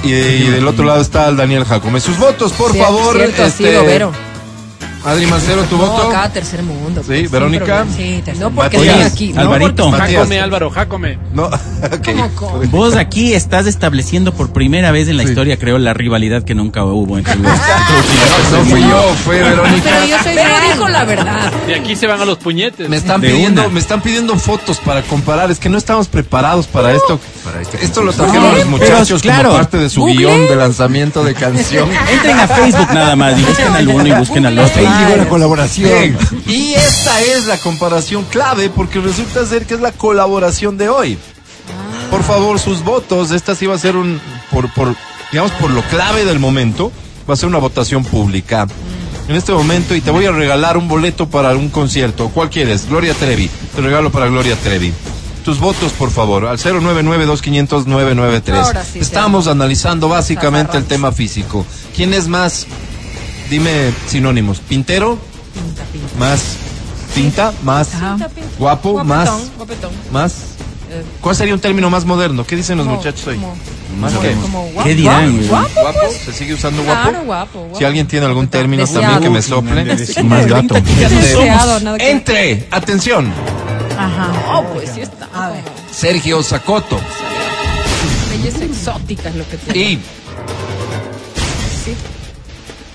Y, 0.02 0.10
y 0.12 0.48
del 0.50 0.66
otro 0.68 0.84
lado 0.84 1.00
está 1.00 1.28
el 1.28 1.36
Daniel 1.36 1.64
Jacome. 1.64 2.00
Sus 2.00 2.18
votos, 2.18 2.52
por 2.52 2.76
favor. 2.76 3.16
Cierto, 3.16 3.42
ha 3.42 3.46
este, 3.46 3.70
sido, 3.70 3.84
Vero. 3.84 4.12
Adri 5.06 5.26
Mancero, 5.26 5.62
tu 5.64 5.76
No, 5.78 5.86
voto. 5.86 6.08
acá 6.10 6.28
tercer 6.32 6.62
mundo. 6.62 7.00
Sí, 7.02 7.06
pues, 7.08 7.30
Verónica. 7.30 7.64
problema. 7.64 7.92
Sí, 7.96 8.22
tercer 8.24 8.42
No 8.42 8.50
porque 8.50 8.76
Matías, 8.78 8.96
estoy 9.06 9.26
aquí. 9.28 9.32
no 9.32 9.40
Alvarito. 9.42 9.90
porque-. 9.90 10.14
Jácome, 10.16 10.40
Álvaro, 10.40 10.70
jácome. 10.70 11.18
No, 11.32 11.44
ok. 11.46 12.04
¿Cómo, 12.04 12.28
cómo? 12.34 12.58
Vos 12.70 12.96
aquí 12.96 13.32
estás 13.32 13.66
estableciendo 13.66 14.32
por 14.34 14.52
primera 14.52 14.90
vez 14.90 15.08
en 15.08 15.16
la 15.16 15.22
historia, 15.22 15.56
creo, 15.58 15.78
la 15.78 15.94
rivalidad 15.94 16.42
que 16.42 16.54
nunca 16.56 16.84
hubo 16.84 17.18
entre 17.18 17.36
los 17.36 17.42
No, 17.44 18.58
no 18.58 18.64
fui 18.64 18.80
yo, 18.80 19.14
fue 19.24 19.42
Verónica. 19.42 19.82
Pero 19.84 20.06
yo 20.06 20.16
soy 20.24 20.34
Pero 20.34 20.72
dijo 20.74 20.88
la 20.88 21.04
verdad. 21.04 21.52
De 21.66 21.74
aquí 21.76 21.94
se 21.96 22.06
van 22.08 22.20
a 22.20 22.24
los 22.24 22.38
puñetes. 22.38 22.88
Me 22.88 22.96
están 22.96 23.20
De 23.20 23.30
pidiendo, 23.30 23.60
una. 23.62 23.70
me 23.70 23.78
están 23.80 24.00
pidiendo 24.02 24.36
fotos 24.38 24.78
para 24.78 25.02
comparar. 25.02 25.50
Es 25.52 25.58
que 25.60 25.68
no 25.68 25.78
estamos 25.78 26.08
preparados 26.08 26.66
para 26.66 26.92
esto. 26.92 27.20
para 27.44 27.60
este 27.62 27.84
Esto 27.84 28.02
lo 28.02 28.12
trajeron 28.12 28.44
los 28.46 28.54
Pero, 28.56 28.70
muchachos 28.70 29.22
claro. 29.22 29.50
como 29.50 29.58
parte 29.58 29.76
de 29.78 29.88
su 29.88 30.00
Google. 30.00 30.16
guion 30.16 30.48
de 30.48 30.56
lanzamiento 30.56 31.22
de 31.22 31.34
canción. 31.34 31.88
Entren 32.12 32.38
a 32.40 32.48
Facebook 32.48 32.88
nada 32.92 33.14
más 33.14 33.38
y 33.38 33.42
busquen 33.44 33.72
al 33.72 33.88
uno 33.88 34.06
y 34.06 34.12
busquen 34.12 34.46
al 34.46 34.58
otro. 34.58 34.95
Ahí 34.96 35.04
llegó 35.06 35.16
la 35.16 35.28
colaboración. 35.28 35.90
Bien, 35.90 36.18
y 36.46 36.74
esta 36.74 37.20
es 37.20 37.46
la 37.46 37.58
comparación 37.58 38.24
clave 38.24 38.70
porque 38.70 39.00
resulta 39.00 39.44
ser 39.46 39.66
que 39.66 39.74
es 39.74 39.80
la 39.80 39.92
colaboración 39.92 40.78
de 40.78 40.88
hoy. 40.88 41.18
Por 42.10 42.22
favor, 42.22 42.58
sus 42.58 42.82
votos. 42.82 43.30
Esta 43.30 43.54
sí 43.54 43.66
va 43.66 43.74
a 43.74 43.78
ser 43.78 43.96
un, 43.96 44.20
por, 44.50 44.72
por, 44.72 44.94
digamos, 45.32 45.52
por 45.52 45.70
lo 45.70 45.82
clave 45.82 46.24
del 46.24 46.38
momento, 46.38 46.90
va 47.28 47.34
a 47.34 47.36
ser 47.36 47.48
una 47.48 47.58
votación 47.58 48.04
pública. 48.04 48.66
En 49.28 49.34
este 49.34 49.52
momento, 49.52 49.94
y 49.94 50.00
te 50.00 50.10
voy 50.12 50.24
a 50.26 50.32
regalar 50.32 50.76
un 50.76 50.86
boleto 50.86 51.28
para 51.28 51.54
un 51.56 51.68
concierto. 51.68 52.28
¿Cuál 52.28 52.48
quieres? 52.48 52.88
Gloria 52.88 53.12
Trevi. 53.14 53.50
Te 53.74 53.82
regalo 53.82 54.12
para 54.12 54.28
Gloria 54.28 54.54
Trevi. 54.56 54.92
Tus 55.44 55.58
votos, 55.58 55.92
por 55.92 56.10
favor, 56.10 56.46
al 56.46 56.58
099-2500-993. 56.58 58.54
Ahora 58.54 58.84
sí, 58.84 58.98
Estamos 59.00 59.46
analizando 59.48 60.08
básicamente 60.08 60.76
el 60.76 60.84
tema 60.84 61.12
físico. 61.12 61.66
¿Quién 61.94 62.14
es 62.14 62.28
más? 62.28 62.66
Dime 63.50 63.92
sinónimos. 64.06 64.60
¿Pintero? 64.60 65.18
Más 66.18 66.56
pinta, 67.14 67.52
más 67.62 67.94
Ajá. 67.94 68.16
guapo, 68.58 68.92
Guapetón, 68.92 69.06
más, 69.08 69.30
guapetón. 69.56 69.90
más. 70.12 70.32
Eh, 70.90 71.02
¿Cuál 71.20 71.34
sería 71.34 71.54
un 71.54 71.60
término 71.60 71.88
más 71.90 72.04
moderno? 72.04 72.44
¿Qué 72.46 72.56
dicen 72.56 72.76
los 72.78 72.86
como- 72.86 72.98
muchachos 72.98 73.26
hoy? 73.26 73.36
como- 73.36 73.56
¿Más 74.00 74.12
como- 74.12 74.62
guapo. 74.68 74.82
¿Qué 74.88 74.94
dirán? 74.94 75.46
Guapo, 75.48 75.68
¿Guapo? 75.80 75.98
pues. 76.02 76.16
¿Se 76.26 76.32
sigue 76.32 76.54
usando 76.54 76.82
guapo? 76.84 77.08
Claro, 77.10 77.24
guapo, 77.24 77.58
guapo. 77.60 77.78
Si 77.78 77.84
alguien 77.84 78.06
tiene 78.06 78.26
algún 78.26 78.48
término 78.48 78.82
Deseado. 78.82 79.02
también 79.02 79.22
que 79.22 79.30
me 79.30 79.42
sople. 79.42 79.84
Más 80.24 80.46
gato. 80.46 80.74
Deseado, 80.74 81.80
nada 81.80 81.98
que- 81.98 82.10
Entre, 82.10 82.68
atención, 82.70 83.32
Ajá. 83.98 84.30
Oh, 84.52 84.62
pues 84.74 84.90
sí 84.94 85.00
está. 85.00 85.26
A 85.32 85.48
ver. 85.50 85.62
Sergio 85.90 86.42
Zacoto 86.42 87.00
Belleza 88.30 88.64
exótica 88.64 89.30
es 89.30 89.34
lo 89.36 89.48
que 89.48 89.56
tiene. 89.56 89.78
y 89.92 89.98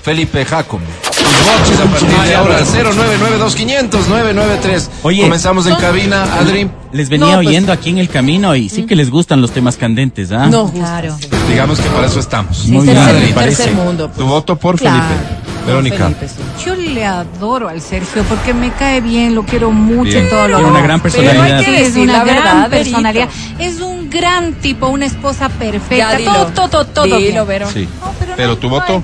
Felipe 0.03 0.45
Jacome. 0.45 0.85
Votos 0.85 1.79
a 1.79 1.85
partir 1.91 2.09
de 2.27 2.35
ahora 2.35 2.57
al 2.57 2.65
099-2500-993. 2.65 4.89
Oye. 5.03 5.21
Comenzamos 5.23 5.65
en 5.67 5.75
cabina, 5.75 6.23
Adri. 6.39 6.69
Les 6.91 7.09
venía 7.09 7.27
No, 7.27 7.35
pues- 7.35 7.47
oyendo 7.47 7.71
aquí 7.71 7.89
en 7.91 7.97
el 7.99 8.09
camino 8.09 8.55
y 8.55 8.67
sí 8.69 8.83
que 8.85 8.95
les 8.95 9.09
gustan 9.09 9.41
los 9.41 9.51
temas 9.51 9.77
candentes, 9.77 10.31
¿ah? 10.31 10.47
Gusta. 10.51 10.73
Claro. 10.77 11.17
Digamos 11.49 11.79
que 11.79 11.89
para 11.89 12.07
eso 12.07 12.19
estamos. 12.19 12.65
Muy 12.67 12.83
bien, 12.85 12.95
tercer, 12.97 13.15
Adri, 13.15 13.33
parece. 13.33 13.57
tercer 13.63 13.75
mundo. 13.75 14.07
pues. 14.07 14.17
Tu 14.17 14.25
voto 14.25 14.55
por 14.55 14.77
Claro. 14.77 15.03
Felipe. 15.03 15.41
Verónica. 15.67 15.97
Felipe, 16.09 16.27
sí. 16.27 16.65
Yo 16.65 16.75
le 16.75 17.05
adoro 17.05 17.69
al 17.69 17.81
Sergio 17.81 18.23
porque 18.23 18.53
me 18.53 18.71
cae 18.71 18.99
bien, 19.01 19.35
lo 19.35 19.43
quiero 19.43 19.71
mucho 19.71 20.03
Bien. 20.11 20.25
y 20.25 20.29
todo 20.29 20.47
lo 20.47 20.57
Tiene 20.57 20.71
una 20.71 20.81
gran 20.81 20.99
Pero 20.99 21.13
personalidad. 21.15 21.57
hay 21.59 21.65
que 21.65 21.77
Sí, 21.77 21.83
es 21.83 21.95
una 21.97 22.13
la 22.13 22.23
gran 22.23 22.35
verdad, 22.43 22.69
personalidad. 22.69 23.29
Es 23.59 23.79
un 23.81 24.09
gran 24.09 24.53
tipo, 24.55 24.87
una 24.87 25.05
esposa 25.05 25.49
perfecta. 25.49 26.11
Ya, 26.13 26.17
dilo. 26.17 26.33
todo, 26.47 26.69
todo, 26.69 26.85
todo. 26.85 27.17
Dilo. 27.17 27.45
Vero. 27.45 27.67
Sí. 27.71 27.87
No, 28.03 28.11
pero, 28.19 28.33
Pero 28.35 28.47
no 28.47 28.53
hay- 28.53 28.59
tu 28.59 28.67
no 28.67 28.73
voto. 28.73 28.93
hay- 28.93 29.01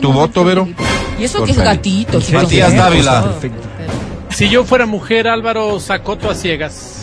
¿Tu 0.00 0.12
voto, 0.12 0.44
Vero? 0.44 0.68
Y 1.18 1.24
eso 1.24 1.44
que 1.44 1.52
es 1.52 1.58
gatito. 1.58 2.20
Matías 2.32 2.74
Dávila. 2.74 3.22
todo. 3.22 3.40
Si 4.34 4.48
yo 4.48 4.64
fuera 4.64 4.86
mujer, 4.86 5.28
Álvaro 5.28 5.78
Zacoto 5.80 6.28
a 6.30 6.34
ciegas. 6.34 6.96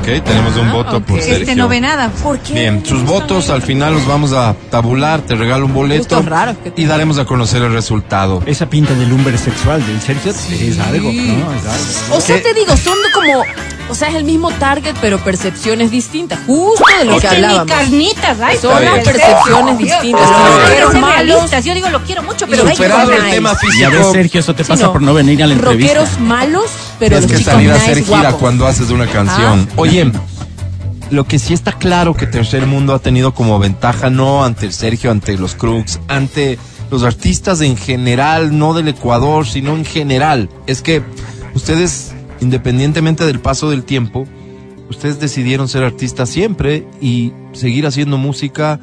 Ok, 0.00 0.24
tenemos 0.24 0.56
un 0.56 0.72
voto 0.72 1.00
por. 1.00 1.20
Sergio. 1.20 1.36
Este 1.38 1.54
no 1.54 1.68
ve 1.68 1.80
nada. 1.80 2.10
¿Por 2.22 2.38
qué? 2.40 2.52
Bien, 2.54 2.84
sus 2.84 3.04
votos 3.04 3.48
al 3.50 3.62
final 3.62 3.94
los 3.94 4.06
vamos 4.06 4.32
a 4.32 4.54
tabular, 4.70 5.20
te 5.20 5.34
regalo 5.34 5.66
un 5.66 5.74
boleto 5.74 5.98
Gustos 6.16 6.24
raros 6.26 6.56
que 6.58 6.72
y 6.76 6.86
daremos 6.86 7.18
a 7.18 7.24
conocer 7.24 7.62
el 7.62 7.72
resultado. 7.72 8.42
Esa 8.46 8.68
pinta 8.68 8.94
del 8.94 9.08
lumbre 9.08 9.36
sexual 9.38 9.86
del 9.86 10.00
Sergio 10.00 10.32
es 10.32 10.78
algo, 10.80 11.12
¿no? 11.12 11.52
Es 11.54 11.66
algo. 11.66 12.16
O 12.16 12.20
sea, 12.20 12.42
te 12.42 12.54
digo, 12.54 12.76
son 12.76 12.96
como. 13.14 13.44
O 13.90 13.94
sea, 13.94 14.08
es 14.08 14.16
el 14.16 14.24
mismo 14.24 14.50
target, 14.50 14.94
pero 15.00 15.16
percepciones 15.18 15.90
distintas. 15.90 16.38
Justo 16.46 16.84
de 16.98 17.06
lo 17.06 17.16
Es 17.16 17.22
que 17.22 17.28
que 17.28 17.38
ni 17.38 17.44
hablábamos. 17.46 17.72
carnitas, 17.72 18.38
ay, 18.38 18.58
Son 18.58 18.84
las 18.84 19.02
percepciones 19.02 19.78
distintas. 19.78 20.28
Los 20.30 20.62
rockeros 20.62 20.94
malos. 20.94 21.26
realistas. 21.36 21.64
Yo 21.64 21.72
digo, 21.74 21.88
lo 21.88 22.02
quiero 22.02 22.22
mucho, 22.22 22.46
pero 22.46 22.64
hay 22.64 22.68
que 22.68 22.76
Superado 22.76 23.12
el 23.14 23.30
tema. 23.30 23.56
Ya 23.80 23.88
ves, 23.88 23.96
físico, 23.98 24.12
Sergio, 24.12 24.40
eso 24.40 24.54
te 24.54 24.64
Sí, 24.64 24.68
pasa 24.68 24.84
no. 24.84 24.92
por 24.92 25.00
no 25.00 25.14
venir 25.14 25.42
a 25.42 25.46
la 25.46 25.54
entrevista. 25.54 25.94
Rockeros 26.00 26.20
malos, 26.20 26.47
pero 26.98 27.18
tienes 27.18 27.22
los 27.22 27.30
que 27.30 27.38
chicos 27.38 27.52
salir 27.52 27.70
a 27.70 27.76
hacer 27.76 28.04
gira 28.04 28.20
guapos. 28.20 28.40
cuando 28.40 28.66
haces 28.66 28.90
una 28.90 29.06
canción. 29.06 29.68
Ah. 29.70 29.74
Oye, 29.76 30.12
lo 31.10 31.24
que 31.24 31.38
sí 31.38 31.54
está 31.54 31.72
claro 31.72 32.14
que 32.14 32.26
Tercer 32.26 32.66
Mundo 32.66 32.94
ha 32.94 32.98
tenido 32.98 33.34
como 33.34 33.58
ventaja 33.58 34.10
no 34.10 34.44
ante 34.44 34.66
el 34.66 34.72
Sergio, 34.72 35.10
ante 35.10 35.36
los 35.38 35.54
Crooks, 35.54 36.00
ante 36.08 36.58
los 36.90 37.02
artistas 37.02 37.60
en 37.60 37.76
general, 37.76 38.56
no 38.58 38.74
del 38.74 38.88
Ecuador, 38.88 39.46
sino 39.46 39.76
en 39.76 39.84
general, 39.84 40.48
es 40.66 40.82
que 40.82 41.02
ustedes, 41.54 42.12
independientemente 42.40 43.24
del 43.24 43.40
paso 43.40 43.70
del 43.70 43.84
tiempo, 43.84 44.26
ustedes 44.88 45.20
decidieron 45.20 45.68
ser 45.68 45.84
artistas 45.84 46.28
siempre 46.28 46.86
y 47.00 47.32
seguir 47.52 47.86
haciendo 47.86 48.16
música 48.16 48.80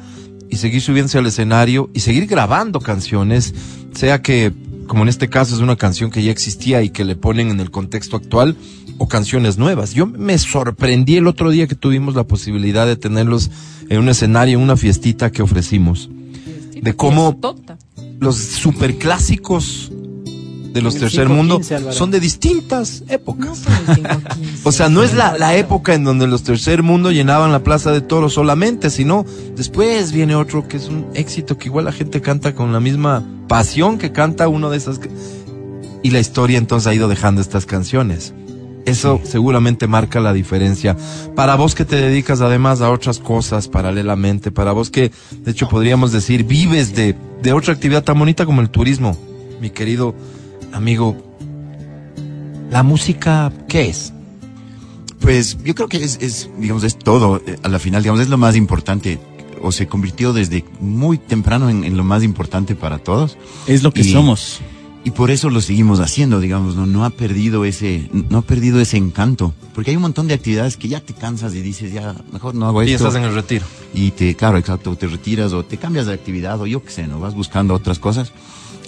y 0.48 0.56
seguir 0.56 0.80
subiéndose 0.80 1.18
al 1.18 1.26
escenario 1.26 1.90
y 1.94 2.00
seguir 2.00 2.26
grabando 2.26 2.80
canciones, 2.80 3.54
sea 3.94 4.22
que, 4.22 4.52
como 4.86 5.02
en 5.02 5.08
este 5.08 5.28
caso, 5.28 5.54
es 5.54 5.60
una 5.60 5.76
canción 5.76 6.10
que 6.10 6.22
ya 6.22 6.30
existía 6.30 6.82
y 6.82 6.90
que 6.90 7.04
le 7.04 7.16
ponen 7.16 7.50
en 7.50 7.60
el 7.60 7.70
contexto 7.70 8.16
actual, 8.16 8.56
o 8.98 9.08
canciones 9.08 9.58
nuevas. 9.58 9.94
Yo 9.94 10.06
me 10.06 10.38
sorprendí 10.38 11.16
el 11.16 11.26
otro 11.26 11.50
día 11.50 11.66
que 11.66 11.74
tuvimos 11.74 12.14
la 12.14 12.24
posibilidad 12.24 12.86
de 12.86 12.96
tenerlos 12.96 13.50
en 13.88 13.98
un 13.98 14.08
escenario, 14.08 14.58
en 14.58 14.64
una 14.64 14.76
fiestita 14.76 15.30
que 15.30 15.42
ofrecimos, 15.42 16.08
de 16.80 16.94
cómo 16.94 17.38
los 18.20 18.36
superclásicos 18.36 19.92
de 20.76 20.82
los 20.82 20.96
tercer 20.96 21.26
515, 21.26 21.74
mundo 21.78 21.92
son 21.92 22.10
de 22.10 22.20
distintas 22.20 23.02
épocas. 23.08 23.46
No 23.46 23.54
son 23.54 23.74
el 23.88 23.94
515. 23.94 24.68
O 24.68 24.72
sea, 24.72 24.90
no 24.90 25.02
es 25.02 25.14
la, 25.14 25.38
la 25.38 25.56
época 25.56 25.94
en 25.94 26.04
donde 26.04 26.26
los 26.26 26.42
tercer 26.42 26.82
mundo 26.82 27.10
llenaban 27.10 27.50
la 27.50 27.60
plaza 27.60 27.92
de 27.92 28.02
toros 28.02 28.34
solamente, 28.34 28.90
sino 28.90 29.24
después 29.56 30.12
viene 30.12 30.34
otro 30.34 30.68
que 30.68 30.76
es 30.76 30.88
un 30.88 31.06
éxito 31.14 31.56
que 31.56 31.68
igual 31.68 31.86
la 31.86 31.92
gente 31.92 32.20
canta 32.20 32.54
con 32.54 32.74
la 32.74 32.80
misma 32.80 33.24
pasión 33.48 33.96
que 33.96 34.12
canta 34.12 34.48
uno 34.48 34.68
de 34.68 34.76
esas. 34.76 35.00
Y 36.02 36.10
la 36.10 36.20
historia 36.20 36.58
entonces 36.58 36.86
ha 36.88 36.94
ido 36.94 37.08
dejando 37.08 37.40
estas 37.40 37.64
canciones. 37.64 38.34
Eso 38.84 39.18
seguramente 39.24 39.86
marca 39.86 40.20
la 40.20 40.34
diferencia. 40.34 40.94
Para 41.34 41.56
vos 41.56 41.74
que 41.74 41.86
te 41.86 41.96
dedicas 41.96 42.42
además 42.42 42.82
a 42.82 42.90
otras 42.90 43.18
cosas 43.18 43.66
paralelamente, 43.66 44.52
para 44.52 44.72
vos 44.72 44.90
que, 44.90 45.10
de 45.40 45.50
hecho, 45.50 45.68
podríamos 45.68 46.12
decir, 46.12 46.44
vives 46.44 46.94
de, 46.94 47.16
de 47.42 47.52
otra 47.54 47.72
actividad 47.72 48.04
tan 48.04 48.18
bonita 48.18 48.44
como 48.44 48.60
el 48.60 48.68
turismo, 48.68 49.16
mi 49.60 49.70
querido 49.70 50.14
amigo, 50.76 51.16
¿la 52.70 52.82
música 52.82 53.52
qué 53.68 53.88
es? 53.88 54.12
Pues 55.20 55.56
yo 55.64 55.74
creo 55.74 55.88
que 55.88 55.96
es, 56.02 56.18
es, 56.20 56.50
digamos, 56.58 56.84
es 56.84 56.98
todo. 56.98 57.40
eh, 57.46 57.56
A 57.62 57.68
la 57.68 57.78
final, 57.78 58.02
digamos, 58.02 58.20
es 58.20 58.28
lo 58.28 58.38
más 58.38 58.56
importante. 58.56 59.18
O 59.62 59.72
se 59.72 59.86
convirtió 59.88 60.32
desde 60.32 60.64
muy 60.80 61.16
temprano 61.18 61.70
en, 61.70 61.82
en 61.84 61.96
lo 61.96 62.04
más 62.04 62.22
importante 62.22 62.74
para 62.76 62.98
todos. 62.98 63.36
Es 63.66 63.82
lo 63.82 63.92
que 63.92 64.02
Y- 64.02 64.12
somos. 64.12 64.60
Y 65.02 65.12
por 65.12 65.30
eso 65.30 65.50
lo 65.50 65.60
seguimos 65.60 66.00
haciendo, 66.00 66.40
digamos, 66.40 66.74
no, 66.74 66.84
no 66.84 67.04
ha 67.04 67.10
perdido 67.10 67.64
ese, 67.64 68.10
no 68.28 68.38
ha 68.38 68.42
perdido 68.42 68.80
ese 68.80 68.96
encanto. 68.96 69.54
Porque 69.72 69.90
hay 69.92 69.96
un 69.96 70.02
montón 70.02 70.26
de 70.26 70.34
actividades 70.34 70.76
que 70.76 70.88
ya 70.88 71.00
te 71.00 71.14
cansas 71.14 71.54
y 71.54 71.62
dices, 71.62 71.92
ya, 71.92 72.12
mejor 72.32 72.56
no 72.56 72.66
hago 72.66 72.82
Y 72.82 72.90
esto. 72.92 73.06
estás 73.06 73.22
en 73.22 73.28
el 73.28 73.32
retiro. 73.34 73.64
y 73.94 74.10
te, 74.10 74.34
claro, 74.34 74.58
exacto, 74.58 74.96
te 74.96 75.06
retiras 75.06 75.52
o 75.52 75.64
te 75.64 75.76
cambias 75.76 76.06
de 76.06 76.12
actividad 76.14 76.60
o 76.60 76.66
yo 76.66 76.82
qué 76.82 76.90
sé, 76.90 77.06
no 77.06 77.20
vas 77.20 77.34
buscando 77.36 77.72
otras 77.72 78.00
cosas. 78.00 78.32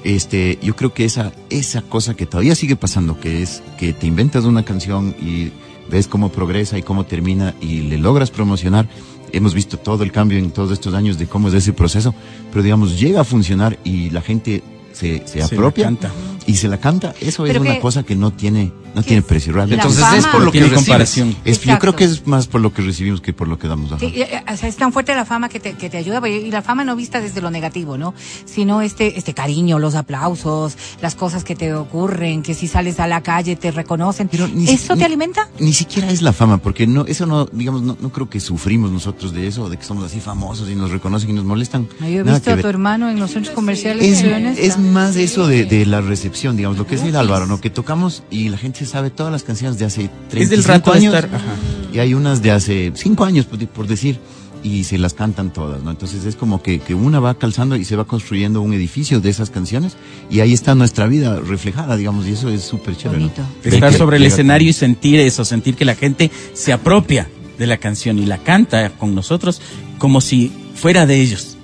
Este, 0.05 0.59
yo 0.63 0.77
creo 0.77 0.95
que 0.95 1.05
esa, 1.05 1.33
esa 1.51 1.83
cosa 1.83 2.15
que 2.15 2.27
todavía 2.27 2.55
sigue 2.55 2.77
pasando, 2.77 3.19
que 3.21 3.43
es 3.43 3.63
que 3.79 3.93
te 3.93 4.07
inventas 4.07 4.45
una 4.45 4.65
canción 4.65 5.15
y 5.21 5.51
ves 5.91 6.07
cómo 6.07 6.31
progresa 6.31 6.79
y 6.79 6.83
cómo 6.83 7.05
termina 7.05 7.55
y 7.61 7.81
le 7.83 7.99
logras 7.99 8.31
promocionar. 8.31 8.89
Hemos 9.33 9.55
visto 9.55 9.77
todo 9.77 10.05
el 10.05 10.13
cambio 10.13 10.39
en 10.39 10.51
todos 10.51 10.73
estos 10.73 10.95
años 10.95 11.19
de 11.19 11.27
cómo 11.27 11.49
es 11.49 11.55
ese 11.55 11.73
proceso, 11.73 12.15
pero 12.51 12.63
digamos, 12.63 12.99
llega 12.99 13.21
a 13.21 13.25
funcionar 13.25 13.79
y 13.85 14.11
la 14.11 14.23
gente 14.23 14.63
se, 14.93 15.27
se 15.27 15.43
apropia 15.43 15.85
canta. 15.85 16.11
Y 16.49 16.57
se 16.57 16.67
la 16.67 16.79
canta. 16.79 17.15
Eso 17.21 17.47
es 17.47 17.57
una 17.59 17.75
que- 17.75 17.81
cosa 17.81 18.03
que 18.03 18.17
no 18.17 18.33
tiene, 18.33 18.73
no 18.95 19.03
tiene 19.03 19.23
precio 19.23 19.53
realmente. 19.53 19.83
Entonces 19.87 20.05
es 20.19 20.27
por 20.27 20.43
lo 20.43 20.51
que 20.51 20.69
comparación. 20.73 21.37
Es- 21.45 21.61
yo 21.61 21.79
creo 21.79 21.95
que 21.95 22.05
es 22.05 22.27
más 22.27 22.47
por 22.49 22.61
lo 22.61 22.73
que 22.73 22.83
recibimos 22.83 23.21
que 23.21 23.33
por 23.33 23.47
lo 23.49 23.59
que 23.59 23.69
damos. 23.69 23.91
Sí, 24.01 24.07
eh, 24.17 24.43
o 24.53 24.57
sea, 24.57 24.69
es 24.69 24.77
tan 24.77 24.93
fuerte 24.93 25.15
la 25.15 25.25
fama 25.25 25.49
que 25.49 25.61
te, 25.61 25.75
que 25.75 25.89
te 25.91 25.99
ayuda, 25.99 26.27
y 26.29 26.51
la 26.51 26.63
fama 26.63 26.85
no 26.85 26.97
vista 26.97 27.21
desde 27.21 27.41
lo 27.41 27.51
negativo, 27.51 27.99
¿no? 27.99 28.15
Sino 28.47 28.81
este, 28.83 29.19
este 29.19 29.35
cariño, 29.35 29.79
los 29.79 29.95
aplausos, 29.95 30.77
las 31.03 31.15
cosas 31.15 31.45
que 31.45 31.55
te 31.55 31.75
ocurren, 31.75 32.43
que 32.43 32.55
si 32.55 32.67
sales 32.67 32.99
a 32.99 33.07
la 33.07 33.23
calle 33.23 33.55
te 33.57 33.71
reconocen. 33.71 34.29
Pero 34.29 34.49
ni 34.49 34.69
¿Eso 34.71 34.97
te 34.97 35.05
alimenta? 35.05 35.49
Ni 35.61 35.75
siquiera 35.75 36.11
es 36.11 36.23
la 36.23 36.33
fama, 36.33 36.59
porque 36.59 36.87
no, 36.87 37.05
eso 37.07 37.27
no, 37.27 37.45
digamos, 37.47 37.83
no, 37.83 37.97
no 38.01 38.09
creo 38.11 38.31
que 38.31 38.41
sufrimos 38.41 38.91
nosotros 38.91 39.33
de 39.35 39.47
eso, 39.47 39.69
de 39.69 39.77
que 39.77 39.85
somos 39.85 40.05
así 40.05 40.19
famosos 40.21 40.69
y 40.71 40.75
nos 40.75 40.91
reconocen 40.91 41.29
y 41.31 41.33
nos 41.35 41.45
molestan. 41.45 41.87
Yo 42.01 42.07
he 42.07 42.25
Nada 42.25 42.39
visto 42.39 42.53
a 42.53 42.57
tu 42.57 42.69
hermano 42.69 43.11
en 43.11 43.21
los 43.21 43.33
centros 43.33 43.55
comerciales. 43.55 44.03
Es, 44.03 44.59
es 44.59 44.79
más 44.79 45.17
eso 45.17 45.47
de, 45.47 45.65
de 45.67 45.85
la 45.85 46.01
recepción, 46.01 46.38
digamos, 46.43 46.79
lo 46.79 46.87
que 46.87 46.95
es 46.95 47.03
el 47.03 47.17
Álvaro, 47.17 47.47
¿no? 47.47 47.61
Que 47.61 47.71
tocamos 47.71 48.23
y 48.31 48.49
la 48.49 48.59
gente 48.59 48.87
sabe 48.87 49.11
todas 49.11 49.33
las 49.33 49.43
canciones 49.43 49.79
de 49.79 49.85
hace 49.85 50.11
35 50.31 50.43
Es 50.43 50.51
del 50.51 50.65
rato 50.65 50.93
de 50.93 50.99
años. 50.99 51.15
estar. 51.15 51.35
Ajá. 51.35 51.55
Y 51.93 51.99
hay 51.99 52.15
unas 52.15 52.43
de 52.43 52.51
hace 52.51 52.93
5 52.95 53.25
años, 53.25 53.47
por, 53.47 53.87
decir, 53.87 54.19
y 54.63 54.85
se 54.85 54.99
las 54.99 55.15
cantan 55.15 55.53
todas, 55.53 55.83
¿no? 55.83 55.91
Entonces 55.91 56.25
es 56.25 56.37
como 56.37 56.63
que, 56.63 56.81
que 56.81 56.95
una 56.95 57.21
va 57.21 57.35
calzando 57.35 57.77
y 57.77 57.85
se 57.85 57.97
va 57.97 58.05
construyendo 58.05 58.61
un 58.61 58.73
edificio 58.73 59.21
de 59.21 59.31
esas 59.31 59.51
canciones 59.51 59.97
y 60.31 60.41
ahí 60.41 60.53
está 60.53 60.75
nuestra 60.75 61.07
vida 61.07 61.41
reflejada, 61.41 61.97
digamos, 61.97 62.27
y 62.27 62.33
eso 62.33 62.49
es 62.49 62.63
súper 62.63 62.97
chévere. 62.97 63.21
¿no? 63.21 63.31
Estar 63.65 63.93
sobre 63.93 64.19
el 64.19 64.25
escenario 64.25 64.71
y 64.71 64.73
sentir 64.73 65.21
eso, 65.21 65.45
sentir 65.45 65.75
que 65.75 65.85
la 65.85 65.95
gente 65.95 66.31
se 66.55 66.73
apropia 66.73 67.29
de 67.59 67.67
la 67.67 67.79
canción 67.79 68.19
y 68.19 68.27
la 68.27 68.39
canta 68.39 68.91
con 68.91 69.15
nosotros 69.15 69.61
como 69.99 70.21
si 70.21 70.53
fuera 70.75 71.07
de 71.07 71.21
ellos. 71.21 71.58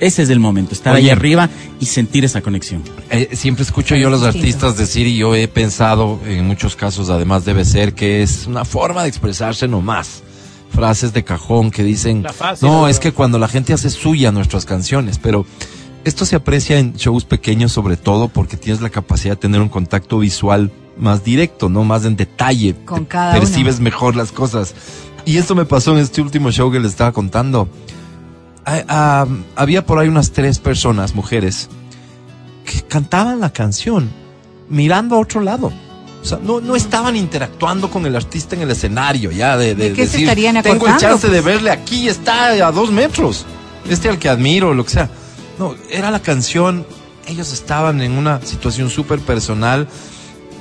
Ese 0.00 0.22
es 0.22 0.30
el 0.30 0.38
momento, 0.38 0.74
estar 0.74 0.94
ahí 0.94 1.04
Oye. 1.04 1.12
arriba 1.12 1.48
y 1.80 1.86
sentir 1.86 2.24
esa 2.24 2.40
conexión. 2.40 2.82
Eh, 3.10 3.30
siempre 3.32 3.64
escucho 3.64 3.96
yo 3.96 4.08
a 4.08 4.10
los 4.10 4.22
artistas 4.22 4.76
decir 4.76 5.06
y 5.06 5.16
yo 5.16 5.34
he 5.34 5.48
pensado 5.48 6.20
en 6.24 6.46
muchos 6.46 6.76
casos 6.76 7.10
además 7.10 7.44
debe 7.44 7.64
ser 7.64 7.94
que 7.94 8.22
es 8.22 8.46
una 8.46 8.64
forma 8.64 9.02
de 9.02 9.08
expresarse 9.08 9.66
nomás. 9.66 10.22
Frases 10.70 11.12
de 11.12 11.24
cajón 11.24 11.70
que 11.70 11.82
dicen, 11.82 12.22
La 12.22 12.32
fácil, 12.32 12.68
no, 12.68 12.88
es 12.88 13.00
que 13.00 13.12
cuando 13.12 13.38
la 13.38 13.48
gente 13.48 13.72
hace 13.72 13.88
suya 13.90 14.30
nuestras 14.30 14.66
canciones, 14.66 15.18
pero 15.18 15.46
esto 16.04 16.24
se 16.26 16.36
aprecia 16.36 16.78
en 16.78 16.92
shows 16.92 17.24
pequeños 17.24 17.72
sobre 17.72 17.96
todo 17.96 18.28
porque 18.28 18.56
tienes 18.56 18.80
la 18.80 18.90
capacidad 18.90 19.34
de 19.34 19.40
tener 19.40 19.60
un 19.60 19.68
contacto 19.68 20.18
visual 20.18 20.70
más 20.98 21.24
directo, 21.24 21.68
no 21.68 21.84
más 21.84 22.04
en 22.04 22.16
detalle. 22.16 22.74
Con 22.84 23.04
cada 23.04 23.32
percibes 23.32 23.80
mejor 23.80 24.14
las 24.14 24.30
cosas. 24.30 24.74
Y 25.24 25.36
esto 25.36 25.54
me 25.54 25.64
pasó 25.64 25.92
en 25.92 25.98
este 25.98 26.20
último 26.20 26.50
show 26.50 26.70
que 26.70 26.80
les 26.80 26.92
estaba 26.92 27.12
contando. 27.12 27.68
Había 29.56 29.86
por 29.86 29.98
ahí 29.98 30.08
unas 30.08 30.32
tres 30.32 30.58
personas, 30.58 31.14
mujeres, 31.14 31.68
que 32.64 32.82
cantaban 32.82 33.40
la 33.40 33.50
canción 33.52 34.10
mirando 34.68 35.16
a 35.16 35.20
otro 35.20 35.40
lado. 35.40 35.72
O 36.20 36.24
sea, 36.24 36.38
no, 36.42 36.60
no 36.60 36.76
estaban 36.76 37.16
interactuando 37.16 37.90
con 37.90 38.04
el 38.04 38.16
artista 38.16 38.56
en 38.56 38.62
el 38.62 38.70
escenario, 38.70 39.30
ya 39.30 39.56
de, 39.56 39.74
de 39.74 39.90
¿De 39.90 39.92
qué 39.94 40.06
se 40.06 40.12
decir, 40.12 40.28
estarían 40.28 40.62
tengo 40.62 40.86
el 40.86 40.96
chance 40.96 41.28
de 41.28 41.42
pues?" 41.42 41.54
verle 41.54 41.70
aquí, 41.70 42.08
está 42.08 42.48
a 42.48 42.72
dos 42.72 42.90
metros. 42.90 43.46
Este 43.88 44.08
al 44.08 44.18
que 44.18 44.28
admiro, 44.28 44.74
lo 44.74 44.84
que 44.84 44.90
sea. 44.90 45.08
No, 45.58 45.74
era 45.90 46.10
la 46.10 46.20
canción, 46.20 46.86
ellos 47.26 47.52
estaban 47.52 48.02
en 48.02 48.12
una 48.12 48.40
situación 48.42 48.90
súper 48.90 49.20
personal, 49.20 49.88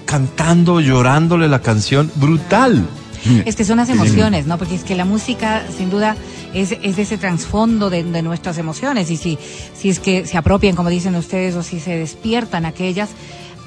cantando, 0.05 0.79
llorándole 0.79 1.47
la 1.47 1.61
canción, 1.61 2.11
brutal. 2.15 2.85
Es 3.45 3.55
que 3.55 3.65
son 3.65 3.77
las 3.77 3.89
emociones, 3.89 4.45
¿no? 4.45 4.57
Porque 4.57 4.75
es 4.75 4.83
que 4.83 4.95
la 4.95 5.05
música, 5.05 5.63
sin 5.75 5.89
duda, 5.89 6.15
es, 6.53 6.71
es 6.81 6.97
ese 6.97 7.17
trasfondo 7.17 7.89
de, 7.89 8.03
de 8.03 8.21
nuestras 8.21 8.57
emociones. 8.57 9.11
Y 9.11 9.17
si, 9.17 9.37
si 9.75 9.89
es 9.89 9.99
que 9.99 10.25
se 10.25 10.37
apropian, 10.37 10.75
como 10.75 10.89
dicen 10.89 11.15
ustedes, 11.15 11.55
o 11.55 11.63
si 11.63 11.79
se 11.79 11.97
despiertan 11.97 12.65
aquellas, 12.65 13.09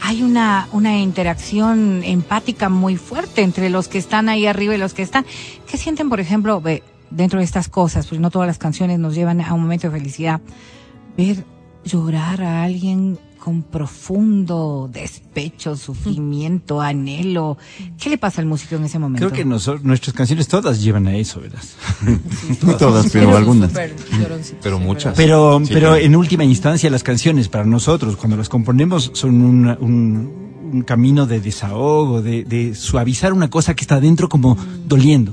hay 0.02 0.22
una, 0.22 0.68
una 0.72 0.98
interacción 0.98 2.02
empática 2.04 2.68
muy 2.68 2.96
fuerte 2.96 3.42
entre 3.42 3.70
los 3.70 3.88
que 3.88 3.98
están 3.98 4.28
ahí 4.28 4.46
arriba 4.46 4.74
y 4.74 4.78
los 4.78 4.94
que 4.94 5.02
están. 5.02 5.26
¿Qué 5.66 5.76
sienten, 5.76 6.08
por 6.08 6.20
ejemplo, 6.20 6.62
dentro 7.10 7.38
de 7.38 7.44
estas 7.44 7.68
cosas? 7.68 8.06
Porque 8.06 8.20
no 8.20 8.30
todas 8.30 8.46
las 8.46 8.58
canciones 8.58 8.98
nos 8.98 9.14
llevan 9.14 9.40
a 9.40 9.52
un 9.52 9.62
momento 9.62 9.90
de 9.90 9.98
felicidad. 9.98 10.40
Ver 11.16 11.44
llorar 11.84 12.42
a 12.42 12.62
alguien 12.62 13.18
con 13.42 13.62
profundo 13.62 14.88
despecho, 14.92 15.74
sufrimiento, 15.76 16.80
anhelo. 16.80 17.56
¿Qué 17.98 18.10
le 18.10 18.18
pasa 18.18 18.40
al 18.40 18.46
músico 18.46 18.76
en 18.76 18.84
ese 18.84 18.98
momento? 18.98 19.28
Creo 19.30 19.32
que 19.36 19.46
noso- 19.48 19.80
nuestras 19.82 20.14
canciones 20.14 20.46
todas 20.46 20.82
llevan 20.82 21.06
a 21.06 21.16
eso, 21.16 21.40
¿verdad? 21.40 21.60
No 22.62 22.76
todas, 22.76 23.10
pero 23.10 23.36
algunas. 23.36 23.72
Pero 24.62 24.78
muchas. 24.78 25.14
Pero, 25.16 25.60
Sí, 25.64 25.70
pero 25.72 25.88
claro. 25.90 25.96
en 25.96 26.16
última 26.16 26.44
instancia 26.44 26.90
las 26.90 27.02
canciones 27.02 27.48
para 27.48 27.64
nosotros, 27.64 28.16
cuando 28.16 28.36
las 28.36 28.48
componemos, 28.48 29.10
son 29.14 29.40
una- 29.40 29.78
un, 29.80 30.30
un 30.72 30.82
camino 30.82 31.26
de 31.26 31.40
desahogo, 31.40 32.22
de, 32.22 32.44
de 32.44 32.74
suavizar 32.74 33.32
una 33.32 33.48
cosa 33.50 33.74
que 33.74 33.82
está 33.82 34.00
dentro 34.00 34.28
como 34.28 34.56
doliendo. 34.86 35.32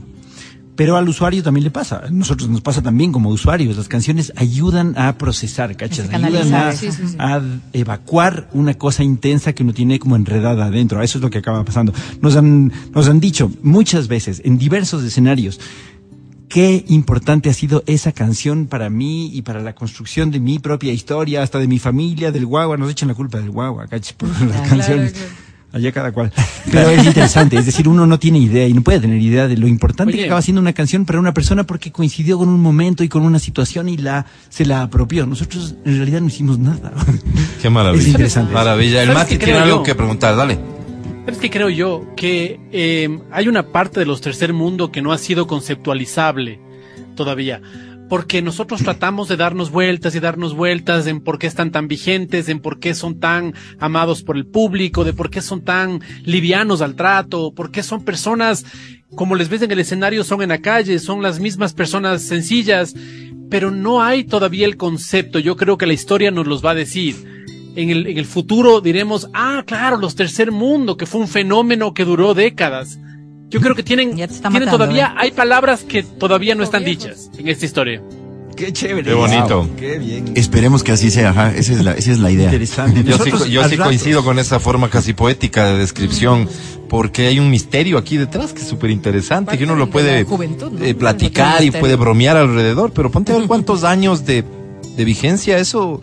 Pero 0.77 0.95
al 0.95 1.09
usuario 1.09 1.41
también 1.41 1.63
le 1.63 1.71
pasa. 1.71 2.03
A 2.05 2.09
nosotros 2.11 2.47
nos 2.49 2.61
pasa 2.61 2.83
también 2.83 3.11
como 3.11 3.29
usuarios. 3.29 3.75
Las 3.75 3.87
canciones 3.87 4.31
ayudan 4.35 4.93
a 4.95 5.17
procesar, 5.17 5.75
¿cachas? 5.75 6.07
Ayudan 6.13 6.53
a, 6.53 6.71
sí, 6.71 6.91
sí, 6.91 7.07
sí. 7.07 7.15
a 7.17 7.41
evacuar 7.73 8.47
una 8.53 8.75
cosa 8.75 9.03
intensa 9.03 9.53
que 9.53 9.63
uno 9.63 9.73
tiene 9.73 9.97
como 9.97 10.15
enredada 10.15 10.65
adentro. 10.65 11.01
Eso 11.01 11.17
es 11.17 11.23
lo 11.23 11.31
que 11.31 11.39
acaba 11.39 11.65
pasando. 11.65 11.93
Nos 12.21 12.35
han, 12.35 12.71
nos 12.93 13.09
han 13.09 13.19
dicho 13.19 13.51
muchas 13.63 14.07
veces, 14.07 14.39
en 14.45 14.59
diversos 14.59 15.03
escenarios, 15.03 15.59
qué 16.47 16.85
importante 16.89 17.49
ha 17.49 17.53
sido 17.53 17.83
esa 17.87 18.11
canción 18.11 18.67
para 18.67 18.91
mí 18.91 19.35
y 19.35 19.41
para 19.41 19.61
la 19.61 19.73
construcción 19.73 20.29
de 20.29 20.39
mi 20.39 20.59
propia 20.59 20.93
historia, 20.93 21.41
hasta 21.41 21.57
de 21.57 21.67
mi 21.67 21.79
familia, 21.79 22.31
del 22.31 22.45
guagua. 22.45 22.77
Nos 22.77 22.91
echan 22.91 23.07
la 23.07 23.15
culpa 23.15 23.39
del 23.39 23.49
guagua, 23.49 23.87
¿cachai? 23.87 24.15
Por 24.15 24.29
las 24.29 24.69
canciones. 24.69 25.15
Allá 25.73 25.91
cada 25.91 26.11
cual. 26.11 26.31
Pero 26.71 26.89
es 26.89 27.05
interesante, 27.05 27.57
es 27.57 27.65
decir, 27.65 27.87
uno 27.87 28.05
no 28.07 28.19
tiene 28.19 28.39
idea 28.39 28.67
y 28.67 28.73
no 28.73 28.81
puede 28.81 28.99
tener 28.99 29.21
idea 29.21 29.47
de 29.47 29.57
lo 29.57 29.67
importante 29.67 30.13
Oye. 30.13 30.21
que 30.21 30.25
acaba 30.25 30.41
siendo 30.41 30.61
una 30.61 30.73
canción 30.73 31.05
para 31.05 31.19
una 31.19 31.33
persona 31.33 31.65
porque 31.65 31.91
coincidió 31.91 32.37
con 32.37 32.49
un 32.49 32.59
momento 32.61 33.03
y 33.03 33.09
con 33.09 33.23
una 33.23 33.39
situación 33.39 33.89
y 33.89 33.97
la 33.97 34.25
se 34.49 34.65
la 34.65 34.83
apropió. 34.83 35.25
Nosotros 35.25 35.75
en 35.85 35.97
realidad 35.97 36.21
no 36.21 36.27
hicimos 36.27 36.57
nada. 36.57 36.93
Qué 37.61 37.69
maravilla. 37.69 38.01
Es 38.01 38.07
interesante. 38.07 38.53
Maravilla. 38.53 39.01
El 39.01 39.09
¿Sabes 39.09 39.23
Mati 39.23 39.37
tiene 39.37 39.59
algo 39.59 39.77
yo? 39.77 39.83
que 39.83 39.95
preguntar, 39.95 40.35
dale. 40.35 40.57
Pero 41.25 41.35
es 41.35 41.41
que 41.41 41.49
creo 41.49 41.69
yo 41.69 42.13
que 42.15 42.59
eh, 42.71 43.19
hay 43.31 43.47
una 43.49 43.71
parte 43.73 43.99
de 43.99 44.05
los 44.05 44.21
tercer 44.21 44.53
mundo 44.53 44.91
que 44.91 45.01
no 45.01 45.11
ha 45.11 45.17
sido 45.17 45.45
conceptualizable 45.47 46.61
todavía. 47.15 47.61
Porque 48.09 48.41
nosotros 48.41 48.83
tratamos 48.83 49.27
de 49.27 49.37
darnos 49.37 49.69
vueltas 49.71 50.15
y 50.15 50.19
darnos 50.19 50.55
vueltas 50.55 51.07
en 51.07 51.19
por 51.19 51.39
qué 51.39 51.47
están 51.47 51.71
tan 51.71 51.87
vigentes, 51.87 52.47
en 52.49 52.59
por 52.59 52.79
qué 52.79 52.95
son 52.95 53.19
tan 53.19 53.53
amados 53.79 54.23
por 54.23 54.37
el 54.37 54.45
público, 54.45 55.03
de 55.03 55.13
por 55.13 55.29
qué 55.29 55.41
son 55.41 55.61
tan 55.61 56.01
livianos 56.23 56.81
al 56.81 56.95
trato, 56.95 57.51
por 57.53 57.71
qué 57.71 57.83
son 57.83 58.03
personas, 58.03 58.65
como 59.15 59.35
les 59.35 59.49
ves 59.49 59.61
en 59.61 59.71
el 59.71 59.79
escenario, 59.79 60.23
son 60.23 60.41
en 60.41 60.49
la 60.49 60.59
calle, 60.59 60.99
son 60.99 61.21
las 61.21 61.39
mismas 61.39 61.73
personas 61.73 62.21
sencillas, 62.21 62.95
pero 63.49 63.71
no 63.71 64.01
hay 64.01 64.23
todavía 64.23 64.65
el 64.65 64.77
concepto. 64.77 65.39
Yo 65.39 65.55
creo 65.57 65.77
que 65.77 65.87
la 65.87 65.93
historia 65.93 66.31
nos 66.31 66.47
los 66.47 66.65
va 66.65 66.71
a 66.71 66.75
decir 66.75 67.37
en 67.77 67.91
el, 67.91 68.07
en 68.07 68.17
el 68.17 68.25
futuro 68.25 68.81
diremos, 68.81 69.29
ah, 69.33 69.63
claro, 69.65 69.97
los 69.97 70.15
tercer 70.15 70.51
mundo, 70.51 70.97
que 70.97 71.05
fue 71.05 71.21
un 71.21 71.27
fenómeno 71.27 71.93
que 71.93 72.05
duró 72.05 72.33
décadas. 72.33 72.99
Yo 73.49 73.61
creo 73.61 73.75
que 73.75 73.83
tienen, 73.83 74.15
tienen 74.15 74.41
matando, 74.43 74.71
todavía, 74.71 75.07
¿eh? 75.07 75.17
hay 75.17 75.31
palabras 75.31 75.83
que 75.83 76.03
todavía 76.03 76.53
no 76.53 76.63
están 76.63 76.83
dichas 76.83 77.31
en 77.37 77.47
esta 77.47 77.65
historia. 77.65 78.01
Qué 78.57 78.73
chévere. 78.73 79.03
Qué 79.03 79.13
bonito. 79.13 79.63
Wow, 79.63 79.75
qué 79.77 79.99
bien. 79.99 80.33
Esperemos 80.35 80.83
que 80.83 80.91
así 80.91 81.11
sea, 81.11 81.29
ajá, 81.29 81.55
esa 81.55 81.73
es 81.73 81.83
la, 81.83 81.91
esa 81.91 82.11
es 82.11 82.19
la 82.19 82.31
idea. 82.31 82.45
Interesante. 82.45 83.03
Yo 83.03 83.17
sí, 83.19 83.51
yo 83.51 83.69
sí 83.69 83.77
coincido 83.77 84.23
con 84.23 84.39
esa 84.39 84.59
forma 84.59 84.89
casi 84.89 85.13
poética 85.13 85.67
de 85.67 85.77
descripción, 85.77 86.49
porque 86.89 87.27
hay 87.27 87.39
un 87.39 87.49
misterio 87.49 87.97
aquí 87.97 88.17
detrás 88.17 88.53
que 88.53 88.61
es 88.63 88.67
súper 88.67 88.89
interesante, 88.89 89.57
que 89.57 89.63
uno 89.63 89.75
lo 89.75 89.89
puede 89.89 90.25
eh, 90.81 90.95
platicar 90.95 91.63
y 91.63 91.71
puede 91.71 91.95
bromear 91.95 92.35
alrededor, 92.35 92.91
pero 92.91 93.11
ponte 93.11 93.31
a 93.31 93.37
ver 93.37 93.47
cuántos 93.47 93.83
años 93.83 94.25
de, 94.25 94.43
de 94.97 95.05
vigencia 95.05 95.59
eso, 95.59 96.01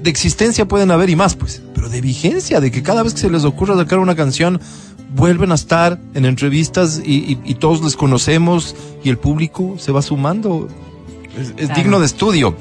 de 0.00 0.10
existencia 0.10 0.66
pueden 0.66 0.90
haber 0.90 1.10
y 1.10 1.16
más, 1.16 1.36
pues, 1.36 1.62
pero 1.74 1.90
de 1.90 2.00
vigencia, 2.00 2.60
de 2.60 2.70
que 2.70 2.82
cada 2.82 3.02
vez 3.02 3.12
que 3.12 3.20
se 3.20 3.30
les 3.30 3.44
ocurra 3.44 3.76
sacar 3.76 3.98
una 3.98 4.16
canción, 4.16 4.60
vuelven 5.14 5.52
a 5.52 5.54
estar 5.54 5.98
en 6.14 6.24
entrevistas 6.24 7.00
y, 7.04 7.14
y- 7.32 7.38
y 7.44 7.54
todos 7.54 7.82
les 7.82 7.96
conocemos 7.96 8.74
y 9.04 9.08
el 9.10 9.18
público 9.18 9.76
se 9.78 9.92
va 9.92 10.02
sumando. 10.02 10.68
Es, 11.38 11.48
es 11.50 11.54
Claro. 11.66 11.74
digno 11.74 12.00
de 12.00 12.06
estudio. 12.06 12.56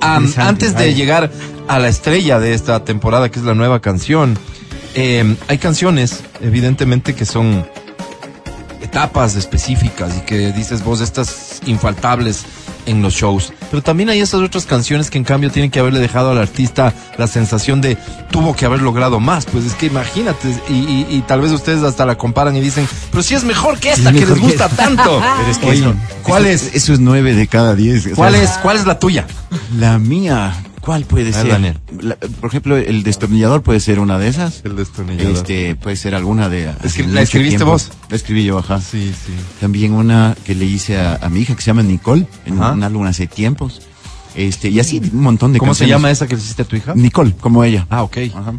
Antes 0.00 0.76
de 0.76 0.94
llegar 0.94 1.30
a 1.68 1.78
la 1.78 1.88
estrella 1.88 2.38
de 2.38 2.54
esta 2.54 2.84
temporada, 2.84 3.30
que 3.30 3.38
es 3.38 3.44
la 3.44 3.54
nueva 3.54 3.80
canción, 3.80 4.38
eh, 4.94 5.36
hay 5.48 5.58
canciones, 5.58 6.22
evidentemente, 6.40 7.14
que 7.14 7.24
son 7.24 7.66
etapas 8.82 9.36
específicas 9.36 10.16
y 10.18 10.20
que 10.20 10.52
dices 10.52 10.84
vos, 10.84 11.00
estas 11.00 11.60
infaltables 11.66 12.44
en 12.86 13.02
los 13.02 13.14
shows. 13.14 13.52
Pero 13.70 13.82
también 13.82 14.08
hay 14.08 14.20
esas 14.20 14.40
otras 14.40 14.64
canciones 14.66 15.10
que 15.10 15.18
en 15.18 15.24
cambio 15.24 15.50
tienen 15.50 15.70
que 15.70 15.78
haberle 15.80 15.98
dejado 16.00 16.30
al 16.30 16.38
artista 16.38 16.94
la 17.18 17.26
sensación 17.26 17.80
de 17.80 17.96
tuvo 18.30 18.54
que 18.56 18.64
haber 18.66 18.80
logrado 18.82 19.20
más. 19.20 19.44
Pues 19.46 19.64
es 19.66 19.74
que 19.74 19.86
imagínate, 19.86 20.48
y, 20.68 20.72
y- 20.72 21.06
y 21.10 21.20
tal 21.26 21.40
vez 21.40 21.52
ustedes 21.52 21.82
hasta 21.82 22.06
la 22.06 22.16
comparan 22.16 22.56
y 22.56 22.60
dicen, 22.60 22.88
pero 23.10 23.22
si 23.22 23.34
es 23.34 23.44
mejor 23.44 23.78
que 23.78 23.90
esta, 23.92 24.10
Es 24.10 24.16
que 24.16 24.26
les 24.26 24.38
gusta 24.40 24.66
esta". 24.66 24.76
tanto. 24.76 25.22
Pero 25.38 25.50
es 25.50 25.58
que 25.58 25.66
Oye, 25.66 25.80
eso- 25.80 25.94
¿cuál 26.22 26.46
eso- 26.46 26.66
es? 26.68 26.74
Eso 26.74 26.92
es 26.92 27.00
nueve 27.00 27.34
de 27.34 27.46
cada 27.46 27.74
diez. 27.74 28.06
o 28.06 28.14
¿Cuál 28.14 28.34
sea, 28.34 28.42
es? 28.42 28.50
¿Cuál 28.62 28.76
es 28.76 28.86
la 28.86 28.98
tuya? 28.98 29.26
La 29.78 29.98
mía. 29.98 30.54
¿Cuál 30.86 31.04
puede 31.04 31.24
ver, 31.32 31.34
ser? 31.34 31.76
La- 32.00 32.16
por 32.16 32.48
ejemplo, 32.48 32.76
el 32.76 33.02
destornillador 33.02 33.62
puede 33.62 33.80
ser 33.80 33.98
una 33.98 34.18
de 34.18 34.28
esas. 34.28 34.62
El 34.64 34.76
destornillador. 34.76 35.32
Este, 35.32 35.74
puede 35.74 35.96
ser 35.96 36.14
alguna 36.14 36.48
de. 36.48 36.70
Escri- 36.82 37.08
¿la 37.08 37.22
escribiste 37.22 37.56
tiempo. 37.58 37.72
vos? 37.72 37.90
La 38.08 38.16
escribí 38.16 38.44
yo, 38.44 38.58
ajá. 38.58 38.80
Sí, 38.80 39.12
sí. 39.12 39.32
También 39.60 39.92
una 39.92 40.34
que 40.44 40.54
le 40.54 40.64
hice 40.64 40.96
a, 40.98 41.16
a 41.16 41.28
mi 41.28 41.40
hija 41.40 41.54
que 41.56 41.60
se 41.60 41.66
llama 41.66 41.82
Nicole, 41.82 42.26
en 42.46 42.62
Ajá. 42.62 42.72
un 42.72 42.84
álbum 42.84 43.04
hace 43.04 43.26
tiempos. 43.26 43.82
Este, 44.36 44.68
y 44.68 44.78
así 44.80 45.00
un 45.14 45.22
montón 45.22 45.54
de 45.54 45.58
¿Cómo 45.58 45.72
se 45.72 45.80
canciones. 45.84 45.96
llama 45.96 46.10
esa 46.10 46.26
que 46.26 46.36
le 46.36 46.42
hiciste 46.42 46.60
a 46.60 46.64
tu 46.66 46.76
hija? 46.76 46.92
Nicole, 46.94 47.32
como 47.40 47.64
ella. 47.64 47.86
Ah, 47.88 48.02
ok. 48.02 48.18
Ajá. 48.34 48.52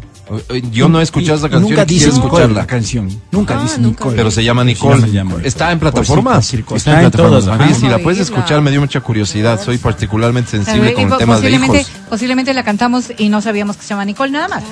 Yo 0.72 0.88
no 0.88 0.98
he 0.98 1.04
escuchado 1.04 1.36
Y- 1.36 1.38
esa 1.38 1.48
canción. 1.48 1.70
Nunca 1.70 1.84
dice 1.84 2.08
escucharla. 2.08 2.60
la 2.62 2.66
canción. 2.66 3.08
Nunca 3.30 3.58
Ah, 3.58 3.62
dice 3.62 3.78
nunca. 3.78 4.00
Nicole. 4.00 4.16
Pero 4.16 4.30
se 4.32 4.42
llama 4.42 4.64
Nicole. 4.64 5.00
Se 5.02 5.12
llama 5.12 5.30
Nicole. 5.30 5.46
¿Está 5.48 5.70
en 5.70 5.78
si 5.78 5.80
plataformas? 5.80 6.46
cosa. 6.50 6.56
Está 6.56 6.76
Está 6.76 6.90
en 6.90 6.96
en 6.96 7.10
plataformas, 7.12 7.44
todos, 7.44 7.54
ajá. 7.54 7.62
Oye, 7.64 7.72
ajá. 7.72 7.80
si 7.80 7.86
la 7.88 7.98
puedes 8.00 8.20
escuchar, 8.20 8.60
me 8.60 8.70
dio 8.72 8.80
mucha 8.80 9.00
curiosidad. 9.00 9.62
Soy 9.64 9.78
particularmente 9.78 10.50
sensible 10.50 10.94
con 10.94 11.16
temas 11.16 11.42
de 11.42 11.50
hijos. 11.52 11.86
posiblemente 12.10 12.52
la 12.54 12.64
cantamos 12.64 13.12
y 13.16 13.28
no 13.28 13.40
sabíamos 13.40 13.76
que 13.76 13.82
se 13.82 13.90
llama 13.90 14.04
Nicole 14.04 14.32
nada 14.32 14.48
más. 14.48 14.64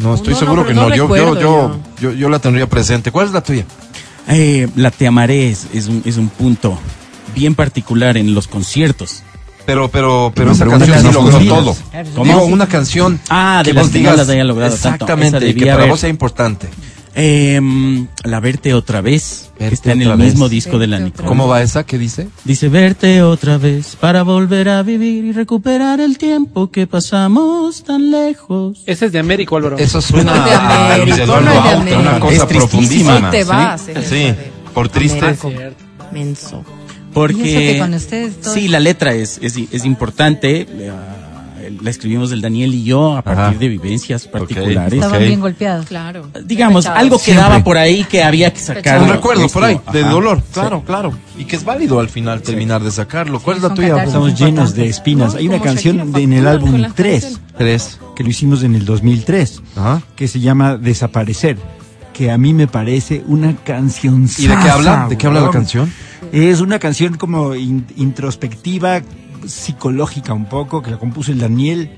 No, 0.00 0.14
estoy 0.14 0.32
No, 0.32 0.40
no, 0.40 0.46
seguro 0.46 0.62
pero 0.62 0.68
que 0.68 0.74
no 0.74 0.88
no. 0.88 0.96
Yo, 0.96 1.14
yo, 1.16 1.40
yo, 1.40 1.80
yo, 2.00 2.12
yo 2.12 2.28
la 2.30 2.38
tendría 2.38 2.66
presente. 2.68 3.10
¿Cuál 3.12 3.26
es 3.26 3.32
la 3.34 3.42
tuya? 3.42 3.66
Eh, 4.28 4.66
la 4.76 4.90
Te 4.90 5.06
Amaré 5.06 5.50
es, 5.50 5.66
es 5.74 5.88
un, 5.88 6.00
es 6.06 6.16
un 6.16 6.30
punto 6.30 6.78
bien 7.34 7.54
particular 7.54 8.16
en 8.16 8.34
los 8.34 8.48
conciertos. 8.48 9.22
Pero, 9.66 9.88
pero, 9.88 10.30
pero 10.34 10.48
No, 10.48 10.52
esa 10.52 10.64
pero 10.66 10.78
canción 10.78 10.98
sí 11.00 11.12
logró 11.12 11.38
todo. 11.38 11.76
¿Cómo? 12.14 12.24
Digo, 12.24 12.44
una 12.44 12.66
canción 12.68 13.18
Ah, 13.28 13.62
de 13.64 13.70
que 13.70 13.74
las 13.74 13.84
vos 13.84 13.92
que 13.92 13.98
no 13.98 14.00
digas 14.00 14.16
las 14.18 14.28
haya 14.28 14.44
logrado 14.44 14.74
exactamente 14.74 15.48
y 15.48 15.54
que 15.54 15.60
para 15.66 15.74
haber. 15.74 15.88
vos 15.90 16.00
sea 16.00 16.10
importante. 16.10 16.68
Em, 17.16 18.08
la 18.24 18.40
Verte 18.40 18.74
otra 18.74 19.00
vez. 19.00 19.50
que 19.56 19.62
Verte 19.64 19.74
está 19.74 19.92
en 19.92 20.02
el 20.02 20.08
vez. 20.16 20.32
mismo 20.32 20.48
disco 20.48 20.78
de 20.80 20.88
la 20.88 20.98
Nicole. 20.98 21.28
¿Cómo 21.28 21.46
va 21.46 21.62
esa? 21.62 21.84
¿Qué 21.86 21.96
dice? 21.96 22.26
Dice 22.44 22.68
verte 22.68 23.22
otra 23.22 23.56
vez 23.56 23.96
para 24.00 24.24
volver 24.24 24.68
a 24.68 24.82
vivir 24.82 25.24
y 25.24 25.30
recuperar 25.32 26.00
el 26.00 26.18
tiempo 26.18 26.70
que 26.72 26.88
pasamos 26.88 27.84
tan 27.84 28.10
lejos. 28.10 28.82
Ese 28.84 29.06
es 29.06 29.12
de 29.12 29.20
Américo, 29.20 29.56
Álvaro. 29.56 29.78
Eso 29.78 30.02
suena 30.02 30.34
No 30.34 30.44
es 30.44 30.50
de 30.50 30.54
a 30.56 30.98
Luis 30.98 31.18
Eduardo 31.18 31.50
no 31.84 32.00
una 32.00 32.18
cosa 32.20 32.34
Es 32.34 32.44
profundísima. 32.46 33.30
Te 33.30 33.42
¿sí? 33.44 33.48
vas, 33.48 33.88
eh. 33.88 33.94
Sí, 34.02 34.50
por 34.74 34.88
triste. 34.88 35.20
Américo. 35.20 36.64
Menso. 37.14 37.38
Y 37.38 37.42
eso 37.48 37.54
Porque 37.58 37.72
que 37.72 37.78
con 37.78 37.94
ustedes 37.94 38.40
todo- 38.40 38.54
sí, 38.54 38.68
la 38.68 38.80
letra 38.80 39.14
es, 39.14 39.38
es, 39.42 39.56
es 39.56 39.84
importante. 39.84 40.66
La, 40.78 41.20
la 41.80 41.88
escribimos 41.90 42.30
el 42.30 42.42
Daniel 42.42 42.74
y 42.74 42.84
yo 42.84 43.16
a 43.16 43.22
partir 43.22 43.42
Ajá. 43.42 43.54
de 43.58 43.68
vivencias 43.68 44.26
particulares. 44.28 44.92
Estaban 44.92 45.16
Ok. 45.22 45.26
bien 45.26 45.40
golpeados. 45.40 45.86
Claro. 45.86 46.28
Digamos, 46.44 46.84
algo 46.86 47.18
quedaba 47.18 47.64
por 47.64 47.78
ahí 47.78 48.04
que 48.04 48.22
había 48.22 48.52
que 48.52 48.60
sacar. 48.60 49.02
Un 49.02 49.08
recuerdo 49.08 49.48
por 49.48 49.64
ahí, 49.64 49.80
de 49.92 50.00
Ajá. 50.02 50.10
dolor, 50.10 50.42
claro, 50.52 50.82
claro. 50.84 51.12
Y 51.38 51.44
que 51.46 51.56
es 51.56 51.64
válido 51.64 52.00
al 52.00 52.10
final 52.10 52.42
terminar 52.42 52.82
de 52.82 52.90
sacarlo. 52.90 53.40
¿Cuál 53.40 53.56
es 53.58 53.62
la 53.62 53.72
tuya? 53.74 54.04
Estamos 54.04 54.38
llenos 54.38 54.74
de 54.74 54.88
espinas. 54.88 55.32
No, 55.32 55.38
Hay 55.38 55.48
una 55.48 55.60
canción 55.60 56.12
de- 56.12 56.22
en 56.22 56.32
el 56.34 56.46
álbum 56.46 56.72
con 56.72 56.82
las 56.82 56.94
3, 56.94 57.22
canciones. 57.24 57.40
Tres. 57.56 57.98
que 58.14 58.22
lo 58.24 58.28
hicimos 58.30 58.62
en 58.62 58.74
el 58.74 58.84
2003, 58.84 59.62
Ajá. 59.76 60.02
que 60.16 60.28
se 60.28 60.40
llama 60.40 60.76
Desaparecer, 60.76 61.56
que 62.12 62.30
a 62.30 62.36
mí 62.38 62.52
me 62.54 62.66
parece 62.68 63.22
una 63.26 63.56
canción. 63.64 64.28
¿Y 64.38 64.46
de 64.48 64.54
qué 64.62 64.68
habla? 64.70 65.06
¿De 65.08 65.16
qué 65.16 65.26
habla 65.26 65.40
la 65.40 65.50
canción? 65.50 65.90
Es 66.32 66.60
una 66.60 66.78
canción 66.78 67.16
como 67.16 67.54
in- 67.54 67.86
introspectiva, 67.96 69.02
psicológica 69.46 70.32
un 70.32 70.46
poco, 70.46 70.82
que 70.82 70.90
la 70.90 70.98
compuso 70.98 71.32
el 71.32 71.38
Daniel 71.38 71.90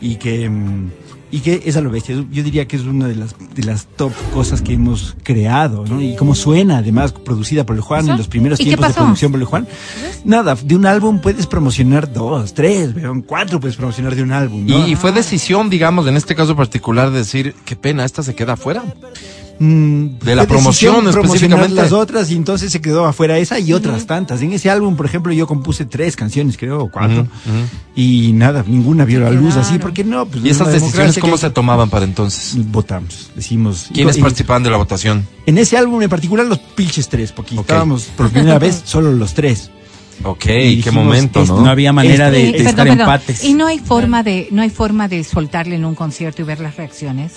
y 0.00 0.16
que 0.16 0.48
mm, 0.48 0.90
y 1.28 1.40
que 1.40 1.62
es 1.66 1.76
a 1.76 1.80
lo 1.80 1.90
bestia. 1.90 2.14
Yo 2.30 2.42
diría 2.44 2.68
que 2.68 2.76
es 2.76 2.82
una 2.82 3.08
de 3.08 3.16
las 3.16 3.34
de 3.54 3.64
las 3.64 3.86
top 3.86 4.12
cosas 4.32 4.62
que 4.62 4.74
hemos 4.74 5.16
creado, 5.24 5.84
¿no? 5.84 6.00
Y 6.00 6.14
cómo 6.16 6.34
suena, 6.36 6.78
además, 6.78 7.12
producida 7.12 7.66
por 7.66 7.74
el 7.74 7.82
Juan 7.82 8.08
en 8.08 8.16
los 8.16 8.28
primeros 8.28 8.60
¿Y 8.60 8.64
qué 8.64 8.70
tiempos 8.70 8.88
de 8.88 8.94
producción 8.94 9.32
por 9.32 9.40
el 9.40 9.46
Juan. 9.46 9.66
Nada, 10.24 10.54
de 10.54 10.76
un 10.76 10.86
álbum 10.86 11.20
puedes 11.20 11.46
promocionar 11.46 12.12
dos, 12.12 12.54
tres, 12.54 12.94
weón, 12.94 13.22
cuatro 13.22 13.58
puedes 13.58 13.76
promocionar 13.76 14.14
de 14.14 14.22
un 14.22 14.32
álbum, 14.32 14.66
¿no? 14.66 14.86
Y 14.86 14.94
fue 14.94 15.10
decisión, 15.10 15.68
digamos, 15.68 16.06
en 16.06 16.16
este 16.16 16.34
caso 16.36 16.54
particular, 16.54 17.10
de 17.10 17.18
decir, 17.18 17.54
qué 17.64 17.74
pena, 17.74 18.04
esta 18.04 18.22
se 18.22 18.34
queda 18.36 18.52
afuera. 18.52 18.84
Mm, 19.58 20.18
De 20.22 20.34
la 20.36 20.46
promoción 20.46 21.08
específicamente. 21.08 21.74
las 21.74 21.92
otras 21.92 22.30
y 22.30 22.36
entonces 22.36 22.70
se 22.70 22.80
quedó 22.80 23.06
afuera 23.06 23.38
esa 23.38 23.58
y 23.58 23.72
otras 23.72 24.06
tantas. 24.06 24.42
En 24.42 24.52
ese 24.52 24.68
álbum, 24.68 24.96
por 24.96 25.06
ejemplo, 25.06 25.32
yo 25.32 25.46
compuse 25.46 25.86
tres 25.86 26.14
canciones, 26.14 26.56
creo, 26.58 26.80
o 26.82 26.90
cuatro. 26.90 27.22
Ujú, 27.22 27.30
ujú. 27.50 27.66
Y 27.94 28.32
nada, 28.34 28.62
ninguna 28.66 29.04
vio 29.06 29.20
la 29.20 29.30
luz 29.30 29.56
así, 29.56 29.78
porque 29.78 30.04
no. 30.04 30.26
Pues 30.26 30.44
¿Y 30.44 30.50
es 30.50 30.56
esas 30.56 30.72
decisiones 30.72 31.18
cómo 31.18 31.34
que- 31.34 31.40
se 31.40 31.50
tomaban 31.50 31.88
para 31.88 32.04
entonces? 32.04 32.54
Votamos, 32.70 33.30
decimos. 33.34 33.86
¿Quiénes 33.94 34.18
y- 34.18 34.20
participaban 34.20 34.62
de 34.62 34.70
la 34.70 34.76
votación? 34.76 35.26
En 35.46 35.56
ese 35.56 35.78
álbum 35.78 36.02
en 36.02 36.10
particular, 36.10 36.44
los 36.46 36.58
Pilches 36.58 37.08
tres, 37.08 37.32
porque 37.32 37.54
Ok. 37.54 37.60
estábamos 37.60 38.04
por 38.16 38.28
primera 38.30 38.58
vez 38.58 38.82
solo 38.84 39.10
los 39.12 39.32
tres. 39.32 39.70
Ok, 40.22 40.44
Y 40.44 40.48
qué 40.48 40.60
dijimos, 40.76 41.04
momento, 41.04 41.44
¿no? 41.44 41.60
No 41.62 41.70
había 41.70 41.92
manera 41.92 42.30
de, 42.30 42.40
Eh, 42.40 42.44
de 42.46 42.50
perdón, 42.52 42.66
estar 42.68 42.86
perdón. 42.86 43.00
empates. 43.00 43.44
Y 43.44 43.54
no 43.54 43.66
hay 43.66 43.78
forma 43.78 44.22
de, 44.22 44.48
no 44.50 44.62
hay 44.62 44.70
forma 44.70 45.08
de 45.08 45.24
soltarle 45.24 45.76
en 45.76 45.84
un 45.84 45.94
concierto 45.94 46.42
y 46.42 46.44
ver 46.44 46.60
las 46.60 46.76
reacciones. 46.76 47.32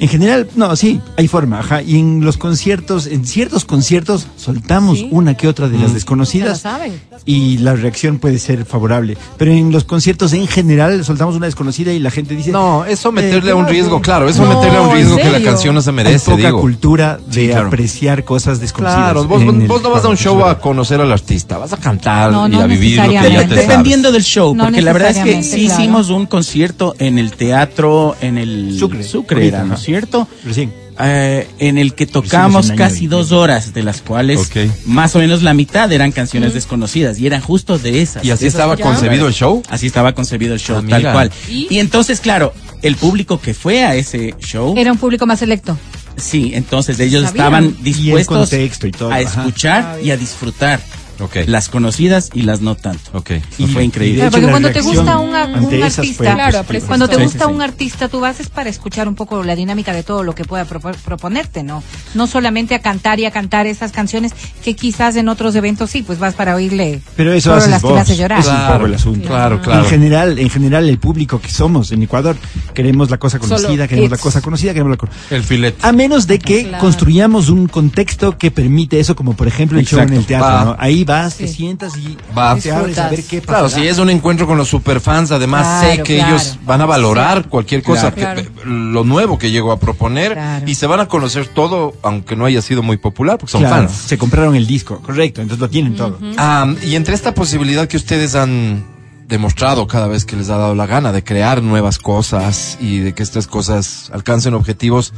En 0.00 0.08
general, 0.08 0.48
no, 0.56 0.74
sí, 0.76 1.00
hay 1.16 1.28
forma, 1.28 1.60
ajá. 1.60 1.82
Y 1.82 1.98
en 1.98 2.24
los 2.24 2.36
conciertos, 2.36 3.06
en 3.06 3.24
ciertos 3.26 3.64
conciertos, 3.64 4.26
soltamos 4.36 4.98
Sí. 4.98 5.08
una 5.12 5.34
que 5.36 5.48
otra 5.48 5.68
de 5.68 5.78
las 5.78 5.88
lo 5.88 5.94
desconocidas. 5.94 6.60
saben. 6.60 7.00
y 7.24 7.58
la 7.58 7.74
reacción 7.74 8.18
puede 8.18 8.38
ser 8.38 8.64
favorable. 8.66 9.16
Pero 9.36 9.50
en 9.50 9.72
los 9.72 9.82
conciertos 9.84 10.32
en 10.32 10.46
general 10.46 11.04
soltamos 11.04 11.34
una 11.34 11.46
desconocida 11.46 11.92
y 11.92 11.98
la 11.98 12.10
gente 12.10 12.36
dice... 12.36 12.52
No, 12.52 12.84
eso 12.84 13.10
meterle 13.10 13.50
Eh, 13.50 13.52
a 13.52 13.56
un 13.56 13.66
riesgo, 13.66 14.00
claro, 14.00 14.28
eso 14.28 14.44
No, 14.44 14.54
meterle 14.54 14.78
a 14.78 14.82
un 14.82 14.90
¿en 14.90 14.96
riesgo 14.96 15.16
que 15.16 15.30
la 15.30 15.42
canción 15.42 15.74
no 15.74 15.82
se 15.82 15.90
hay 15.90 15.96
merece, 15.96 16.30
poca 16.30 16.46
digo. 16.48 16.60
cultura 16.60 17.18
de 17.26 17.32
Sí, 17.46 17.48
claro. 17.48 17.66
apreciar 17.66 18.24
cosas 18.24 18.60
desconocidas. 18.60 19.02
Claro, 19.02 19.24
vos, 19.24 19.42
vos 19.66 19.82
no 19.82 19.90
vas 19.90 20.04
a 20.04 20.08
un 20.08 20.16
show 20.16 20.44
a 20.44 20.58
conocer 20.60 21.00
al 21.00 21.10
artista, 21.10 21.58
vas 21.58 21.72
a 21.72 21.78
cantar 21.78 22.30
No, 22.30 22.46
y 22.46 22.50
no 22.52 22.60
a 22.60 22.66
vivir 22.66 22.96
lo 22.98 23.08
que 23.08 23.12
ya 23.14 23.22
te 23.22 23.30
sabes. 23.32 23.48
Dependiendo 23.50 24.12
del 24.12 24.22
show, 24.22 24.54
No 24.54 24.64
porque 24.64 24.82
la 24.82 24.92
verdad 24.92 25.10
es 25.10 25.18
que 25.18 25.42
sí 25.42 25.66
claro. 25.66 25.80
hicimos 25.82 26.10
un 26.10 26.26
concierto 26.26 26.94
en 26.98 27.18
el 27.18 27.32
teatro, 27.32 28.14
en 28.20 28.38
el 28.38 28.78
Sucre. 28.78 29.48
era, 29.48 29.64
¿no 29.64 29.75
Es 29.76 29.82
cierto? 29.84 30.26
Recién. 30.44 30.72
Eh, 30.98 31.46
en 31.58 31.76
el 31.76 31.94
que 31.94 32.06
tocamos 32.06 32.72
casi 32.72 33.06
dos 33.06 33.30
horas, 33.30 33.74
de 33.74 33.82
las 33.82 34.00
cuales 34.00 34.50
más 34.86 35.14
o 35.14 35.18
menos 35.18 35.42
la 35.42 35.52
mitad 35.52 35.92
eran 35.92 36.10
canciones 36.10 36.54
desconocidas 36.54 37.18
y 37.18 37.26
eran 37.26 37.42
justo 37.42 37.78
de 37.78 38.00
esas. 38.00 38.24
¿Y 38.24 38.30
así 38.30 38.46
esas 38.46 38.54
estaba 38.60 38.76
concebido 38.78 39.28
el 39.28 39.34
show? 39.34 39.62
Así 39.68 39.86
estaba 39.86 40.14
concebido 40.14 40.54
el 40.54 40.60
show, 40.60 40.78
Ah, 40.82 40.86
tal 40.88 41.02
cual. 41.12 41.30
¿Y? 41.50 41.66
¿Y? 41.70 41.78
entonces, 41.80 42.20
claro, 42.20 42.54
el 42.80 42.96
público 42.96 43.38
que 43.38 43.52
fue 43.52 43.84
a 43.84 43.94
ese 43.94 44.34
show, 44.40 44.74
Era 44.78 44.90
un 44.90 44.96
público 44.96 45.26
más 45.26 45.38
selecto. 45.40 45.76
sí, 46.16 46.52
entonces 46.54 46.98
ellos 46.98 47.24
Sabían. 47.24 47.36
estaban 47.36 47.64
Y 47.64 47.68
el 47.68 47.82
dispuestos 47.84 48.38
contexto 48.50 48.86
y 48.86 48.92
todo, 48.92 49.10
a 49.12 49.16
ajá. 49.16 49.22
escuchar 49.22 49.98
y 50.02 50.10
a 50.12 50.16
disfrutar 50.16 50.80
Ok. 51.20 51.36
las 51.46 51.68
conocidas 51.68 52.30
y 52.34 52.42
las 52.42 52.60
no 52.60 52.74
tanto. 52.74 53.10
Ok. 53.14 53.30
Y 53.58 53.66
fue 53.66 53.84
increíble. 53.84 54.16
Claro, 54.20 54.28
hecho, 54.28 54.36
porque 54.40 54.50
cuando 54.50 54.70
te 54.70 54.80
gusta 54.80 55.18
un, 55.18 55.34
artista, 55.34 56.34
Claro, 56.34 56.58
aprecias 56.58 56.86
cuando 56.88 57.08
te 57.08 57.16
gusta 57.16 57.38
Sí, 57.38 57.44
sí, 57.48 57.54
un 57.54 57.62
artista, 57.62 58.08
tú 58.08 58.20
vas 58.20 58.40
es 58.40 58.48
para 58.48 58.68
escuchar 58.70 59.08
un 59.08 59.14
poco 59.14 59.42
la 59.42 59.54
dinámica 59.56 59.92
de 59.92 60.02
todo 60.02 60.22
lo 60.22 60.34
que 60.34 60.44
pueda 60.44 60.66
propo- 60.66 60.94
proponerte, 61.04 61.62
¿no? 61.62 61.82
No 62.14 62.26
solamente 62.26 62.74
a 62.74 62.80
cantar 62.80 63.18
y 63.20 63.24
a 63.24 63.30
cantar 63.30 63.66
esas 63.66 63.92
canciones 63.92 64.32
que 64.64 64.74
quizás 64.74 65.16
en 65.16 65.28
otros 65.28 65.54
eventos 65.54 65.90
sí, 65.90 66.02
pues 66.02 66.18
vas 66.18 66.34
para 66.34 66.54
oírle 66.54 67.00
Pero 67.16 67.32
eso 67.32 67.54
haces 67.54 67.70
las 67.70 67.82
que 67.82 67.88
vos. 67.88 68.00
hace 68.00 68.16
llorar. 68.16 68.40
Es 68.40 68.46
un 68.48 68.66
poco 68.72 68.86
el 68.86 68.94
asunto. 68.94 69.28
Claro, 69.28 69.60
claro. 69.62 69.84
En 69.84 69.86
general, 69.90 70.38
en 70.38 70.50
general 70.50 70.88
el 70.88 70.98
público 70.98 71.40
que 71.40 71.48
somos 71.50 71.92
en 71.92 72.02
Ecuador 72.02 72.36
queremos 72.74 73.10
la 73.10 73.18
cosa 73.18 73.38
conocida, 73.38 73.68
Solo 73.68 73.88
queremos 73.88 74.10
la 74.10 74.18
cosa 74.18 74.40
conocida, 74.40 74.72
queremos 74.72 74.90
la 74.92 74.96
co- 74.98 75.08
El 75.30 75.42
filete. 75.42 75.78
a 75.82 75.92
menos 75.92 76.26
de 76.26 76.38
que 76.38 76.64
Claro. 76.64 76.78
construyamos 76.84 77.48
un 77.48 77.68
contexto 77.68 78.36
que 78.36 78.50
permite 78.50 79.00
eso, 79.00 79.16
como 79.16 79.34
por 79.34 79.48
ejemplo 79.48 79.78
el 79.78 79.86
show 79.86 80.00
en 80.00 80.12
el 80.12 80.24
teatro. 80.26 80.72
¿no? 80.72 80.76
Ahí 80.78 81.04
vas, 81.06 81.36
te 81.36 81.48
sientas 81.48 81.96
y 81.96 82.16
Va. 82.36 82.56
te 82.56 82.70
abres 82.72 82.98
a 82.98 83.08
ver 83.08 83.22
qué 83.24 83.40
pasa. 83.40 83.52
Claro, 83.52 83.68
si 83.70 83.86
es 83.86 83.98
un 83.98 84.10
encuentro 84.10 84.46
con 84.46 84.58
los 84.58 84.68
superfans, 84.68 85.30
además 85.30 85.82
sé 85.84 86.02
que 86.02 86.16
claro. 86.16 86.34
ellos 86.36 86.58
van 86.66 86.80
a 86.82 86.86
valorar 86.86 87.48
cualquier 87.48 87.82
cosa, 87.82 88.12
Claro. 88.12 88.42
que, 88.42 88.50
lo 88.66 89.04
nuevo 89.04 89.38
que 89.38 89.50
llego 89.50 89.72
a 89.72 89.78
proponer 89.78 90.34
Claro. 90.34 90.68
y 90.68 90.74
se 90.74 90.86
van 90.86 91.00
a 91.00 91.06
conocer 91.08 91.46
todo, 91.48 91.94
aunque 92.02 92.36
no 92.36 92.44
haya 92.44 92.60
sido 92.60 92.82
muy 92.82 92.96
popular, 92.98 93.38
porque 93.38 93.52
son 93.52 93.62
Claro, 93.62 93.88
fans. 93.88 93.92
se 93.92 94.18
compraron 94.18 94.54
el 94.56 94.66
disco, 94.66 94.98
correcto, 95.00 95.40
entonces 95.40 95.60
lo 95.60 95.70
tienen 95.70 95.94
todo. 95.96 96.18
Ah, 96.36 96.66
y 96.84 96.94
entre 96.96 97.14
esta 97.14 97.32
posibilidad 97.34 97.86
que 97.88 97.96
ustedes 97.96 98.34
han 98.34 98.84
demostrado 99.28 99.86
cada 99.86 100.06
vez 100.06 100.24
que 100.24 100.36
les 100.36 100.50
ha 100.50 100.56
dado 100.56 100.74
la 100.74 100.86
gana 100.86 101.12
de 101.12 101.24
crear 101.24 101.62
nuevas 101.62 101.98
cosas 101.98 102.78
y 102.80 102.98
de 102.98 103.12
que 103.12 103.22
estas 103.22 103.46
cosas 103.46 104.10
alcancen 104.12 104.54
objetivos, 104.54 105.12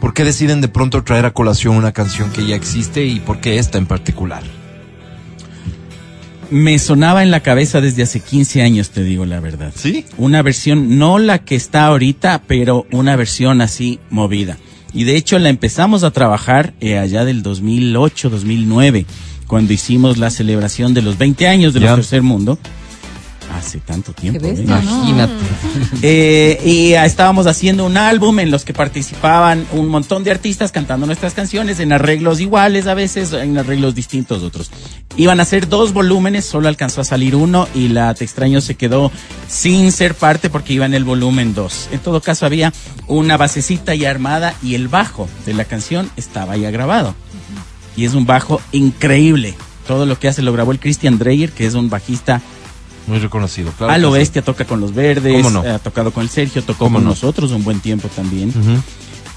¿por 0.00 0.14
qué 0.14 0.24
deciden 0.24 0.60
de 0.62 0.68
pronto 0.68 1.04
traer 1.04 1.26
a 1.26 1.32
colación 1.32 1.76
una 1.76 1.92
canción 1.92 2.30
que 2.30 2.46
ya 2.46 2.56
existe 2.56 3.04
y 3.04 3.20
por 3.20 3.40
qué 3.40 3.58
esta 3.58 3.76
en 3.76 3.84
particular? 3.86 4.42
Me 6.50 6.78
sonaba 6.78 7.22
en 7.22 7.30
la 7.30 7.40
cabeza 7.40 7.80
desde 7.80 8.02
hace 8.02 8.20
15 8.20 8.62
años, 8.62 8.90
te 8.90 9.04
digo 9.04 9.24
la 9.24 9.40
verdad. 9.40 9.72
¿Sí? 9.74 10.04
Una 10.18 10.42
versión, 10.42 10.98
no 10.98 11.18
la 11.18 11.44
que 11.44 11.54
está 11.54 11.86
ahorita, 11.86 12.42
pero 12.46 12.86
una 12.90 13.16
versión 13.16 13.60
así 13.60 14.00
movida. 14.10 14.58
Y 14.92 15.04
de 15.04 15.16
hecho 15.16 15.38
la 15.38 15.48
empezamos 15.48 16.02
a 16.02 16.10
trabajar 16.10 16.74
eh, 16.80 16.98
allá 16.98 17.24
del 17.24 17.42
2008, 17.42 18.30
2009, 18.30 19.06
cuando 19.46 19.72
hicimos 19.72 20.18
la 20.18 20.30
celebración 20.30 20.94
de 20.94 21.02
los 21.02 21.18
20 21.18 21.46
años 21.46 21.72
de 21.72 21.80
los 21.80 21.94
Tercer 21.94 22.22
Mundo. 22.22 22.58
Hace 23.52 23.78
tanto 23.80 24.12
tiempo. 24.12 24.40
Qué 24.40 24.48
¿eh? 24.48 24.52
bestia, 24.52 24.80
¿no? 24.80 25.08
Imagínate. 25.08 25.32
Eh, 26.02 26.60
y 26.64 26.92
estábamos 26.94 27.46
haciendo 27.46 27.84
un 27.84 27.96
álbum 27.96 28.38
en 28.38 28.50
los 28.50 28.64
que 28.64 28.72
participaban 28.72 29.66
un 29.72 29.88
montón 29.88 30.24
de 30.24 30.30
artistas 30.30 30.72
cantando 30.72 31.04
nuestras 31.04 31.34
canciones 31.34 31.80
en 31.80 31.92
arreglos 31.92 32.40
iguales 32.40 32.86
a 32.86 32.94
veces, 32.94 33.32
en 33.32 33.58
arreglos 33.58 33.94
distintos 33.94 34.42
otros. 34.42 34.70
Iban 35.16 35.40
a 35.40 35.44
ser 35.44 35.68
dos 35.68 35.92
volúmenes, 35.92 36.44
solo 36.44 36.68
alcanzó 36.68 37.00
a 37.00 37.04
salir 37.04 37.34
uno 37.34 37.68
y 37.74 37.88
la 37.88 38.14
Te 38.14 38.24
extraño 38.24 38.60
se 38.60 38.76
quedó 38.76 39.10
sin 39.48 39.92
ser 39.92 40.14
parte 40.14 40.48
porque 40.48 40.72
iba 40.72 40.86
en 40.86 40.94
el 40.94 41.04
volumen 41.04 41.54
2. 41.54 41.88
En 41.92 41.98
todo 41.98 42.20
caso 42.20 42.46
había 42.46 42.72
una 43.08 43.36
basecita 43.36 43.94
ya 43.94 44.10
armada 44.10 44.54
y 44.62 44.74
el 44.74 44.88
bajo 44.88 45.28
de 45.44 45.54
la 45.54 45.64
canción 45.64 46.10
estaba 46.16 46.56
ya 46.56 46.70
grabado. 46.70 47.14
Y 47.96 48.04
es 48.04 48.14
un 48.14 48.24
bajo 48.24 48.60
increíble. 48.72 49.54
Todo 49.86 50.06
lo 50.06 50.18
que 50.18 50.28
hace 50.28 50.42
lo 50.42 50.52
grabó 50.52 50.72
el 50.72 50.78
Christian 50.78 51.18
Dreyer, 51.18 51.50
que 51.50 51.66
es 51.66 51.74
un 51.74 51.90
bajista 51.90 52.40
Muy 53.10 53.18
reconocido, 53.18 53.72
claro. 53.76 53.92
a 53.92 53.98
lo 53.98 54.08
que 54.10 54.14
sí. 54.14 54.18
bestia 54.20 54.42
toca 54.42 54.64
con 54.64 54.80
los 54.80 54.94
verdes, 54.94 55.42
¿Cómo 55.42 55.50
no? 55.50 55.68
ha 55.68 55.78
tocado 55.78 56.12
con 56.12 56.22
el 56.22 56.28
Sergio, 56.30 56.62
tocó 56.62 56.84
¿Cómo 56.84 56.96
con 56.98 57.04
no? 57.04 57.10
nosotros 57.10 57.50
un 57.50 57.64
buen 57.64 57.80
tiempo 57.80 58.08
también. 58.14 58.48
Ujú. 58.50 58.80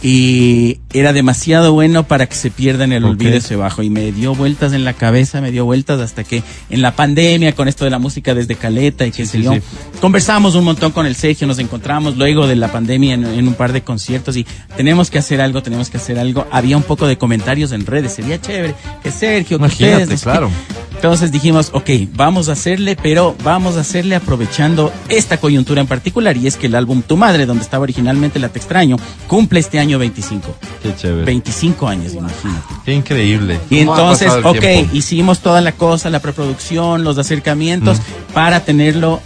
Y 0.06 0.80
era 0.92 1.14
demasiado 1.14 1.72
bueno 1.72 2.04
para 2.06 2.28
que 2.28 2.36
se 2.36 2.52
pierda 2.52 2.84
en 2.84 2.92
el 2.92 3.06
Ok. 3.06 3.12
olvido 3.12 3.38
ese 3.38 3.56
bajo. 3.56 3.84
Y 3.84 3.90
me 3.90 4.12
dio 4.12 4.36
vueltas 4.36 4.74
en 4.74 4.84
la 4.84 4.92
cabeza, 4.92 5.40
me 5.40 5.50
dio 5.50 5.64
vueltas 5.64 6.02
hasta 6.02 6.26
que 6.26 6.44
en 6.70 6.82
la 6.82 6.94
pandemia, 6.94 7.56
con 7.56 7.70
esto 7.70 7.86
de 7.86 7.90
la 7.90 8.00
música 8.00 8.34
desde 8.36 8.56
Caleta 8.56 9.06
y 9.06 9.12
qué 9.12 9.26
sé 9.26 9.42
yo, 9.42 9.54
conversamos 10.02 10.56
un 10.56 10.66
montón 10.66 10.92
con 10.92 11.06
el 11.06 11.16
Sergio, 11.16 11.48
nos 11.48 11.58
encontramos 11.60 12.18
luego 12.18 12.48
de 12.48 12.58
la 12.58 12.70
pandemia 12.70 13.14
en, 13.14 13.24
en 13.24 13.48
un 13.48 13.54
par 13.54 13.72
de 13.72 13.82
conciertos 13.82 14.36
y 14.36 14.46
tenemos 14.76 15.10
que 15.10 15.20
hacer 15.20 15.40
algo, 15.40 15.64
tenemos 15.64 15.90
que 15.90 15.96
hacer 15.96 16.20
algo. 16.20 16.46
Había 16.52 16.76
un 16.76 16.84
poco 16.84 17.08
de 17.08 17.18
comentarios 17.18 17.72
en 17.72 17.86
redes, 17.86 18.12
sería 18.14 18.42
chévere 18.42 18.76
que 19.02 19.10
Sergio, 19.10 19.58
que 19.58 19.64
Imagínate, 19.66 20.04
ustedes, 20.04 20.10
no 20.10 20.18
sé 20.18 20.24
claro. 20.26 20.50
qué. 20.50 20.93
Entonces 21.04 21.34
dijimos, 21.34 21.70
ok, 21.74 21.90
vamos 22.16 22.48
a 22.48 22.54
hacerle, 22.54 22.96
pero 22.96 23.36
vamos 23.44 23.76
a 23.76 23.82
hacerle 23.82 24.16
aprovechando 24.16 24.90
esta 25.10 25.36
coyuntura 25.36 25.82
en 25.82 25.88
particular, 25.88 26.38
y 26.38 26.48
es 26.48 26.56
que 26.56 26.68
el 26.68 26.76
álbum 26.76 27.02
Tu 27.02 27.18
Madre, 27.18 27.46
donde 27.46 27.62
estaba 27.62 27.84
originalmente 27.84 28.40
La 28.40 28.48
Te 28.48 28.60
Extraño, 28.60 28.96
cumple 29.28 29.60
este 29.60 29.80
año 29.80 30.00
25. 30.00 30.56
Qué 30.82 30.96
chévere. 30.96 31.26
25 31.26 31.88
años, 31.90 32.14
imagínate. 32.14 32.74
Qué 32.86 32.94
increíble. 32.94 33.60
Y 33.70 33.84
¿Cómo 33.84 33.96
ha 33.96 33.98
entonces, 33.98 34.32
ok, 34.46 34.60
tiempo? 34.60 34.96
hicimos 34.96 35.40
toda 35.40 35.60
la 35.60 35.74
cosa, 35.74 36.10
la 36.10 36.22
preproducción, 36.22 37.04
los 37.04 37.18
acercamientos, 37.18 37.98
para 38.34 38.62
tenerlo 38.62 39.20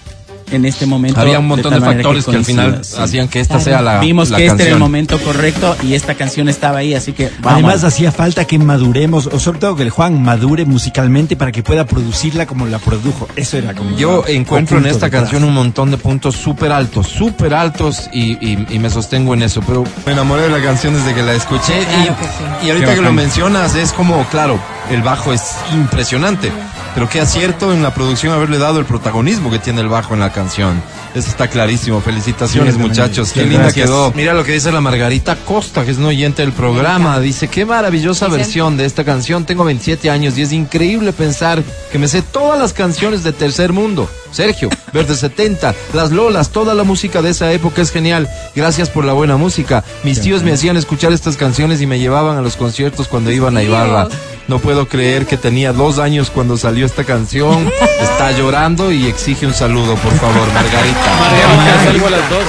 en 0.51 0.65
este 0.65 0.85
momento. 0.85 1.19
Había 1.19 1.39
un 1.39 1.47
montón 1.47 1.73
de, 1.73 1.81
factores 1.81 2.25
que, 2.25 2.35
al 2.35 2.45
final 2.45 2.79
sí. 2.83 2.95
hacían 2.99 3.27
que 3.27 3.39
esta 3.39 3.59
sea 3.59 3.81
la 3.81 3.99
Vimos 3.99 4.29
la 4.29 4.37
que 4.37 4.45
este 4.45 4.53
era 4.55 4.63
el 4.63 4.69
canción. 4.69 4.79
momento 4.79 5.19
correcto 5.19 5.75
y 5.83 5.93
esta 5.93 6.15
canción 6.15 6.49
estaba 6.49 6.79
ahí, 6.79 6.93
así 6.93 7.13
que 7.13 7.29
vamos. 7.41 7.53
Además 7.63 7.83
hacía 7.83 8.11
falta 8.11 8.45
que 8.45 8.57
maduremos, 8.59 9.27
o 9.27 9.39
sobre 9.39 9.59
todo 9.59 9.75
que 9.75 9.83
el 9.83 9.89
Juan 9.89 10.21
madure 10.23 10.65
musicalmente 10.65 11.35
para 11.35 11.51
que 11.51 11.63
pueda 11.63 11.85
producirla 11.85 12.45
como 12.45 12.65
la 12.65 12.79
produjo. 12.79 13.27
Eso 13.35 13.57
era 13.57 13.73
como... 13.73 13.97
Yo 13.97 14.23
encuentro 14.27 14.77
en 14.77 14.85
esta 14.85 15.09
canción 15.09 15.43
un 15.43 15.53
montón 15.53 15.91
de 15.91 15.97
puntos 15.97 16.35
súper 16.35 16.71
altos, 16.71 17.07
súper 17.07 17.53
altos 17.53 18.09
y, 18.13 18.33
y- 18.45 18.65
y 18.69 18.79
me 18.79 18.89
sostengo 18.89 19.33
en 19.33 19.43
eso. 19.43 19.61
Pero 19.65 19.83
me 20.05 20.11
enamoré 20.13 20.43
de 20.43 20.49
la 20.49 20.61
canción 20.63 20.93
desde 20.93 21.13
que 21.13 21.23
la 21.23 21.33
escuché 21.33 21.79
y, 21.81 21.85
Claro 22.03 22.17
que 22.17 22.25
sí. 22.25 22.65
y 22.65 22.69
ahorita 22.69 22.89
Qué 22.89 22.95
que 22.95 23.01
lo 23.01 23.11
mencionas 23.13 23.75
es 23.75 23.91
como, 23.93 24.23
claro, 24.25 24.59
el 24.91 25.01
bajo 25.01 25.33
es 25.33 25.41
impresionante, 25.73 26.51
pero 26.97 27.07
qué 27.07 27.21
acierto 27.21 27.71
en 27.73 27.83
la 27.83 27.93
producción 27.93 28.33
haberle 28.33 28.57
dado 28.57 28.79
el 28.79 28.85
protagonismo 28.85 29.51
que 29.51 29.59
tiene 29.59 29.81
el 29.81 29.87
bajo 29.87 30.15
en 30.15 30.19
la 30.19 30.31
canción. 30.31 30.81
Eso 31.13 31.29
está 31.29 31.47
clarísimo. 31.47 32.01
Felicitaciones 32.01 32.73
Sí, 32.73 32.79
muchachos. 32.79 33.33
Qué 33.33 33.43
linda 33.43 33.65
gracias. 33.65 33.85
quedó. 33.85 34.11
Mira 34.15 34.33
lo 34.33 34.43
que 34.43 34.53
dice 34.53 34.71
la 34.71 34.81
Margarita 34.81 35.35
Costa, 35.35 35.85
que 35.85 35.91
es 35.91 35.99
no 35.99 36.07
oyente 36.07 36.41
del 36.41 36.53
programa. 36.53 37.19
Dice, 37.19 37.49
qué 37.49 37.67
maravillosa 37.67 38.27
versión 38.29 38.77
de 38.77 38.85
esta 38.85 39.03
canción. 39.03 39.45
Tengo 39.45 39.63
27 39.63 40.09
años 40.09 40.39
y 40.39 40.41
es 40.41 40.51
increíble 40.51 41.13
pensar 41.13 41.61
que 41.91 41.99
me 41.99 42.07
sé 42.07 42.23
todas 42.23 42.59
las 42.59 42.73
canciones 42.73 43.23
de 43.23 43.31
Tercer 43.31 43.73
Mundo. 43.73 44.09
Sergio, 44.31 44.69
Verde 44.91 45.15
70, 45.15 45.75
Las 45.93 46.11
Lolas, 46.11 46.49
toda 46.49 46.73
la 46.73 46.83
música 46.83 47.21
de 47.21 47.29
esa 47.29 47.53
época 47.53 47.83
es 47.83 47.91
genial. 47.91 48.27
Gracias 48.55 48.89
por 48.89 49.05
la 49.05 49.13
buena 49.13 49.37
música. 49.37 49.83
Mis 50.03 50.19
tíos 50.19 50.41
me 50.41 50.51
hacían 50.51 50.77
escuchar 50.77 51.13
estas 51.13 51.37
canciones 51.37 51.79
y 51.79 51.85
me 51.85 51.99
llevaban 51.99 52.37
a 52.37 52.41
los 52.41 52.55
conciertos 52.55 53.07
cuando 53.07 53.29
iban 53.29 53.55
a 53.55 53.61
Ibarra. 53.61 54.07
No 54.47 54.59
puedo 54.59 54.87
creer 54.87 55.25
que 55.25 55.35
tenía 55.35 55.73
dos 55.73 55.99
años 55.99 56.29
cuando 56.29 56.55
salió 56.57 56.85
esta 56.85 57.03
canción. 57.03 57.69
Está 58.01 58.31
llorando 58.31 58.91
y 58.91 59.07
exige 59.07 59.45
un 59.45 59.53
saludo, 59.53 59.95
por 59.95 60.13
favor, 60.13 60.47
Margarita. 60.53 60.99
Margarita, 61.19 61.83
salgo 61.83 62.07
a 62.07 62.09
las 62.11 62.29
12. 62.29 62.45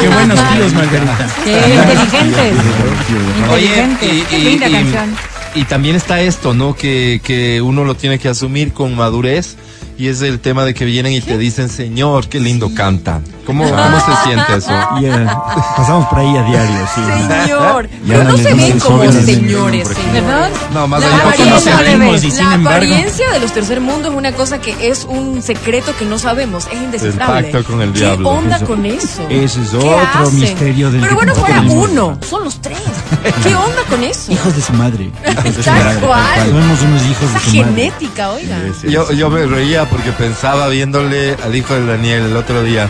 Qué 0.00 0.08
buenos 0.08 0.38
tíos, 0.54 0.72
Margarita. 0.72 1.28
Sí, 1.44 1.50
inteligentes. 1.50 2.54
Oye, 3.52 3.64
Inteligentes. 3.82 4.32
y, 4.32 4.34
y- 4.34 4.38
Linda 4.44 4.68
y- 4.68 4.72
canción. 4.72 5.16
y 5.54 5.64
también 5.64 5.96
está 5.96 6.20
esto, 6.22 6.54
¿no? 6.54 6.74
Que, 6.74 7.20
que 7.22 7.60
uno 7.60 7.84
lo 7.84 7.94
tiene 7.94 8.18
que 8.18 8.28
asumir 8.28 8.72
con 8.72 8.96
madurez. 8.96 9.56
Y 9.98 10.08
es 10.08 10.22
el 10.22 10.40
tema 10.40 10.64
de 10.64 10.72
que 10.72 10.86
vienen 10.86 11.12
y 11.12 11.20
te 11.20 11.36
dicen, 11.36 11.68
Señor, 11.68 12.28
qué 12.30 12.40
lindo 12.40 12.74
canta. 12.74 13.20
¿Cómo, 13.50 13.64
cómo 13.70 14.00
se 14.00 14.22
siente 14.24 14.56
eso? 14.56 14.72
Y, 15.00 15.04
eh, 15.06 15.26
pasamos 15.76 16.06
por 16.08 16.18
ahí 16.20 16.36
a 16.36 16.42
diario, 16.42 16.86
sí. 16.94 17.00
Señor, 17.44 17.88
Ya 17.88 18.14
pero 18.14 18.24
no 18.24 18.30
no 18.30 18.36
se 18.38 18.54
ven 18.54 18.78
como 18.80 18.98
señores, 19.12 19.24
señores. 19.24 19.88
¿Perdón? 20.12 20.50
No, 20.72 20.86
más 20.86 21.00
La 21.00 21.16
apariencia, 21.16 21.76
servimos 21.78 22.24
y 22.24 22.30
sin 22.30 22.48
la 22.48 22.54
embargo. 22.54 22.76
apariencia 22.78 23.30
de 23.32 23.40
los 23.40 23.52
tercer 23.52 23.80
mundo 23.80 24.08
es 24.08 24.14
una 24.14 24.32
cosa 24.32 24.60
que 24.60 24.88
es 24.88 25.04
un 25.08 25.42
secreto 25.42 25.94
que 25.98 26.04
no 26.04 26.18
sabemos, 26.18 26.66
es 26.70 26.74
indescifrable. 26.74 27.46
El 27.48 27.52
pacto 27.52 27.72
con 27.72 27.82
el 27.82 27.92
¿Qué 27.92 27.98
diablo. 28.00 28.28
onda 28.30 28.56
Eso- 28.56 28.66
con 28.66 28.86
eso? 28.86 29.26
ese 29.28 29.62
es 29.62 29.70
¿Qué 29.70 29.76
otro 29.76 29.98
hacen? 30.22 30.40
misterio 30.40 30.90
del 30.90 31.00
Pero 31.00 31.14
bueno, 31.16 31.34
fuera 31.34 31.60
uno, 31.62 32.18
son 32.28 32.44
los 32.44 32.60
tres. 32.60 32.78
¿Qué 33.42 33.54
onda 33.54 33.82
con 33.88 34.02
eso? 34.04 34.32
Hijos 34.32 34.54
de 34.54 34.62
su 34.62 34.72
madre. 34.74 35.04
Hijos 35.28 35.44
de 35.44 35.52
su 35.52 35.62
Tal 35.62 35.98
cual. 36.00 36.46
Somos 36.50 36.82
unos 36.82 37.02
hijos 37.06 37.24
Esa 37.24 37.32
de 37.38 37.40
su 37.40 37.56
madre. 37.56 37.64
genética, 37.74 38.30
oiga. 38.30 38.56
Yo, 38.88 39.10
yo 39.12 39.30
me 39.30 39.44
reía 39.46 39.88
porque 39.88 40.12
pensaba 40.12 40.68
viéndole 40.68 41.36
al 41.44 41.54
hijo 41.54 41.74
de 41.74 41.86
Daniel 41.86 42.24
el 42.26 42.36
otro 42.36 42.62
día. 42.62 42.88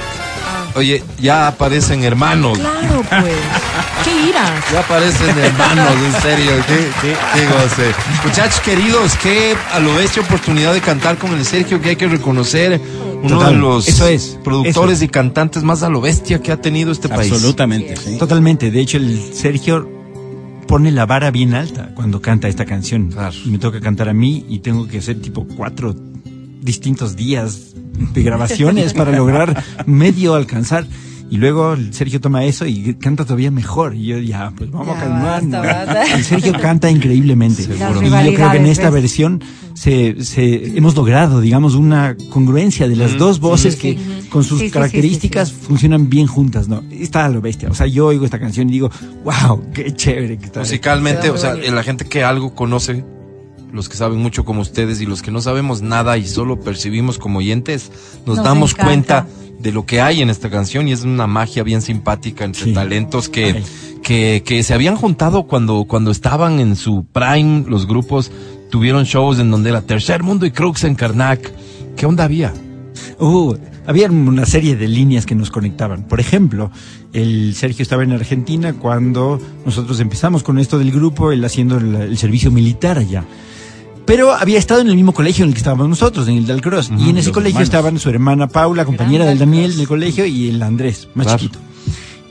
Oye, 0.75 1.03
ya 1.21 1.49
aparecen 1.49 2.05
hermanos. 2.05 2.59
Claro, 2.59 3.03
pues. 3.09 3.35
¿Qué 4.05 4.29
ira? 4.29 4.45
Ya 4.73 4.81
aparecen 4.81 5.39
hermanos, 5.39 5.95
en 6.05 6.23
serio. 6.23 6.51
Qué, 6.67 6.91
qué, 7.03 7.17
qué 7.35 7.47
goce. 7.47 7.95
Muchachos 8.25 8.61
queridos, 8.61 9.15
qué 9.23 9.57
a 9.73 9.81
lo 9.81 9.95
bestia 9.95 10.23
oportunidad 10.23 10.73
de 10.73 10.81
cantar 10.81 11.19
con 11.19 11.33
el 11.33 11.45
Sergio 11.45 11.81
que 11.81 11.91
hay 11.91 11.97
que 11.97 12.09
reconocer. 12.09 12.81
Uno 13.23 13.37
Total, 13.37 13.53
de 13.53 13.59
los 13.59 13.89
eso 13.89 14.07
es, 14.07 14.39
productores 14.43 14.97
eso 14.97 15.05
y 15.05 15.09
cantantes 15.09 15.63
más 15.63 15.83
a 15.83 15.91
lo 15.91 16.01
bestia 16.01 16.41
que 16.41 16.53
ha 16.53 16.61
tenido 16.61 16.91
este 16.91 17.09
país. 17.09 17.31
Absolutamente, 17.31 17.97
sí. 17.97 18.17
Totalmente. 18.17 18.71
De 18.71 18.81
hecho, 18.81 18.97
el 18.97 19.35
Sergio 19.35 19.87
pone 20.67 20.91
la 20.93 21.05
vara 21.05 21.31
bien 21.31 21.53
alta 21.53 21.91
cuando 21.95 22.23
canta 22.23 22.49
esta 22.49 22.65
canción. 22.65 23.11
Claro. 23.11 23.35
Y 23.45 23.51
me 23.51 23.59
toca 23.59 23.81
cantar 23.81 24.09
a 24.09 24.15
mí 24.15 24.47
y 24.49 24.61
tengo 24.61 24.87
que 24.87 24.99
hacer 24.99 25.21
tipo 25.21 25.47
cuatro 25.57 25.95
distintos 26.63 27.17
días 27.17 27.75
de 28.15 28.23
grabaciones 28.23 28.95
para 28.95 29.13
lograr 29.17 29.63
medio 29.87 30.35
alcanzar. 30.35 30.87
Y 31.33 31.37
luego 31.37 31.75
el 31.75 31.95
Sergio 31.95 32.21
toma 32.21 32.45
eso 32.45 32.67
y 32.67 32.95
canta 32.95 33.23
todavía 33.25 33.53
mejor. 33.53 33.95
Y 33.95 34.07
yo 34.07 34.19
ya, 34.19 34.53
pues 34.57 34.69
vamos 34.69 34.89
Ya, 34.89 35.01
calmando. 35.01 35.59
basta, 35.63 36.23
Sergio 36.25 36.53
canta 36.61 36.91
increíblemente. 36.91 37.63
Seguro. 37.63 38.03
Y 38.03 38.11
yo 38.11 38.35
creo 38.35 38.51
que 38.51 38.57
en 38.57 38.67
esta 38.67 38.91
¿ves? 38.91 39.03
versión 39.03 39.41
se, 39.75 40.25
se 40.25 40.77
hemos 40.77 40.97
logrado, 40.97 41.41
digamos, 41.41 41.77
una 41.77 42.17
congruencia 42.31 42.89
de 42.89 42.97
las 42.97 43.17
dos 43.17 43.39
voces 43.39 43.77
que 43.77 43.97
con 44.29 44.43
sus 44.43 44.59
Sí, 44.59 44.65
sí, 44.65 44.69
sí, 44.71 44.73
características 44.73 45.51
sí, 45.51 45.55
funcionan 45.69 46.11
bien 46.11 46.27
juntas, 46.27 46.67
¿no? 46.67 46.83
Está 46.91 47.27
a 47.27 47.29
lo 47.29 47.41
bestia. 47.41 47.69
O 47.71 47.75
sea, 47.75 47.87
yo 47.87 48.07
oigo 48.07 48.25
esta 48.25 48.41
canción 48.41 48.69
y 48.69 48.73
digo, 48.73 48.91
wow, 49.23 49.71
qué 49.73 49.95
chévere 49.95 50.37
que 50.37 50.47
está. 50.47 50.59
Musicalmente, 50.61 51.31
o 51.31 51.39
sea, 51.39 51.55
la 51.55 51.83
gente 51.85 52.07
que 52.07 52.25
algo 52.25 52.57
conoce, 52.57 53.05
los 53.73 53.89
que 53.89 53.97
saben 53.97 54.19
mucho 54.19 54.45
como 54.45 54.61
ustedes 54.61 55.01
y 55.01 55.07
los 55.07 55.23
que 55.23 55.31
no 55.31 55.41
sabemos 55.41 55.83
nada 55.83 56.17
y 56.19 56.27
solo 56.27 56.61
percibimos 56.61 57.19
como 57.19 57.39
oyentes, 57.39 57.91
nos, 58.27 58.37
Nos 58.37 58.45
damos 58.45 58.73
encanta. 58.73 58.85
cuenta 58.87 59.27
de 59.61 59.73
lo 59.73 59.85
que 59.85 60.01
hay 60.01 60.23
en 60.23 60.31
esta 60.31 60.49
canción 60.51 60.89
y 60.89 60.93
es 60.93 61.03
una 61.05 61.27
magia 61.27 61.63
bien 61.63 61.83
simpática 61.83 62.45
entre 62.45 62.65
Sí. 62.65 62.73
talentos 62.73 63.29
que, 63.29 63.63
que, 64.03 64.43
que 64.45 64.63
se 64.63 64.73
habían 64.75 64.97
juntado 64.97 65.45
cuando, 65.45 65.85
cuando 65.85 66.11
estaban 66.11 66.61
en 66.61 66.77
su 66.77 67.05
prime, 67.05 67.65
los 67.69 67.87
grupos 67.87 68.31
tuvieron 68.71 69.05
shows 69.05 69.39
en 69.39 69.51
donde 69.51 69.71
era 69.71 69.83
Tercer 69.83 70.23
Mundo 70.23 70.47
y 70.47 70.51
Crux 70.51 70.85
en 70.85 70.95
Karnak. 70.95 71.53
¿Qué 71.97 72.07
onda 72.07 72.25
había? 72.25 72.55
Uh, 73.19 73.55
había 73.87 74.09
una 74.11 74.47
serie 74.47 74.77
de 74.77 74.89
líneas 74.89 75.27
que 75.27 75.35
nos 75.35 75.51
conectaban. 75.51 76.05
Por 76.05 76.21
ejemplo, 76.21 76.71
el 77.13 77.55
Sergio 77.55 77.83
estaba 77.83 78.03
en 78.05 78.13
Argentina 78.13 78.73
cuando 78.75 79.39
nosotros 79.67 80.01
empezamos 80.01 80.43
con 80.43 80.59
esto 80.59 80.79
del 80.79 80.91
grupo, 80.93 81.33
él 81.33 81.45
haciendo 81.45 81.77
el, 81.79 81.95
el 81.97 82.17
servicio 82.19 82.51
militar 82.51 82.97
allá. 82.99 83.25
Pero 84.11 84.33
había 84.35 84.59
estado 84.59 84.81
en 84.81 84.89
el 84.89 84.97
mismo 84.97 85.15
colegio 85.15 85.45
en 85.45 85.51
el 85.51 85.55
que 85.55 85.59
estábamos 85.59 85.89
nosotros, 85.89 86.27
en 86.27 86.37
el 86.37 86.45
Dalcross. 86.45 86.91
y 86.99 87.11
en 87.11 87.19
ese 87.19 87.31
colegio 87.31 87.61
hermanos. 87.61 87.69
estaban 87.69 87.99
su 88.01 88.11
hermana 88.11 88.49
Paula, 88.49 88.85
compañera 88.85 89.25
del 89.25 89.39
Daniel 89.39 89.77
del 89.77 89.87
colegio, 89.87 90.27
y 90.27 90.49
el 90.49 90.61
Andrés, 90.65 91.07
más 91.15 91.27
Claro. 91.29 91.39
chiquito. 91.39 91.61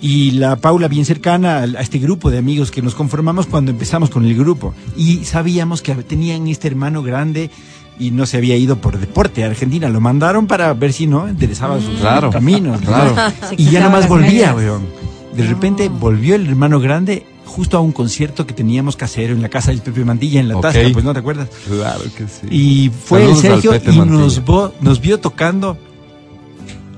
Y 0.02 0.32
la 0.32 0.58
Paula 0.58 0.90
bien 0.90 1.06
cercana 1.06 1.60
a 1.60 1.66
este 1.82 1.98
grupo 2.00 2.32
de 2.32 2.38
amigos 2.38 2.70
que 2.72 2.82
nos 2.82 2.96
conformamos 2.96 3.46
cuando 3.48 3.72
empezamos 3.72 4.10
con 4.10 4.26
el 4.26 4.36
grupo. 4.36 4.74
Y 4.98 5.24
sabíamos 5.24 5.82
que 5.82 5.96
tenían 5.96 6.50
este 6.50 6.68
hermano 6.68 7.02
grande 7.02 7.50
y 7.98 8.12
no 8.12 8.26
se 8.26 8.36
había 8.36 8.58
ido 8.58 8.76
por 8.82 9.00
deporte 9.00 9.46
a 9.46 9.48
Argentina. 9.48 9.88
Lo 9.88 10.02
mandaron 10.02 10.48
para 10.48 10.74
ver 10.74 10.92
si 10.92 11.08
no 11.08 11.30
enderezaba 11.30 11.80
sus 11.80 11.98
Claro, 12.02 12.30
caminos. 12.30 12.82
¿no? 12.82 12.88
claro. 12.88 13.16
Y 13.58 13.70
ya 13.70 13.80
nomás 13.80 14.06
volvía, 14.10 14.54
weón. 14.54 14.86
De 15.34 15.46
repente 15.48 15.88
volvió 15.88 16.36
el 16.36 16.46
hermano 16.48 16.82
grande 16.82 17.26
justo 17.50 17.78
a 17.78 17.82
un 17.82 17.92
concierto 17.92 18.46
que 18.48 18.54
teníamos 18.54 18.96
casero 18.96 19.34
en 19.34 19.42
la 19.42 19.50
casa 19.50 19.72
del 19.72 19.82
Pepe 19.82 20.06
Mantilla 20.06 20.40
en 20.40 20.48
la 20.48 20.56
Ok. 20.58 20.62
Tasca, 20.62 20.82
pues 20.94 21.04
no 21.04 21.14
te 21.14 21.20
acuerdas. 21.20 21.50
Claro 21.68 22.04
que 22.16 22.26
sí. 22.28 22.48
Y 22.50 22.90
fue 22.90 23.20
Saludos 23.22 23.44
el 23.44 23.62
Sergio 23.62 23.94
y 23.94 24.00
nos, 24.08 24.44
vo- 24.46 24.72
nos 24.82 25.02
vio 25.02 25.20
tocando 25.20 25.78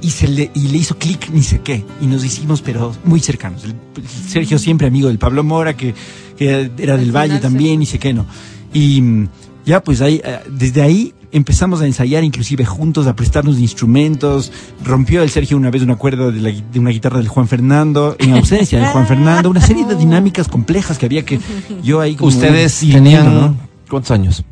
y 0.01 0.09
se 0.09 0.27
le, 0.27 0.51
y 0.53 0.67
le 0.69 0.77
hizo 0.77 0.97
clic 0.97 1.29
ni 1.31 1.41
sé 1.43 1.61
qué. 1.61 1.83
Y 2.01 2.07
nos 2.07 2.23
hicimos, 2.25 2.61
pero 2.61 2.93
muy 3.05 3.19
cercanos. 3.19 3.63
El- 3.63 3.75
el 3.95 4.07
Sergio 4.29 4.57
siempre 4.59 4.87
amigo 4.87 5.07
del 5.07 5.17
Pablo 5.19 5.43
Mora, 5.43 5.75
que, 5.77 5.93
que 6.37 6.69
era 6.77 6.97
del 6.97 7.11
Valle 7.15 7.39
también, 7.39 7.81
y 7.81 7.85
sé 7.85 7.99
qué 7.99 8.13
no. 8.13 8.25
Y 8.73 9.01
mm, 9.01 9.27
ya 9.65 9.83
pues 9.83 10.01
ahí, 10.01 10.21
eh, 10.23 10.39
desde 10.49 10.81
ahí 10.81 11.13
empezamos 11.31 11.81
a 11.81 11.85
ensayar 11.85 12.23
inclusive 12.23 12.65
juntos, 12.65 13.07
a 13.07 13.15
prestarnos 13.15 13.57
instrumentos. 13.59 14.51
Rompió 14.83 15.23
el 15.23 15.29
Sergio 15.29 15.57
una 15.57 15.69
vez 15.71 15.81
una 15.81 15.95
cuerda 15.95 16.31
de, 16.31 16.39
la 16.41 16.51
de 16.51 16.79
una 16.79 16.89
guitarra 16.91 17.17
del 17.19 17.27
Juan 17.27 17.47
Fernando, 17.47 18.15
en 18.19 18.33
ausencia 18.33 18.79
de 18.79 18.85
Juan 18.87 19.07
Fernando. 19.07 19.49
Una 19.49 19.61
serie 19.61 19.85
de 19.85 19.95
dinámicas 19.95 20.47
complejas 20.47 20.97
que 20.97 21.05
había 21.05 21.23
que 21.23 21.39
yo 21.83 21.99
ahí 22.01 22.15
como 22.15 22.29
Ustedes 22.29 22.79
tenían, 22.79 23.33
¿no? 23.33 23.55
¿cuántos 23.89 24.11
años? 24.11 24.43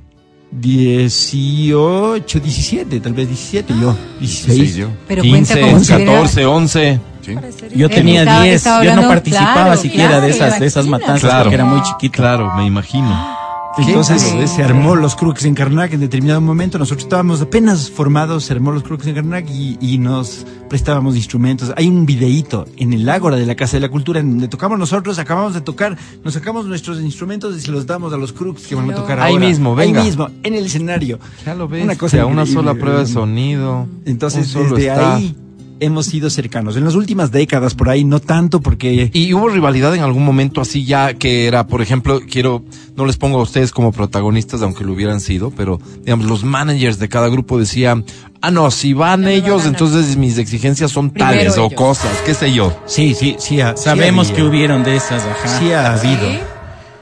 18, 0.52 2.40
17, 2.40 3.00
tal 3.00 3.14
vez 3.14 3.28
17, 3.28 3.74
yo 3.80 3.96
16. 4.20 4.76
yo. 4.76 4.88
Pero 5.08 5.22
15, 5.22 5.54
cuenta 5.54 5.68
como 5.72 5.84
si 5.84 5.94
hubiera- 5.94 6.12
14, 6.14 6.46
11. 6.46 7.00
Sí. 7.22 7.36
Yo 7.76 7.90
tenía 7.90 8.22
estaba- 8.22 8.44
10, 8.44 8.56
estaba 8.56 8.84
yo 8.84 8.96
no 8.96 9.08
participaba 9.08 9.54
claro, 9.66 9.78
siquiera 9.82 10.08
claro, 10.10 10.26
de 10.26 10.30
esas, 10.32 10.60
de 10.60 10.66
esas 10.66 10.88
matanzas 10.88 11.22
Claro. 11.22 11.44
porque 11.44 11.56
era 11.56 11.66
muy 11.66 11.82
chiquito. 11.84 12.14
Claro, 12.18 12.56
me 12.56 12.66
imagino. 12.66 13.38
Entonces 13.78 14.22
se 14.52 14.64
armó 14.64 14.96
los 14.96 15.16
Crooks 15.16 15.46
en 15.46 15.56
Karnak 15.56 15.94
en 15.94 16.00
determinado 16.02 16.42
momento. 16.42 16.78
Nosotros 16.78 17.04
estábamos 17.06 17.42
apenas 17.42 17.90
formados, 17.90 18.46
se 18.46 18.54
armó 18.54 18.72
los 18.72 18.84
Crooks 18.84 19.08
en 19.08 19.16
Karnak 19.16 19.50
y, 19.50 19.78
y 19.80 19.98
nos 19.98 20.46
prestábamos 20.70 21.16
instrumentos. 21.16 21.72
Hay 21.78 21.88
un 21.88 22.06
videíto 22.06 22.66
en 22.78 22.94
el 22.94 23.08
Ágora 23.08 23.38
de 23.38 23.46
la 23.46 23.56
Casa 23.56 23.78
de 23.78 23.82
la 23.82 23.90
Cultura 23.90 24.20
en 24.20 24.32
donde 24.32 24.48
tocamos 24.48 24.78
nosotros, 24.78 25.18
acabamos 25.20 25.54
de 25.54 25.62
tocar, 25.62 25.98
nos 26.24 26.34
sacamos 26.34 26.66
nuestros 26.66 27.00
instrumentos 27.00 27.56
y 27.58 27.62
se 27.62 27.72
los 27.72 27.86
damos 27.86 28.12
a 28.12 28.18
los 28.18 28.34
Crooks 28.34 28.68
que 28.68 28.76
van 28.76 28.90
a 28.92 28.96
tocar 28.96 29.20
Ahí 29.20 29.34
ahora. 29.34 29.48
mismo, 29.48 29.76
venga. 29.76 30.02
Ahí 30.02 30.06
mismo, 30.08 30.30
en 30.44 30.56
el 30.56 30.66
escenario. 30.66 31.20
Ya 31.46 31.56
lo 31.56 31.68
ves. 31.68 31.84
Una 31.84 31.96
cosa 31.96 32.26
una 32.26 32.46
sola 32.46 32.74
prueba 32.74 33.00
de 33.00 33.08
sonido. 33.08 33.88
Entonces, 34.06 34.48
un 34.56 34.64
solo 34.64 34.76
desde 34.76 34.90
está. 34.90 35.16
ahí 35.16 35.36
hemos 35.80 36.06
sido 36.08 36.30
cercanos. 36.30 36.76
En 36.78 36.84
las 36.86 36.96
últimas 36.96 37.32
décadas, 37.32 37.74
por 37.76 37.90
ahí, 37.90 38.04
no 38.04 38.20
tanto 38.20 38.60
porque... 38.62 39.10
Y 39.14 39.34
hubo 39.34 39.50
rivalidad 39.50 39.96
en 39.96 40.02
algún 40.02 40.26
momento 40.26 40.62
así 40.62 40.86
ya 40.86 41.14
que 41.14 41.48
era, 41.48 41.68
por 41.68 41.82
ejemplo, 41.82 42.22
quiero, 42.30 42.64
no 42.96 43.06
les 43.06 43.18
pongo 43.18 43.40
a 43.40 43.44
ustedes 43.44 43.72
como 43.72 43.92
protagonistas, 43.92 44.62
aunque 44.62 44.84
lo 44.84 44.94
hubieran 44.94 45.20
sido, 45.22 45.52
pero 45.52 45.80
digamos, 46.04 46.26
los 46.28 46.44
managers 46.44 47.00
de 47.00 47.08
cada 47.10 47.30
grupo 47.30 47.58
decían, 47.60 48.06
ah, 48.42 48.52
no, 48.52 48.72
si 48.72 48.94
van 48.94 49.28
ellos, 49.28 49.66
entonces 49.66 50.18
mis 50.18 50.38
exigencias 50.38 50.92
son 50.92 51.12
Primero 51.12 51.32
tales 51.38 51.58
o 51.58 51.70
cosas, 51.70 52.12
qué 52.26 52.34
sé 52.34 52.52
yo. 52.54 52.76
Sí, 52.86 53.14
sí, 53.14 53.36
sí. 53.40 53.62
ha- 53.62 53.78
Sabemos 53.78 54.32
que 54.32 54.44
hubieron 54.44 54.84
de 54.84 54.96
esas, 54.98 55.24
ajá. 55.24 55.60
Sí 55.60 55.72
ha 55.72 55.94
habido. 55.94 56.30
¿Sí? 56.30 56.40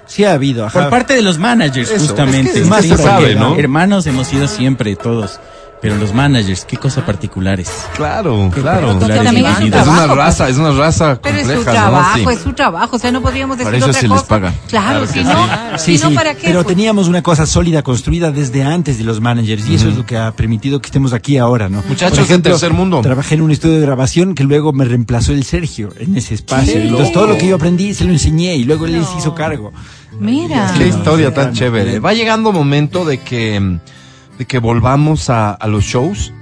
Sí 0.05 0.23
ha 0.23 0.33
habido, 0.33 0.65
ajá. 0.65 0.81
Por 0.83 0.89
parte 0.89 1.15
de 1.15 1.21
los 1.21 1.37
managers, 1.37 1.91
Eso, 1.91 1.99
justamente. 2.07 2.49
es 2.51 2.55
que 2.55 2.61
es 2.61 2.67
más 2.67 2.81
Sí, 2.83 2.87
se 2.89 2.95
porque 2.95 3.09
sabe, 3.09 3.35
¿no? 3.35 3.57
Hermanos 3.57 4.07
hemos 4.07 4.27
sido 4.27 4.47
siempre 4.47 4.95
todos. 4.95 5.39
Pero 5.79 5.95
los 5.97 6.11
managers, 6.13 6.65
qué 6.65 6.75
cosa 6.77 7.05
particulares. 7.05 7.69
Claro, 7.95 8.49
claro. 8.53 8.97
Es 8.99 9.87
una 9.87 10.05
pues. 10.07 10.17
raza, 10.17 10.49
es 10.49 10.57
una 10.57 10.71
raza 10.71 11.19
Pero 11.21 11.37
es 11.37 11.47
su 11.47 11.53
¿no? 11.53 11.61
trabajo, 11.61 12.17
Sí. 12.17 12.25
es 12.31 12.39
su 12.39 12.53
trabajo, 12.53 12.95
o 12.95 12.99
sea, 12.99 13.11
no 13.11 13.21
podríamos 13.21 13.57
decir 13.57 13.67
Para 13.67 13.77
eso 13.77 13.87
otra 13.89 14.01
se 14.01 14.07
les 14.07 14.23
paga. 14.23 14.53
Claro, 14.69 15.05
Claro 15.05 15.07
si 15.07 15.23
no, 15.23 15.77
Sí, 15.77 15.97
si 15.97 16.03
no, 16.03 16.09
sí, 16.09 16.15
¿para 16.15 16.33
qué? 16.33 16.47
pero 16.47 16.63
Pues, 16.63 16.75
teníamos 16.75 17.07
una 17.07 17.21
cosa 17.21 17.45
sólida 17.45 17.83
construida 17.83 18.31
desde 18.31 18.63
antes 18.63 18.97
de 18.97 19.03
los 19.03 19.21
managers 19.21 19.69
y 19.69 19.75
eso 19.75 19.89
es 19.89 19.95
lo 19.97 20.05
que 20.05 20.17
ha 20.17 20.31
permitido 20.31 20.81
que 20.81 20.87
estemos 20.87 21.13
aquí 21.13 21.37
ahora, 21.37 21.69
¿no? 21.69 21.83
Muchachos 21.87 22.17
Por 22.17 22.25
ejemplo, 22.25 22.51
del 22.53 22.59
tercer 22.59 22.73
mundo. 22.75 23.01
Trabajé 23.01 23.35
en 23.35 23.41
un 23.41 23.51
estudio 23.51 23.75
de 23.75 23.81
grabación 23.81 24.33
que 24.33 24.43
luego 24.43 24.73
me 24.73 24.83
reemplazó 24.85 25.31
el 25.33 25.43
Sergio 25.43 25.93
en 25.99 26.17
ese 26.17 26.33
espacio. 26.33 26.73
¡Qué 26.73 26.87
Entonces 26.87 27.11
todo 27.13 27.27
lo 27.27 27.37
que 27.37 27.47
yo 27.47 27.55
aprendí 27.55 27.93
se 27.93 28.03
lo 28.05 28.11
enseñé 28.11 28.55
y 28.55 28.63
luego 28.63 28.87
él 28.87 29.05
se 29.05 29.17
hizo 29.19 29.35
cargo. 29.35 29.71
Mira. 30.19 30.73
Qué 30.75 30.87
historia 30.87 31.31
tan 31.33 31.53
chévere. 31.53 31.99
Va 31.99 32.13
llegando 32.13 32.51
momento 32.51 33.05
de 33.05 33.19
que, 33.19 33.77
de 34.37 34.45
que 34.45 34.59
volvamos 34.59 35.29
a, 35.29 35.51
a 35.51 35.67
los 35.67 35.83
shows, 35.83 36.33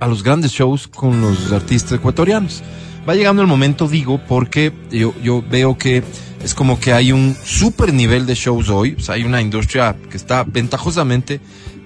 a 0.00 0.06
los 0.06 0.22
grandes 0.22 0.52
shows 0.52 0.88
con 0.88 1.20
los 1.20 1.52
artistas 1.52 1.92
ecuatorianos. 1.92 2.62
Va 3.08 3.14
llegando 3.14 3.42
el 3.42 3.48
momento, 3.48 3.86
digo, 3.86 4.20
porque 4.26 4.72
yo, 4.90 5.14
yo 5.22 5.42
veo 5.42 5.76
que 5.76 6.02
es 6.42 6.54
como 6.54 6.78
que 6.78 6.92
hay 6.92 7.12
un 7.12 7.36
super 7.44 7.92
nivel 7.92 8.26
de 8.26 8.34
shows 8.34 8.68
hoy. 8.68 8.96
O 8.98 9.00
sea, 9.00 9.14
hay 9.16 9.24
una 9.24 9.40
industria 9.40 9.96
que 10.10 10.16
está 10.16 10.44
ventajosamente 10.44 11.40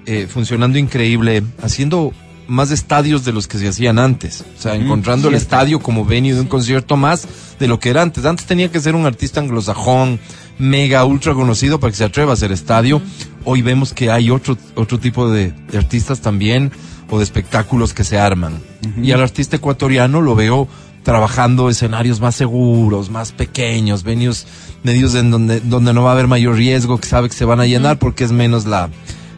eh, 0.06 0.26
funcionando 0.28 0.78
increíble, 0.78 1.42
haciendo 1.62 2.12
más 2.48 2.70
estadios 2.70 3.24
de 3.24 3.32
los 3.32 3.46
que 3.46 3.58
se 3.58 3.68
hacían 3.68 3.98
antes. 3.98 4.44
O 4.56 4.60
sea, 4.60 4.74
encontrando 4.74 5.28
el 5.28 5.34
estadio 5.34 5.80
como 5.80 6.04
venue 6.04 6.34
de 6.34 6.40
un 6.40 6.46
concierto 6.46 6.96
más 6.96 7.28
de 7.60 7.68
lo 7.68 7.78
que 7.78 7.90
era 7.90 8.02
antes. 8.02 8.24
Antes 8.24 8.46
tenía 8.46 8.70
que 8.70 8.80
ser 8.80 8.94
un 8.94 9.06
artista 9.06 9.40
anglosajón, 9.40 10.18
mega, 10.58 11.04
ultra 11.04 11.34
conocido 11.34 11.80
para 11.80 11.90
que 11.90 11.96
se 11.96 12.04
atreva 12.04 12.32
a 12.32 12.34
hacer 12.34 12.52
estadio. 12.52 13.00
Hoy 13.44 13.62
vemos 13.62 13.92
que 13.92 14.10
hay 14.10 14.30
otro, 14.30 14.56
otro 14.74 14.98
tipo 14.98 15.30
de, 15.30 15.52
de 15.70 15.78
artistas 15.78 16.20
también 16.20 16.72
o 17.10 17.18
de 17.18 17.24
espectáculos 17.24 17.94
que 17.94 18.04
se 18.04 18.18
arman. 18.18 18.60
Y 19.02 19.12
al 19.12 19.22
artista 19.22 19.56
ecuatoriano 19.56 20.20
lo 20.20 20.34
veo 20.34 20.68
trabajando 21.02 21.70
escenarios 21.70 22.20
más 22.20 22.34
seguros, 22.34 23.08
más 23.10 23.32
pequeños, 23.32 24.02
venues 24.02 24.46
medios 24.82 25.14
en 25.14 25.30
donde, 25.30 25.60
donde 25.60 25.92
no 25.94 26.02
va 26.02 26.10
a 26.10 26.12
haber 26.12 26.26
mayor 26.26 26.56
riesgo, 26.56 26.98
que 26.98 27.08
sabe 27.08 27.28
que 27.28 27.34
se 27.34 27.44
van 27.44 27.60
a 27.60 27.66
llenar 27.66 27.98
porque 27.98 28.24
es 28.24 28.32
menos 28.32 28.66
la, 28.66 28.90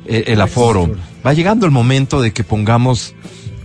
eh, 0.07 0.25
el 0.27 0.41
aforo. 0.41 0.91
Va 1.25 1.33
llegando 1.33 1.67
el 1.67 1.73
momento 1.73 2.21
de 2.21 2.33
que 2.33 2.45
pongamos 2.45 3.15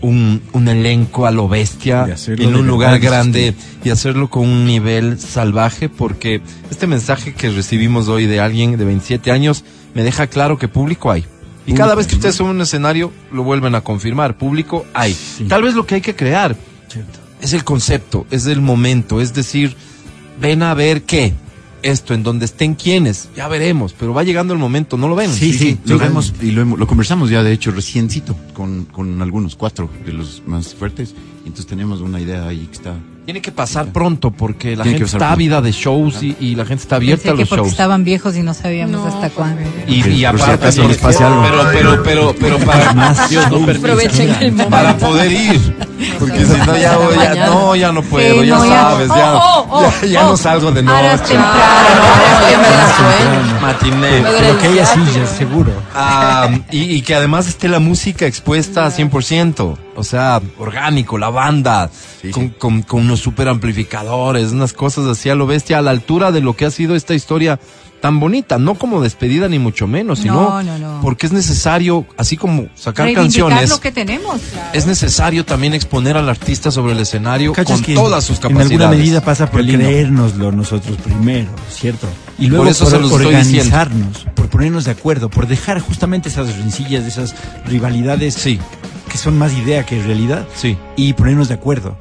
un, 0.05 0.41
un 0.53 0.67
elenco 0.67 1.25
a 1.25 1.31
lo 1.31 1.47
bestia 1.47 2.05
en 2.27 2.55
un 2.55 2.67
lugar 2.67 2.99
grande 2.99 3.53
y 3.83 3.89
hacerlo 3.89 4.29
con 4.29 4.47
un 4.47 4.65
nivel 4.65 5.19
salvaje 5.19 5.89
porque 5.89 6.41
este 6.69 6.87
mensaje 6.87 7.33
que 7.33 7.49
recibimos 7.49 8.07
hoy 8.07 8.25
de 8.25 8.39
alguien 8.39 8.77
de 8.77 8.85
27 8.85 9.31
años 9.31 9.63
me 9.93 10.03
deja 10.03 10.27
claro 10.27 10.57
que 10.57 10.67
público 10.67 11.11
hay. 11.11 11.25
Y 11.67 11.73
cada 11.73 11.95
vez 11.95 12.05
que 12.05 12.15
ustedes 12.15 12.35
suben 12.35 12.51
un 12.51 12.61
escenario 12.61 13.11
lo 13.31 13.43
vuelven 13.43 13.73
a 13.73 13.81
confirmar, 13.81 14.37
público 14.37 14.85
hay. 14.93 15.17
Tal 15.47 15.63
vez 15.63 15.73
lo 15.73 15.87
que 15.87 15.95
hay 15.95 16.01
que 16.01 16.15
crear 16.15 16.55
es 17.41 17.53
el 17.53 17.63
concepto, 17.63 18.27
es 18.29 18.45
el 18.45 18.61
momento, 18.61 19.19
es 19.19 19.33
decir, 19.33 19.75
ven 20.39 20.61
a 20.61 20.73
ver 20.73 21.03
qué, 21.03 21.33
esto, 21.85 22.13
en 22.13 22.23
donde 22.23 22.45
estén 22.45 22.75
quienes, 22.75 23.29
ya 23.35 23.47
veremos, 23.47 23.93
pero 23.97 24.13
va 24.13 24.23
llegando 24.23 24.53
el 24.53 24.59
momento, 24.59 24.97
¿no 24.97 25.07
lo 25.07 25.15
ven? 25.15 25.31
Sí, 25.31 25.53
sí, 25.53 25.77
lo 25.85 25.95
lo 25.95 25.99
vemos. 25.99 26.33
y 26.41 26.51
lo, 26.51 26.61
hemos- 26.61 26.79
lo 26.79 26.87
conversamos 26.87 27.29
ya 27.29 27.43
de 27.43 27.51
hecho 27.53 27.71
reciencito 27.71 28.35
con, 28.53 28.85
con 28.85 29.21
algunos 29.21 29.55
cuatro 29.55 29.89
de 30.05 30.13
los 30.13 30.41
más 30.45 30.73
fuertes. 30.75 31.13
Entonces 31.45 31.67
tenemos 31.67 32.01
una 32.01 32.19
idea 32.19 32.47
ahí 32.47 32.65
que 32.67 32.73
está. 32.75 32.95
Tiene 33.25 33.41
que 33.41 33.51
pasar 33.51 33.87
pronto 33.87 34.29
porque 34.29 34.75
la 34.75 34.83
Tiene 34.83 34.99
que 34.99 35.05
gente 35.05 35.05
está 35.05 35.17
pronto. 35.17 35.33
ávida 35.33 35.59
de 35.61 35.71
shows 35.71 36.21
y, 36.21 36.35
y 36.39 36.53
la 36.53 36.63
gente 36.63 36.83
está 36.83 36.97
abierta 36.97 37.23
Pensé 37.23 37.29
a 37.29 37.33
que 37.33 37.39
los 37.39 37.49
porque 37.49 37.61
shows. 37.63 37.71
estaban 37.71 38.03
viejos 38.03 38.35
y 38.37 38.43
no 38.43 38.53
sabíamos 38.53 39.03
hasta 39.11 39.31
cuándo. 39.31 39.61
Y, 39.87 39.95
y 39.95 40.03
si 40.03 40.25
aparte, 40.25 40.57
porque- 40.67 40.87
les 40.89 40.97
pase 40.99 41.23
algo. 41.23 41.41
pero, 41.43 41.63
pero, 41.73 42.03
pero, 42.03 42.35
pero 42.39 42.59
para, 42.59 43.15
Dios 43.27 43.49
no. 43.49 43.63
Aprovechen 43.71 44.29
el 44.41 44.51
momento. 44.51 44.69
para 44.69 44.95
poder 44.97 45.31
ir. 45.31 45.75
Porque 46.19 46.45
si 46.45 46.51
no, 46.53 46.77
ya, 46.77 46.97
ya, 47.33 47.47
no, 47.47 47.75
ya 47.75 47.91
no 47.91 48.03
puedo, 48.03 48.41
Sí, 48.41 48.47
ya 48.47 48.55
no, 48.57 48.65
ya- 48.65 48.81
sabes, 48.81 49.07
ya, 49.07 49.33
Oh, 49.35 49.67
oh, 49.71 49.91
ya, 50.01 50.07
ya 50.07 50.25
oh, 50.27 50.29
no 50.29 50.37
salgo 50.37 50.71
de 50.71 50.83
noche. 50.83 51.17
temprano. 51.27 52.05
Que 52.47 52.55
da 52.57 52.95
sueño. 52.95 53.61
Matiné. 53.61 54.23
Pero 54.39 54.59
que 54.59 54.67
haya 54.67 54.85
sillas, 54.85 55.29
seguro. 55.35 55.71
Ah, 55.95 56.49
y, 56.71 56.95
y 56.95 57.01
que 57.01 57.15
además 57.15 57.47
esté 57.47 57.69
la 57.69 57.79
música 57.79 58.27
expuesta 58.27 58.85
a 58.85 58.91
100%. 58.91 59.77
O 59.95 60.03
sea, 60.03 60.41
orgánico, 60.59 61.17
la 61.17 61.29
banda, 61.29 61.89
Sí, 62.21 62.29
con, 62.31 62.43
sí. 62.49 62.53
con- 62.57 62.81
con 62.81 63.01
unos 63.01 63.19
super 63.21 63.47
amplificadores, 63.47 64.51
unas 64.51 64.73
cosas 64.73 65.05
así 65.07 65.29
a 65.29 65.35
lo 65.35 65.47
bestia, 65.47 65.77
a 65.77 65.81
la 65.81 65.91
altura 65.91 66.31
de 66.31 66.41
lo 66.41 66.53
que 66.55 66.65
ha 66.65 66.71
sido 66.71 66.95
esta 66.95 67.13
historia 67.13 67.59
tan 68.01 68.19
bonita. 68.19 68.59
No 68.59 68.75
como 68.75 69.01
despedida 69.01 69.47
ni 69.47 69.57
mucho 69.57 69.87
menos, 69.87 70.19
sino 70.19 70.33
No, 70.49 70.61
no, 70.63 70.77
no. 70.77 70.99
porque 71.01 71.25
es 71.25 71.31
necesario, 71.31 72.05
así 72.17 72.35
como 72.37 72.67
sacar 72.75 73.11
canciones, 73.13 73.69
lo 73.69 73.79
que 73.79 73.91
tenemos. 73.91 74.41
es 74.73 74.85
necesario 74.85 75.43
también 75.45 75.73
exponer 75.73 76.15
al 76.17 76.27
artista 76.29 76.69
sobre 76.71 76.91
el 76.93 76.99
escenario 76.99 77.53
¿Cachas 77.53 77.81
con 77.81 77.95
todas 77.95 78.23
sus 78.25 78.35
En 78.37 78.41
capacidades. 78.43 78.71
alguna 78.73 78.89
medida 78.89 79.21
pasa 79.21 79.49
por 79.49 79.61
creérnoslo 79.65 80.51
nosotros 80.51 80.97
primero, 80.97 81.49
¿cierto? 81.71 82.07
Y 82.37 82.47
luego 82.47 82.65
Por 82.65 82.71
eso 82.71 82.83
por, 82.83 82.91
se 82.93 82.99
los 82.99 83.11
estoy 83.11 83.25
organizarnos, 83.27 84.27
por 84.35 84.49
ponernos 84.49 84.83
de 84.85 84.91
acuerdo, 84.91 85.29
por 85.29 85.47
dejar 85.47 85.79
justamente 85.79 86.27
esas 86.29 86.55
rencillas, 86.57 87.05
esas 87.05 87.33
rivalidades 87.65 88.33
Sí, 88.35 88.59
que 89.15 89.21
son 89.21 89.37
más 89.37 89.53
idea 89.53 89.85
que 89.85 90.01
realidad 90.03 90.45
sí. 90.55 90.77
y 90.97 91.13
ponernos 91.13 91.47
de 91.47 91.53
acuerdo. 91.53 91.97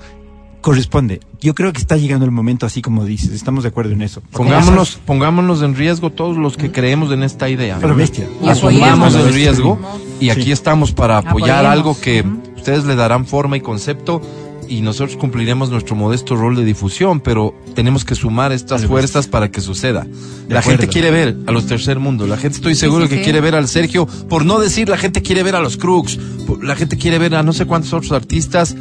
Corresponde. 0.61 1.21
Yo 1.41 1.55
creo 1.55 1.73
que 1.73 1.79
está 1.79 1.97
llegando 1.97 2.25
el 2.25 2.33
momento 2.33 2.67
así 2.67 2.83
como 2.83 3.05
dices, 3.05 3.31
estamos 3.31 3.63
de 3.63 3.69
acuerdo 3.69 3.93
en 3.93 4.03
eso. 4.03 4.21
Pongámonos, 4.33 4.99
pongámonos 5.07 5.63
en 5.63 5.77
riesgo 5.77 6.11
todos 6.11 6.37
los 6.37 6.57
que 6.57 6.73
creemos 6.73 7.13
en 7.13 7.23
esta 7.23 7.49
idea. 7.49 7.79
Pero 7.81 7.95
bestia. 7.95 8.27
Y 8.43 8.49
asumamos 8.49 9.15
el 9.15 9.33
riesgo 9.33 9.79
y 10.21 10.31
aquí 10.31 10.45
Sí. 10.45 10.53
estamos 10.53 10.91
para 10.93 11.19
apoyar 11.19 11.65
Apoyemos. 11.67 11.73
algo 11.73 12.01
que 12.01 12.25
ustedes 12.57 12.85
le 12.85 12.97
darán 12.97 13.27
forma 13.27 13.57
y 13.57 13.61
concepto 13.61 14.21
y 14.69 14.81
nosotros 14.81 15.17
cumpliremos 15.17 15.71
nuestro 15.71 15.97
modesto 15.97 16.37
rol 16.37 16.57
de 16.57 16.65
difusión, 16.65 17.21
pero 17.21 17.55
tenemos 17.75 18.05
que 18.05 18.15
sumar 18.15 18.53
estas 18.53 18.87
fuerzas 18.87 19.27
para 19.27 19.51
que 19.51 19.61
suceda. 19.61 20.07
La 20.49 20.61
acuerdo. 20.61 20.81
gente 20.81 20.89
quiere 20.93 21.11
ver 21.11 21.37
a 21.47 21.53
los 21.53 21.67
tercer 21.67 21.99
mundo, 21.99 22.27
la 22.27 22.37
gente 22.37 22.57
estoy 22.57 22.75
seguro 22.75 23.05
sí, 23.05 23.11
que 23.11 23.17
sí. 23.19 23.23
quiere 23.25 23.41
ver 23.41 23.55
al 23.55 23.69
Sergio, 23.69 24.07
por 24.07 24.45
no 24.45 24.59
decir 24.59 24.89
la 24.89 24.97
gente 24.99 25.23
quiere 25.23 25.43
ver 25.43 25.57
a 25.57 25.61
los 25.61 25.77
Crooks, 25.77 26.19
por- 26.47 26.63
la 26.65 26.77
gente 26.77 26.97
quiere 26.97 27.19
ver 27.19 27.35
a 27.35 27.43
no 27.43 27.53
sé 27.53 27.67
cuántos 27.67 27.93
otros 27.93 28.13
artistas 28.13 28.77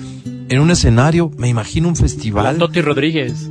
en 0.49 0.59
un 0.59 0.71
escenario, 0.71 1.31
me 1.37 1.47
imagino 1.47 1.87
un 1.87 1.95
festival 1.95 2.57
Toti 2.57 2.81
Rodríguez. 2.81 3.49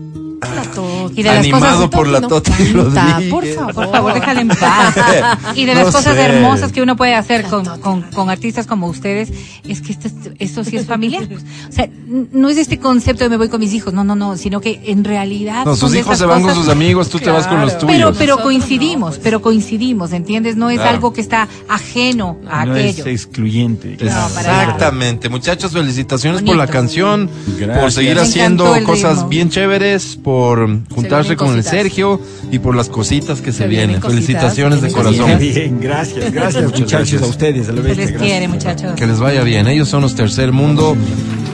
Y 1.14 1.23
de 1.23 1.28
las 1.31 1.39
animado 1.39 1.77
cosas 1.77 1.89
por 1.90 2.09
la 2.09 2.20
no 2.20 2.28
Toti 2.28 2.51
canta, 2.52 3.20
por 3.31 3.44
favor. 3.47 3.74
Por 3.74 3.90
favor, 3.90 4.14
déjala 4.14 4.40
en 4.40 4.48
paz. 4.48 4.94
Y 5.55 5.64
de 5.66 5.74
las 5.74 5.86
No 5.86 5.93
cosas 5.93 6.14
sé. 6.14 6.20
hermosas 6.23 6.73
que 6.73 6.82
uno 6.82 6.97
puede 6.97 7.14
hacer 7.14 7.44
con, 7.44 7.64
con, 7.81 8.02
con 8.02 8.31
artistas 8.31 8.66
como 8.66 8.86
ustedes, 8.89 9.31
es 9.69 9.81
que 9.82 9.93
esto, 9.93 10.09
es- 10.09 10.14
esto 10.39 10.64
sí 10.64 10.77
es 10.77 10.86
familiar. 10.86 11.28
O 11.69 11.73
sea, 11.73 11.89
no 12.32 12.48
es 12.48 12.56
este 12.56 12.78
concepto 12.78 13.24
de 13.24 13.31
me 13.31 13.36
voy 13.36 13.48
con 13.48 13.60
mis 13.60 13.73
hijos, 13.74 13.93
no, 13.93 14.05
no, 14.05 14.14
no, 14.16 14.36
sino 14.36 14.60
que 14.60 14.81
en 14.86 15.05
realidad. 15.05 15.64
No, 15.64 15.77
sus 15.77 15.94
hijos 15.94 16.19
se 16.19 16.27
van 16.27 16.43
con 16.43 16.55
sus 16.55 16.69
amigos, 16.69 17.09
tú 17.09 17.19
te 17.19 17.31
vas 17.31 17.47
con 17.47 17.60
los 17.60 17.78
tuyos. 17.78 17.93
Pero, 17.94 18.12
pero 18.14 18.39
coincidimos, 18.43 19.19
pero 19.23 19.40
coincidimos, 19.43 20.12
¿entiendes? 20.12 20.56
No 20.56 20.70
es 20.70 20.77
Claro. 20.78 20.90
algo 20.97 21.12
que 21.12 21.20
está 21.20 21.48
ajeno 21.69 22.39
a 22.51 22.64
no 22.64 22.73
aquello. 22.73 23.05
es 23.05 23.06
excluyente. 23.06 23.97
Exactamente. 24.01 25.28
Muchachos, 25.28 25.73
felicitaciones 25.73 26.43
por 26.43 26.56
la 26.56 26.66
canción, 26.66 27.31
Gracias. 27.59 27.78
por 27.78 27.93
seguir 27.93 28.14
Me 28.16 28.23
haciendo 28.23 28.64
cosas 28.85 29.14
ritmo. 29.16 29.28
bien 29.28 29.51
chéveres, 29.51 30.16
por 30.16 30.32
por 30.33 30.67
juntarse 30.89 31.37
con 31.37 31.55
el 31.55 31.63
Sergio 31.63 32.19
y 32.51 32.59
por 32.59 32.75
las 32.75 32.89
cositas 32.89 33.43
que 33.43 33.53
se, 33.53 33.67
vienen. 33.67 34.01
Felicitaciones 34.01 34.81
de 34.81 34.91
corazón. 34.91 35.39
Bien, 35.39 35.79
gracias, 35.79 36.33
gracias 36.33 36.73
muchachos 36.73 37.21
a 37.21 37.27
ustedes. 37.27 37.69
A 37.69 37.75
que 37.75 37.95
les 37.95 38.13
quiere, 38.13 38.49
muchachos. 38.49 38.95
Que 38.97 39.07
les 39.07 39.21
vaya 39.21 39.43
bien. 39.43 39.69
Ellos 39.69 39.91
son 39.91 40.01
los 40.01 40.15
Tercer 40.15 40.51
Mundo 40.51 40.97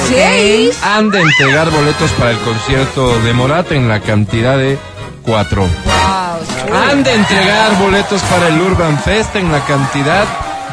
¿Seis? 0.08 0.82
Han 0.82 1.10
de 1.10 1.20
entregar 1.20 1.70
boletos 1.72 2.12
para 2.12 2.32
el 2.32 2.38
concierto 2.38 3.20
de 3.22 3.34
Morat 3.34 3.72
en 3.74 3.90
la 3.90 4.00
cantidad 4.00 4.58
de 4.58 4.78
cuatro. 5.24 5.64
Wow. 5.64 6.74
Han 6.74 7.04
de 7.04 7.14
entregar 7.14 7.78
boletos 7.80 8.22
para 8.24 8.48
el 8.48 8.62
Urban 8.62 8.98
Fest 9.04 9.36
en 9.36 9.52
la 9.52 9.66
cantidad 9.66 10.26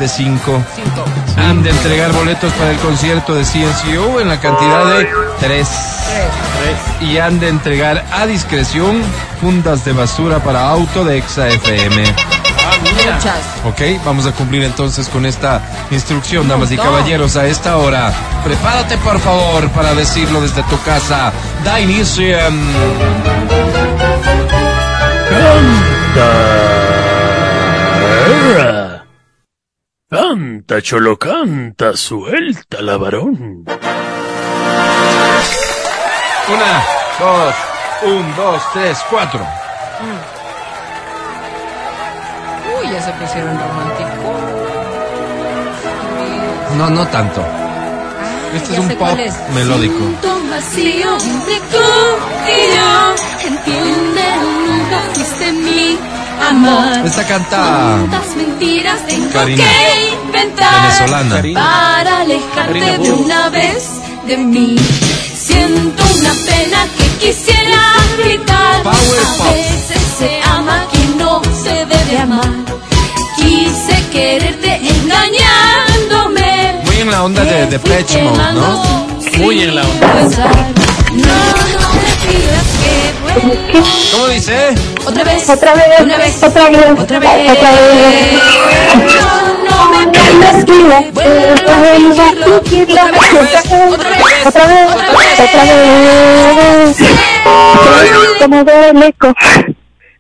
de 0.03 0.09
cinco. 0.09 0.61
Cinco. 0.75 1.05
Han 1.37 1.63
de 1.63 1.71
entregar 1.71 2.13
boletos 2.13 2.53
para 2.55 2.73
el 2.73 2.77
concierto 2.79 3.37
de 3.37 3.45
CNCO 3.45 4.21
en 4.21 4.29
la 4.29 4.41
cantidad 4.41 4.85
de 4.87 5.09
tres. 5.39 5.69
Y 7.01 7.19
han 7.19 7.39
de 7.39 7.49
entregar 7.49 8.05
a 8.13 8.27
discreción 8.27 9.01
fundas 9.41 9.85
de 9.85 9.93
basura 9.93 10.41
para 10.41 10.69
auto 10.69 11.05
de 11.05 11.19
Exa 11.19 11.49
FM. 11.49 12.03
Muchas. 12.83 13.39
Ok, 13.65 14.05
vamos 14.05 14.27
a 14.27 14.33
cumplir 14.33 14.65
entonces 14.65 15.09
con 15.09 15.25
esta 15.25 15.61
instrucción, 15.93 16.49
damas 16.49 16.73
y 16.73 16.77
caballeros, 16.77 17.37
a 17.37 17.47
esta 17.47 17.77
hora. 17.77 18.13
Prepárate, 18.43 18.97
por 18.99 19.21
favor, 19.21 19.69
para 19.71 19.95
decirlo 19.95 20.41
desde 20.41 20.65
tu 20.65 20.81
casa. 20.83 21.33
Da 21.65 21.79
inicio. 21.81 22.37
em, 22.41 22.61
Canta. 25.31 26.53
Canta, 30.13 30.83
cholo, 30.83 31.19
canta, 31.19 31.97
suelta 31.97 32.83
la 32.83 32.99
varón. 32.99 33.65
Una, 36.49 36.85
dos, 37.19 37.55
un, 38.03 38.37
dos, 38.37 38.63
tres, 38.75 38.99
cuatro. 39.09 39.41
Uy, 42.79 42.93
ya 42.93 43.01
se 43.01 43.13
pusieron 43.13 43.59
romántico. 43.59 44.11
No, 46.77 46.91
no 46.91 47.07
tanto. 47.09 47.43
Este 48.55 48.75
es 48.75 48.79
un 48.81 48.89
pop 48.91 49.19
melódico. 49.55 49.95
Un 49.95 50.51
vacío 50.51 51.15
entre 51.25 51.59
tú 51.71 51.89
y 52.49 52.77
yo. 52.77 53.15
Entiende, 53.49 54.25
nunca 54.43 55.01
fuiste 55.15 55.53
amor. 56.49 57.07
Esta 57.07 57.27
canta 57.27 57.57
Tantas 57.57 58.37
mentiras 58.37 59.07
tengo 59.07 59.31
Karina, 59.33 59.65
que 59.65 60.11
inventar 60.27 60.83
venezolana. 60.83 61.43
para 61.55 62.21
alejarte 62.21 62.79
Karina 62.81 62.99
de 62.99 63.13
una 63.13 63.49
vez 63.51 63.89
de 64.27 64.37
mí. 64.39 64.77
Siento 65.35 66.03
una 66.19 66.31
pena 66.47 66.87
que 66.97 67.27
quisiera 67.27 67.83
gritar. 68.19 68.83
Power 68.83 68.97
A 68.97 69.39
pop. 69.39 69.53
veces 69.55 70.03
se 70.19 70.41
ama 70.45 70.85
quien 70.93 71.19
no 71.19 71.43
se 71.63 71.87
debe 71.87 72.19
amar. 72.19 72.51
Quise 73.37 74.09
quererte 74.13 74.81
engañándome. 74.89 76.81
Muy 76.85 76.97
en 77.01 77.11
la 77.11 77.25
onda 77.25 77.43
de 77.45 77.79
Mode, 77.79 78.53
¿no? 78.55 78.83
Muy 79.39 79.63
en 79.63 79.75
la 79.75 79.83
onda. 79.83 80.07
No, 81.13 81.19
no 81.25 82.02
¿Cómo 83.35 84.27
dice? 84.29 84.75
Otra 85.07 85.25
vez, 85.25 85.49
Otra 85.49 85.75
vez, 85.75 86.01
una 86.01 86.17
vez, 86.19 86.43
otra 86.43 86.69
vez, 86.69 86.85
otra 86.99 87.19
vez. 87.19 87.51
otra 87.51 87.71
vez. 87.71 88.43
No, 89.23 89.91
no 89.91 90.07
me 90.07 90.13
que. 90.13 90.21
Otra 90.21 91.77
vez, 91.81 92.03
otra 92.13 92.27
vez, 92.27 92.47
Otra 94.45 94.67
vez, 94.67 94.89
otra 95.41 95.65
vez. 95.65 96.97
Como 98.39 98.65
duele, 98.65 99.15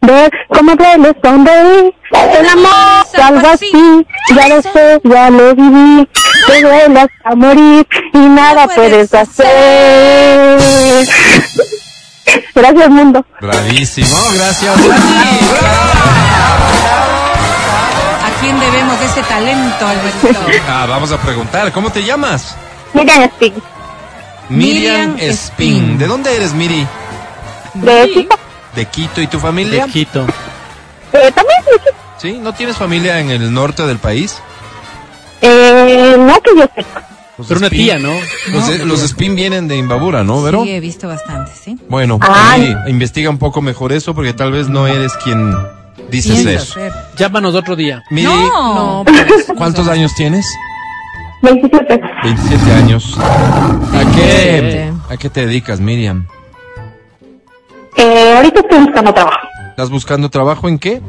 ver 0.00 0.32
cómo 0.48 0.74
duele 0.74 1.16
sonreír. 1.22 1.94
El 2.12 2.48
amor 2.48 2.92
algo 3.22 3.48
así, 3.48 4.06
ya 4.34 4.48
lo 4.48 4.62
sé, 4.62 5.00
ya 5.04 5.30
lo 5.30 5.54
viví. 5.54 6.08
Te 6.46 6.60
duele 6.62 7.00
hasta 7.00 7.34
morir 7.36 7.86
y 8.12 8.18
nada 8.18 8.66
puedes 8.68 9.14
hacer. 9.14 10.58
Gracias, 12.54 12.90
mundo. 12.90 13.24
Bravísimo, 13.40 14.16
gracias. 14.34 14.74
¿A 18.24 18.40
quién 18.40 18.58
debemos 18.60 19.00
ese 19.00 19.22
talento, 19.22 19.86
Alberto? 19.86 20.40
Ah, 20.68 20.86
vamos 20.88 21.12
a 21.12 21.18
preguntar, 21.18 21.72
¿cómo 21.72 21.90
te 21.90 22.02
llamas? 22.04 22.54
Miriam 22.92 23.22
Spin, 23.22 23.54
Miriam 24.48 25.16
Spin. 25.18 25.30
Spin. 25.30 25.98
¿De 25.98 26.06
dónde 26.06 26.36
eres, 26.36 26.52
Miri? 26.52 26.86
de 27.74 28.10
Quito. 28.12 28.36
¿De 28.74 28.86
Quito 28.86 29.20
y 29.20 29.26
tu 29.26 29.38
familia? 29.38 29.86
De 29.86 29.92
Quito. 29.92 30.26
Eh, 31.12 31.32
también 31.34 31.58
de 31.64 31.72
Quito. 31.78 31.96
¿Sí? 32.18 32.38
¿No 32.38 32.52
tienes 32.52 32.76
familia 32.76 33.18
en 33.18 33.30
el 33.30 33.52
norte 33.52 33.86
del 33.86 33.98
país? 33.98 34.38
Eh, 35.40 36.14
no 36.18 36.40
que 36.40 36.50
yo 36.56 36.68
sepa. 36.74 37.02
Los 37.42 37.48
Pero 37.48 37.58
una 37.58 37.66
Spin- 37.68 37.76
tía, 37.84 37.98
¿no? 37.98 38.12
Los, 38.52 38.78
los 38.86 39.02
Spin 39.02 39.34
vienen 39.34 39.68
de 39.68 39.76
Imbabura, 39.76 40.22
¿no, 40.24 40.42
Vero? 40.42 40.62
Sí, 40.64 40.70
he 40.70 40.80
visto 40.80 41.08
bastante, 41.08 41.50
¿sí? 41.54 41.76
Bueno. 41.88 42.18
Miri, 42.58 42.74
investiga 42.88 43.30
un 43.30 43.38
poco 43.38 43.60
mejor 43.62 43.92
eso 43.92 44.14
porque 44.14 44.32
tal 44.32 44.52
vez 44.52 44.68
no 44.68 44.86
eres 44.86 45.12
quien 45.24 45.54
dices 46.10 46.44
eso. 46.46 46.74
ser. 46.74 46.92
Llámanos 47.16 47.54
otro 47.54 47.74
día. 47.76 48.02
Miri, 48.10 48.26
No, 48.28 49.04
¿cuántos 49.56 49.88
años 49.88 50.14
tienes? 50.14 50.46
27. 51.42 52.00
27 52.22 52.72
años. 52.72 53.16
¿A 53.18 54.12
qué. 54.14 54.92
¿A 55.10 55.16
qué 55.16 55.28
te 55.28 55.44
dedicas, 55.46 55.80
Miriam? 55.80 56.26
Eh, 57.96 58.34
ahorita 58.36 58.60
estoy 58.60 58.78
buscando 58.84 59.12
trabajo. 59.12 59.38
¿Estás 59.70 59.90
buscando 59.90 60.28
trabajo 60.30 60.68
en 60.68 60.78
qué? 60.78 61.00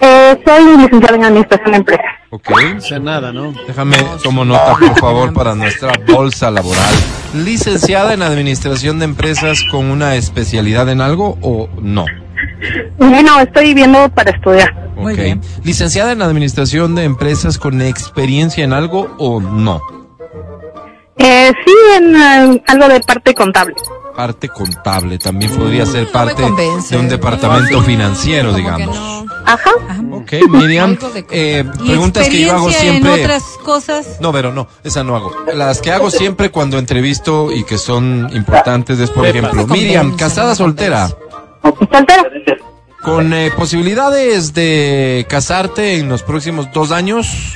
Eh, 0.00 0.38
soy 0.46 0.76
licenciada 0.76 1.16
en 1.16 1.24
administración 1.24 1.72
de 1.72 1.76
empresas. 1.78 2.04
Ok. 2.30 2.50
O 2.76 2.80
sea, 2.80 2.98
nada, 2.98 3.32
¿no? 3.32 3.52
Déjame, 3.66 3.96
tomo 4.22 4.44
nota, 4.44 4.74
por 4.78 4.98
favor, 4.98 5.32
para 5.32 5.54
nuestra 5.54 5.92
bolsa 6.06 6.50
laboral. 6.50 6.94
¿Licenciada 7.34 8.14
en 8.14 8.22
Administración 8.22 8.98
de 8.98 9.06
Empresas 9.06 9.62
con 9.70 9.90
una 9.90 10.14
especialidad 10.14 10.88
en 10.88 11.00
algo 11.00 11.36
o 11.42 11.68
no? 11.80 12.04
Bueno, 12.98 13.40
estoy 13.40 13.74
viendo 13.74 14.08
para 14.10 14.30
estudiar. 14.30 14.74
Muy 14.96 15.12
Ok. 15.14 15.18
bien. 15.18 15.40
¿Licenciada 15.64 16.12
en 16.12 16.22
Administración 16.22 16.94
de 16.94 17.04
Empresas 17.04 17.58
con 17.58 17.80
experiencia 17.82 18.64
en 18.64 18.72
algo 18.72 19.14
o 19.18 19.40
no? 19.40 19.80
Eh, 21.16 21.52
sí, 21.64 21.72
en 21.96 22.14
eh, 22.16 22.62
algo 22.66 22.88
de 22.88 23.00
parte 23.00 23.34
contable. 23.34 23.74
Parte 24.18 24.48
contable, 24.48 25.16
también 25.16 25.54
podría 25.56 25.86
ser 25.86 26.06
no 26.06 26.10
parte 26.10 26.42
de 26.42 26.96
un 26.98 27.08
departamento 27.08 27.80
financiero, 27.82 28.52
digamos. 28.52 28.96
no. 28.96 29.24
Ajá. 29.46 29.70
Ok, 30.10 30.32
Miriam, 30.50 30.98
eh, 31.30 31.64
¿Y 31.84 31.86
preguntas 31.86 32.28
que 32.28 32.40
yo 32.40 32.52
hago 32.52 32.68
siempre... 32.72 33.14
en 33.14 33.20
otras 33.20 33.44
cosas? 33.64 34.16
No, 34.20 34.32
pero 34.32 34.52
no, 34.52 34.66
esa 34.82 35.04
no 35.04 35.14
hago. 35.14 35.32
Las 35.54 35.80
que 35.80 35.92
hago 35.92 36.10
siempre 36.10 36.50
cuando 36.50 36.78
entrevisto 36.80 37.52
y 37.52 37.62
que 37.62 37.78
son 37.78 38.28
importantes 38.32 38.98
es, 38.98 39.08
por 39.08 39.22
Pepa. 39.22 39.38
ejemplo, 39.38 39.68
Miriam, 39.68 40.16
casada, 40.16 40.56
soltera, 40.56 41.10
Soltera. 41.62 42.24
con 43.04 43.32
eh, 43.32 43.52
posibilidades 43.56 44.52
de 44.52 45.26
casarte 45.28 45.98
en 45.98 46.08
los 46.08 46.24
próximos 46.24 46.66
dos 46.74 46.90
años. 46.90 47.54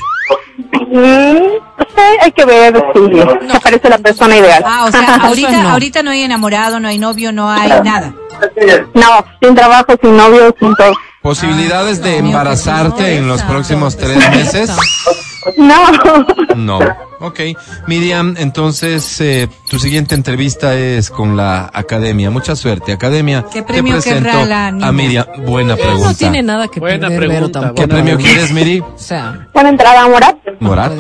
No 0.72 2.02
hay 2.20 2.32
que 2.32 2.44
ver 2.44 2.74
si 2.94 3.50
se 3.52 3.60
parece 3.60 3.88
la 3.88 3.98
persona 3.98 4.36
ideal. 4.36 4.62
Ah, 4.66 4.84
o 4.86 4.90
sea, 4.90 5.14
ahorita, 5.22 5.62
no. 5.62 5.70
ahorita 5.70 6.02
no 6.02 6.10
hay 6.10 6.22
enamorado, 6.22 6.80
no 6.80 6.88
hay 6.88 6.98
novio, 6.98 7.32
no 7.32 7.50
hay 7.50 7.68
nada. 7.82 8.14
no, 8.94 9.24
sin 9.40 9.54
trabajo, 9.54 9.94
sin 10.00 10.16
novio, 10.16 10.54
sin 10.58 10.74
todo. 10.74 10.92
Posibilidades 11.22 12.02
de 12.02 12.20
no, 12.20 12.28
embarazarte 12.28 13.16
en 13.16 13.28
los 13.28 13.42
próximos 13.42 13.96
tres 13.96 14.16
meses. 14.30 14.70
No. 15.56 15.74
No. 16.54 16.78
Ok. 17.18 17.40
Miriam, 17.88 18.36
entonces 18.38 19.20
eh, 19.20 19.48
tu 19.68 19.80
siguiente 19.80 20.14
entrevista 20.14 20.76
es 20.76 21.10
con 21.10 21.36
la 21.36 21.68
academia. 21.74 22.30
Mucha 22.30 22.54
suerte, 22.54 22.92
academia. 22.92 23.44
¿Qué 23.52 23.62
Te 23.62 23.66
premio 23.66 23.94
presento 23.94 24.22
querrá 24.22 24.44
la 24.46 24.70
niña? 24.70 24.86
a 24.86 24.92
Miriam. 24.92 25.26
Buena 25.44 25.74
pregunta. 25.74 26.06
No 26.10 26.14
tiene 26.14 26.42
nada 26.44 26.68
que 26.68 26.78
Buena 26.78 27.08
perder, 27.08 27.28
pregunta. 27.28 27.60
¿Qué 27.74 27.86
buena 27.86 27.86
premio 27.94 28.14
pregunta. 28.14 28.28
quieres, 28.30 28.52
Miri? 28.52 28.80
O 28.82 28.94
sea, 28.96 29.48
Buena 29.52 29.70
entrada, 29.70 30.06
Morat. 30.08 30.36
Morat. 30.62 30.92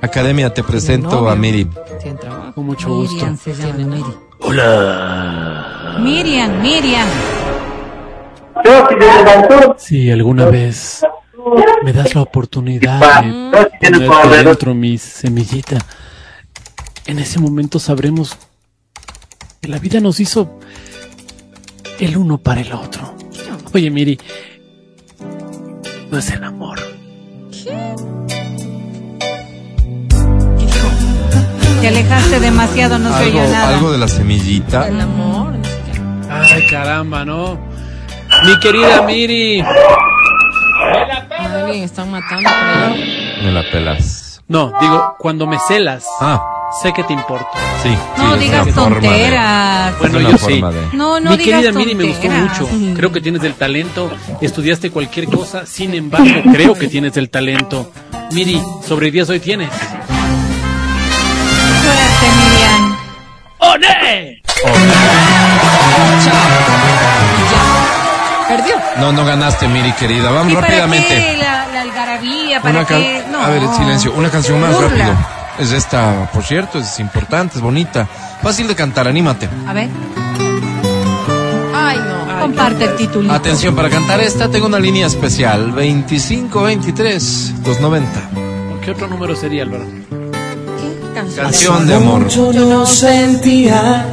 Academia, 0.00 0.52
te 0.52 0.62
presento 0.62 1.10
novio. 1.10 1.30
a 1.30 1.36
Miri. 1.36 1.68
Tiene 2.00 2.18
trabajo. 2.18 2.52
Con 2.54 2.66
mucho 2.66 2.88
gusto. 2.88 3.14
Miriam 3.14 3.36
se 3.36 3.54
llama, 3.54 3.72
Miri. 3.74 4.14
Hola. 4.40 5.96
Miriam, 6.00 6.62
Miriam. 6.62 7.08
Si 9.76 10.10
alguna 10.10 10.46
vez 10.46 11.04
me 11.82 11.92
das 11.92 12.14
la 12.14 12.22
oportunidad 12.22 13.22
de 13.22 14.06
ponerte 14.06 14.44
dentro 14.44 14.74
mi 14.74 14.96
semillita, 14.98 15.78
en 17.06 17.18
ese 17.18 17.38
momento 17.40 17.78
sabremos 17.78 18.36
La 19.62 19.78
vida 19.78 20.00
nos 20.00 20.20
hizo 20.20 20.58
el 21.98 22.16
uno 22.16 22.38
para 22.38 22.60
el 22.60 22.72
otro. 22.72 23.14
Oye, 23.72 23.90
Miri, 23.90 24.18
no 26.10 26.18
es 26.18 26.30
el 26.30 26.44
amor. 26.44 26.78
Te 31.80 31.88
alejaste 31.88 32.40
demasiado, 32.40 32.98
no 32.98 33.16
se 33.16 33.24
oye 33.24 33.34
nada. 33.50 33.68
algo 33.76 33.92
de 33.92 33.98
la 33.98 34.08
semillita. 34.08 34.88
El 34.88 35.00
amor. 35.00 35.52
Ay, 36.30 36.66
caramba, 36.66 37.24
¿no? 37.24 37.58
Mi 38.46 38.58
querida 38.60 39.02
Miri. 39.02 39.62
Alguien 41.38 41.84
están 41.84 42.10
matando 42.10 42.48
por 42.48 42.58
allá. 42.58 42.94
Me 43.42 43.52
la 43.52 43.62
pelas. 43.70 44.40
No, 44.48 44.72
digo, 44.80 45.16
cuando 45.18 45.46
me 45.46 45.56
celas, 45.68 46.04
Ah, 46.20 46.42
sé 46.82 46.92
que 46.92 47.02
te 47.04 47.12
importo. 47.12 47.46
sí. 47.82 47.90
No 48.18 48.34
sí, 48.34 48.40
digas 48.40 48.66
de- 48.66 48.72
tonteras. 48.72 49.98
Bueno, 49.98 50.20
yo 50.20 50.38
sí. 50.38 50.54
de- 50.60 50.96
No, 50.96 51.20
no 51.20 51.30
Mi 51.30 51.36
digas 51.36 51.60
querida 51.62 51.72
Miri 51.78 51.94
me 51.94 52.04
gustó 52.06 52.28
mucho. 52.30 52.68
Creo 52.96 53.12
que 53.12 53.20
tienes 53.20 53.42
el 53.44 53.54
talento. 53.54 54.10
Estudiaste 54.40 54.90
cualquier 54.90 55.26
cosa. 55.26 55.66
Sin 55.66 55.94
embargo, 55.94 56.42
creo 56.52 56.74
que 56.74 56.88
tienes 56.88 57.16
el 57.16 57.30
talento. 57.30 57.90
Miri, 58.32 58.60
sobre 58.86 59.10
10 59.10 59.28
hoy 59.30 59.40
tienes. 59.40 59.70
Perdió. 68.48 68.74
No, 68.98 69.12
no 69.12 69.24
ganaste, 69.24 69.66
Miri, 69.68 69.92
querida. 69.92 70.30
Vamos 70.30 70.52
¿Y 70.52 70.54
para 70.54 70.66
rápidamente. 70.68 71.08
qué 71.08 71.36
la, 71.38 71.66
la 71.72 71.80
algarabía? 71.82 72.60
¿Para 72.60 72.78
Una 72.78 72.86
can- 72.86 73.00
qué? 73.00 73.24
No. 73.30 73.40
A 73.42 73.48
ver, 73.48 73.62
silencio. 73.76 74.12
Una 74.12 74.30
canción 74.30 74.60
más 74.60 74.74
Burla. 74.74 74.88
rápido. 74.88 75.16
Es 75.58 75.72
esta, 75.72 76.28
por 76.32 76.42
cierto, 76.42 76.78
es 76.78 76.98
importante, 77.00 77.56
es 77.56 77.62
bonita. 77.62 78.06
Fácil 78.42 78.66
de 78.68 78.74
cantar, 78.74 79.06
anímate. 79.08 79.48
A 79.66 79.72
ver, 79.72 79.88
Ay, 81.74 81.96
no. 81.98 82.40
comparte 82.40 82.84
el 82.84 82.96
título. 82.96 83.32
Atención, 83.32 83.74
para 83.76 83.88
cantar 83.88 84.20
esta 84.20 84.48
tengo 84.50 84.66
una 84.66 84.80
línea 84.80 85.06
especial. 85.06 85.70
2523 85.70 87.62
290. 87.62 88.20
¿Qué 88.84 88.90
otro 88.90 89.06
número 89.06 89.34
sería, 89.36 89.62
Álvaro? 89.62 89.84
Canción 91.14 91.86
de 91.86 91.94
amor. 91.94 92.28
Yo 92.28 92.52
no 92.52 92.84
sentía 92.86 94.04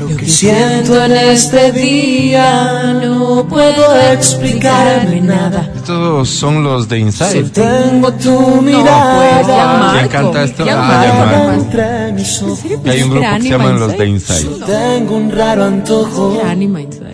lo 0.00 0.06
que 0.16 0.26
siento 0.26 1.04
en 1.04 1.12
este 1.12 1.72
día. 1.72 2.94
No 3.04 3.46
puedo 3.48 3.94
explicarme 4.12 5.20
nada. 5.20 5.70
Estos 5.76 6.28
son 6.30 6.62
los 6.62 6.88
de 6.88 6.98
Inside. 7.00 7.50
Tengo 7.50 8.12
tu 8.14 8.62
mirada. 8.62 9.92
¿Quién 9.94 10.08
canta 10.08 10.44
esto? 10.44 10.64
Ya 10.64 10.74
Ah, 10.78 11.04
ya 11.04 11.12
Marco. 11.24 11.46
Marco. 11.46 11.62
entre 11.62 12.12
mis 12.12 12.42
ojos. 12.42 12.60
Y 12.84 12.88
hay 12.88 13.02
un 13.02 13.10
grupo 13.10 13.26
que 13.36 13.42
se 13.42 13.48
llaman 13.50 13.78
los 13.80 13.96
de 13.98 14.06
Inside. 14.06 14.48
Tengo 14.66 15.16
un 15.16 15.30
raro 15.30 15.64
antojo. 15.64 16.40
Anima 16.48 16.80
inside. 16.80 17.12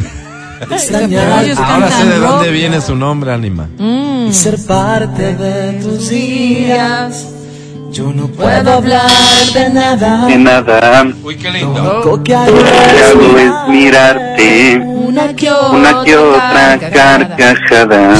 Ahora 1.58 1.90
sé 1.90 2.04
de 2.06 2.18
dónde 2.18 2.50
viene 2.50 2.80
su 2.80 2.94
nombre, 2.94 3.32
Anima. 3.32 3.68
y 3.78 4.32
ser 4.32 4.58
parte 4.64 5.34
de 5.34 5.72
tus 5.82 6.08
días. 6.08 7.26
Yo 7.94 8.12
no 8.12 8.26
puedo 8.26 8.72
hablar 8.72 9.08
de 9.54 9.70
nada. 9.70 10.26
De 10.26 10.36
nada, 10.36 11.06
Uy, 11.22 11.36
qué 11.36 11.48
Lo 11.48 11.52
lindo. 11.52 11.94
único 11.94 12.22
que 12.24 12.32
lo 12.32 12.44
que 12.44 13.04
hago 13.04 13.38
es 13.38 13.68
mirarte. 13.68 14.78
Una 14.84 15.36
que 15.36 15.48
Una 15.52 16.02
que 16.04 16.16
otra 16.16 16.78
carcajada 16.92 18.14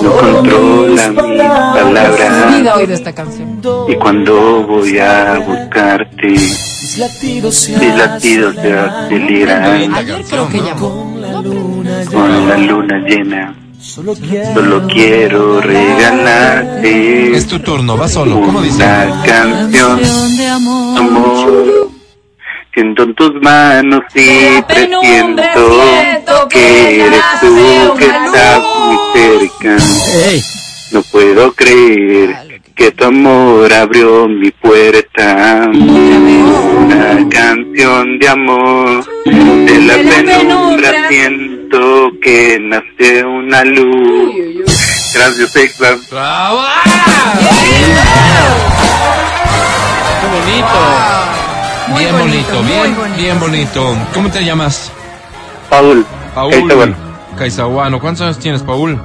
no 0.00 0.12
controla 0.12 1.08
mi 1.08 1.32
Vida 1.32 1.72
palabra. 1.74 2.74
hoy 2.76 2.86
de 2.86 2.94
esta 2.94 3.12
canción. 3.12 3.60
Y 3.88 3.96
cuando 3.96 4.62
voy 4.62 4.96
a 5.00 5.40
buscarte, 5.44 6.28
mis 6.28 6.98
latidos 6.98 7.54
se 7.56 7.76
mis 7.78 7.96
latidos 7.96 8.54
se 8.54 8.78
aceleran 8.78 9.92
Ayer 9.94 10.22
creo 10.30 10.48
que 10.48 10.58
llamó. 10.60 11.14
con 12.12 12.48
la 12.48 12.56
luna 12.58 12.98
llena. 13.08 13.54
Solo 13.80 14.14
quiero 14.14 14.54
Solo 14.54 14.86
quiero 14.88 15.60
regalarte 15.60 17.36
Es 17.36 17.46
tu 17.46 17.60
turno, 17.60 17.96
va 17.96 18.08
solo. 18.08 18.40
¿Cómo 18.40 18.60
dice? 18.60 18.76
una 18.76 19.22
canción 19.24 20.36
de 20.36 20.46
amor. 20.48 20.98
amor. 20.98 21.90
Siento 22.74 23.04
en 23.04 23.14
tus 23.14 23.34
manos 23.40 24.02
y 24.14 24.62
presiento 24.62 25.42
que 26.50 27.06
eres 27.06 27.22
tú 27.40 27.94
que 27.98 28.04
estás 28.06 28.62
muy 28.62 28.98
cerca. 29.14 29.76
No 30.92 31.02
puedo 31.02 31.52
creer 31.52 32.62
que 32.74 32.90
tu 32.92 33.04
amor 33.04 33.72
abrió 33.72 34.26
mi 34.28 34.50
puerta. 34.50 35.70
Una 35.72 37.28
canción 37.28 38.18
de 38.18 38.28
amor. 38.28 39.04
De 39.24 39.80
la 39.82 39.94
penumbra 39.94 41.08
siento 41.08 41.57
que 42.20 42.58
nace 42.60 43.24
una 43.24 43.64
luz. 43.64 44.64
Gracias, 45.14 45.56
Exxon. 45.56 46.00
¡Bravo! 46.10 46.60
¡Qué 50.20 50.26
bonito! 50.26 51.38
Muy 51.88 52.00
bien 52.00 52.18
bonito, 52.18 52.52
bonito, 52.52 52.62
muy 52.62 52.72
bien, 52.72 52.94
bonito. 52.94 53.16
bien 53.16 53.40
bonito. 53.40 53.96
¿Cómo 54.14 54.30
te 54.30 54.44
llamas? 54.44 54.92
Paul, 55.70 56.04
Paul. 56.34 56.50
Caizaguano. 56.52 56.96
Caizaguano. 57.36 58.00
¿Cuántos 58.00 58.22
años 58.22 58.38
tienes, 58.38 58.62
Paul? 58.62 59.00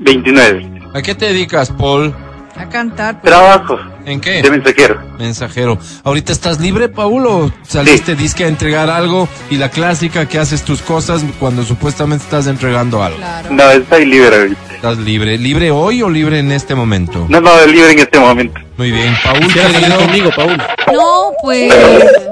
29. 0.00 0.82
¿A 0.94 1.02
qué 1.02 1.14
te 1.14 1.26
dedicas, 1.26 1.70
Paul? 1.70 2.14
A 2.60 2.68
cantar. 2.68 3.20
pues. 3.20 3.32
Trabajo 3.32 3.78
¿En 4.04 4.20
qué? 4.20 4.42
de 4.42 4.50
mensajero. 4.50 5.00
Mensajero. 5.18 5.78
¿Ahorita 6.04 6.32
estás 6.32 6.60
libre, 6.60 6.88
Paul, 6.88 7.26
o 7.26 7.50
saliste 7.62 8.14
disque 8.14 8.44
a 8.44 8.48
entregar 8.48 8.90
algo 8.90 9.28
y 9.50 9.56
la 9.56 9.70
clásica 9.70 10.26
que 10.26 10.38
haces 10.38 10.62
tus 10.62 10.82
cosas 10.82 11.22
cuando 11.38 11.62
supuestamente 11.64 12.24
estás 12.24 12.46
entregando 12.46 13.02
algo? 13.02 13.18
No, 13.50 13.70
estoy 13.70 14.04
libre 14.06 14.36
ahorita. 14.36 14.60
¿Estás 14.74 14.98
libre? 14.98 15.36
¿Libre 15.38 15.70
hoy 15.70 16.02
o 16.02 16.08
libre 16.08 16.38
en 16.38 16.52
este 16.52 16.74
momento? 16.74 17.26
No, 17.28 17.40
no, 17.40 17.66
libre 17.66 17.92
en 17.92 17.98
este 17.98 18.18
momento. 18.18 18.58
Muy 18.78 18.90
bien, 18.92 19.14
Paul, 19.22 19.40
¿Quieres 19.52 19.94
conmigo, 19.94 20.30
Paul? 20.34 20.56
No, 20.90 21.32
pues. 21.42 21.70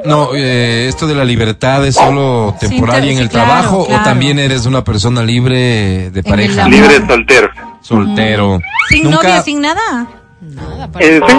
No, 0.06 0.30
eh, 0.34 0.86
esto 0.88 1.06
de 1.06 1.14
la 1.14 1.24
libertad 1.26 1.86
es 1.86 1.94
solo 1.96 2.54
temporaria 2.58 3.10
Sí, 3.10 3.16
en 3.16 3.22
el 3.22 3.28
claro, 3.28 3.46
trabajo 3.48 3.86
claro. 3.86 4.00
o 4.00 4.04
también 4.04 4.38
eres 4.38 4.64
una 4.64 4.82
persona 4.82 5.22
libre 5.22 6.10
de 6.10 6.22
pareja. 6.22 6.66
Libre 6.68 7.06
soltero. 7.06 7.50
soltero. 7.82 8.60
Sin 8.88 9.04
nunca, 9.04 9.16
novia, 9.22 9.42
sin 9.42 9.60
nada. 9.60 10.06
Nada, 10.40 10.90
para 10.90 11.04
¿En 11.04 11.22
sí? 11.26 11.34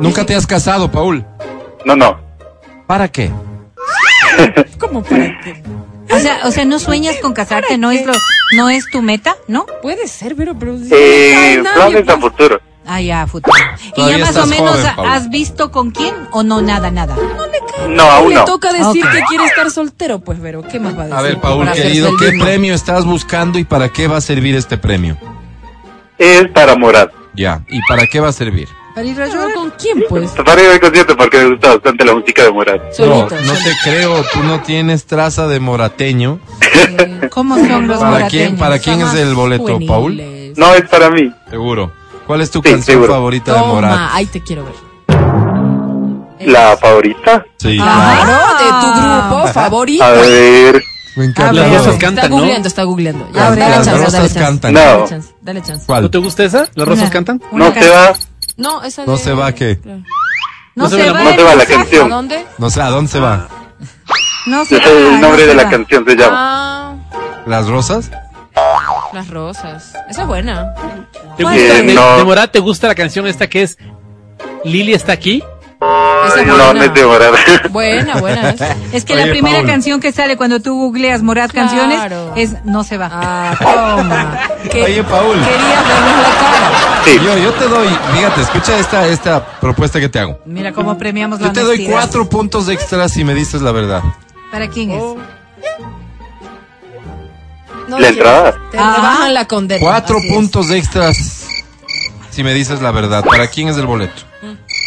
nunca 0.00 0.24
te 0.26 0.34
has 0.34 0.46
casado, 0.46 0.90
Paul. 0.90 1.24
No, 1.84 1.94
no. 1.96 2.18
¿Para 2.86 3.08
qué? 3.08 3.30
¿Cómo 4.78 5.02
para 5.02 5.38
qué? 5.40 5.62
O 6.10 6.18
sea, 6.18 6.40
o 6.46 6.50
sea, 6.50 6.64
no 6.64 6.78
sueñas 6.78 7.16
con 7.20 7.32
casarte, 7.34 7.76
no 7.78 7.90
es 7.90 8.06
lo, 8.06 8.12
no 8.56 8.70
es 8.70 8.88
tu 8.90 9.02
meta, 9.02 9.36
¿no? 9.46 9.66
Puede 9.82 10.08
ser, 10.08 10.34
pero... 10.36 10.58
pero 10.58 10.74
Eh, 10.90 11.60
no 11.62 11.70
planes 11.74 12.08
a 12.08 12.18
futuro. 12.18 12.60
Ah, 12.86 13.02
ya, 13.02 13.26
futuro. 13.26 13.54
¿Y 13.84 13.92
Todavía 13.92 14.16
ya 14.18 14.24
más 14.24 14.36
o 14.38 14.46
menos 14.46 14.80
joven, 14.80 15.10
has 15.10 15.28
visto 15.28 15.70
con 15.70 15.90
quién 15.90 16.14
o 16.32 16.42
no 16.42 16.62
nada, 16.62 16.90
nada? 16.90 17.14
No, 17.86 18.02
aún 18.04 18.30
Le 18.30 18.34
no. 18.36 18.44
toca 18.46 18.72
decir 18.72 19.04
Ok. 19.04 19.12
que 19.12 19.20
quiere 19.28 19.44
estar 19.44 19.70
soltero, 19.70 20.20
pues, 20.20 20.38
pero 20.40 20.62
¿qué 20.62 20.80
más 20.80 20.96
va 20.96 21.02
a 21.02 21.04
decir? 21.04 21.18
A 21.18 21.22
ver, 21.22 21.38
Paul, 21.40 21.70
querido, 21.72 22.10
¿qué 22.16 22.32
premio 22.40 22.74
estás 22.74 23.04
buscando 23.04 23.58
y 23.58 23.64
para 23.64 23.90
qué 23.90 24.08
va 24.08 24.16
a 24.16 24.20
servir 24.22 24.56
este 24.56 24.78
premio? 24.78 25.18
Es 26.16 26.48
para 26.48 26.74
morar. 26.76 27.12
Ya, 27.34 27.62
¿y 27.68 27.80
para 27.88 28.06
qué 28.06 28.20
va 28.20 28.28
a 28.28 28.32
servir? 28.32 28.68
Para 28.94 29.06
ir 29.06 29.20
a 29.20 29.26
llorar 29.28 29.52
con 29.54 29.70
quién, 29.78 30.02
pues. 30.08 30.30
Para 30.32 30.60
ir 30.62 30.70
al 30.70 30.80
concierto 30.80 31.16
porque 31.16 31.38
me 31.38 31.50
gusta 31.50 31.74
bastante 31.74 32.04
la 32.04 32.14
música 32.14 32.42
de 32.42 32.50
Morat. 32.50 32.82
No, 32.98 33.22
no 33.22 33.28
te 33.28 33.76
creo, 33.84 34.24
tú 34.32 34.42
no 34.42 34.60
tienes 34.62 35.06
traza 35.06 35.46
de 35.46 35.60
morateño. 35.60 36.40
¿Cómo 37.30 37.54
son 37.56 37.86
los 37.86 37.98
¿Para 37.98 38.10
morateños? 38.10 38.30
quién, 38.30 38.56
para 38.58 38.78
quién 38.80 39.00
es 39.02 39.14
el 39.14 39.34
boleto, 39.34 39.78
Paul? 39.86 40.12
Juveniles. 40.14 40.58
No, 40.58 40.74
es 40.74 40.88
para 40.88 41.10
mí. 41.10 41.32
Seguro. 41.48 41.92
¿Cuál 42.26 42.40
es 42.40 42.50
tu 42.50 42.58
Sí, 42.58 42.64
canción 42.70 42.82
seguro. 42.96 43.12
favorita 43.14 43.52
de 43.54 43.58
Toma, 43.60 43.72
Morat? 43.72 44.10
ahí 44.12 44.26
te 44.26 44.42
quiero 44.42 44.64
ver. 44.64 44.74
La 46.40 46.76
favorita. 46.76 47.44
Sí, 47.58 47.76
Claro, 47.76 48.32
de 48.58 48.70
tu 48.80 49.00
grupo 49.00 49.52
favorito. 49.52 50.04
A 50.04 50.10
ver. 50.12 50.82
Me 51.18 51.26
Las 51.26 51.30
encanta. 51.38 51.64
rosas 51.68 51.86
Está 51.94 51.98
cantan, 51.98 52.30
¿no? 52.30 52.36
googleando, 52.38 52.68
está 52.68 52.82
googleando. 52.84 53.28
Ya, 53.32 53.40
Las- 53.40 53.50
dale 53.58 53.60
las 53.60 53.74
chance, 53.84 53.90
rosas 53.92 54.12
dale 54.12 54.28
chance. 54.28 54.40
cantan. 54.40 54.72
No. 54.74 54.80
Dale 54.80 55.08
chance, 55.08 55.28
dale 55.40 55.62
chance. 55.62 55.84
¿No 56.00 56.10
te 56.10 56.18
gusta 56.18 56.44
esa? 56.44 56.68
¿Las 56.74 56.88
rosas 56.88 57.02
Una. 57.04 57.10
cantan? 57.10 57.42
No 57.52 57.72
se 57.74 57.88
va. 57.90 58.12
No, 58.56 58.82
esa 58.84 59.04
No 59.06 59.12
de- 59.12 59.18
se 59.18 59.32
va, 59.32 59.52
¿qué? 59.52 59.78
Claro. 59.78 60.02
No, 60.74 60.88
se 60.88 60.96
va, 60.96 61.18
la- 61.18 61.24
No 61.24 61.30
se 61.36 61.42
va 61.42 61.54
la 61.56 61.62
¿A 61.62 61.66
canción. 61.66 62.08
dónde? 62.08 62.46
No 62.58 62.70
sé, 62.70 62.80
¿a 62.82 62.90
dónde 62.90 63.10
se 63.10 63.18
va? 63.20 63.48
No 64.46 64.64
se 64.64 64.78
va, 64.78 64.84
el 64.84 65.20
nombre 65.20 65.30
no 65.30 65.36
de 65.36 65.46
se 65.48 65.54
la 65.54 65.64
va. 65.64 65.70
canción, 65.70 66.04
se 66.06 66.16
llama. 66.16 66.36
Ah, 66.38 66.94
¿Las 67.46 67.66
rosas? 67.68 68.10
las 69.12 69.28
rosas. 69.30 69.92
Esa 70.10 70.22
es 70.22 70.26
buena. 70.28 70.72
¿Te 71.36 71.42
gusta, 71.44 71.58
de, 71.58 71.82
no. 71.94 72.16
de 72.18 72.24
Morat, 72.24 72.50
¿te 72.52 72.58
gusta 72.60 72.88
la 72.88 72.94
canción 72.94 73.26
esta 73.26 73.48
que 73.48 73.62
es 73.62 73.78
Lili 74.64 74.92
está 74.94 75.12
aquí? 75.12 75.42
Esa 76.26 76.42
no, 76.42 76.54
buena. 76.56 76.72
no 76.74 76.82
es 76.82 76.94
de 76.94 77.06
Morat. 77.06 77.70
Buena, 77.70 78.16
buena. 78.20 78.54
Es 78.92 79.04
que 79.04 79.14
Oye, 79.14 79.26
la 79.26 79.30
primera 79.32 79.56
Paul. 79.58 79.66
canción 79.66 80.00
que 80.00 80.12
sale 80.12 80.36
cuando 80.36 80.60
tú 80.60 80.74
googleas 80.76 81.22
Morat 81.22 81.50
Claro. 81.50 81.68
canciones 81.68 82.00
es 82.36 82.64
No 82.64 82.84
se 82.84 82.98
va. 82.98 83.08
Ah, 83.12 83.56
toma. 83.60 84.40
Que 84.70 84.82
Oye, 84.84 85.04
Paul. 85.04 85.34
Querías 85.38 85.88
vernos 85.88 86.22
la 86.22 86.40
cara. 86.40 87.02
Sí. 87.04 87.18
Yo, 87.24 87.38
yo 87.38 87.52
te 87.52 87.68
doy, 87.68 87.88
fíjate, 88.14 88.40
escucha 88.42 88.78
esta, 88.78 89.06
esta 89.06 89.44
propuesta 89.60 90.00
que 90.00 90.08
te 90.08 90.18
hago. 90.18 90.40
Mira 90.44 90.72
cómo 90.72 90.98
premiamos 90.98 91.40
la 91.40 91.46
Yo 91.48 91.52
te 91.52 91.60
doy 91.60 91.86
cuatro 91.86 92.28
puntos 92.28 92.68
extras 92.68 93.12
si 93.12 93.24
me 93.24 93.34
dices 93.34 93.62
la 93.62 93.72
verdad. 93.72 94.02
¿Para 94.50 94.68
quién 94.68 94.90
es? 94.90 95.02
No, 97.88 97.98
La 97.98 98.08
entrada. 98.08 98.54
Te 98.70 98.78
Ah. 98.78 98.94
rebajan 98.96 99.34
la 99.34 99.46
condena. 99.46 99.80
Cuatro 99.80 100.18
Así 100.18 100.26
es. 100.28 100.34
puntos 100.34 100.70
extras 100.70 101.46
si 102.30 102.42
me 102.44 102.52
dices 102.52 102.82
la 102.82 102.90
verdad. 102.90 103.24
¿Para 103.24 103.46
quién 103.46 103.68
es 103.68 103.76
el 103.78 103.86
boleto? 103.86 104.22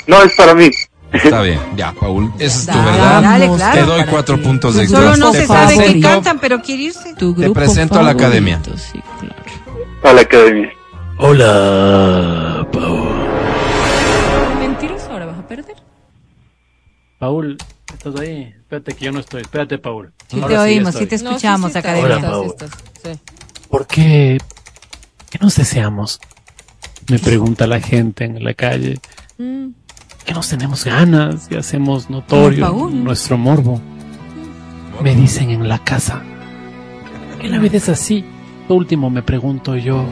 No, 0.07 0.21
es 0.21 0.33
para 0.33 0.53
mí. 0.53 0.69
Está 1.11 1.41
bien, 1.41 1.59
ya, 1.75 1.93
Paul. 1.93 2.31
Esa 2.39 2.59
es 2.59 2.65
tu 2.65 2.71
Dale, 2.71 2.91
verdad. 2.91 3.21
dale, 3.21 3.49
claro. 3.55 3.79
Te 3.79 3.85
doy 3.85 4.03
cuatro 4.09 4.41
puntos 4.41 4.77
extras. 4.77 5.01
Solo 5.03 5.17
no 5.17 5.31
te 5.31 5.41
se 5.41 5.47
sabe 5.47 5.99
cantan, 5.99 6.39
pero 6.39 6.61
quiere 6.61 6.83
irse. 6.83 7.13
Tu 7.15 7.33
te 7.35 7.49
presento 7.51 7.99
a 7.99 8.03
la 8.03 8.11
academia. 8.11 8.61
Sí, 8.77 9.01
claro. 9.19 9.35
A 10.03 10.13
la 10.13 10.21
academia. 10.21 10.71
Hola, 11.17 12.67
Paul. 12.71 13.09
Mentiroso, 14.59 15.11
ahora 15.11 15.25
vas 15.27 15.39
a 15.39 15.47
perder. 15.47 15.75
Paul, 17.19 17.57
¿estás 17.93 18.15
ahí? 18.19 18.55
Espérate 18.57 18.93
que 18.93 19.05
yo 19.05 19.11
no 19.11 19.19
estoy. 19.19 19.41
Espérate, 19.41 19.77
Paul. 19.77 20.13
Sí 20.27 20.39
Ahora 20.41 20.55
te 20.55 20.57
oímos, 20.61 20.95
sí 20.95 21.05
te 21.05 21.17
No, 21.19 21.29
escuchamos, 21.31 21.71
sí, 21.71 21.73
sí, 21.73 21.77
estás, 21.79 21.97
Academia. 21.97 22.31
Hola. 22.31 23.17
¿Por 23.69 23.85
qué? 23.85 24.37
¿Qué 25.29 25.39
nos 25.39 25.55
deseamos? 25.55 26.19
Me 27.09 27.19
pregunta 27.19 27.67
la 27.67 27.79
gente 27.79 28.23
en 28.25 28.43
la 28.43 28.53
calle. 28.53 28.99
Mm. 29.37 29.67
¿Qué 30.31 30.35
nos 30.35 30.47
tenemos 30.47 30.85
ganas 30.85 31.47
y 31.51 31.55
hacemos 31.55 32.09
notorio 32.09 32.65
Paul. 32.65 33.03
nuestro 33.03 33.37
morbo? 33.37 33.81
Me 35.03 35.13
dicen 35.13 35.49
en 35.49 35.67
la 35.67 35.77
casa. 35.79 36.23
¿Por 37.31 37.39
qué 37.41 37.49
la 37.49 37.59
vida 37.59 37.75
es 37.75 37.89
así? 37.89 38.23
Lo 38.69 38.75
último 38.75 39.09
me 39.09 39.23
pregunto 39.23 39.75
yo. 39.75 40.05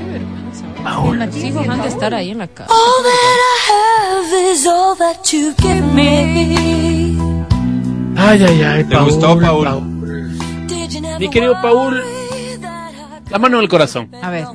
Paul, 0.84 1.22
han 1.22 1.32
de 1.32 1.88
estar 1.88 2.14
ahí 2.14 2.32
en 2.32 2.40
la 2.40 2.50
casa. 2.50 2.70
All 2.70 3.04
that 3.06 4.28
I 4.28 4.42
have 4.42 4.52
is 4.52 4.68
all 4.68 4.98
that 4.98 5.24
you 5.32 5.54
give 5.58 5.84
me. 5.94 7.18
Ay, 8.18 8.44
ay, 8.44 8.62
ay, 8.62 8.84
¿Te 8.84 8.96
Paul. 8.98 9.06
gustó, 9.06 9.40
Paul? 9.40 10.68
Never 10.68 11.18
Mi 11.18 11.30
querido 11.30 11.54
Paul, 11.62 12.04
la 13.30 13.40
mano 13.40 13.56
en 13.56 13.64
el 13.64 13.70
corazón. 13.70 14.10
A 14.22 14.30
ver. 14.30 14.46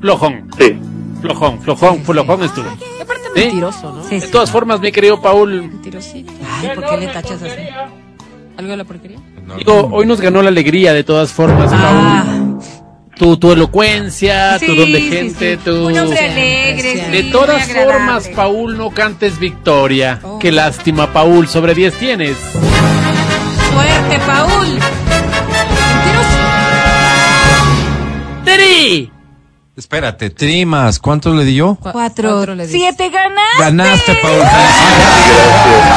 Flojón, 0.00 0.48
Sí. 0.56 0.78
flojón, 1.22 1.60
flojón, 1.60 2.04
flojón 2.04 2.44
estuvo. 2.44 2.68
Mentiroso, 3.34 3.92
¿no? 3.92 4.04
Sí, 4.04 4.16
De 4.16 4.20
sí. 4.22 4.30
todas 4.32 4.50
formas, 4.50 4.80
mi 4.80 4.92
querido 4.92 5.20
Paul, 5.20 5.62
Mentirosito. 5.62 6.32
Ay, 6.60 6.70
¿por 6.74 6.84
qué 6.88 6.96
le 6.98 7.06
tachas 7.08 7.42
así? 7.42 7.60
¿Algo 8.56 8.70
de 8.70 8.76
la 8.76 8.84
porquería? 8.84 9.18
digo, 9.58 9.90
hoy 9.92 10.06
nos 10.06 10.20
ganó 10.20 10.40
la 10.42 10.48
alegría 10.48 10.92
de 10.94 11.04
todas 11.04 11.32
formas, 11.32 11.70
Ah, 11.72 12.24
Paul. 12.26 12.58
Tu, 13.16 13.36
tu 13.36 13.52
elocuencia, 13.52 14.58
tu 14.58 14.66
sí, 14.72 14.76
don 14.76 14.90
de 14.92 15.00
gente, 15.02 15.56
sí. 15.56 15.60
tu... 15.64 15.86
Un 15.88 15.98
hombre 15.98 16.18
alegre. 16.18 17.08
De 17.10 17.22
todas 17.30 17.68
formas, 17.68 18.28
Paul, 18.28 18.76
no 18.76 18.90
cantes 18.90 19.38
victoria. 19.38 20.18
Oh. 20.22 20.38
Qué 20.40 20.50
lástima, 20.50 21.12
Paul, 21.12 21.46
sobre 21.46 21.74
10 21.74 21.94
tienes. 21.94 22.36
Suerte, 22.38 24.18
Paul. 24.26 24.68
Mentiroso. 24.68 26.40
¡Teri! 28.44 29.10
Espérate, 29.76 30.30
Trimas, 30.30 31.00
¿cuántos 31.00 31.34
le 31.34 31.44
di 31.44 31.56
yo? 31.56 31.74
Cu- 31.74 31.90
Cuatro. 31.90 32.54
le. 32.54 32.68
Siete 32.68 33.10
ganas. 33.10 33.44
Ganaste, 33.58 34.14
Paul. 34.22 34.40
Felicidades. 34.40 35.94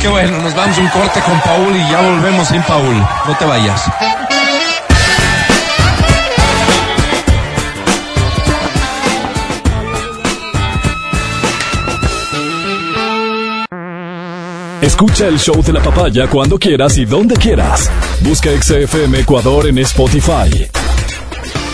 Qué 0.00 0.08
bueno, 0.08 0.38
nos 0.38 0.54
vamos 0.54 0.76
a 0.76 0.80
un 0.80 0.88
corte 0.88 1.20
con 1.22 1.40
Paul 1.40 1.74
y 1.74 1.90
ya 1.90 2.00
volvemos 2.02 2.48
sin 2.48 2.62
Paul. 2.64 2.96
No 3.26 3.36
te 3.38 3.44
vayas. 3.46 3.84
Escucha 14.84 15.28
el 15.28 15.38
show 15.38 15.62
de 15.62 15.72
la 15.72 15.82
papaya 15.82 16.28
cuando 16.28 16.58
quieras 16.58 16.98
y 16.98 17.06
donde 17.06 17.36
quieras. 17.36 17.90
Busca 18.20 18.50
XFM 18.50 19.20
Ecuador 19.20 19.66
en 19.66 19.78
Spotify. 19.78 20.68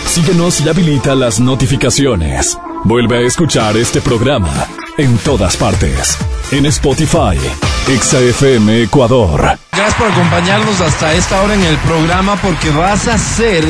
Síguenos 0.05 0.61
y 0.61 0.69
habilita 0.69 1.13
las 1.13 1.37
notificaciones. 1.41 2.57
Vuelve 2.85 3.17
a 3.17 3.27
escuchar 3.27 3.75
este 3.75 3.99
programa 3.99 4.65
en 4.97 5.17
todas 5.17 5.57
partes. 5.57 6.17
En 6.51 6.65
Spotify, 6.67 7.37
XFM 7.85 8.83
Ecuador. 8.83 9.57
Gracias 9.73 9.95
por 9.95 10.09
acompañarnos 10.09 10.79
hasta 10.79 11.13
esta 11.13 11.41
hora 11.41 11.55
en 11.55 11.63
el 11.63 11.77
programa 11.79 12.37
porque 12.41 12.69
vas 12.69 13.09
a 13.09 13.17
ser 13.17 13.65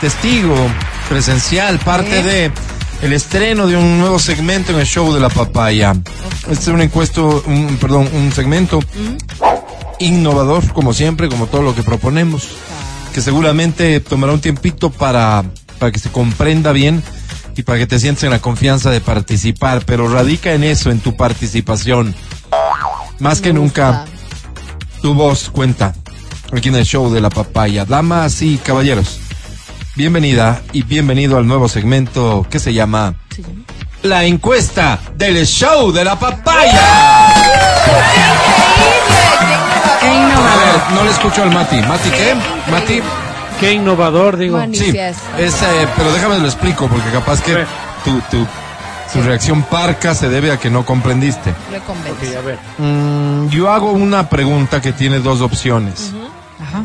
testigo 0.00 0.56
presencial, 1.06 1.78
parte 1.80 2.22
de 2.22 2.50
el 3.02 3.12
estreno 3.12 3.66
de 3.66 3.76
un 3.76 3.98
nuevo 3.98 4.18
segmento 4.18 4.72
en 4.72 4.80
el 4.80 4.86
show 4.86 5.12
de 5.12 5.20
la 5.20 5.28
papaya. 5.28 5.94
Este 6.42 6.52
es 6.52 6.68
un 6.68 6.82
encuesto, 6.82 7.42
un, 7.46 7.78
perdón, 7.80 8.08
un 8.12 8.32
segmento 8.32 8.80
innovador, 9.98 10.72
como 10.72 10.92
siempre, 10.92 11.28
como 11.28 11.46
todo 11.46 11.62
lo 11.62 11.74
que 11.74 11.82
proponemos, 11.82 12.48
que 13.14 13.20
seguramente 13.20 14.00
tomará 14.00 14.32
un 14.32 14.40
tiempito 14.40 14.90
para, 14.90 15.44
para 15.78 15.92
que 15.92 15.98
se 15.98 16.10
comprenda 16.10 16.72
bien 16.72 17.02
y 17.56 17.62
para 17.62 17.78
que 17.78 17.86
te 17.86 17.98
sientas 17.98 18.24
en 18.24 18.30
la 18.30 18.40
confianza 18.40 18.90
de 18.90 19.00
participar, 19.00 19.84
pero 19.84 20.08
radica 20.08 20.52
en 20.52 20.64
eso, 20.64 20.90
en 20.90 21.00
tu 21.00 21.16
participación. 21.16 22.14
Más 23.18 23.40
que 23.40 23.52
nunca, 23.52 24.06
tu 25.02 25.14
voz 25.14 25.50
cuenta 25.50 25.94
aquí 26.52 26.68
en 26.68 26.76
el 26.76 26.84
show 26.84 27.10
de 27.12 27.20
la 27.20 27.30
papaya. 27.30 27.84
Damas 27.84 28.42
y 28.42 28.56
caballeros, 28.58 29.19
bienvenida 30.00 30.62
y 30.72 30.82
bienvenido 30.82 31.36
al 31.36 31.46
nuevo 31.46 31.68
segmento 31.68 32.46
que 32.48 32.58
se 32.58 32.72
llama 32.72 33.12
Se 33.36 33.42
llama. 33.42 33.54
La 34.02 34.24
encuesta 34.24 34.98
del 35.14 35.44
show 35.46 35.92
de 35.92 36.02
la 36.06 36.18
papaya. 36.18 37.28
Qué 40.00 40.06
A 40.06 40.14
innovador. 40.14 40.64
ver, 40.88 40.92
no 40.94 41.04
le 41.04 41.10
escucho 41.10 41.42
al 41.42 41.50
Mati. 41.50 41.76
¿Mati 41.82 42.08
qué? 42.08 42.34
¿Mati? 42.70 43.00
Qué 43.60 43.74
innovador, 43.74 44.38
digo. 44.38 44.58
Sí, 44.72 44.88
es, 44.96 45.18
eh, 45.36 45.86
pero 45.98 46.10
déjame 46.12 46.38
lo 46.38 46.46
explico 46.46 46.88
porque 46.88 47.10
capaz 47.10 47.42
que 47.42 47.66
tu, 48.02 48.18
tu, 48.30 48.46
tu 49.12 49.20
reacción 49.22 49.62
parca 49.64 50.14
se 50.14 50.30
debe 50.30 50.50
a 50.50 50.56
que 50.58 50.70
no 50.70 50.86
comprendiste. 50.86 51.52
Le 51.70 51.78
convence. 51.80 52.30
Ok, 52.30 52.36
a 52.38 52.40
ver. 52.40 52.58
Mm, 52.78 53.48
yo 53.50 53.70
hago 53.70 53.92
una 53.92 54.30
pregunta 54.30 54.80
que 54.80 54.92
tiene 54.94 55.18
dos 55.18 55.42
opciones. 55.42 56.12
Ajá. 56.58 56.84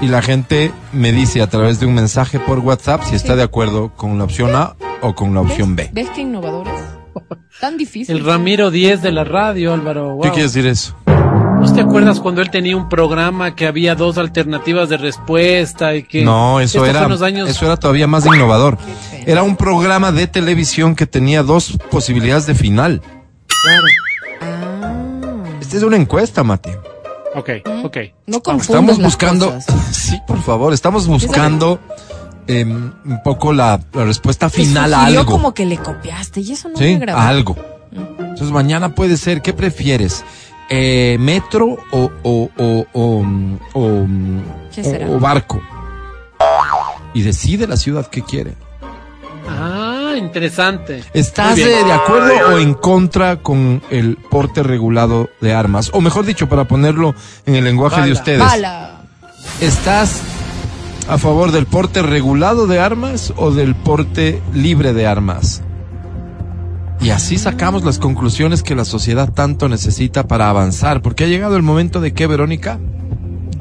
Y 0.00 0.08
la 0.08 0.22
gente 0.22 0.72
me 0.92 1.12
dice 1.12 1.40
a 1.40 1.48
través 1.48 1.80
de 1.80 1.86
un 1.86 1.94
mensaje 1.94 2.38
por 2.38 2.58
WhatsApp 2.58 3.02
si 3.04 3.14
está 3.14 3.36
de 3.36 3.42
acuerdo 3.42 3.92
con 3.96 4.18
la 4.18 4.24
opción 4.24 4.54
A 4.54 4.76
o 5.00 5.14
con 5.14 5.34
la 5.34 5.40
opción 5.40 5.76
B. 5.76 5.90
¿Ves 5.92 6.10
qué 6.14 6.22
innovadores? 6.22 6.74
Tan 7.60 7.76
difícil. 7.76 8.16
El 8.16 8.24
Ramiro 8.24 8.70
10 8.70 9.02
de 9.02 9.12
la 9.12 9.24
radio, 9.24 9.72
Álvaro. 9.72 10.18
¿Qué 10.20 10.28
wow. 10.28 10.34
quiere 10.34 10.42
decir 10.42 10.66
eso? 10.66 10.96
¿No 11.06 11.72
te 11.72 11.80
acuerdas 11.80 12.20
cuando 12.20 12.42
él 12.42 12.50
tenía 12.50 12.76
un 12.76 12.90
programa 12.90 13.54
que 13.56 13.66
había 13.66 13.94
dos 13.94 14.18
alternativas 14.18 14.90
de 14.90 14.98
respuesta 14.98 15.94
y 15.94 16.02
que 16.02 16.22
No, 16.22 16.60
eso 16.60 16.84
era, 16.84 17.04
años 17.04 17.48
eso 17.48 17.64
era 17.64 17.76
todavía 17.76 18.06
más 18.06 18.26
innovador. 18.26 18.76
Era 19.24 19.42
un 19.42 19.56
programa 19.56 20.12
de 20.12 20.26
televisión 20.26 20.94
que 20.94 21.06
tenía 21.06 21.42
dos 21.42 21.78
posibilidades 21.90 22.46
de 22.46 22.54
final. 22.54 23.00
Esta 25.60 25.76
es 25.78 25.82
una 25.82 25.96
encuesta, 25.96 26.44
Mati. 26.44 26.70
Ok, 27.34 27.50
ok. 27.84 27.96
No 28.26 28.42
confundas 28.42 28.68
Estamos 28.68 28.98
las 28.98 29.04
buscando, 29.06 29.54
cosas. 29.54 29.96
sí, 29.96 30.20
por 30.26 30.40
favor, 30.42 30.72
estamos 30.72 31.06
buscando 31.06 31.80
em, 32.46 32.92
un 33.04 33.22
poco 33.22 33.52
la, 33.52 33.80
la 33.92 34.04
respuesta 34.04 34.48
final 34.50 34.94
a 34.94 35.04
algo. 35.06 35.26
como 35.26 35.52
que 35.54 35.66
le 35.66 35.78
copiaste 35.78 36.40
y 36.42 36.52
eso 36.52 36.68
no 36.68 36.78
me 36.78 36.86
Sí, 36.86 36.94
agrada. 36.94 37.20
a 37.22 37.28
algo. 37.28 37.56
Entonces 37.92 38.50
mañana 38.50 38.94
puede 38.94 39.16
ser, 39.16 39.42
¿qué 39.42 39.52
prefieres? 39.52 40.24
Eh, 40.70 41.16
¿Metro 41.20 41.76
o, 41.92 42.10
o, 42.22 42.50
o, 42.56 42.86
o, 42.92 43.24
o, 43.74 44.06
¿Qué 44.74 44.80
o- 44.80 44.84
será? 44.84 45.08
o 45.10 45.18
barco? 45.18 45.60
Y 47.12 47.22
decide 47.22 47.66
la 47.66 47.76
ciudad 47.76 48.06
que 48.08 48.22
quiere. 48.22 48.54
Ah, 49.48 49.93
interesante. 50.16 51.02
¿Estás 51.12 51.58
eh, 51.58 51.66
de 51.66 51.92
acuerdo 51.92 52.54
o 52.54 52.58
en 52.58 52.74
contra 52.74 53.36
con 53.36 53.82
el 53.90 54.16
porte 54.30 54.62
regulado 54.62 55.28
de 55.40 55.54
armas? 55.54 55.90
O 55.92 56.00
mejor 56.00 56.26
dicho, 56.26 56.48
para 56.48 56.64
ponerlo 56.64 57.14
en 57.46 57.54
el 57.56 57.64
lenguaje 57.64 58.02
de 58.02 58.12
ustedes. 58.12 58.40
Bala. 58.40 59.02
¿Estás 59.60 60.20
a 61.08 61.18
favor 61.18 61.52
del 61.52 61.66
porte 61.66 62.02
regulado 62.02 62.66
de 62.66 62.80
armas 62.80 63.32
o 63.36 63.50
del 63.50 63.74
porte 63.74 64.40
libre 64.52 64.92
de 64.92 65.06
armas? 65.06 65.62
Y 67.00 67.10
así 67.10 67.36
sacamos 67.36 67.84
las 67.84 67.98
conclusiones 67.98 68.62
que 68.62 68.74
la 68.74 68.86
sociedad 68.86 69.30
tanto 69.30 69.68
necesita 69.68 70.26
para 70.26 70.48
avanzar, 70.48 71.02
porque 71.02 71.24
ha 71.24 71.26
llegado 71.26 71.56
el 71.56 71.62
momento 71.62 72.00
de 72.00 72.14
que, 72.14 72.26
Verónica, 72.26 72.78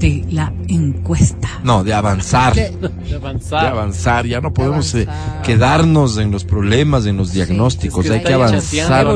de 0.04 0.26
la 0.32 0.52
encuesta. 0.68 1.48
No, 1.64 1.84
de 1.84 1.94
avanzar. 1.94 2.54
De 2.54 2.70
de 3.10 3.16
avanzar. 3.16 3.66
avanzar, 3.68 4.26
ya 4.28 4.42
no 4.42 4.54
podemos 4.54 4.94
eh, 4.96 5.08
quedarnos 5.44 6.18
en 6.18 6.30
los 6.32 6.44
problemas, 6.44 7.06
en 7.06 7.18
los 7.18 7.32
diagnósticos, 7.32 8.06
es 8.06 8.12
que 8.12 8.18
hay 8.18 8.24
que 8.24 8.34
avanzar 8.34 9.08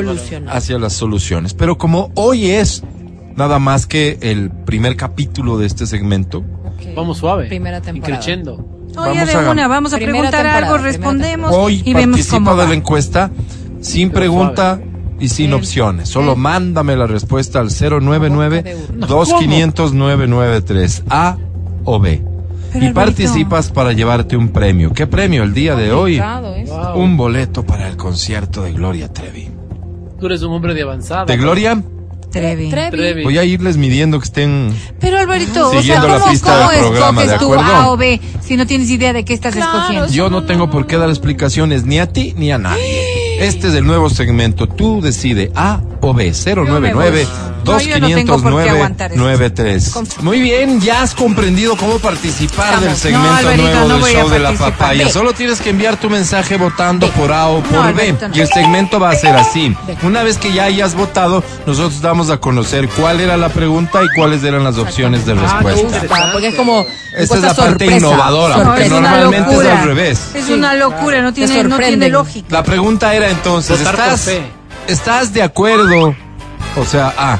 hacia 0.49 0.79
las 0.79 0.93
soluciones. 0.93 1.53
Pero 1.53 1.77
como 1.77 2.11
hoy 2.15 2.47
es 2.51 2.83
nada 3.35 3.59
más 3.59 3.85
que 3.85 4.17
el 4.21 4.49
primer 4.49 4.95
capítulo 4.95 5.57
de 5.57 5.67
este 5.67 5.85
segmento, 5.85 6.39
Ok. 6.39 6.95
Vamos 6.95 7.17
suave. 7.17 7.47
Primera 7.47 7.81
temporada. 7.81 8.13
Increchendo. 8.15 8.53
Oye, 8.53 9.19
Vamos 9.19 9.27
de 9.27 9.33
a- 9.33 9.51
una, 9.51 9.67
vamos 9.67 9.93
a 9.93 9.97
preguntar 9.97 10.45
algo, 10.47 10.77
respondemos 10.77 11.51
hoy 11.53 11.81
y 11.85 11.93
vemos 11.93 12.17
participa 12.17 12.37
cómo 12.37 12.51
de 12.51 12.63
va. 12.63 12.69
la 12.69 12.75
encuesta 12.75 13.31
sin 13.81 14.09
Pero 14.09 14.19
pregunta 14.19 14.79
y 15.19 15.29
sin 15.29 15.47
Bien. 15.47 15.53
opciones. 15.59 16.09
Solo 16.09 16.33
Bien. 16.33 16.41
mándame 16.41 16.95
la 16.95 17.07
respuesta 17.07 17.59
al 17.59 17.69
099 17.69 18.75
No, 18.93 19.07
2500 19.07 19.93
993 19.93 21.03
A 21.09 21.37
o 21.83 21.99
B. 21.99 22.21
Pero, 22.73 22.83
y 22.85 22.87
Alvarito. 22.89 22.93
participas 22.93 23.71
para 23.71 23.93
llevarte 23.93 24.35
un 24.35 24.49
premio. 24.49 24.93
¿Qué 24.93 25.07
premio 25.07 25.43
el 25.43 25.53
día 25.53 25.75
de 25.75 25.91
hoy? 25.91 26.21
Un 26.95 27.15
boleto 27.17 27.63
para 27.65 27.87
el 27.87 27.95
concierto 27.97 28.61
de 28.63 28.73
Gloria 28.73 29.11
Trevi. 29.11 29.49
Tú 30.19 30.25
eres 30.25 30.41
un 30.43 30.53
hombre 30.53 30.73
de 30.73 30.81
avanzada. 30.81 31.25
¿De 31.25 31.37
Gloria? 31.37 31.81
Trevi. 32.29 33.23
Voy 33.23 33.37
a 33.37 33.43
irles 33.45 33.77
midiendo 33.77 34.19
que 34.19 34.25
estén... 34.25 34.73
Pero 34.99 35.17
Alvarito, 35.17 35.69
o 35.69 35.71
sea, 35.71 35.81
Siguiendo 35.81 36.07
la 36.07 36.19
¿cómo, 36.19 36.31
pista 36.31 36.57
cómo 36.57 36.69
del 36.71 36.79
programa, 36.81 37.21
escoges 37.23 37.31
¿de 37.39 37.45
tú 37.45 37.53
acuerdo? 37.53 37.73
A 37.73 37.91
o 37.91 37.97
B 37.97 38.21
si 38.41 38.57
no 38.57 38.67
tienes 38.67 38.89
idea 38.91 39.13
de 39.13 39.23
qué 39.25 39.33
estás 39.33 39.55
Claro, 39.55 39.77
escogiendo? 39.77 40.07
Yo 40.09 40.29
no 40.29 40.43
tengo 40.43 40.69
por 40.69 40.85
qué 40.87 40.97
dar 40.97 41.09
explicaciones 41.09 41.85
ni 41.85 41.99
a 41.99 42.11
ti 42.11 42.33
ni 42.37 42.51
a 42.51 42.57
nadie. 42.57 42.81
Este 43.39 43.67
es 43.67 43.73
el 43.75 43.85
nuevo 43.85 44.09
segmento. 44.09 44.67
Tú 44.67 45.01
decide 45.01 45.51
A 45.55 45.79
o 46.01 46.13
B. 46.13 46.31
099 46.31 47.27
No, 47.65 47.79
yo 47.81 47.99
no 47.99 48.07
tengo 48.07 48.41
por 48.41 48.63
qué 48.63 48.69
aguantar 48.69 49.11
esto. 49.11 49.23
2593 49.23 50.23
Muy 50.23 50.39
bien, 50.41 50.79
ya 50.79 51.01
has 51.01 51.13
comprendido 51.13 51.75
cómo 51.75 51.99
participar 51.99 52.79
del 52.79 52.95
segmento 52.95 53.29
No, 53.51 53.55
nuevo 53.57 53.87
no 53.89 54.05
del 54.05 54.13
show 54.15 54.29
de 54.29 54.39
la 54.39 54.53
papaya. 54.53 55.09
Solo 55.09 55.33
tienes 55.33 55.59
que 55.61 55.69
enviar 55.71 55.97
tu 55.99 56.09
mensaje 56.09 56.57
votando 56.57 57.09
por 57.11 57.31
A 57.31 57.47
o 57.47 57.61
por 57.61 57.93
B. 57.93 58.15
Y 58.33 58.39
el 58.39 58.47
segmento 58.47 58.99
va 58.99 59.11
a 59.11 59.15
ser 59.15 59.35
así. 59.35 59.75
Una 60.03 60.23
vez 60.23 60.37
que 60.37 60.53
ya 60.53 60.63
hayas 60.65 60.95
votado, 60.95 61.43
nosotros 61.65 62.01
damos 62.01 62.29
a 62.29 62.37
conocer 62.37 62.87
cuál 62.89 63.19
era 63.19 63.37
la 63.37 63.49
pregunta 63.49 63.99
y 64.03 64.07
cuáles 64.15 64.43
eran 64.43 64.63
las 64.63 64.77
opciones 64.77 65.25
de 65.25 65.33
Ah, 65.33 65.59
respuesta. 65.61 66.31
Porque 66.31 66.47
es 66.49 66.55
como. 66.55 66.85
Esta 67.17 67.35
es 67.35 67.41
la 67.41 67.47
parte 67.55 67.69
sorpresa. 67.85 67.97
innovadora, 67.97 68.57
No, 68.57 68.63
porque 68.65 68.83
es 68.85 68.91
una 68.91 69.01
normalmente 69.01 69.49
es 69.51 69.57
locura. 69.57 69.79
al 69.81 69.87
revés. 69.87 70.21
Es 70.35 70.49
una 70.49 70.73
locura, 70.75 71.21
no 71.21 71.33
tiene, 71.33 71.47
no 71.47 71.53
tiene 71.63 71.69
sorprenden. 71.71 72.11
lógica. 72.11 72.47
La 72.51 72.63
pregunta 72.63 73.13
era 73.15 73.26
entonces, 73.31 73.79
Votar 73.79 73.93
¿estás, 73.95 74.21
fe. 74.21 74.41
¿estás 74.87 75.33
de 75.33 75.41
acuerdo? 75.43 76.15
O 76.77 76.85
sea, 76.85 77.13
A. 77.17 77.39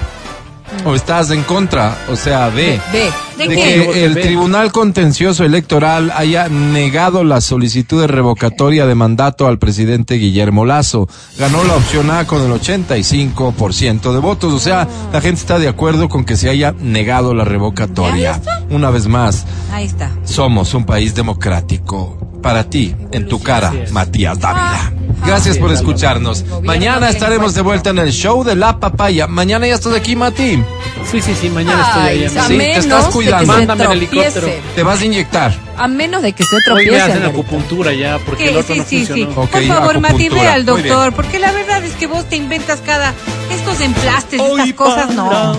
¿O 0.86 0.94
estás 0.96 1.32
en 1.32 1.44
contra? 1.44 1.98
O 2.12 2.18
sea, 2.18 2.50
B. 2.50 2.80
B. 2.92 3.10
¿De 3.38 3.48
de 3.48 3.56
qué? 3.56 3.90
que 3.94 4.04
el 4.06 4.16
B. 4.16 4.22
Tribunal 4.22 4.72
Contencioso 4.74 5.46
Electoral 5.46 6.12
haya 6.14 6.50
negado 6.50 7.24
la 7.24 7.40
solicitud 7.40 8.02
de 8.02 8.08
revocatoria 8.08 8.86
de 8.86 8.94
mandato 8.94 9.48
al 9.48 9.60
presidente 9.60 10.16
Guillermo 10.16 10.66
Lazo. 10.66 11.08
Ganó 11.40 11.64
la 11.64 11.74
opción 11.76 12.12
A 12.12 12.28
con 12.28 12.42
el 12.42 12.52
85% 12.52 14.12
de 14.12 14.20
votos. 14.20 14.54
O 14.54 14.60
sea, 14.60 14.88
la 15.14 15.22
gente 15.22 15.40
está 15.40 15.58
de 15.58 15.70
acuerdo 15.70 16.10
con 16.10 16.26
que 16.26 16.36
se 16.36 16.50
haya 16.50 16.74
negado 16.80 17.34
la 17.34 17.46
revocatoria. 17.46 18.42
Una 18.70 18.90
vez 18.90 19.08
más, 19.08 19.46
Ahí 19.72 19.86
está. 19.86 20.12
somos 20.26 20.74
un 20.74 20.86
país 20.86 21.16
democrático. 21.16 22.18
Para 22.42 22.64
ti, 22.70 22.96
en 23.12 23.28
tu 23.28 23.42
cara. 23.42 23.74
Matías 23.92 24.40
Dávila. 24.40 24.94
Gracias 25.26 25.58
por 25.58 25.72
escucharnos. 25.72 26.46
Mañana 26.64 27.10
estaremos 27.10 27.54
de 27.56 27.62
vuelta 27.62 27.90
en 27.90 27.98
el 28.00 28.12
show 28.12 28.44
de 28.44 28.56
la 28.56 28.80
papaya. 28.80 29.28
Mañana 29.28 29.68
ya 29.68 29.76
estás 29.76 29.94
aquí, 29.94 30.16
Mati. 30.16 30.64
Sí, 31.12 31.22
sí, 31.22 31.34
sí, 31.40 31.50
mañana 31.50 31.82
estoy 31.88 32.02
Ay, 32.04 32.24
ahí. 32.24 32.38
a 32.38 32.46
amigo. 32.46 32.62
Sí, 32.62 32.68
te 32.72 32.78
estás 32.78 33.06
cuidando. 33.08 33.48
Mándame 33.54 33.84
el 33.86 33.92
helicóptero. 33.94 34.48
Te 34.76 34.84
vas 34.84 35.02
a 35.02 35.06
inyectar. 35.06 35.54
A 35.78 35.88
menos 35.88 36.22
de 36.22 36.34
que 36.34 36.44
se 36.44 36.56
Hoy 36.56 36.62
tropiece. 36.66 36.92
me 36.92 37.02
hacen 37.02 37.24
acupuntura 37.26 37.94
ya, 37.94 38.20
porque 38.26 38.44
Sí, 38.44 38.50
el 38.50 38.58
otro 38.58 38.74
sí, 38.76 38.80
no 38.80 38.86
sí, 38.86 39.00
sí. 39.00 39.06
funcionó. 39.26 39.42
Ok, 39.42 39.50
Por 39.52 39.64
favor, 39.64 40.00
Mati, 40.00 40.30
ve 40.30 40.48
al 40.48 40.66
doctor, 40.66 41.14
porque 41.14 41.40
la 41.40 41.52
verdad 41.52 41.84
es 41.84 41.94
que 41.94 42.08
vos 42.08 42.26
te 42.26 42.36
inventas 42.36 42.80
cada... 42.86 43.14
Estos 43.52 43.80
emplastes, 43.82 44.40
estas 44.42 44.74
cosas, 44.74 45.14
no. 45.16 45.56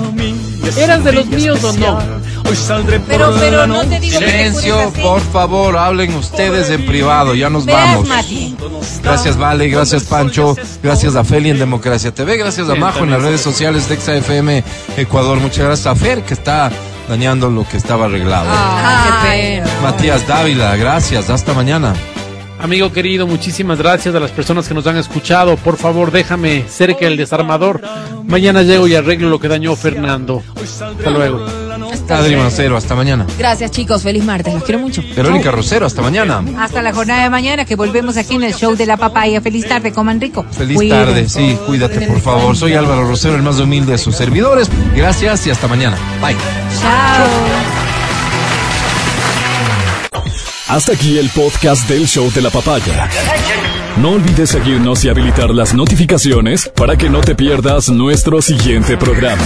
¿Eras 0.77 1.03
de 1.05 1.13
los 1.13 1.27
míos 1.27 1.63
o 1.65 1.73
no? 1.73 1.99
Pero, 3.07 3.35
pero 3.39 3.67
no 3.67 3.81
te 3.85 4.01
digo 4.01 4.19
que 4.19 4.25
te 4.25 4.31
Silencio, 4.31 4.93
por 5.03 5.21
favor, 5.21 5.77
hablen 5.77 6.15
ustedes 6.15 6.71
en 6.71 6.87
privado, 6.87 7.35
ya 7.35 7.51
nos 7.51 7.67
Verás, 7.67 7.95
vamos. 7.95 8.09
Mati. 8.09 8.57
Gracias, 9.03 9.37
Vale, 9.37 9.69
gracias, 9.69 10.05
Pancho, 10.05 10.57
gracias 10.83 11.15
a 11.15 11.25
Feli 11.25 11.51
en 11.51 11.59
Democracia 11.59 12.13
TV, 12.13 12.37
gracias 12.37 12.69
a 12.71 12.75
Majo 12.75 13.05
en 13.05 13.11
las 13.11 13.23
redes 13.23 13.41
sociales 13.41 13.89
de 13.89 13.97
XFM 13.97 14.65
Ecuador, 14.97 15.39
muchas 15.41 15.65
gracias 15.67 15.87
a 15.87 15.95
Fer 15.95 16.23
que 16.23 16.35
está 16.35 16.71
dañando 17.09 17.51
lo 17.51 17.69
que 17.69 17.77
estaba 17.77 18.07
arreglado. 18.07 18.49
Qué 18.51 19.29
pena. 19.29 19.67
Matías 19.83 20.27
Dávila, 20.27 20.77
gracias, 20.77 21.31
hasta 21.31 21.53
mañana. 21.53 21.95
Amigo 22.61 22.93
querido, 22.93 23.27
muchísimas 23.27 23.79
gracias 23.79 24.15
a 24.15 24.21
las 24.21 24.33
personas 24.33 24.67
que 24.67 24.75
nos 24.75 24.87
han 24.87 24.97
escuchado. 24.97 25.57
Por 25.57 25.77
favor, 25.77 26.11
déjame 26.11 26.65
cerca 26.69 27.07
el 27.07 27.17
desarmador. 27.17 27.81
Mañana 28.25 28.63
llego 28.63 28.89
y 28.89 28.97
arreglo 28.97 29.29
lo 29.29 29.39
que 29.39 29.49
dañó 29.49 29.77
Fernando. 29.77 30.43
Hasta 30.61 31.11
luego. 31.11 31.68
Adri 32.09 32.37
Mancero, 32.37 32.77
hasta 32.77 32.95
mañana. 32.95 33.27
Gracias, 33.39 33.71
chicos. 33.71 34.03
Feliz 34.03 34.25
martes. 34.25 34.55
Los 34.55 34.65
quiero 34.65 34.81
mucho. 34.81 35.03
Verónica 35.15 35.51
Rosero, 35.51 35.87
hasta 35.87 36.03
mañana. 36.03 36.43
Hasta 36.59 36.83
la 36.83 36.93
jornada 36.93 37.23
de 37.23 37.31
mañana 37.31 37.65
que 37.65 37.77
volvemos 37.77 38.17
aquí 38.17 38.35
en 38.35 38.45
el 38.45 38.55
show 38.55 38.77
de 38.77 38.87
la 38.87 38.97
papaya. 38.97 39.41
Feliz 39.41 39.67
tarde, 39.69 39.93
coman 39.93 40.21
rico. 40.21 40.45
Feliz 40.51 40.89
tarde, 40.89 41.29
sí, 41.29 41.59
cuídate 41.67 42.01
por 42.07 42.21
favor. 42.21 42.57
Soy 42.57 42.75
Álvaro 42.75 43.07
Rosero, 43.07 43.37
el 43.37 43.43
más 43.43 43.59
humilde 43.59 43.93
de 43.93 43.99
sus 43.99 44.17
servidores. 44.17 44.69
Gracias 44.95 45.47
y 45.47 45.51
hasta 45.51 45.69
mañana. 45.69 45.97
Bye. 46.21 46.37
Chao. 46.81 47.27
Hasta 50.69 50.93
aquí 50.93 51.19
el 51.19 51.31
podcast 51.31 51.89
del 51.89 52.07
show 52.07 52.31
de 52.31 52.43
la 52.43 52.51
papaya. 52.51 53.09
No 53.97 54.11
olvides 54.11 54.51
seguirnos 54.51 55.03
y 55.05 55.09
habilitar 55.09 55.51
las 55.51 55.75
notificaciones 55.75 56.69
para 56.69 56.97
que 56.97 57.09
no 57.09 57.21
te 57.21 57.35
pierdas 57.35 57.89
nuestro 57.89 58.43
siguiente 58.43 58.97
programa. 58.97 59.43